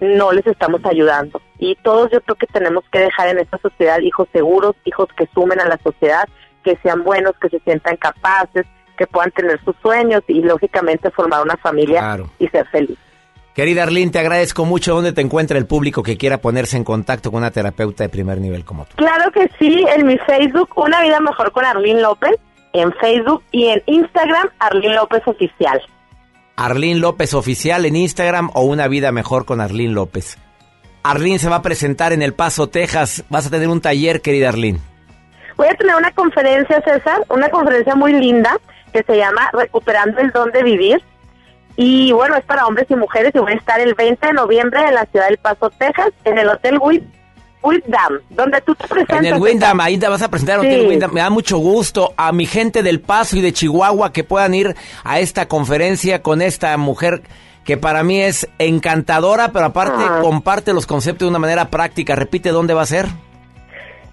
no 0.00 0.32
les 0.32 0.46
estamos 0.46 0.80
ayudando. 0.84 1.40
Y 1.58 1.74
todos 1.76 2.10
yo 2.10 2.20
creo 2.20 2.36
que 2.36 2.46
tenemos 2.46 2.84
que 2.90 3.00
dejar 3.00 3.28
en 3.28 3.38
esta 3.38 3.58
sociedad 3.58 3.98
hijos 4.00 4.28
seguros, 4.32 4.74
hijos 4.84 5.08
que 5.16 5.28
sumen 5.34 5.60
a 5.60 5.66
la 5.66 5.78
sociedad, 5.78 6.28
que 6.62 6.78
sean 6.82 7.02
buenos, 7.02 7.32
que 7.40 7.48
se 7.48 7.58
sientan 7.60 7.96
capaces, 7.96 8.66
que 8.96 9.06
puedan 9.06 9.30
tener 9.30 9.62
sus 9.64 9.76
sueños 9.82 10.22
y 10.28 10.42
lógicamente 10.42 11.10
formar 11.10 11.42
una 11.42 11.56
familia 11.56 12.18
y 12.38 12.48
ser 12.48 12.66
feliz. 12.68 12.98
Querida 13.54 13.82
Arlene, 13.82 14.12
te 14.12 14.20
agradezco 14.20 14.64
mucho. 14.64 14.94
¿Dónde 14.94 15.12
te 15.12 15.20
encuentra 15.20 15.58
el 15.58 15.66
público 15.66 16.02
que 16.02 16.16
quiera 16.16 16.38
ponerse 16.38 16.76
en 16.76 16.84
contacto 16.84 17.32
con 17.32 17.38
una 17.38 17.50
terapeuta 17.50 18.04
de 18.04 18.08
primer 18.08 18.40
nivel 18.40 18.64
como 18.64 18.84
tú? 18.84 18.94
Claro 18.96 19.32
que 19.32 19.50
sí, 19.58 19.84
en 19.96 20.06
mi 20.06 20.16
Facebook, 20.18 20.70
Una 20.76 21.02
Vida 21.02 21.18
Mejor 21.18 21.50
con 21.50 21.64
Arlene 21.64 22.00
López, 22.00 22.36
en 22.72 22.92
Facebook 22.92 23.42
y 23.50 23.66
en 23.66 23.82
Instagram, 23.86 24.48
Arlene 24.60 24.94
López 24.94 25.22
Oficial. 25.26 25.80
Arlene 26.58 26.98
López 26.98 27.34
Oficial 27.34 27.86
en 27.86 27.94
Instagram 27.94 28.50
o 28.52 28.62
Una 28.62 28.88
Vida 28.88 29.12
Mejor 29.12 29.44
con 29.44 29.60
Arlene 29.60 29.94
López. 29.94 30.38
Arlene 31.04 31.38
se 31.38 31.48
va 31.48 31.56
a 31.56 31.62
presentar 31.62 32.12
en 32.12 32.20
El 32.20 32.34
Paso, 32.34 32.68
Texas. 32.68 33.24
Vas 33.28 33.46
a 33.46 33.50
tener 33.50 33.68
un 33.68 33.80
taller, 33.80 34.20
querida 34.20 34.48
Arlene. 34.48 34.80
Voy 35.56 35.68
a 35.68 35.74
tener 35.76 35.94
una 35.94 36.10
conferencia, 36.10 36.82
César, 36.82 37.24
una 37.28 37.48
conferencia 37.48 37.94
muy 37.94 38.12
linda 38.12 38.58
que 38.92 39.04
se 39.04 39.16
llama 39.16 39.48
Recuperando 39.52 40.20
el 40.20 40.32
Don 40.32 40.50
de 40.50 40.64
Vivir 40.64 41.00
y 41.76 42.10
bueno, 42.10 42.34
es 42.34 42.44
para 42.44 42.66
hombres 42.66 42.88
y 42.90 42.96
mujeres 42.96 43.32
y 43.36 43.38
voy 43.38 43.52
a 43.52 43.56
estar 43.56 43.78
el 43.78 43.94
20 43.94 44.26
de 44.26 44.32
noviembre 44.32 44.80
en 44.84 44.94
la 44.94 45.06
ciudad 45.06 45.28
del 45.28 45.38
Paso, 45.38 45.70
Texas, 45.70 46.10
en 46.24 46.38
el 46.38 46.48
Hotel 46.48 46.76
Windham, 47.62 48.20
donde 48.30 48.60
tú 48.60 48.74
te 48.74 48.86
presentas. 48.86 49.18
En 49.18 49.26
el 49.26 49.40
Windham, 49.40 49.80
ahí 49.80 49.98
te 49.98 50.08
vas 50.08 50.22
a 50.22 50.30
presentar 50.30 50.58
Hotel 50.58 50.86
Windham. 50.86 51.12
Me 51.12 51.20
da 51.20 51.30
mucho 51.30 51.58
gusto 51.58 52.14
a 52.16 52.32
mi 52.32 52.46
gente 52.46 52.82
del 52.82 53.00
Paso 53.00 53.36
y 53.36 53.40
de 53.40 53.52
Chihuahua 53.52 54.12
que 54.12 54.24
puedan 54.24 54.54
ir 54.54 54.76
a 55.04 55.20
esta 55.20 55.48
conferencia 55.48 56.22
con 56.22 56.42
esta 56.42 56.76
mujer 56.76 57.22
que 57.64 57.76
para 57.76 58.02
mí 58.02 58.20
es 58.22 58.48
encantadora, 58.58 59.52
pero 59.52 59.66
aparte 59.66 60.02
comparte 60.22 60.72
los 60.72 60.86
conceptos 60.86 61.26
de 61.26 61.30
una 61.30 61.38
manera 61.38 61.68
práctica. 61.68 62.16
Repite, 62.16 62.50
¿dónde 62.50 62.72
va 62.72 62.82
a 62.82 62.86
ser? 62.86 63.06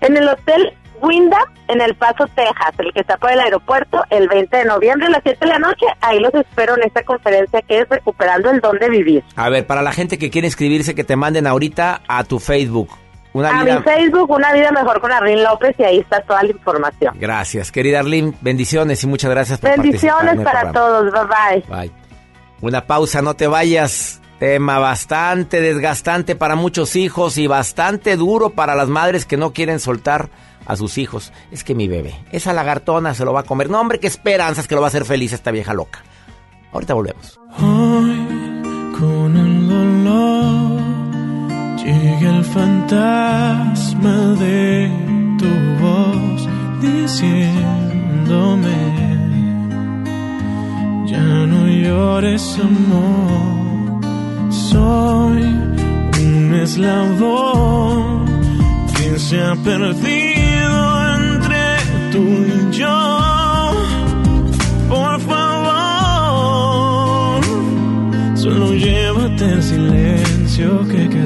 En 0.01 0.17
el 0.17 0.27
Hotel 0.27 0.73
Winda 1.01 1.37
en 1.67 1.81
El 1.81 1.95
Paso, 1.95 2.27
Texas, 2.35 2.73
el 2.77 2.93
que 2.93 3.01
está 3.01 3.17
por 3.17 3.31
el 3.31 3.39
aeropuerto, 3.39 4.03
el 4.09 4.27
20 4.27 4.57
de 4.57 4.65
noviembre 4.65 5.07
a 5.07 5.09
las 5.09 5.21
7 5.23 5.39
de 5.39 5.47
la 5.47 5.59
noche. 5.59 5.85
Ahí 6.01 6.19
los 6.19 6.33
espero 6.33 6.75
en 6.75 6.83
esta 6.83 7.03
conferencia 7.03 7.61
que 7.61 7.79
es 7.79 7.89
Recuperando 7.89 8.51
el 8.51 8.59
Don 8.59 8.77
de 8.77 8.89
Vivir. 8.89 9.23
A 9.35 9.49
ver, 9.49 9.65
para 9.65 9.81
la 9.81 9.91
gente 9.91 10.17
que 10.17 10.29
quiere 10.29 10.47
inscribirse, 10.47 10.95
que 10.95 11.03
te 11.03 11.15
manden 11.15 11.47
ahorita 11.47 12.01
a 12.07 12.23
tu 12.23 12.39
Facebook. 12.39 12.89
Una 13.35 13.59
a 13.59 13.63
mi 13.65 13.83
Facebook, 13.83 14.31
Una 14.31 14.53
Vida 14.53 14.71
Mejor 14.71 15.01
con 15.01 15.11
Arlene 15.11 15.43
López, 15.43 15.75
y 15.77 15.83
ahí 15.83 15.97
está 15.99 16.21
toda 16.21 16.41
la 16.41 16.51
información. 16.51 17.15
Gracias, 17.19 17.69
querida 17.69 17.99
Arlene. 17.99 18.33
Bendiciones 18.39 19.03
y 19.03 19.07
muchas 19.07 19.29
gracias 19.29 19.59
por 19.59 19.71
Bendiciones 19.71 20.39
para 20.39 20.71
todos. 20.71 21.11
Bye 21.11 21.65
bye. 21.67 21.77
Bye. 21.77 21.91
Una 22.61 22.87
pausa, 22.87 23.21
no 23.21 23.33
te 23.33 23.47
vayas. 23.47 24.21
Tema 24.39 24.79
bastante 24.79 25.59
desgastante 25.59 26.37
para 26.37 26.55
muchos 26.55 26.95
hijos 26.95 27.37
y 27.37 27.47
bastante 27.47 28.15
duro 28.15 28.51
para 28.51 28.73
las 28.73 28.87
madres 28.87 29.25
que 29.25 29.35
no 29.35 29.51
quieren 29.51 29.81
soltar 29.81 30.29
a 30.65 30.77
sus 30.77 30.97
hijos, 30.97 31.33
es 31.51 31.63
que 31.63 31.75
mi 31.75 31.87
bebé, 31.87 32.15
esa 32.31 32.53
lagartona 32.53 33.13
se 33.13 33.25
lo 33.25 33.33
va 33.33 33.41
a 33.41 33.43
comer. 33.43 33.69
No, 33.69 33.81
hombre, 33.81 33.99
qué 33.99 34.07
esperanzas 34.07 34.67
que 34.67 34.75
lo 34.75 34.81
va 34.81 34.87
a 34.87 34.89
hacer 34.89 35.03
feliz 35.03 35.33
esta 35.33 35.51
vieja 35.51 35.73
loca. 35.73 36.03
Ahorita 36.71 36.93
volvemos. 36.93 37.39
Hoy, 37.59 38.93
con 38.97 39.37
el 39.37 39.69
dolor, 39.69 40.74
llega 41.85 42.37
el 42.37 42.43
fantasma 42.43 44.17
de 44.43 44.89
tu 45.39 45.51
voz 45.81 46.49
diciéndome, 46.81 47.49
ya 51.05 51.27
no 51.51 51.67
llores 51.67 52.59
amor, 52.59 54.01
soy 54.49 55.43
un 56.23 56.53
eslabón 56.63 58.25
que 58.97 59.19
se 59.19 59.41
ha 59.41 59.55
perdido 59.55 60.45
tú 62.15 62.23
y 62.23 62.71
yo. 62.71 63.71
Por 64.87 65.19
favor, 65.21 65.81
solo 68.35 68.73
llévate 68.73 69.45
el 69.55 69.63
silencio 69.63 70.87
que 70.87 71.09
quedó. 71.09 71.24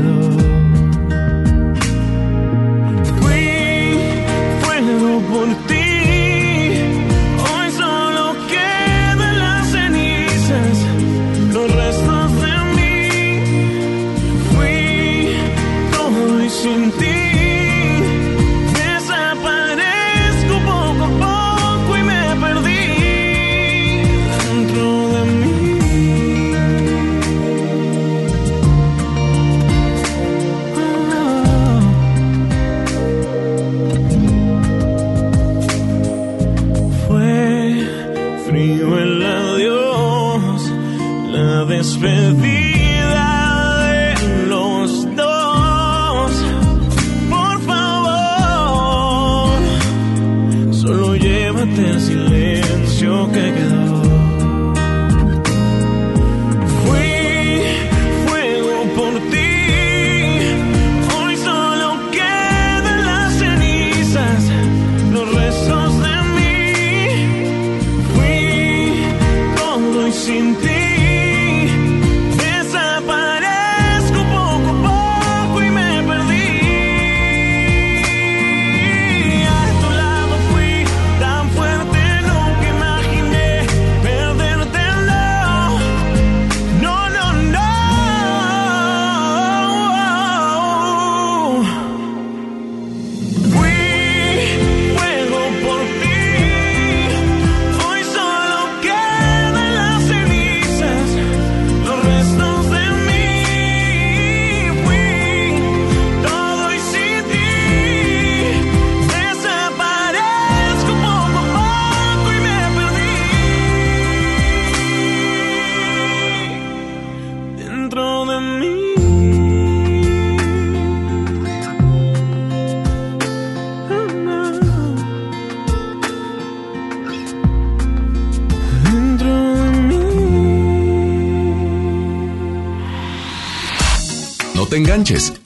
this 41.80 41.96
with. 41.98 42.59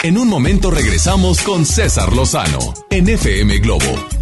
En 0.04 0.18
un 0.20 0.28
momento 0.28 0.70
regresamos 0.70 1.42
con 1.42 1.66
César 1.66 2.14
Lozano 2.14 2.60
en 2.92 3.10
FM 3.10 3.58
Globo 3.60 4.13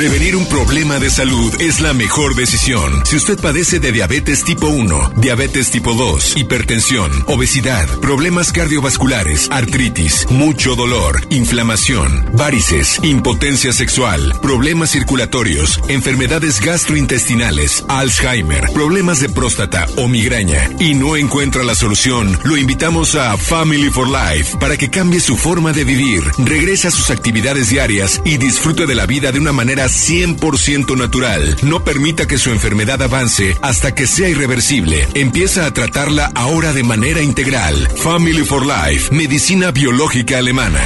Prevenir 0.00 0.34
un 0.34 0.46
problema 0.46 0.98
de 0.98 1.10
salud 1.10 1.52
es 1.60 1.82
la 1.82 1.92
mejor 1.92 2.34
decisión. 2.34 3.04
Si 3.04 3.16
usted 3.16 3.38
padece 3.38 3.80
de 3.80 3.92
diabetes 3.92 4.44
tipo 4.44 4.66
1, 4.66 5.12
diabetes 5.18 5.70
tipo 5.70 5.92
2, 5.92 6.38
hipertensión, 6.38 7.12
obesidad, 7.26 7.86
problemas 8.00 8.50
cardiovasculares, 8.50 9.50
artritis, 9.50 10.26
mucho 10.30 10.74
dolor, 10.74 11.20
inflamación, 11.28 12.24
varices, 12.32 12.98
impotencia 13.02 13.74
sexual, 13.74 14.32
problemas 14.40 14.92
circulatorios, 14.92 15.78
enfermedades 15.88 16.62
gastrointestinales, 16.62 17.84
Alzheimer, 17.88 18.70
problemas 18.72 19.20
de 19.20 19.28
próstata 19.28 19.86
o 19.98 20.08
migraña 20.08 20.70
y 20.78 20.94
no 20.94 21.14
encuentra 21.14 21.62
la 21.62 21.74
solución, 21.74 22.38
lo 22.44 22.56
invitamos 22.56 23.16
a 23.16 23.36
Family 23.36 23.90
for 23.90 24.08
Life 24.08 24.56
para 24.58 24.78
que 24.78 24.88
cambie 24.88 25.20
su 25.20 25.36
forma 25.36 25.74
de 25.74 25.84
vivir, 25.84 26.22
regrese 26.38 26.88
a 26.88 26.90
sus 26.90 27.10
actividades 27.10 27.68
diarias 27.68 28.22
y 28.24 28.38
disfrute 28.38 28.86
de 28.86 28.94
la 28.94 29.04
vida 29.04 29.30
de 29.30 29.38
una 29.38 29.52
manera 29.52 29.89
100% 29.90 30.96
natural. 30.96 31.56
No 31.62 31.82
permita 31.84 32.26
que 32.26 32.38
su 32.38 32.50
enfermedad 32.50 33.02
avance 33.02 33.56
hasta 33.60 33.94
que 33.94 34.06
sea 34.06 34.28
irreversible. 34.28 35.08
Empieza 35.14 35.66
a 35.66 35.72
tratarla 35.72 36.30
ahora 36.34 36.72
de 36.72 36.84
manera 36.84 37.20
integral. 37.20 37.74
Family 37.96 38.44
for 38.44 38.64
Life, 38.64 39.14
medicina 39.14 39.72
biológica 39.72 40.38
alemana. 40.38 40.80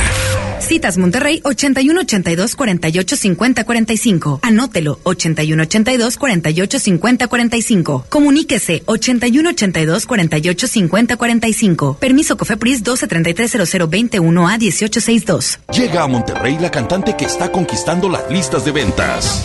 Citas 0.64 0.96
Monterrey 0.96 1.40
81 1.44 2.00
82 2.00 2.56
48 2.56 3.16
50 3.16 3.64
45. 3.64 4.40
Anótelo 4.42 4.98
81 5.02 5.62
82 5.62 6.16
48 6.16 6.78
50 6.78 7.26
45. 7.28 8.06
Comuníquese 8.08 8.82
81 8.86 9.50
82 9.50 10.06
48 10.06 10.66
50 10.66 11.16
45. 11.16 11.96
Permiso 12.00 12.36
Cofepris 12.36 12.82
12 12.82 13.06
33 13.06 13.68
00 13.68 13.88
21 13.88 14.48
a 14.48 14.58
18 14.58 15.00
62. 15.00 15.58
Llega 15.72 16.02
a 16.02 16.08
Monterrey 16.08 16.58
la 16.58 16.70
cantante 16.70 17.14
que 17.16 17.26
está 17.26 17.52
conquistando 17.52 18.08
las 18.08 18.30
listas 18.30 18.64
de 18.64 18.72
ventas. 18.72 19.44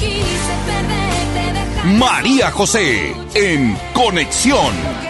María 1.86 2.52
José 2.52 3.14
en 3.34 3.76
Conexión. 3.94 5.09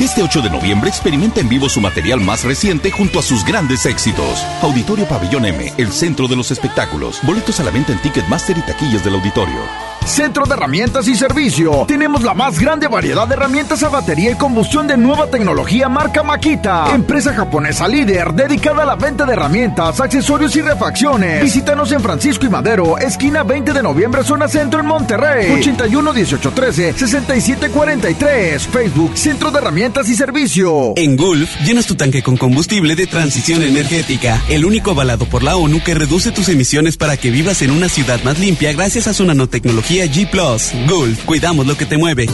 Este 0.00 0.22
8 0.22 0.40
de 0.40 0.48
noviembre 0.48 0.88
experimenta 0.88 1.40
en 1.40 1.50
vivo 1.50 1.68
su 1.68 1.78
material 1.78 2.22
más 2.22 2.42
reciente 2.42 2.90
junto 2.90 3.18
a 3.18 3.22
sus 3.22 3.44
grandes 3.44 3.84
éxitos. 3.84 4.42
Auditorio 4.62 5.06
Pabellón 5.06 5.44
M, 5.44 5.74
el 5.76 5.92
centro 5.92 6.26
de 6.26 6.36
los 6.36 6.50
espectáculos. 6.50 7.20
Boletos 7.22 7.60
a 7.60 7.64
la 7.64 7.70
venta 7.70 7.92
en 7.92 8.00
Ticketmaster 8.00 8.56
y 8.56 8.62
taquillas 8.62 9.04
del 9.04 9.16
auditorio. 9.16 9.60
Centro 10.06 10.46
de 10.46 10.54
Herramientas 10.54 11.06
y 11.06 11.14
Servicio. 11.14 11.84
Tenemos 11.86 12.22
la 12.22 12.32
más 12.32 12.58
grande 12.58 12.88
variedad 12.88 13.28
de 13.28 13.34
herramientas 13.34 13.82
a 13.82 13.90
batería 13.90 14.30
y 14.30 14.34
combustión 14.36 14.86
de 14.86 14.96
nueva 14.96 15.26
tecnología 15.26 15.90
marca 15.90 16.22
Makita. 16.22 16.94
Empresa 16.94 17.34
japonesa 17.34 17.86
líder 17.86 18.32
dedicada 18.32 18.84
a 18.84 18.86
la 18.86 18.96
venta 18.96 19.26
de 19.26 19.34
herramientas, 19.34 20.00
accesorios 20.00 20.56
y 20.56 20.62
refacciones. 20.62 21.42
Visítanos 21.42 21.92
en 21.92 22.00
Francisco 22.00 22.46
y 22.46 22.48
Madero, 22.48 22.96
esquina 22.96 23.42
20 23.42 23.74
de 23.74 23.82
noviembre, 23.82 24.24
zona 24.24 24.48
centro 24.48 24.80
en 24.80 24.86
Monterrey. 24.86 25.52
81 25.52 26.12
18 26.14 26.50
13 26.50 26.92
67 26.94 27.70
43. 27.70 28.66
Facebook 28.66 29.16
Centro 29.16 29.50
de 29.50 29.58
Herramientas 29.58 29.89
y 30.06 30.14
Servicio. 30.14 30.94
En 30.96 31.16
Gulf, 31.16 31.50
llenas 31.64 31.86
tu 31.86 31.94
tanque 31.94 32.22
con 32.22 32.36
combustible 32.36 32.94
de 32.94 33.06
transición 33.06 33.62
energética, 33.62 34.40
el 34.48 34.64
único 34.64 34.92
avalado 34.92 35.26
por 35.26 35.42
la 35.42 35.56
ONU 35.56 35.82
que 35.82 35.94
reduce 35.94 36.30
tus 36.30 36.48
emisiones 36.48 36.96
para 36.96 37.16
que 37.16 37.30
vivas 37.30 37.60
en 37.62 37.72
una 37.72 37.88
ciudad 37.88 38.22
más 38.22 38.38
limpia 38.38 38.72
gracias 38.72 39.08
a 39.08 39.14
su 39.14 39.24
nanotecnología 39.24 40.06
G⁇ 40.06 40.30
Gulf, 40.88 41.24
cuidamos 41.24 41.66
lo 41.66 41.76
que 41.76 41.86
te 41.86 41.98
mueve. 41.98 42.28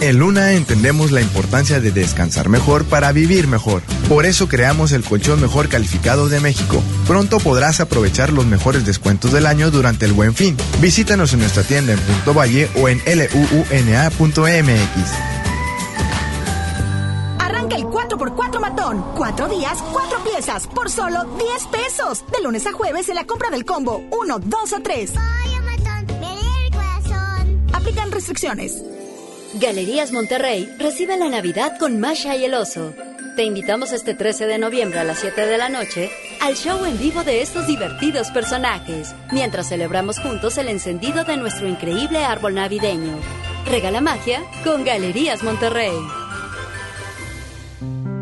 En 0.00 0.18
Luna 0.18 0.52
entendemos 0.52 1.12
la 1.12 1.20
importancia 1.20 1.80
de 1.80 1.90
descansar 1.90 2.48
mejor 2.48 2.84
para 2.84 3.12
vivir 3.12 3.46
mejor. 3.46 3.82
Por 4.08 4.26
eso 4.26 4.48
creamos 4.48 4.92
el 4.92 5.04
colchón 5.04 5.40
mejor 5.40 5.68
calificado 5.68 6.28
de 6.28 6.40
México. 6.40 6.82
Pronto 7.06 7.38
podrás 7.40 7.80
aprovechar 7.80 8.32
los 8.32 8.46
mejores 8.46 8.84
descuentos 8.84 9.32
del 9.32 9.46
año 9.46 9.70
durante 9.70 10.06
el 10.06 10.12
buen 10.12 10.34
fin. 10.34 10.56
Visítanos 10.80 11.32
en 11.34 11.40
nuestra 11.40 11.62
tienda 11.62 11.92
en 11.92 11.98
Punto 12.00 12.34
Valle 12.34 12.68
o 12.74 12.88
en 12.88 13.00
luuna.mx. 13.06 14.06
Arranca 18.16 18.24
el 18.24 18.32
4x4 18.32 18.60
matón. 18.60 19.04
Cuatro 19.16 19.48
días, 19.48 19.82
cuatro 19.92 20.18
piezas, 20.24 20.66
por 20.66 20.90
solo 20.90 21.24
10 21.24 21.66
pesos. 21.66 22.24
De 22.30 22.42
lunes 22.42 22.66
a 22.66 22.72
jueves 22.72 23.08
en 23.08 23.16
la 23.16 23.24
compra 23.24 23.50
del 23.50 23.64
combo 23.64 24.02
1, 24.10 24.38
2 24.38 24.72
o 24.72 24.80
3. 24.82 25.12
Aplican 27.72 28.10
restricciones. 28.10 28.82
Galerías 29.54 30.12
Monterrey 30.12 30.68
recibe 30.78 31.16
la 31.16 31.28
Navidad 31.28 31.78
con 31.78 32.00
Masha 32.00 32.36
y 32.36 32.44
el 32.44 32.54
Oso. 32.54 32.92
Te 33.36 33.44
invitamos 33.44 33.92
este 33.92 34.14
13 34.14 34.46
de 34.46 34.58
noviembre 34.58 34.98
a 34.98 35.04
las 35.04 35.18
7 35.18 35.46
de 35.46 35.58
la 35.58 35.68
noche 35.68 36.10
al 36.40 36.56
show 36.56 36.84
en 36.84 36.98
vivo 36.98 37.22
de 37.22 37.42
estos 37.42 37.66
divertidos 37.66 38.30
personajes, 38.30 39.14
mientras 39.30 39.68
celebramos 39.68 40.18
juntos 40.20 40.56
el 40.58 40.68
encendido 40.68 41.24
de 41.24 41.36
nuestro 41.36 41.68
increíble 41.68 42.24
árbol 42.24 42.54
navideño. 42.54 43.18
Regala 43.66 44.00
magia 44.00 44.42
con 44.64 44.84
Galerías 44.84 45.42
Monterrey. 45.42 46.25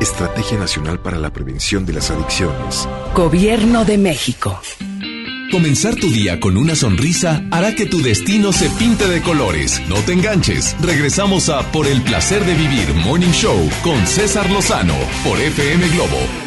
Estrategia 0.00 0.58
Nacional 0.58 1.00
para 1.00 1.18
la 1.18 1.32
Prevención 1.32 1.86
de 1.86 1.94
las 1.94 2.10
Adicciones. 2.10 2.86
Gobierno 3.14 3.84
de 3.84 3.96
México. 3.96 4.60
Comenzar 5.50 5.94
tu 5.94 6.10
día 6.10 6.38
con 6.38 6.56
una 6.56 6.74
sonrisa 6.74 7.42
hará 7.50 7.74
que 7.74 7.86
tu 7.86 8.02
destino 8.02 8.52
se 8.52 8.68
pinte 8.70 9.08
de 9.08 9.22
colores. 9.22 9.80
No 9.88 9.96
te 9.96 10.12
enganches. 10.12 10.76
Regresamos 10.80 11.48
a 11.48 11.62
Por 11.72 11.86
el 11.86 12.02
placer 12.02 12.44
de 12.44 12.54
vivir 12.54 12.92
Morning 12.94 13.32
Show 13.32 13.70
con 13.82 14.06
César 14.06 14.50
Lozano 14.50 14.94
por 15.24 15.40
FM 15.40 15.88
Globo. 15.88 16.45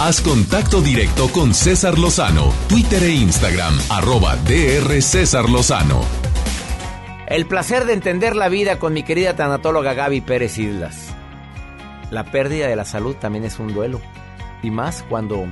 Haz 0.00 0.20
contacto 0.20 0.80
directo 0.80 1.28
con 1.32 1.52
César 1.52 1.98
Lozano, 1.98 2.52
Twitter 2.68 3.02
e 3.02 3.10
Instagram, 3.10 3.76
arroba 3.90 4.36
DR 4.36 5.02
César 5.02 5.50
Lozano. 5.50 6.00
El 7.26 7.46
placer 7.46 7.84
de 7.84 7.92
entender 7.92 8.36
la 8.36 8.48
vida 8.48 8.78
con 8.78 8.92
mi 8.92 9.02
querida 9.02 9.36
tanatóloga 9.36 9.92
Gaby 9.92 10.20
Pérez 10.22 10.56
Islas. 10.58 11.08
La 12.10 12.24
pérdida 12.24 12.68
de 12.68 12.76
la 12.76 12.84
salud 12.84 13.16
también 13.16 13.44
es 13.44 13.58
un 13.58 13.74
duelo. 13.74 14.00
Y 14.62 14.70
más 14.70 15.04
cuando 15.08 15.46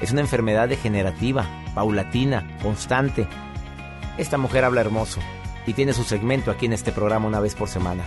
es 0.00 0.12
una 0.12 0.20
enfermedad 0.20 0.68
degenerativa, 0.68 1.46
paulatina, 1.74 2.58
constante. 2.62 3.26
Esta 4.18 4.36
mujer 4.36 4.64
habla 4.64 4.82
hermoso 4.82 5.20
y 5.66 5.72
tiene 5.72 5.94
su 5.94 6.04
segmento 6.04 6.50
aquí 6.50 6.66
en 6.66 6.74
este 6.74 6.92
programa 6.92 7.26
una 7.26 7.40
vez 7.40 7.54
por 7.54 7.68
semana. 7.68 8.04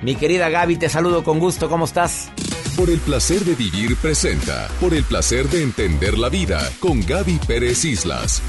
Mi 0.00 0.14
querida 0.14 0.48
Gaby, 0.48 0.76
te 0.76 0.88
saludo 0.88 1.22
con 1.24 1.38
gusto, 1.38 1.68
¿cómo 1.68 1.84
estás? 1.84 2.30
Por 2.76 2.90
el 2.90 2.98
placer 2.98 3.44
de 3.44 3.54
vivir 3.54 3.96
presenta, 3.96 4.68
por 4.80 4.94
el 4.94 5.04
placer 5.04 5.48
de 5.48 5.62
entender 5.62 6.18
la 6.18 6.28
vida 6.28 6.58
con 6.80 7.06
Gaby 7.06 7.38
Pérez 7.46 7.84
Islas. 7.84 8.42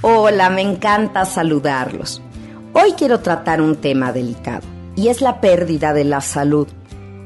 Hola, 0.00 0.48
me 0.48 0.62
encanta 0.62 1.26
saludarlos. 1.26 2.22
Hoy 2.72 2.92
quiero 2.92 3.20
tratar 3.20 3.60
un 3.60 3.76
tema 3.76 4.12
delicado 4.12 4.62
y 4.96 5.08
es 5.08 5.20
la 5.20 5.42
pérdida 5.42 5.92
de 5.92 6.04
la 6.04 6.22
salud. 6.22 6.68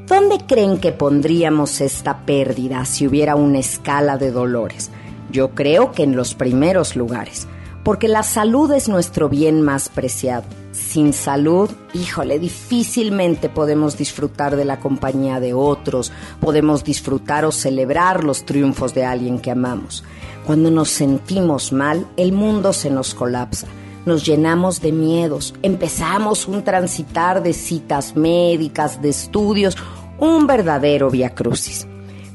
¿Dónde 0.09 0.39
creen 0.45 0.79
que 0.79 0.91
pondríamos 0.91 1.81
esta 1.81 2.27
pérdida 2.27 2.85
si 2.85 3.07
hubiera 3.07 3.37
una 3.37 3.61
escala 3.61 4.19
de 4.19 4.33
dolores? 4.33 4.91
Yo 5.31 5.51
creo 5.51 5.93
que 5.93 6.03
en 6.03 6.17
los 6.17 6.35
primeros 6.35 6.97
lugares, 6.97 7.47
porque 7.85 8.09
la 8.09 8.25
salud 8.25 8.73
es 8.73 8.89
nuestro 8.89 9.29
bien 9.29 9.63
más 9.63 9.89
preciado 9.89 10.47
sin 10.73 11.13
salud, 11.13 11.71
híjole, 11.93 12.39
difícilmente 12.39 13.51
podemos 13.51 13.99
disfrutar 13.99 14.57
de 14.57 14.65
la 14.65 14.81
compañía 14.81 15.39
de 15.39 15.53
otros, 15.53 16.13
podemos 16.41 16.83
disfrutar 16.83 17.45
o 17.45 17.53
celebrar 17.53 18.25
los 18.25 18.45
triunfos 18.45 18.95
de 18.95 19.05
alguien 19.05 19.39
que 19.39 19.51
amamos. 19.51 20.03
Cuando 20.47 20.71
nos 20.71 20.89
sentimos 20.89 21.73
mal, 21.73 22.07
el 22.17 22.33
mundo 22.33 22.73
se 22.73 22.91
nos 22.91 23.15
colapsa. 23.15 23.67
Nos 24.07 24.25
llenamos 24.25 24.81
de 24.81 24.91
miedos, 24.91 25.55
empezamos 25.63 26.49
un 26.49 26.65
transitar 26.65 27.43
de 27.43 27.53
citas 27.53 28.17
médicas, 28.17 29.01
de 29.01 29.11
estudios, 29.11 29.77
un 30.19 30.47
verdadero 30.47 31.11
viacrucis. 31.11 31.87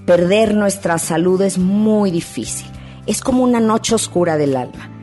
Perder 0.05 0.53
nuestra 0.53 0.99
salud 0.99 1.41
es 1.41 1.57
muy 1.57 2.11
difícil, 2.11 2.67
es 3.05 3.19
como 3.19 3.43
una 3.43 3.59
noche 3.59 3.95
oscura 3.95 4.37
del 4.37 4.55
alma 4.55 4.96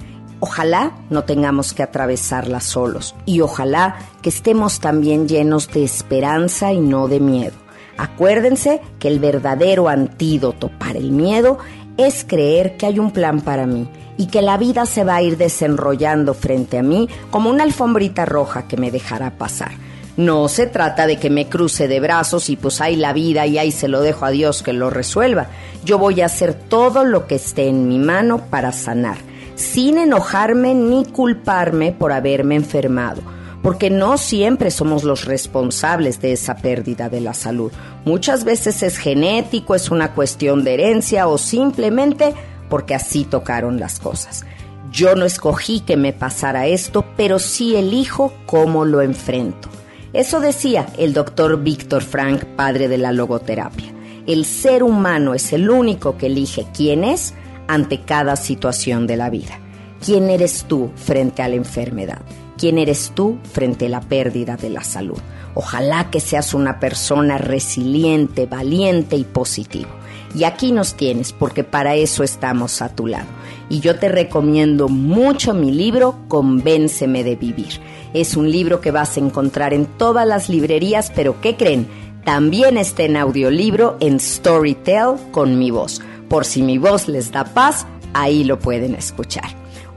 Ojalá 0.46 0.92
no 1.08 1.24
tengamos 1.24 1.72
que 1.72 1.82
atravesarla 1.82 2.60
solos 2.60 3.14
y 3.24 3.40
ojalá 3.40 3.96
que 4.20 4.28
estemos 4.28 4.78
también 4.78 5.26
llenos 5.26 5.70
de 5.70 5.84
esperanza 5.84 6.70
y 6.70 6.80
no 6.80 7.08
de 7.08 7.18
miedo. 7.18 7.54
Acuérdense 7.96 8.82
que 8.98 9.08
el 9.08 9.20
verdadero 9.20 9.88
antídoto 9.88 10.68
para 10.68 10.98
el 10.98 11.12
miedo 11.12 11.56
es 11.96 12.26
creer 12.28 12.76
que 12.76 12.84
hay 12.84 12.98
un 12.98 13.10
plan 13.10 13.40
para 13.40 13.66
mí 13.66 13.88
y 14.18 14.26
que 14.26 14.42
la 14.42 14.58
vida 14.58 14.84
se 14.84 15.02
va 15.02 15.14
a 15.16 15.22
ir 15.22 15.38
desenrollando 15.38 16.34
frente 16.34 16.76
a 16.76 16.82
mí 16.82 17.08
como 17.30 17.48
una 17.48 17.64
alfombrita 17.64 18.26
roja 18.26 18.68
que 18.68 18.76
me 18.76 18.90
dejará 18.90 19.38
pasar. 19.38 19.72
No 20.18 20.48
se 20.48 20.66
trata 20.66 21.06
de 21.06 21.18
que 21.18 21.30
me 21.30 21.48
cruce 21.48 21.88
de 21.88 22.00
brazos 22.00 22.50
y 22.50 22.56
pues 22.56 22.82
hay 22.82 22.96
la 22.96 23.14
vida 23.14 23.46
y 23.46 23.56
ahí 23.56 23.72
se 23.72 23.88
lo 23.88 24.02
dejo 24.02 24.26
a 24.26 24.30
Dios 24.30 24.62
que 24.62 24.74
lo 24.74 24.90
resuelva. 24.90 25.46
Yo 25.86 25.98
voy 25.98 26.20
a 26.20 26.26
hacer 26.26 26.52
todo 26.52 27.02
lo 27.02 27.26
que 27.26 27.36
esté 27.36 27.66
en 27.66 27.88
mi 27.88 27.98
mano 27.98 28.44
para 28.50 28.72
sanar 28.72 29.16
sin 29.54 29.98
enojarme 29.98 30.74
ni 30.74 31.04
culparme 31.04 31.92
por 31.92 32.12
haberme 32.12 32.56
enfermado, 32.56 33.22
porque 33.62 33.90
no 33.90 34.18
siempre 34.18 34.70
somos 34.70 35.04
los 35.04 35.24
responsables 35.24 36.20
de 36.20 36.32
esa 36.32 36.56
pérdida 36.56 37.08
de 37.08 37.20
la 37.20 37.34
salud. 37.34 37.72
Muchas 38.04 38.44
veces 38.44 38.82
es 38.82 38.98
genético, 38.98 39.74
es 39.74 39.90
una 39.90 40.12
cuestión 40.12 40.64
de 40.64 40.74
herencia 40.74 41.28
o 41.28 41.38
simplemente 41.38 42.34
porque 42.68 42.94
así 42.94 43.24
tocaron 43.24 43.78
las 43.78 44.00
cosas. 44.00 44.44
Yo 44.90 45.16
no 45.16 45.24
escogí 45.24 45.80
que 45.80 45.96
me 45.96 46.12
pasara 46.12 46.66
esto, 46.66 47.04
pero 47.16 47.38
sí 47.38 47.74
elijo 47.74 48.32
cómo 48.46 48.84
lo 48.84 49.00
enfrento. 49.00 49.68
Eso 50.12 50.38
decía 50.38 50.86
el 50.96 51.12
doctor 51.12 51.60
Víctor 51.62 52.02
Frank, 52.02 52.44
padre 52.44 52.86
de 52.86 52.98
la 52.98 53.10
logoterapia. 53.10 53.92
El 54.26 54.44
ser 54.44 54.84
humano 54.84 55.34
es 55.34 55.52
el 55.52 55.68
único 55.68 56.16
que 56.16 56.26
elige 56.26 56.66
quién 56.72 57.02
es 57.02 57.34
ante 57.68 58.00
cada 58.02 58.36
situación 58.36 59.06
de 59.06 59.16
la 59.16 59.30
vida. 59.30 59.58
¿Quién 60.04 60.28
eres 60.28 60.64
tú 60.68 60.90
frente 60.96 61.42
a 61.42 61.48
la 61.48 61.54
enfermedad? 61.54 62.20
¿Quién 62.58 62.78
eres 62.78 63.12
tú 63.14 63.38
frente 63.52 63.86
a 63.86 63.88
la 63.88 64.00
pérdida 64.00 64.56
de 64.56 64.70
la 64.70 64.84
salud? 64.84 65.18
Ojalá 65.54 66.10
que 66.10 66.20
seas 66.20 66.54
una 66.54 66.78
persona 66.78 67.38
resiliente, 67.38 68.46
valiente 68.46 69.16
y 69.16 69.24
positivo. 69.24 69.90
Y 70.34 70.44
aquí 70.44 70.72
nos 70.72 70.94
tienes 70.94 71.32
porque 71.32 71.64
para 71.64 71.94
eso 71.94 72.22
estamos 72.24 72.82
a 72.82 72.88
tu 72.88 73.06
lado. 73.06 73.28
Y 73.68 73.80
yo 73.80 73.98
te 73.98 74.08
recomiendo 74.08 74.88
mucho 74.88 75.54
mi 75.54 75.70
libro 75.70 76.16
Convénceme 76.28 77.24
de 77.24 77.36
Vivir. 77.36 77.80
Es 78.12 78.36
un 78.36 78.50
libro 78.50 78.80
que 78.80 78.90
vas 78.90 79.16
a 79.16 79.20
encontrar 79.20 79.72
en 79.72 79.86
todas 79.86 80.26
las 80.26 80.48
librerías, 80.48 81.12
pero 81.14 81.40
¿qué 81.40 81.56
creen? 81.56 81.88
También 82.24 82.78
está 82.78 83.04
en 83.04 83.16
audiolibro 83.16 83.96
en 84.00 84.18
Storytel 84.18 85.14
con 85.30 85.58
mi 85.58 85.70
voz. 85.70 86.00
Por 86.34 86.44
si 86.44 86.62
mi 86.62 86.78
voz 86.78 87.06
les 87.06 87.30
da 87.30 87.44
paz, 87.44 87.86
ahí 88.12 88.42
lo 88.42 88.58
pueden 88.58 88.96
escuchar. 88.96 89.44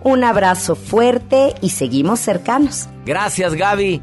Un 0.03 0.23
abrazo 0.23 0.75
fuerte 0.75 1.55
y 1.61 1.71
seguimos 1.71 2.19
cercanos. 2.19 2.87
Gracias 3.07 3.55
Gaby. 3.55 3.99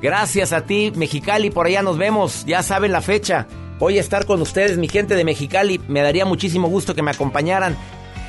Gracias 0.00 0.52
a 0.52 0.60
ti, 0.60 0.92
Mexicali. 0.94 1.50
Por 1.50 1.66
allá 1.66 1.82
nos 1.82 1.98
vemos. 1.98 2.44
Ya 2.46 2.62
saben 2.62 2.92
la 2.92 3.00
fecha. 3.00 3.48
Voy 3.80 3.98
a 3.98 4.00
estar 4.00 4.26
con 4.26 4.40
ustedes, 4.40 4.78
mi 4.78 4.86
gente 4.86 5.16
de 5.16 5.24
Mexicali. 5.24 5.80
Me 5.88 6.02
daría 6.02 6.24
muchísimo 6.24 6.68
gusto 6.68 6.94
que 6.94 7.02
me 7.02 7.10
acompañaran 7.10 7.76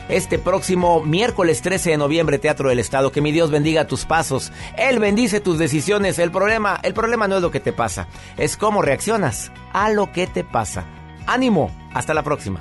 este 0.09 0.39
próximo 0.39 1.03
miércoles 1.03 1.61
13 1.61 1.91
de 1.91 1.97
noviembre, 1.97 2.39
Teatro 2.39 2.69
del 2.69 2.80
Estado. 2.80 3.11
Que 3.11 3.21
mi 3.21 3.31
Dios 3.31 3.51
bendiga 3.51 3.85
tus 3.85 4.05
pasos. 4.05 4.51
Él 4.80 4.97
bendice 4.97 5.41
tus 5.41 5.59
decisiones. 5.59 6.17
El 6.17 6.31
problema, 6.31 6.80
el 6.81 6.95
problema 6.95 7.27
no 7.27 7.35
es 7.35 7.43
lo 7.43 7.51
que 7.51 7.59
te 7.59 7.71
pasa, 7.71 8.07
es 8.35 8.57
cómo 8.57 8.81
reaccionas 8.81 9.51
a 9.73 9.91
lo 9.91 10.11
que 10.11 10.25
te 10.25 10.43
pasa. 10.43 10.85
Ánimo. 11.27 11.69
Hasta 11.93 12.15
la 12.15 12.23
próxima. 12.23 12.59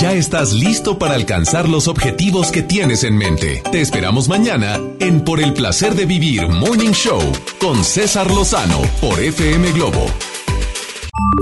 Ya 0.00 0.14
estás 0.14 0.54
listo 0.54 0.98
para 0.98 1.14
alcanzar 1.14 1.68
los 1.68 1.86
objetivos 1.86 2.50
que 2.50 2.62
tienes 2.62 3.04
en 3.04 3.18
mente. 3.18 3.62
Te 3.70 3.82
esperamos 3.82 4.30
mañana 4.30 4.80
en 4.98 5.20
Por 5.20 5.42
el 5.42 5.52
placer 5.52 5.94
de 5.94 6.06
vivir 6.06 6.48
Morning 6.48 6.92
Show 6.92 7.20
con 7.58 7.84
César 7.84 8.30
Lozano 8.30 8.80
por 9.02 9.20
FM 9.20 9.72
Globo. 9.72 10.06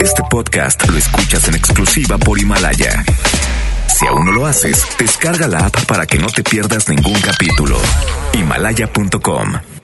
Este 0.02 0.24
podcast 0.28 0.84
lo 0.88 0.98
escuchas 0.98 1.46
en 1.46 1.54
exclusiva 1.54 2.18
por 2.18 2.36
Himalaya. 2.40 3.04
Si 3.96 4.08
aún 4.08 4.24
no 4.24 4.32
lo 4.32 4.44
haces, 4.44 4.84
descarga 4.98 5.46
la 5.46 5.66
app 5.66 5.84
para 5.86 6.04
que 6.04 6.18
no 6.18 6.26
te 6.26 6.42
pierdas 6.42 6.88
ningún 6.88 7.20
capítulo. 7.20 7.78
Himalaya.com 8.32 9.77